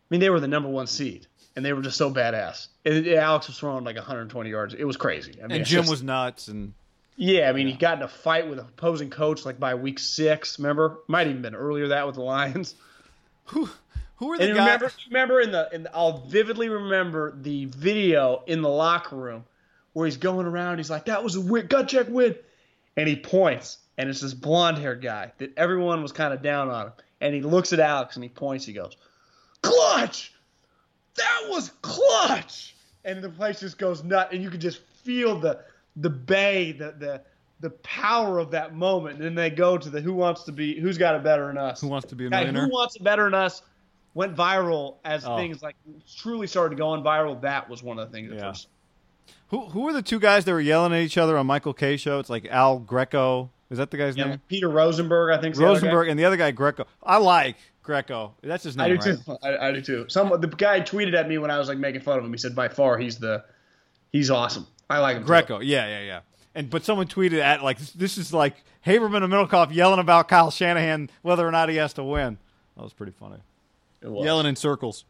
mean, 0.10 0.20
they 0.20 0.30
were 0.30 0.40
the 0.40 0.48
number 0.48 0.70
one 0.70 0.88
seed 0.88 1.28
and 1.56 1.66
they 1.66 1.74
were 1.74 1.82
just 1.82 1.98
so 1.98 2.12
badass. 2.12 2.68
And 2.86 3.08
Alex 3.08 3.48
was 3.48 3.58
throwing 3.60 3.84
like 3.84 3.96
120 3.96 4.50
yards. 4.50 4.74
It 4.74 4.84
was 4.86 4.98
crazy. 4.98 5.34
I 5.44 5.48
mean, 5.48 5.58
And 5.58 5.66
Jim 5.66 5.82
just- 5.82 5.92
was 5.92 6.04
nuts, 6.04 6.48
and 6.48 6.74
yeah, 7.18 7.50
I 7.50 7.54
mean, 7.54 7.68
he 7.68 7.74
got 7.74 7.98
in 7.98 8.04
a 8.04 8.08
fight 8.08 8.48
with 8.50 8.60
an 8.60 8.66
opposing 8.66 9.10
coach 9.10 9.46
like 9.46 9.60
by 9.60 9.76
week 9.76 10.00
six. 10.00 10.58
Remember, 10.58 11.00
might 11.08 11.28
even 11.28 11.42
been 11.42 11.56
earlier 11.56 11.90
that 11.90 12.06
with 12.08 12.16
the 12.16 12.22
Lions. 12.22 12.76
who 13.46 13.70
who 14.18 14.32
are 14.32 14.38
the 14.38 14.46
And 14.46 14.56
guys? 14.56 14.66
remember, 14.68 14.92
remember 15.10 15.42
in 15.42 15.52
the, 15.52 15.70
in 15.74 15.84
the, 15.84 15.96
I'll 15.96 16.20
vividly 16.28 16.70
remember 16.70 17.34
the 17.42 17.66
video 17.66 18.44
in 18.48 18.62
the 18.62 18.70
locker 18.70 19.16
room 19.16 19.44
where 19.94 20.06
he's 20.06 20.18
going 20.18 20.46
around. 20.46 20.78
He's 20.78 20.90
like, 20.90 21.06
"That 21.06 21.24
was 21.24 21.36
a 21.36 21.42
win, 21.42 21.68
gut 21.68 21.88
check 21.90 22.08
win," 22.10 22.36
and 22.96 23.08
he 23.10 23.16
points, 23.18 23.78
and 23.98 24.10
it's 24.10 24.22
this 24.22 24.34
blonde 24.34 24.78
haired 24.78 25.02
guy 25.02 25.32
that 25.40 25.58
everyone 25.58 26.02
was 26.02 26.12
kind 26.14 26.34
of 26.34 26.42
down 26.42 26.70
on 26.70 26.88
him. 26.88 26.94
And 27.22 27.36
he 27.36 27.42
looks 27.42 27.74
at 27.74 27.80
Alex 27.82 28.16
and 28.16 28.24
he 28.24 28.30
points. 28.30 28.66
He 28.66 28.72
goes, 28.74 28.96
"Clutch! 29.62 30.34
That 31.16 31.42
was 31.50 31.72
clutch!" 31.82 32.76
And 33.06 33.24
the 33.24 33.30
place 33.30 33.60
just 33.60 33.78
goes 33.78 34.04
nuts, 34.04 34.34
and 34.34 34.42
you 34.44 34.50
can 34.50 34.60
just 34.60 34.82
feel 35.04 35.40
the 35.40 35.60
the 35.96 36.10
bay, 36.10 36.72
the 36.72 36.94
the 36.98 37.22
the 37.62 37.70
power 37.82 38.40
of 38.40 38.52
that 38.52 38.74
moment. 38.76 39.16
And 39.18 39.26
then 39.26 39.36
they 39.36 39.50
go 39.50 39.78
to 39.78 39.90
the 39.90 40.00
who 40.00 40.14
wants 40.14 40.44
to 40.44 40.52
be, 40.54 40.80
who's 40.80 40.98
got 40.98 41.16
it 41.16 41.24
better 41.24 41.48
than 41.48 41.58
us? 41.58 41.82
Who 41.82 41.88
wants 41.90 42.08
to 42.08 42.16
be 42.16 42.28
a 42.28 42.30
millionaire? 42.30 42.64
Who 42.66 42.72
wants 42.72 42.96
it 42.96 43.04
better 43.04 43.26
than 43.26 43.34
us? 43.34 43.62
Went 44.14 44.36
viral 44.36 44.96
as 45.04 45.26
Oh. 45.26 45.36
things 45.38 45.62
like 45.62 45.76
truly 46.18 46.48
started 46.48 46.78
going 46.78 47.04
viral. 47.04 47.42
That 47.42 47.70
was 47.70 47.84
one 47.84 48.00
of 48.00 48.10
the 48.10 48.16
things. 48.16 48.32
Yeah. 48.34 48.50
first. 48.52 48.68
Who 49.50 49.66
who 49.66 49.88
are 49.88 49.94
the 49.94 50.02
two 50.02 50.20
guys 50.20 50.46
that 50.46 50.52
were 50.54 50.62
yelling 50.62 50.94
at 50.94 51.00
each 51.02 51.18
other 51.18 51.38
on 51.38 51.48
Michael 51.48 51.74
Kay 51.74 51.98
show? 51.98 52.20
It's 52.20 52.30
like 52.30 52.46
Al 52.48 52.80
Greco. 52.80 53.50
Is 53.70 53.78
that 53.78 53.92
the 53.92 53.98
guy's 53.98 54.16
Yeah, 54.18 54.26
name? 54.30 54.42
Peter 54.48 54.68
Rosenberg, 54.70 55.38
I 55.38 55.40
think. 55.42 55.54
is 55.54 55.60
the 55.60 55.66
other 55.66 55.80
guy. 55.80 55.88
Rosenberg 55.88 56.08
and 56.10 56.20
the 56.20 56.26
other 56.26 56.38
guy 56.38 56.50
Greco. 56.52 56.86
I 57.04 57.18
like 57.18 57.58
Greco. 57.90 58.36
That's 58.44 58.64
his 58.64 58.78
name. 58.78 58.86
I 58.86 58.90
do 58.90 58.96
right? 58.98 59.26
too. 59.26 59.38
I, 59.42 59.70
I 59.70 59.72
do 59.72 59.82
too. 59.82 60.06
Some 60.10 60.30
the 60.40 60.48
guy 60.48 60.80
tweeted 60.82 61.16
at 61.16 61.28
me 61.28 61.40
when 61.40 61.50
I 61.50 61.58
was 61.58 61.68
like 61.68 61.80
making 61.80 62.02
fun 62.02 62.20
of 62.20 62.24
him. 62.24 62.32
He 62.32 62.38
said, 62.38 62.56
"By 62.56 62.68
far, 62.68 63.00
he's 63.00 63.18
the 63.18 63.44
he's 64.12 64.30
awesome. 64.30 64.68
I 64.92 65.00
like 65.00 65.18
him." 65.18 65.24
too." 65.24 65.28
Greco. 65.28 65.60
Yeah, 65.60 65.88
yeah, 65.88 66.02
yeah. 66.02 66.20
And 66.54 66.70
but 66.70 66.86
someone 66.86 67.08
tweeted 67.08 67.40
at 67.40 67.64
like 67.64 67.80
this 67.80 68.20
is 68.20 68.32
like 68.32 68.64
Haberman 68.86 69.24
and 69.24 69.34
Middlekauff 69.34 69.74
yelling 69.74 70.00
about 70.00 70.28
Kyle 70.28 70.52
Shanahan 70.52 71.10
whether 71.24 71.48
or 71.48 71.52
not 71.52 71.68
he 71.70 71.78
has 71.78 71.94
to 71.94 72.04
win. 72.04 72.38
That 72.78 72.84
was 72.84 72.94
pretty 72.94 73.14
funny. 73.14 73.38
It 74.04 74.12
was. 74.12 74.24
Yelling 74.24 74.46
in 74.46 74.56
circles. 74.56 75.06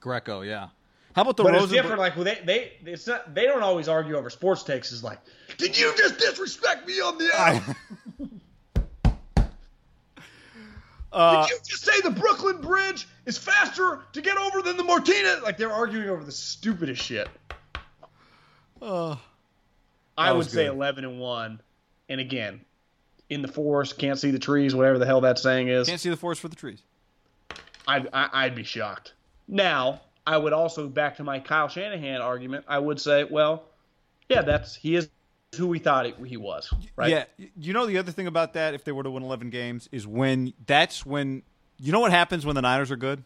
Greco, 0.00 0.40
yeah. 0.40 0.68
How 1.12 1.22
about 1.22 1.36
the 1.36 1.42
But 1.42 1.56
it's 1.56 1.70
different. 1.70 1.98
Like 1.98 2.16
well, 2.16 2.24
they 2.24 2.40
they 2.42 2.72
it's 2.90 3.06
not 3.06 3.34
they 3.34 3.44
don't 3.44 3.62
always 3.62 3.86
argue 3.86 4.16
over 4.16 4.30
sports 4.30 4.62
takes. 4.62 4.92
Is 4.92 5.04
like, 5.04 5.18
did 5.58 5.78
you 5.78 5.92
just 5.98 6.18
disrespect 6.18 6.86
me 6.86 7.02
on 7.02 7.18
the 7.18 7.30
air? 7.38 7.76
Uh, 11.12 11.42
Did 11.46 11.50
you 11.50 11.58
just 11.64 11.84
say 11.84 12.00
the 12.02 12.10
Brooklyn 12.10 12.60
Bridge 12.60 13.08
is 13.26 13.36
faster 13.36 14.00
to 14.12 14.20
get 14.22 14.36
over 14.36 14.62
than 14.62 14.76
the 14.76 14.84
Martinez? 14.84 15.42
Like 15.42 15.56
they're 15.56 15.72
arguing 15.72 16.08
over 16.08 16.22
the 16.22 16.32
stupidest 16.32 17.02
shit. 17.02 17.28
uh, 18.80 19.16
I 20.16 20.32
would 20.32 20.46
say 20.46 20.64
good. 20.64 20.74
eleven 20.74 21.04
and 21.04 21.18
one. 21.18 21.60
And 22.08 22.20
again, 22.20 22.60
in 23.28 23.42
the 23.42 23.48
forest, 23.48 23.98
can't 23.98 24.18
see 24.18 24.30
the 24.30 24.38
trees, 24.38 24.74
whatever 24.74 24.98
the 24.98 25.06
hell 25.06 25.20
that 25.22 25.38
saying 25.38 25.68
is. 25.68 25.88
can't 25.88 26.00
see 26.00 26.10
the 26.10 26.16
forest 26.16 26.40
for 26.40 26.48
the 26.48 26.56
trees. 26.56 26.82
I'd, 27.86 28.08
I, 28.12 28.28
I'd 28.32 28.54
be 28.54 28.64
shocked. 28.64 29.14
Now, 29.48 30.00
I 30.26 30.36
would 30.36 30.52
also 30.52 30.88
back 30.88 31.16
to 31.16 31.24
my 31.24 31.40
Kyle 31.40 31.68
Shanahan 31.68 32.20
argument. 32.20 32.64
I 32.68 32.78
would 32.78 33.00
say, 33.00 33.24
well, 33.24 33.64
yeah, 34.28 34.42
that's 34.42 34.74
he 34.74 34.94
is 34.96 35.08
who 35.56 35.66
we 35.66 35.78
thought 35.78 36.06
he, 36.24 36.36
was, 36.36 36.72
right? 36.96 37.10
Yeah, 37.10 37.24
you 37.56 37.72
know 37.72 37.86
the 37.86 37.98
other 37.98 38.12
thing 38.12 38.26
about 38.26 38.54
that, 38.54 38.74
if 38.74 38.84
they 38.84 38.92
were 38.92 39.02
to 39.02 39.10
win 39.10 39.22
eleven 39.22 39.50
games, 39.50 39.88
is 39.90 40.06
when 40.06 40.52
that's 40.66 41.04
when 41.04 41.42
you 41.78 41.92
know 41.92 42.00
what 42.00 42.12
happens 42.12 42.46
when 42.46 42.54
the 42.54 42.62
Niners 42.62 42.90
are 42.90 42.96
good. 42.96 43.24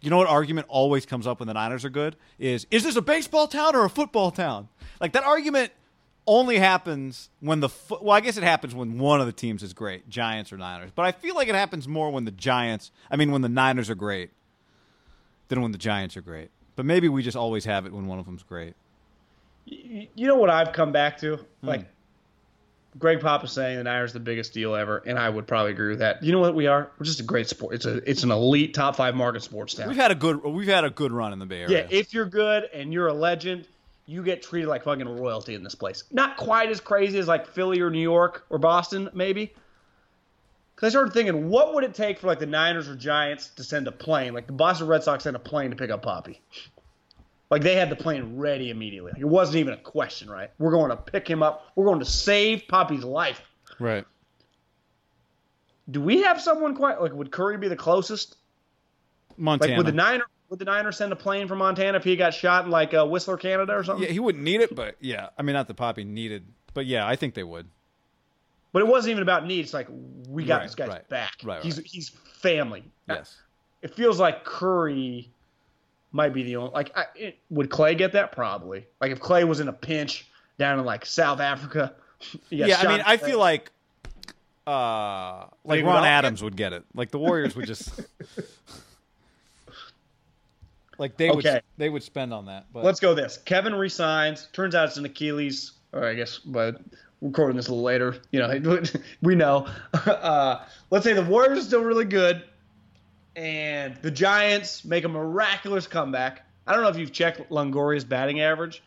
You 0.00 0.10
know 0.10 0.18
what 0.18 0.28
argument 0.28 0.66
always 0.68 1.06
comes 1.06 1.26
up 1.26 1.40
when 1.40 1.48
the 1.48 1.54
Niners 1.54 1.84
are 1.84 1.90
good 1.90 2.16
is 2.38 2.66
is 2.70 2.84
this 2.84 2.96
a 2.96 3.02
baseball 3.02 3.48
town 3.48 3.74
or 3.74 3.84
a 3.84 3.90
football 3.90 4.30
town? 4.30 4.68
Like 5.00 5.12
that 5.12 5.24
argument 5.24 5.72
only 6.26 6.58
happens 6.58 7.30
when 7.40 7.60
the 7.60 7.68
fo- 7.68 8.00
well, 8.02 8.16
I 8.16 8.20
guess 8.20 8.36
it 8.36 8.42
happens 8.42 8.74
when 8.74 8.98
one 8.98 9.20
of 9.20 9.26
the 9.26 9.32
teams 9.32 9.62
is 9.62 9.72
great, 9.72 10.08
Giants 10.08 10.52
or 10.52 10.58
Niners. 10.58 10.90
But 10.94 11.06
I 11.06 11.12
feel 11.12 11.34
like 11.34 11.48
it 11.48 11.54
happens 11.54 11.88
more 11.88 12.10
when 12.10 12.24
the 12.24 12.30
Giants, 12.30 12.90
I 13.10 13.16
mean 13.16 13.32
when 13.32 13.42
the 13.42 13.48
Niners 13.48 13.90
are 13.90 13.94
great 13.94 14.30
than 15.48 15.60
when 15.62 15.72
the 15.72 15.78
Giants 15.78 16.16
are 16.16 16.22
great. 16.22 16.50
But 16.74 16.84
maybe 16.84 17.08
we 17.08 17.22
just 17.22 17.36
always 17.36 17.64
have 17.64 17.86
it 17.86 17.92
when 17.92 18.06
one 18.06 18.18
of 18.18 18.26
them's 18.26 18.42
great. 18.42 18.74
You 19.66 20.06
you 20.14 20.26
know 20.26 20.36
what 20.36 20.48
I've 20.48 20.72
come 20.72 20.92
back 20.92 21.18
to? 21.18 21.36
Hmm. 21.36 21.66
Like 21.66 21.86
Greg 22.98 23.20
Pop 23.20 23.44
is 23.44 23.52
saying 23.52 23.76
the 23.76 23.84
Niners 23.84 24.12
are 24.12 24.14
the 24.14 24.20
biggest 24.20 24.54
deal 24.54 24.74
ever, 24.74 25.02
and 25.04 25.18
I 25.18 25.28
would 25.28 25.46
probably 25.46 25.72
agree 25.72 25.90
with 25.90 25.98
that. 25.98 26.22
You 26.22 26.32
know 26.32 26.40
what 26.40 26.54
we 26.54 26.66
are? 26.66 26.90
We're 26.98 27.04
just 27.04 27.20
a 27.20 27.24
great 27.24 27.48
sport. 27.48 27.74
It's 27.74 27.84
a 27.84 27.96
it's 28.08 28.22
an 28.22 28.30
elite 28.30 28.74
top 28.74 28.96
five 28.96 29.14
market 29.14 29.42
sports 29.42 29.74
town. 29.74 29.88
We've 29.88 29.96
had 29.96 30.12
a 30.12 30.14
good 30.14 30.42
we've 30.42 30.68
had 30.68 30.84
a 30.84 30.90
good 30.90 31.12
run 31.12 31.32
in 31.32 31.38
the 31.38 31.46
Bay 31.46 31.62
Area. 31.62 31.82
Yeah, 31.82 31.86
if 31.90 32.14
you're 32.14 32.26
good 32.26 32.64
and 32.72 32.92
you're 32.92 33.08
a 33.08 33.12
legend, 33.12 33.66
you 34.06 34.22
get 34.22 34.42
treated 34.42 34.68
like 34.68 34.84
fucking 34.84 35.06
royalty 35.06 35.54
in 35.54 35.62
this 35.62 35.74
place. 35.74 36.04
Not 36.10 36.36
quite 36.36 36.70
as 36.70 36.80
crazy 36.80 37.18
as 37.18 37.28
like 37.28 37.48
Philly 37.48 37.80
or 37.80 37.90
New 37.90 38.00
York 38.00 38.46
or 38.48 38.58
Boston, 38.58 39.10
maybe. 39.12 39.52
Because 40.74 40.88
I 40.88 40.90
started 40.90 41.12
thinking, 41.12 41.48
what 41.48 41.74
would 41.74 41.84
it 41.84 41.94
take 41.94 42.18
for 42.18 42.26
like 42.26 42.38
the 42.38 42.46
Niners 42.46 42.88
or 42.88 42.94
Giants 42.94 43.48
to 43.56 43.64
send 43.64 43.88
a 43.88 43.92
plane? 43.92 44.34
Like 44.34 44.46
the 44.46 44.52
Boston 44.52 44.86
Red 44.86 45.02
Sox 45.02 45.24
sent 45.24 45.34
a 45.34 45.40
plane 45.40 45.70
to 45.70 45.76
pick 45.76 45.90
up 45.90 46.04
Papi. 46.04 46.38
Like 47.50 47.62
they 47.62 47.76
had 47.76 47.90
the 47.90 47.96
plane 47.96 48.36
ready 48.36 48.70
immediately. 48.70 49.12
Like, 49.12 49.20
it 49.20 49.26
wasn't 49.26 49.58
even 49.58 49.74
a 49.74 49.78
question, 49.78 50.28
right? 50.28 50.50
We're 50.58 50.72
going 50.72 50.90
to 50.90 50.96
pick 50.96 51.28
him 51.28 51.42
up. 51.42 51.66
We're 51.76 51.86
going 51.86 52.00
to 52.00 52.04
save 52.04 52.64
Papi's 52.68 53.04
life. 53.04 53.40
right. 53.78 54.04
Do 55.88 56.00
we 56.00 56.22
have 56.22 56.40
someone 56.40 56.74
quite 56.74 57.00
like? 57.00 57.12
Would 57.12 57.30
Curry 57.30 57.58
be 57.58 57.68
the 57.68 57.76
closest? 57.76 58.36
Montana. 59.36 59.72
Like 59.72 59.76
would 59.78 59.86
the 59.86 59.92
Niner 59.92 60.24
would 60.48 60.58
the 60.58 60.64
Niners 60.64 60.96
send 60.96 61.12
a 61.12 61.16
plane 61.16 61.46
from 61.46 61.58
Montana 61.58 61.96
if 61.98 62.02
he 62.04 62.16
got 62.16 62.34
shot 62.34 62.64
in 62.64 62.70
like 62.72 62.92
uh, 62.92 63.06
Whistler, 63.06 63.36
Canada, 63.36 63.72
or 63.74 63.84
something? 63.84 64.04
yeah, 64.04 64.12
he 64.12 64.18
wouldn't 64.18 64.42
need 64.42 64.60
it, 64.60 64.74
but 64.74 64.96
yeah, 65.00 65.28
I 65.38 65.42
mean 65.42 65.54
not 65.54 65.68
the 65.68 65.74
Poppy 65.74 66.02
needed, 66.02 66.44
but 66.74 66.86
yeah, 66.86 67.06
I 67.06 67.14
think 67.14 67.34
they 67.34 67.44
would. 67.44 67.68
But 68.72 68.82
it 68.82 68.88
wasn't 68.88 69.12
even 69.12 69.22
about 69.22 69.46
need. 69.46 69.60
It's 69.60 69.72
like 69.72 69.86
we 70.28 70.44
got 70.44 70.56
Right, 70.56 70.62
this 70.64 70.74
guy's 70.74 70.88
right, 70.88 71.08
back. 71.08 71.34
right, 71.44 71.62
he's 71.62 71.76
right. 71.76 71.86
he's 71.86 72.08
family. 72.08 72.82
Yes. 73.08 73.36
It 73.82 73.94
feels 73.94 74.18
like 74.18 74.44
Curry 74.44 75.30
might 76.12 76.32
be 76.32 76.42
the 76.42 76.56
only. 76.56 76.70
Like, 76.72 76.96
I, 76.96 77.04
it, 77.14 77.38
would 77.50 77.68
Klay 77.68 77.96
get 77.96 78.12
that? 78.12 78.32
Probably. 78.32 78.86
Like 79.00 79.10
if 79.12 79.20
Klay 79.20 79.46
was 79.46 79.60
in 79.60 79.68
a 79.68 79.72
pinch 79.72 80.26
down 80.58 80.78
in 80.78 80.84
like 80.84 81.06
South 81.06 81.40
Africa. 81.40 81.94
Yeah, 82.48 82.78
I 82.78 82.88
mean, 82.88 83.02
I 83.04 83.18
feel 83.18 83.38
like 83.38 83.70
uh 84.66 85.44
like 85.64 85.84
Ron 85.84 85.96
all 85.96 86.02
get- 86.02 86.08
Adams 86.08 86.42
would 86.42 86.56
get 86.56 86.72
it. 86.72 86.82
Like 86.94 87.10
the 87.10 87.18
Warriors 87.18 87.54
would 87.54 87.66
just 87.66 88.00
like 90.98 91.18
they 91.18 91.28
would 91.30 91.62
they 91.76 91.90
would 91.90 92.02
spend 92.02 92.32
on 92.32 92.46
that. 92.46 92.64
But 92.72 92.84
Let's 92.84 93.00
go 93.00 93.12
this. 93.12 93.36
Kevin 93.44 93.74
resigns. 93.74 94.48
Turns 94.54 94.74
out 94.74 94.88
it's 94.88 94.96
an 94.96 95.04
Achilles. 95.04 95.72
Or 95.92 96.06
I 96.06 96.14
guess, 96.14 96.38
but 96.38 96.80
recording 97.20 97.56
this 97.56 97.68
a 97.68 97.70
little 97.70 97.84
later. 97.84 98.16
You 98.30 98.40
know, 98.40 98.82
we 99.22 99.34
know. 99.34 99.66
Uh, 99.92 100.64
let's 100.90 101.04
say 101.04 101.12
the 101.12 101.22
Warriors 101.22 101.58
are 101.58 101.62
still 101.62 101.84
really 101.84 102.04
good, 102.04 102.44
and 103.36 103.94
the 103.96 104.10
Giants 104.10 104.84
make 104.84 105.04
a 105.04 105.08
miraculous 105.08 105.86
comeback. 105.86 106.44
I 106.66 106.72
don't 106.72 106.82
know 106.82 106.88
if 106.88 106.96
you've 106.96 107.12
checked 107.12 107.50
Longoria's 107.50 108.04
batting 108.04 108.40
average, 108.40 108.82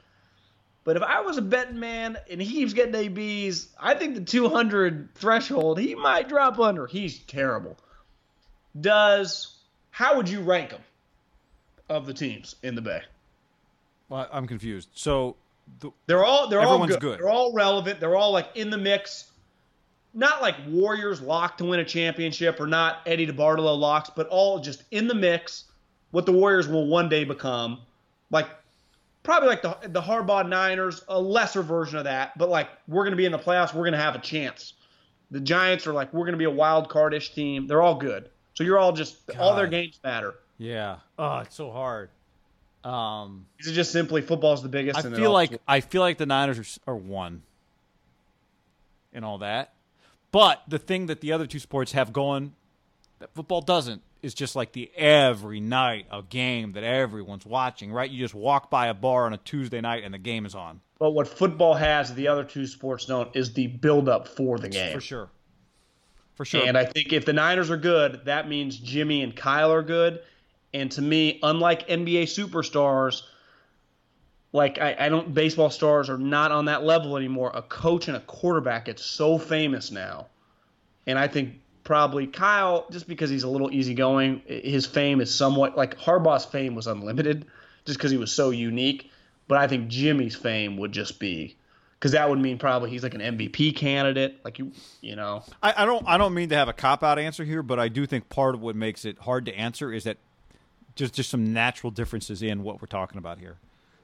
but 0.84 0.98
if 0.98 1.04
I 1.04 1.22
was 1.22 1.38
a 1.38 1.42
betting 1.42 1.80
man 1.80 2.18
and 2.30 2.42
he 2.42 2.52
keeps 2.52 2.74
getting 2.74 2.96
ABs, 2.96 3.70
I 3.80 3.94
think 3.94 4.16
the 4.16 4.22
200 4.22 5.10
threshold 5.16 5.80
he 5.80 5.96
might 5.96 6.28
drop 6.28 6.60
under. 6.60 6.88
He's 6.88 7.20
terrible. 7.20 7.78
Does 8.80 9.56
how 9.92 10.18
would 10.18 10.28
you 10.30 10.42
rank 10.42 10.72
him 10.72 10.82
of 11.90 12.06
the 12.06 12.14
teams 12.14 12.56
in 12.64 12.76
the 12.76 12.82
Bay? 12.82 13.02
Well, 14.10 14.28
I'm 14.32 14.48
confused. 14.48 14.90
So 14.94 15.36
the, 15.80 15.92
They're 16.08 16.24
all 16.26 16.48
they're 16.50 16.60
all 16.62 16.74
Everyone's 16.74 16.94
good. 16.94 17.02
good. 17.02 17.20
They're 17.20 17.30
all 17.30 17.54
relevant. 17.54 18.00
They're 18.00 18.16
all 18.16 18.32
like 18.32 18.50
in 18.56 18.70
the 18.70 18.78
mix. 18.78 19.30
Not 20.14 20.42
like 20.42 20.56
Warriors 20.68 21.22
locked 21.22 21.60
to 21.60 21.66
win 21.66 21.80
a 21.80 21.86
championship 21.86 22.60
or 22.60 22.68
not 22.68 23.02
Eddie 23.06 23.28
DeBartolo 23.28 23.78
locks, 23.78 24.10
but 24.10 24.28
all 24.28 24.60
just 24.60 24.84
in 24.92 25.08
the 25.08 25.14
mix. 25.14 25.66
What 26.12 26.26
the 26.26 26.32
Warriors 26.32 26.68
will 26.68 26.88
one 26.88 27.10
day 27.10 27.24
become, 27.24 27.82
like 28.32 28.48
probably 29.22 29.50
like 29.50 29.62
the 29.62 29.78
the 29.90 30.02
Harbaugh 30.02 30.48
Niners, 30.48 31.04
a 31.08 31.20
lesser 31.20 31.62
version 31.62 32.00
of 32.00 32.06
that. 32.06 32.36
But 32.38 32.50
like 32.50 32.70
we're 32.88 33.04
gonna 33.04 33.16
be 33.16 33.26
in 33.26 33.32
the 33.32 33.38
playoffs, 33.40 33.74
we're 33.74 33.86
gonna 33.86 33.98
have 33.98 34.16
a 34.16 34.20
chance. 34.20 34.74
The 35.30 35.40
Giants 35.40 35.86
are 35.86 35.94
like 35.94 36.12
we're 36.12 36.26
gonna 36.26 36.38
be 36.38 36.46
a 36.46 36.50
wild 36.50 36.90
card-ish 36.90 37.34
team. 37.36 37.68
They're 37.68 37.84
all 37.84 37.96
good. 37.96 38.30
So 38.56 38.64
you're 38.64 38.80
all 38.80 38.92
just 38.92 39.18
all 39.38 39.56
their 39.56 39.68
games 39.68 40.00
matter. 40.04 40.36
yeah. 40.58 40.98
Oh, 41.20 41.38
it's 41.40 41.56
so 41.56 41.70
hard. 41.72 42.10
Um 42.84 43.46
Is 43.60 43.68
it 43.68 43.74
just 43.74 43.92
simply 43.92 44.24
football's 44.24 44.64
the 44.64 44.70
biggest? 44.70 44.98
I 44.98 45.08
and 45.08 45.16
feel 45.16 45.32
like 45.32 45.62
I 45.68 45.82
feel 45.82 46.02
like 46.02 46.18
the 46.18 46.26
Niners 46.26 46.80
are, 46.88 46.94
are 46.94 46.96
one 46.96 47.44
and 49.14 49.24
all 49.24 49.40
that. 49.40 49.74
But 50.32 50.62
the 50.68 50.80
thing 50.80 51.08
that 51.08 51.22
the 51.22 51.32
other 51.32 51.48
two 51.48 51.60
sports 51.60 51.94
have 51.94 52.14
going 52.14 52.54
that 53.20 53.34
football 53.34 53.62
doesn't 53.62 54.02
is 54.22 54.34
just 54.34 54.56
like 54.56 54.74
the 54.74 54.92
every 54.96 55.60
night 55.60 56.06
a 56.12 56.22
game 56.22 56.74
that 56.74 56.84
everyone's 56.84 57.46
watching, 57.46 57.92
right? 57.92 58.10
You 58.10 58.20
just 58.20 58.36
walk 58.36 58.70
by 58.70 58.88
a 58.88 58.94
bar 58.94 59.26
on 59.26 59.34
a 59.34 59.38
Tuesday 59.38 59.82
night 59.82 60.04
and 60.04 60.14
the 60.14 60.20
game 60.20 60.46
is 60.46 60.56
on. 60.56 60.82
But 61.00 61.12
what 61.12 61.28
football 61.28 61.74
has, 61.76 62.14
the 62.14 62.28
other 62.28 62.44
two 62.44 62.68
sports 62.68 63.06
don't, 63.06 63.34
is 63.36 63.54
the 63.54 63.68
build-up 63.68 64.28
for 64.28 64.60
the 64.60 64.68
game. 64.68 64.94
For 64.94 65.02
sure. 65.02 65.30
For 66.36 66.44
sure. 66.46 66.66
And 66.66 66.78
I 66.78 66.86
think 66.86 67.14
if 67.14 67.26
the 67.26 67.34
Niners 67.34 67.70
are 67.70 67.78
good, 67.78 68.26
that 68.26 68.50
means 68.50 68.78
Jimmy 68.78 69.22
and 69.24 69.36
Kyle 69.36 69.72
are 69.72 69.82
good. 69.82 70.22
And 70.74 70.92
to 70.92 71.02
me, 71.02 71.40
unlike 71.42 71.88
NBA 71.88 72.24
superstars, 72.24 73.24
like 74.52 74.80
I, 74.80 74.96
I 75.00 75.10
don't 75.10 75.34
baseball 75.34 75.70
stars 75.70 76.10
are 76.10 76.18
not 76.18 76.52
on 76.52 76.66
that 76.66 76.84
level 76.84 77.18
anymore. 77.18 77.52
A 77.54 77.62
coach 77.62 78.08
and 78.08 78.18
a 78.18 78.22
quarterback 78.22 78.88
it's 78.88 79.04
so 79.04 79.38
famous 79.38 79.92
now. 79.92 80.28
And 81.06 81.18
I 81.18 81.28
think 81.28 81.56
probably 81.84 82.28
Kyle, 82.28 82.86
just 82.92 83.08
because 83.08 83.30
he's 83.30 83.44
a 83.44 83.50
little 83.50 83.72
easygoing, 83.72 84.42
his 84.46 84.86
fame 84.86 85.22
is 85.22 85.34
somewhat 85.34 85.78
like 85.78 85.98
Harbaugh's 85.98 86.46
fame 86.46 86.76
was 86.76 86.88
unlimited 86.88 87.46
just 87.86 87.98
because 87.98 88.12
he 88.12 88.18
was 88.18 88.32
so 88.32 88.50
unique. 88.50 89.12
But 89.48 89.58
I 89.58 89.68
think 89.68 89.88
Jimmy's 89.88 90.36
fame 90.36 90.78
would 90.78 90.92
just 90.92 91.20
be 91.20 91.58
because 92.00 92.12
that 92.12 92.30
would 92.30 92.40
mean 92.40 92.58
probably 92.58 92.90
he's 92.92 93.04
like 93.04 93.14
an 93.16 93.22
MVP 93.22 93.76
candidate. 93.76 94.40
Like 94.44 94.60
you, 94.60 94.72
you 95.02 95.16
know, 95.16 95.44
I, 95.62 95.84
I 95.84 95.86
don't 95.86 96.08
I 96.08 96.18
don't 96.18 96.34
mean 96.34 96.50
to 96.50 96.56
have 96.56 96.70
a 96.70 96.74
cop 96.74 97.04
out 97.04 97.20
answer 97.20 97.44
here, 97.44 97.62
but 97.64 97.80
I 97.80 97.88
do 97.88 98.06
think 98.06 98.30
part 98.30 98.56
of 98.56 98.62
what 98.62 98.76
makes 98.76 99.06
it 99.06 99.20
hard 99.20 99.46
to 99.46 99.56
answer 99.56 99.92
is 99.92 100.06
that 100.06 100.18
just 100.96 101.14
just 101.14 101.30
some 101.30 101.54
natural 101.54 101.92
differences 101.92 102.42
in 102.42 102.64
what 102.64 102.82
we're 102.82 102.88
talking 102.88 103.18
about 103.18 103.40
here. 103.40 103.58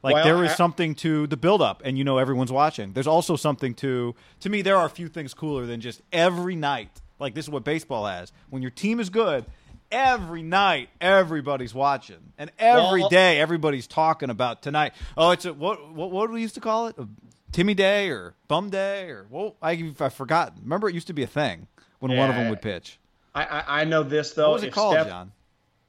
Like 0.05 0.13
Well, 0.13 0.23
there 0.23 0.43
is 0.45 0.51
I- 0.51 0.55
something 0.55 0.93
to 0.95 1.25
the 1.27 1.35
build 1.35 1.61
up 1.63 1.81
and 1.83 1.97
you 1.97 2.03
know 2.03 2.19
everyone's 2.19 2.51
watching. 2.51 2.93
There's 2.93 3.07
also 3.07 3.35
something 3.35 3.73
to 3.75 4.13
to 4.41 4.49
me 4.49 4.61
there 4.61 4.77
are 4.77 4.85
a 4.85 4.89
few 4.89 5.07
things 5.07 5.33
cooler 5.33 5.65
than 5.65 5.81
just 5.81 6.01
every 6.13 6.55
night. 6.55 7.01
Like 7.19 7.33
this 7.33 7.45
is 7.45 7.49
what 7.49 7.63
baseball 7.63 8.05
has. 8.05 8.31
When 8.51 8.61
your 8.61 8.69
team 8.71 8.99
is 8.99 9.09
good, 9.09 9.45
every 9.91 10.43
night 10.43 10.89
everybody's 11.01 11.73
watching. 11.73 12.33
And 12.37 12.51
every 12.59 12.99
Well- 13.01 13.09
day 13.09 13.39
everybody's 13.39 13.87
talking 13.87 14.29
about 14.29 14.61
tonight. 14.61 14.93
Oh, 15.17 15.31
it's 15.31 15.45
a 15.45 15.53
what 15.53 15.91
what 15.91 16.11
what 16.11 16.27
do 16.27 16.33
we 16.33 16.41
used 16.41 16.55
to 16.55 16.61
call 16.61 16.87
it? 16.87 16.95
A 16.99 17.07
Timmy 17.51 17.73
Day 17.73 18.09
or 18.09 18.35
Bum 18.47 18.69
Day 18.69 19.09
or 19.09 19.25
well 19.31 19.55
I 19.61 19.91
I've 19.99 20.13
forgotten. 20.13 20.59
Remember 20.61 20.87
it 20.87 20.93
used 20.93 21.07
to 21.07 21.13
be 21.13 21.23
a 21.23 21.27
thing 21.27 21.67
when 21.99 22.15
one 22.15 22.29
of 22.29 22.35
them 22.35 22.49
would 22.51 22.61
pitch. 22.61 22.99
I, 23.33 23.43
I, 23.45 23.81
I 23.81 23.83
know 23.85 24.03
this 24.03 24.33
though. 24.33 24.49
What 24.49 24.53
was 24.53 24.63
it 24.63 24.67
If 24.67 24.73
called, 24.75 24.93
Steph- 24.93 25.07
John? 25.07 25.31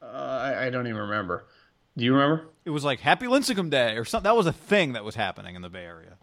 Uh, 0.01 0.07
I, 0.07 0.67
I 0.67 0.71
don't 0.71 0.87
even 0.87 1.01
remember. 1.03 1.45
Do 1.99 2.05
you 2.05 2.15
remember? 2.15 2.49
It 2.67 2.71
was 2.71 2.85
like 2.85 2.99
Happy 2.99 3.27
Lincecum 3.27 3.71
Day 3.71 3.97
or 3.97 4.05
something. 4.05 4.25
That 4.25 4.37
was 4.37 4.47
a 4.47 4.53
thing 4.53 4.95
that 4.95 5.05
was 5.05 5.15
happening 5.15 5.55
in 5.55 5.63
the 5.63 5.69
Bay 5.69 5.85
Area. 5.85 6.17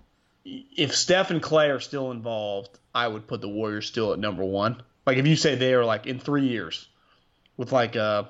If 0.45 0.93
Steph 0.93 1.31
and 1.31 1.41
Klay 1.41 1.73
are 1.73 1.79
still 1.79 2.11
involved, 2.11 2.77
I 2.93 3.07
would 3.07 3.27
put 3.27 3.39
the 3.39 3.47
Warriors 3.47 3.87
still 3.87 4.11
at 4.11 4.19
number 4.19 4.43
one. 4.43 4.83
Like 5.05 5.17
if 5.17 5.25
you 5.25 5.37
say 5.37 5.55
they 5.55 5.73
are 5.73 5.85
like 5.85 6.05
in 6.05 6.19
three 6.19 6.47
years, 6.47 6.89
with 7.55 7.71
like 7.71 7.95
uh, 7.95 8.25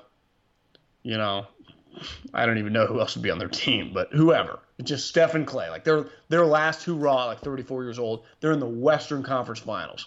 you 1.02 1.18
know, 1.18 1.48
I 2.32 2.46
don't 2.46 2.58
even 2.58 2.72
know 2.72 2.86
who 2.86 3.00
else 3.00 3.16
would 3.16 3.22
be 3.22 3.30
on 3.30 3.38
their 3.38 3.48
team, 3.48 3.90
but 3.92 4.12
whoever. 4.12 4.60
It's 4.78 4.88
just 4.88 5.08
Steph 5.08 5.34
and 5.34 5.44
Klay. 5.46 5.68
Like 5.68 5.82
they're 5.82 6.06
their 6.28 6.46
last 6.46 6.86
raw, 6.86 7.26
like 7.26 7.40
34 7.40 7.82
years 7.82 7.98
old. 7.98 8.24
They're 8.38 8.52
in 8.52 8.60
the 8.60 8.66
Western 8.66 9.24
Conference 9.24 9.60
Finals, 9.60 10.06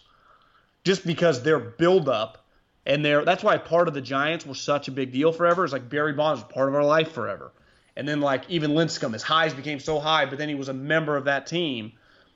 just 0.86 1.06
because 1.06 1.44
their 1.44 1.60
build 1.60 2.08
up 2.08 2.46
and 2.86 3.04
they're 3.04 3.26
that's 3.26 3.44
why 3.44 3.58
part 3.58 3.90
of 3.90 3.94
the 3.94 4.02
Giants 4.02 4.46
was 4.46 4.62
such 4.62 4.88
a 4.88 4.92
big 4.92 5.12
deal 5.12 5.34
forever. 5.34 5.66
Is 5.66 5.74
like 5.74 5.90
Barry 5.90 6.14
Bonds 6.14 6.42
was 6.42 6.52
part 6.54 6.70
of 6.70 6.76
our 6.76 6.86
life 6.86 7.12
forever, 7.12 7.52
and 7.98 8.08
then 8.08 8.22
like 8.22 8.44
even 8.48 8.72
Lincecum, 8.72 9.12
his 9.12 9.24
highs 9.24 9.54
became 9.54 9.80
so 9.80 10.00
high, 10.00 10.26
but 10.26 10.38
then 10.38 10.48
he 10.48 10.56
was 10.56 10.70
a 10.70 10.74
member 10.74 11.18
of 11.18 11.26
that 11.26 11.48
team, 11.48 11.92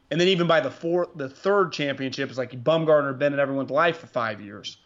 and 0.09 0.19
then 0.19 0.27
even 0.27 0.47
by 0.47 0.59
the 0.59 0.71
fourth, 0.71 1.09
the 1.15 1.29
third 1.29 1.71
championship, 1.71 2.27
it's 2.29 2.37
like 2.37 2.63
Bumgarner 2.63 3.07
had 3.07 3.19
been 3.19 3.31
in 3.31 3.39
everyone's 3.39 3.69
life 3.69 3.99
for 3.99 4.07
five 4.07 4.41
years. 4.41 4.77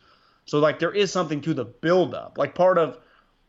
So 0.45 0.59
like 0.59 0.77
there 0.77 0.91
is 0.91 1.11
something 1.11 1.41
to 1.41 1.53
the 1.53 1.65
build 1.65 2.13
up. 2.13 2.37
Like 2.37 2.53
part 2.53 2.77
of 2.77 2.99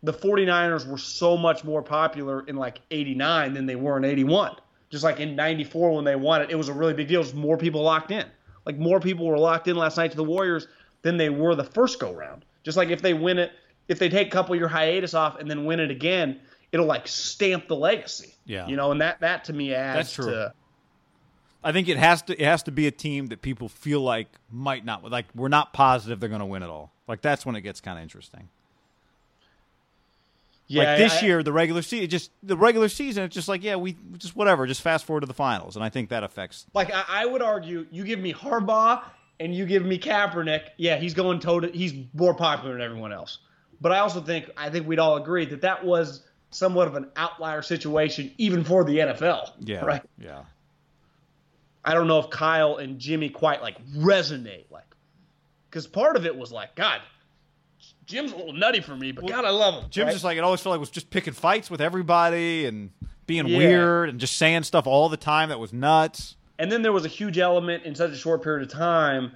the 0.02 0.12
49ers 0.12 0.86
were 0.86 0.98
so 0.98 1.36
much 1.36 1.64
more 1.64 1.82
popular 1.82 2.46
in 2.46 2.56
like 2.56 2.80
89 2.92 3.52
than 3.54 3.66
they 3.66 3.76
were 3.76 3.98
in 3.98 4.04
81. 4.04 4.56
Just 4.88 5.02
like 5.02 5.18
in 5.18 5.34
94 5.34 5.96
when 5.96 6.04
they 6.04 6.16
won 6.16 6.40
it, 6.40 6.50
it 6.50 6.54
was 6.54 6.68
a 6.68 6.72
really 6.72 6.94
big 6.94 7.08
deal. 7.08 7.22
Just 7.22 7.34
more 7.34 7.58
people 7.58 7.82
locked 7.82 8.12
in. 8.12 8.24
Like 8.64 8.78
more 8.78 9.00
people 9.00 9.26
were 9.26 9.38
locked 9.38 9.66
in 9.66 9.76
last 9.76 9.96
night 9.96 10.12
to 10.12 10.16
the 10.16 10.24
Warriors 10.24 10.68
than 11.02 11.16
they 11.16 11.28
were 11.28 11.56
the 11.56 11.64
first 11.64 11.98
go 11.98 12.14
round. 12.14 12.44
Just 12.62 12.76
like 12.76 12.88
if 12.88 13.02
they 13.02 13.14
win 13.14 13.38
it 13.38 13.50
if 13.88 13.98
they 13.98 14.08
take 14.08 14.28
a 14.28 14.30
couple 14.30 14.56
year 14.56 14.68
hiatus 14.68 15.14
off 15.14 15.38
and 15.38 15.50
then 15.50 15.64
win 15.64 15.80
it 15.80 15.90
again, 15.90 16.40
it'll 16.72 16.86
like 16.86 17.06
stamp 17.08 17.68
the 17.68 17.76
legacy. 17.76 18.34
Yeah. 18.44 18.66
You 18.66 18.76
know, 18.76 18.92
and 18.92 19.00
that 19.00 19.20
that 19.20 19.44
to 19.44 19.52
me 19.52 19.74
adds 19.74 19.96
That's 19.98 20.12
true. 20.12 20.26
to 20.30 20.54
I 21.64 21.72
think 21.72 21.88
it 21.88 21.96
has 21.96 22.22
to 22.22 22.40
it 22.40 22.44
has 22.44 22.62
to 22.64 22.70
be 22.70 22.86
a 22.86 22.90
team 22.92 23.26
that 23.28 23.42
people 23.42 23.68
feel 23.68 24.00
like 24.00 24.28
might 24.50 24.84
not 24.84 25.04
like 25.10 25.26
we're 25.34 25.48
not 25.48 25.72
positive 25.72 26.20
they're 26.20 26.28
going 26.28 26.40
to 26.40 26.46
win 26.46 26.62
it 26.62 26.68
all. 26.70 26.92
Like 27.08 27.22
that's 27.22 27.44
when 27.44 27.56
it 27.56 27.62
gets 27.62 27.80
kind 27.80 27.98
of 27.98 28.02
interesting. 28.02 28.48
yeah, 30.68 30.90
like 30.90 30.98
this 30.98 31.22
I- 31.22 31.26
year, 31.26 31.42
the 31.42 31.52
regular 31.52 31.82
season, 31.82 32.08
just 32.08 32.30
the 32.42 32.56
regular 32.56 32.88
season, 32.88 33.24
it's 33.24 33.34
just 33.34 33.48
like 33.48 33.62
yeah, 33.62 33.76
we 33.76 33.96
just 34.18 34.34
whatever, 34.36 34.66
just 34.66 34.80
fast 34.82 35.04
forward 35.04 35.20
to 35.20 35.26
the 35.26 35.34
finals, 35.34 35.76
and 35.76 35.84
I 35.84 35.88
think 35.88 36.08
that 36.10 36.24
affects. 36.24 36.66
Like 36.74 36.92
I, 36.92 37.04
I 37.08 37.26
would 37.26 37.42
argue, 37.42 37.86
you 37.90 38.04
give 38.04 38.18
me 38.18 38.32
Harbaugh 38.32 39.02
and 39.38 39.54
you 39.54 39.66
give 39.66 39.84
me 39.84 39.98
Kaepernick. 39.98 40.68
Yeah, 40.76 40.96
he's 40.96 41.14
going 41.14 41.38
toe 41.40 41.60
to. 41.60 41.68
He's 41.68 41.94
more 42.14 42.34
popular 42.34 42.72
than 42.74 42.82
everyone 42.82 43.12
else. 43.12 43.38
But 43.80 43.92
I 43.92 43.98
also 43.98 44.20
think 44.20 44.50
I 44.56 44.70
think 44.70 44.86
we'd 44.88 44.98
all 44.98 45.16
agree 45.16 45.46
that 45.46 45.60
that 45.60 45.84
was 45.84 46.22
somewhat 46.50 46.88
of 46.88 46.94
an 46.94 47.08
outlier 47.16 47.62
situation, 47.62 48.30
even 48.38 48.64
for 48.64 48.84
the 48.84 48.98
NFL. 48.98 49.52
Yeah, 49.60 49.84
Right. 49.84 50.02
Yeah, 50.18 50.42
I 51.84 51.94
don't 51.94 52.08
know 52.08 52.18
if 52.18 52.30
Kyle 52.30 52.76
and 52.76 52.98
Jimmy 52.98 53.28
quite 53.28 53.62
like 53.62 53.76
resonate, 53.92 54.70
like, 54.70 54.84
because 55.70 55.86
part 55.86 56.16
of 56.16 56.26
it 56.26 56.36
was 56.36 56.50
like, 56.52 56.74
God, 56.74 57.00
Jim's 58.06 58.32
a 58.32 58.36
little 58.36 58.52
nutty 58.52 58.80
for 58.80 58.96
me, 58.96 59.12
but 59.12 59.26
God, 59.26 59.44
I 59.44 59.50
love 59.50 59.82
him. 59.82 59.90
Jim's 59.90 60.06
right? 60.06 60.12
just 60.12 60.24
like 60.24 60.38
it 60.38 60.44
always 60.44 60.60
felt 60.60 60.72
like 60.72 60.80
was 60.80 60.90
just 60.90 61.10
picking 61.10 61.32
fights 61.34 61.70
with 61.70 61.80
everybody 61.80 62.66
and 62.66 62.90
being 63.26 63.46
Yeah. 63.48 63.58
weird 63.58 64.08
and 64.08 64.20
just 64.20 64.36
saying 64.38 64.62
stuff 64.62 64.86
all 64.86 65.08
the 65.08 65.16
time 65.16 65.48
that 65.50 65.58
was 65.58 65.72
nuts. 65.72 66.36
And 66.58 66.70
then 66.72 66.82
there 66.82 66.92
was 66.92 67.04
a 67.04 67.08
huge 67.08 67.38
element 67.38 67.84
in 67.84 67.94
such 67.94 68.12
a 68.12 68.16
short 68.16 68.42
period 68.42 68.62
of 68.66 68.72
time 68.72 69.32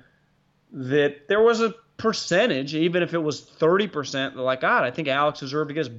that 0.73 1.29
there 1.29 1.43
was 1.43 1.61
a 1.61 1.75
percentage, 1.99 2.75
even 2.75 3.03
if 3.03 3.13
it 3.13 3.19
was 3.19 3.43
30%, 3.43 4.37
like, 4.37 4.61
God, 4.63 4.85
I 4.85 4.91
think 4.91 5.09
Alex 5.09 5.41
deserved 5.41 5.69
to 5.69 5.75
get 5.75 5.91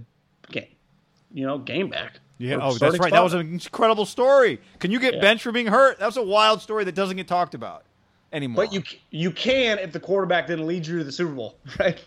you 1.33 1.45
know, 1.45 1.57
game 1.57 1.89
back. 1.89 2.19
Yeah. 2.37 2.55
Oh, 2.55 2.59
that's 2.69 2.77
starting 2.77 3.01
right. 3.01 3.11
That 3.11 3.23
was 3.23 3.33
an 3.33 3.41
incredible 3.41 4.05
story. 4.05 4.59
Can 4.79 4.91
you 4.91 4.99
get 4.99 5.15
Yeah. 5.15 5.21
benched 5.21 5.43
for 5.43 5.51
being 5.51 5.67
hurt? 5.67 5.99
That 5.99 6.07
was 6.07 6.17
a 6.17 6.23
wild 6.23 6.61
story 6.61 6.83
that 6.85 6.95
doesn't 6.95 7.17
get 7.17 7.27
talked 7.27 7.53
about 7.53 7.83
anymore. 8.33 8.65
But 8.65 8.73
you 8.73 8.83
you 9.11 9.31
can 9.31 9.79
if 9.79 9.91
the 9.91 9.99
quarterback 9.99 10.47
then 10.47 10.65
leads 10.65 10.87
you 10.87 10.97
to 10.99 11.03
the 11.03 11.11
Super 11.11 11.33
Bowl, 11.33 11.57
right? 11.79 12.01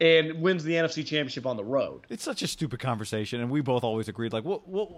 And 0.00 0.40
wins 0.40 0.62
the 0.62 0.74
NFC 0.74 1.04
Championship 1.04 1.46
on 1.46 1.56
the 1.56 1.64
road. 1.64 2.02
it's 2.08 2.22
such 2.22 2.42
a 2.42 2.46
stupid 2.46 2.80
conversation, 2.80 3.40
and 3.40 3.50
we 3.50 3.60
both 3.60 3.82
always 3.82 4.08
agreed. 4.08 4.32
Like, 4.32 4.44
what, 4.44 4.68
what, 4.68 4.90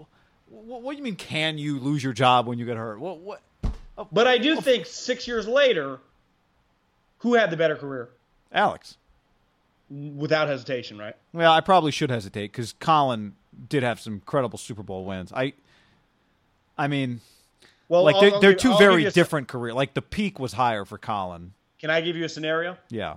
what, 0.49 0.81
what 0.81 0.91
do 0.91 0.97
you 0.97 1.03
mean? 1.03 1.15
Can 1.15 1.57
you 1.57 1.79
lose 1.79 2.03
your 2.03 2.13
job 2.13 2.47
when 2.47 2.59
you 2.59 2.65
get 2.65 2.77
hurt? 2.77 2.99
What, 2.99 3.19
what? 3.19 3.41
But 4.11 4.27
I 4.27 4.37
do 4.37 4.57
oh, 4.57 4.61
think 4.61 4.85
six 4.85 5.27
years 5.27 5.47
later, 5.47 5.99
who 7.19 7.33
had 7.33 7.49
the 7.49 7.57
better 7.57 7.75
career? 7.75 8.09
Alex. 8.51 8.97
Without 9.89 10.47
hesitation, 10.49 10.97
right? 10.97 11.15
Well, 11.31 11.51
I 11.51 11.61
probably 11.61 11.91
should 11.91 12.09
hesitate 12.09 12.51
because 12.51 12.73
Colin 12.73 13.35
did 13.69 13.83
have 13.83 13.99
some 13.99 14.13
incredible 14.15 14.57
Super 14.57 14.83
Bowl 14.83 15.05
wins. 15.05 15.31
I, 15.33 15.53
I 16.77 16.87
mean, 16.87 17.21
Well, 17.87 18.03
like 18.03 18.15
I'll- 18.15 18.21
they're, 18.21 18.31
I'll 18.33 18.39
they're 18.41 18.51
give- 18.51 18.61
2 18.61 18.71
I'll 18.73 18.77
very 18.77 19.01
you 19.03 19.07
a 19.07 19.09
s- 19.09 19.13
different 19.13 19.47
career. 19.47 19.73
Like 19.73 19.93
the 19.93 20.01
peak 20.01 20.39
was 20.39 20.53
higher 20.53 20.83
for 20.83 20.97
Colin. 20.97 21.53
Can 21.79 21.89
I 21.89 22.01
give 22.01 22.15
you 22.17 22.25
a 22.25 22.29
scenario? 22.29 22.77
Yeah. 22.89 23.15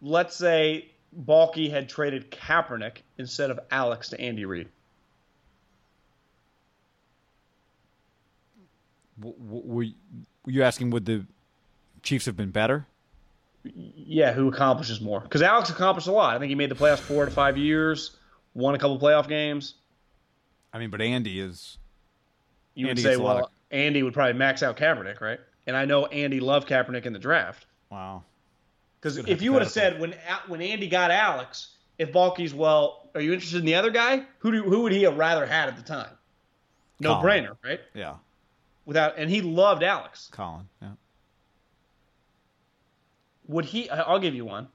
Let's 0.00 0.36
say 0.36 0.88
Baalke 1.26 1.70
had 1.70 1.88
traded 1.88 2.30
Kaepernick 2.30 2.98
instead 3.18 3.50
of 3.50 3.58
Alex 3.70 4.08
to 4.10 4.20
Andy 4.20 4.44
Reid. 4.44 4.68
W- 9.20 9.36
w- 9.38 9.64
were 10.44 10.50
you 10.50 10.62
asking 10.62 10.90
would 10.90 11.04
the 11.06 11.26
Chiefs 12.02 12.26
have 12.26 12.36
been 12.36 12.50
better? 12.50 12.86
Yeah, 13.64 14.32
who 14.32 14.48
accomplishes 14.48 15.00
more? 15.00 15.20
Because 15.20 15.42
Alex 15.42 15.70
accomplished 15.70 16.08
a 16.08 16.12
lot. 16.12 16.34
I 16.34 16.38
think 16.38 16.48
he 16.48 16.54
made 16.56 16.70
the 16.70 16.74
playoffs 16.74 16.98
four 16.98 17.24
to 17.24 17.30
five 17.30 17.56
years, 17.56 18.16
won 18.54 18.74
a 18.74 18.78
couple 18.78 18.98
playoff 18.98 19.28
games. 19.28 19.74
I 20.72 20.78
mean, 20.78 20.90
but 20.90 21.00
Andy 21.00 21.38
is. 21.38 21.78
You 22.74 22.88
Andy 22.88 23.00
would 23.00 23.02
say, 23.02 23.10
gets 23.10 23.20
a 23.20 23.22
lot 23.22 23.36
well, 23.36 23.44
of- 23.44 23.50
Andy 23.70 24.02
would 24.02 24.14
probably 24.14 24.32
max 24.34 24.62
out 24.62 24.76
Kaepernick, 24.76 25.20
right? 25.20 25.38
And 25.66 25.76
I 25.76 25.84
know 25.84 26.06
Andy 26.06 26.40
loved 26.40 26.68
Kaepernick 26.68 27.06
in 27.06 27.12
the 27.12 27.18
draft. 27.18 27.66
Wow. 27.90 28.24
Because 29.00 29.18
if 29.18 29.42
you 29.42 29.52
would 29.52 29.62
have 29.62 29.70
said 29.70 30.00
when 30.00 30.14
when 30.46 30.62
Andy 30.62 30.88
got 30.88 31.10
Alex, 31.10 31.76
if 31.98 32.12
Baalke's 32.12 32.54
well, 32.54 33.10
are 33.14 33.20
you 33.20 33.32
interested 33.32 33.58
in 33.58 33.64
the 33.64 33.74
other 33.74 33.90
guy? 33.90 34.24
Who 34.38 34.52
do 34.52 34.62
who 34.62 34.82
would 34.82 34.92
he 34.92 35.02
have 35.02 35.18
rather 35.18 35.44
had 35.44 35.68
at 35.68 35.76
the 35.76 35.82
time? 35.82 36.10
No 37.00 37.20
Colin. 37.20 37.44
brainer, 37.44 37.56
right? 37.64 37.80
Yeah. 37.94 38.14
Without 38.86 39.14
and 39.18 39.28
he 39.28 39.40
loved 39.42 39.82
Alex. 39.82 40.28
Colin. 40.32 40.68
Yeah. 40.80 40.90
Would 43.48 43.64
he? 43.64 43.90
I'll 43.90 44.18
give 44.18 44.34
you 44.34 44.44
one. 44.44 44.68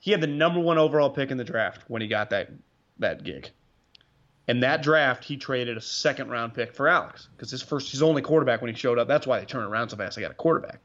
He 0.00 0.10
had 0.10 0.20
the 0.20 0.26
number 0.26 0.60
one 0.60 0.78
overall 0.78 1.10
pick 1.10 1.30
in 1.30 1.38
the 1.38 1.44
draft 1.44 1.82
when 1.88 2.02
he 2.02 2.08
got 2.08 2.30
that 2.30 2.50
that 2.98 3.24
gig. 3.24 3.50
And 4.46 4.62
that 4.62 4.82
draft, 4.82 5.24
he 5.24 5.36
traded 5.36 5.76
a 5.76 5.80
second 5.80 6.28
round 6.28 6.52
pick 6.52 6.74
for 6.74 6.86
Alex 6.86 7.28
because 7.34 7.50
his 7.50 7.62
first, 7.62 7.90
his 7.90 8.02
only 8.02 8.20
quarterback 8.20 8.60
when 8.60 8.70
he 8.70 8.78
showed 8.78 8.98
up. 8.98 9.08
That's 9.08 9.26
why 9.26 9.40
they 9.40 9.46
turned 9.46 9.64
around 9.64 9.88
so 9.88 9.96
fast. 9.96 10.16
They 10.16 10.22
got 10.22 10.30
a 10.30 10.34
quarterback. 10.34 10.80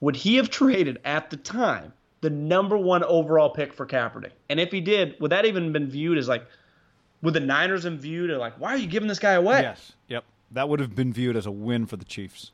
Would 0.00 0.16
he 0.16 0.36
have 0.36 0.48
traded 0.48 0.98
at 1.04 1.28
the 1.28 1.36
time 1.36 1.92
the 2.22 2.30
number 2.30 2.78
one 2.78 3.04
overall 3.04 3.50
pick 3.50 3.74
for 3.74 3.86
Kaepernick? 3.86 4.32
And 4.48 4.58
if 4.58 4.72
he 4.72 4.80
did, 4.80 5.16
would 5.20 5.30
that 5.30 5.44
even 5.44 5.72
been 5.72 5.90
viewed 5.90 6.16
as 6.16 6.26
like, 6.26 6.46
would 7.20 7.34
the 7.34 7.40
Niners 7.40 7.84
have 7.84 7.98
viewed 7.98 8.30
it 8.30 8.38
like, 8.38 8.58
why 8.58 8.70
are 8.70 8.78
you 8.78 8.86
giving 8.86 9.08
this 9.08 9.18
guy 9.18 9.32
away? 9.32 9.60
Yes. 9.60 9.92
Yep. 10.08 10.24
That 10.52 10.70
would 10.70 10.80
have 10.80 10.94
been 10.94 11.12
viewed 11.12 11.36
as 11.36 11.44
a 11.44 11.50
win 11.50 11.84
for 11.84 11.96
the 11.96 12.04
Chiefs. 12.06 12.52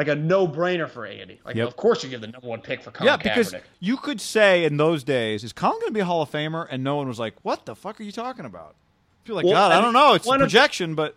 Like 0.00 0.08
a 0.08 0.14
no 0.14 0.48
brainer 0.48 0.88
for 0.88 1.04
Andy. 1.04 1.40
Like, 1.44 1.56
Yep. 1.56 1.68
of 1.68 1.76
course 1.76 2.02
you 2.02 2.08
give 2.08 2.22
the 2.22 2.26
number 2.28 2.46
one 2.48 2.62
pick 2.62 2.80
for 2.82 2.90
Colin 2.90 3.12
Yeah, 3.12 3.16
because 3.18 3.52
Kaepernick. 3.52 3.60
you 3.80 3.96
could 3.98 4.18
say 4.20 4.64
in 4.64 4.78
those 4.78 5.04
days, 5.04 5.44
is 5.44 5.52
Colin 5.52 5.74
going 5.80 5.88
to 5.88 5.92
be 5.92 6.00
a 6.00 6.04
Hall 6.06 6.22
of 6.22 6.30
Famer? 6.30 6.66
And 6.70 6.82
no 6.82 6.96
one 6.96 7.06
was 7.06 7.18
like, 7.18 7.34
what 7.42 7.66
the 7.66 7.74
fuck 7.74 8.00
are 8.00 8.02
you 8.02 8.12
talking 8.12 8.46
about? 8.46 8.76
People 9.24 9.36
like, 9.36 9.44
Well, 9.44 9.52
God, 9.54 9.72
I 9.72 9.82
don't 9.82 9.92
know. 9.92 10.14
It's 10.14 10.26
a 10.26 10.38
projection, 10.38 10.94
but 10.94 11.16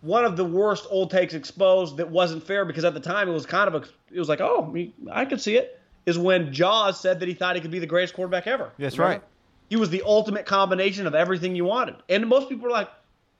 one 0.00 0.24
of 0.24 0.36
the 0.36 0.44
worst 0.44 0.86
old 0.90 1.10
takes 1.12 1.34
exposed 1.34 1.98
that 1.98 2.10
wasn't 2.10 2.42
fair 2.42 2.64
because 2.64 2.84
at 2.84 2.94
the 2.94 3.00
time 3.00 3.28
it 3.28 3.32
was 3.32 3.46
kind 3.46 3.72
of 3.72 3.74
a 3.82 3.86
it 4.12 4.18
was 4.18 4.28
like 4.28 4.40
oh 4.40 4.74
I 5.12 5.24
could 5.24 5.40
see 5.40 5.56
it 5.56 5.80
is 6.04 6.18
when 6.18 6.52
Jaws 6.52 6.98
said 7.00 7.20
that 7.20 7.28
he 7.28 7.34
thought 7.34 7.54
he 7.56 7.60
could 7.62 7.70
be 7.70 7.78
the 7.78 7.86
greatest 7.86 8.14
quarterback 8.14 8.46
ever. 8.48 8.72
That's 8.78 8.98
Remember? 8.98 9.20
right. 9.20 9.28
He 9.70 9.76
was 9.76 9.90
the 9.90 10.02
ultimate 10.04 10.46
combination 10.46 11.06
of 11.06 11.14
everything 11.14 11.54
you 11.56 11.64
wanted, 11.64 11.96
and 12.08 12.26
most 12.28 12.48
people 12.48 12.64
were 12.64 12.70
like, 12.70 12.88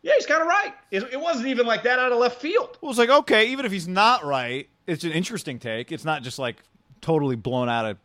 yeah, 0.02 0.12
he's 0.16 0.26
kind 0.26 0.40
of 0.40 0.46
right. 0.48 0.72
It, 0.90 1.02
it 1.12 1.20
wasn't 1.20 1.46
even 1.48 1.66
like 1.66 1.82
that 1.84 1.98
out 1.98 2.10
of 2.12 2.18
left 2.18 2.40
field. 2.40 2.78
well, 2.80 2.90
it's 2.90 2.98
like, 2.98 3.10
okay, 3.10 3.48
even 3.50 3.64
if 3.66 3.72
he's 3.72 3.88
not 3.88 4.24
right, 4.24 4.68
it's 4.86 5.04
an 5.04 5.12
interesting 5.12 5.58
take. 5.58 5.92
It's 5.92 6.04
not 6.04 6.22
just 6.22 6.38
like 6.38 6.56
totally 7.00 7.36
blown 7.36 7.68
out 7.68 7.84
of 7.84 7.98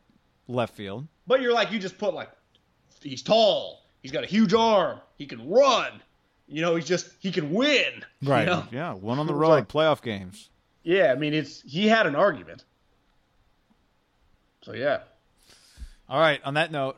left 0.47 0.75
field. 0.75 1.07
But 1.27 1.41
you're 1.41 1.53
like 1.53 1.71
you 1.71 1.79
just 1.79 1.97
put 1.97 2.13
like 2.13 2.29
he's 3.01 3.21
tall, 3.21 3.81
he's 4.01 4.11
got 4.11 4.23
a 4.23 4.27
huge 4.27 4.53
arm, 4.53 4.99
he 5.17 5.25
can 5.25 5.49
run. 5.49 6.01
You 6.47 6.61
know, 6.61 6.75
he's 6.75 6.85
just 6.87 7.09
he 7.19 7.31
can 7.31 7.51
win. 7.51 8.03
you 8.21 8.27
know? 8.29 8.65
Yeah. 8.71 8.93
One 8.93 9.19
on 9.19 9.27
the 9.27 9.33
It 9.33 9.37
road, 9.37 9.49
like- 9.49 9.67
playoff 9.67 10.01
games. 10.01 10.49
Yeah, 10.83 11.11
I 11.11 11.15
mean 11.15 11.33
it's 11.33 11.61
he 11.61 11.87
had 11.87 12.07
an 12.07 12.15
argument. 12.15 12.63
So 14.63 14.73
yeah. 14.73 15.01
All 16.09 16.19
right. 16.19 16.41
On 16.43 16.55
that 16.55 16.71
note, 16.71 16.97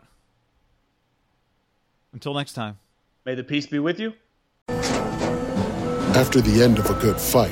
until 2.13 2.33
next 2.33 2.53
time. 2.53 2.77
May 3.25 3.35
the 3.35 3.43
peace 3.43 3.67
be 3.67 3.79
with 3.79 3.99
you. 3.99 4.13
After 6.15 6.41
the 6.41 6.61
end 6.63 6.77
of 6.79 6.89
a 6.89 6.93
good 6.95 7.19
fight, 7.19 7.51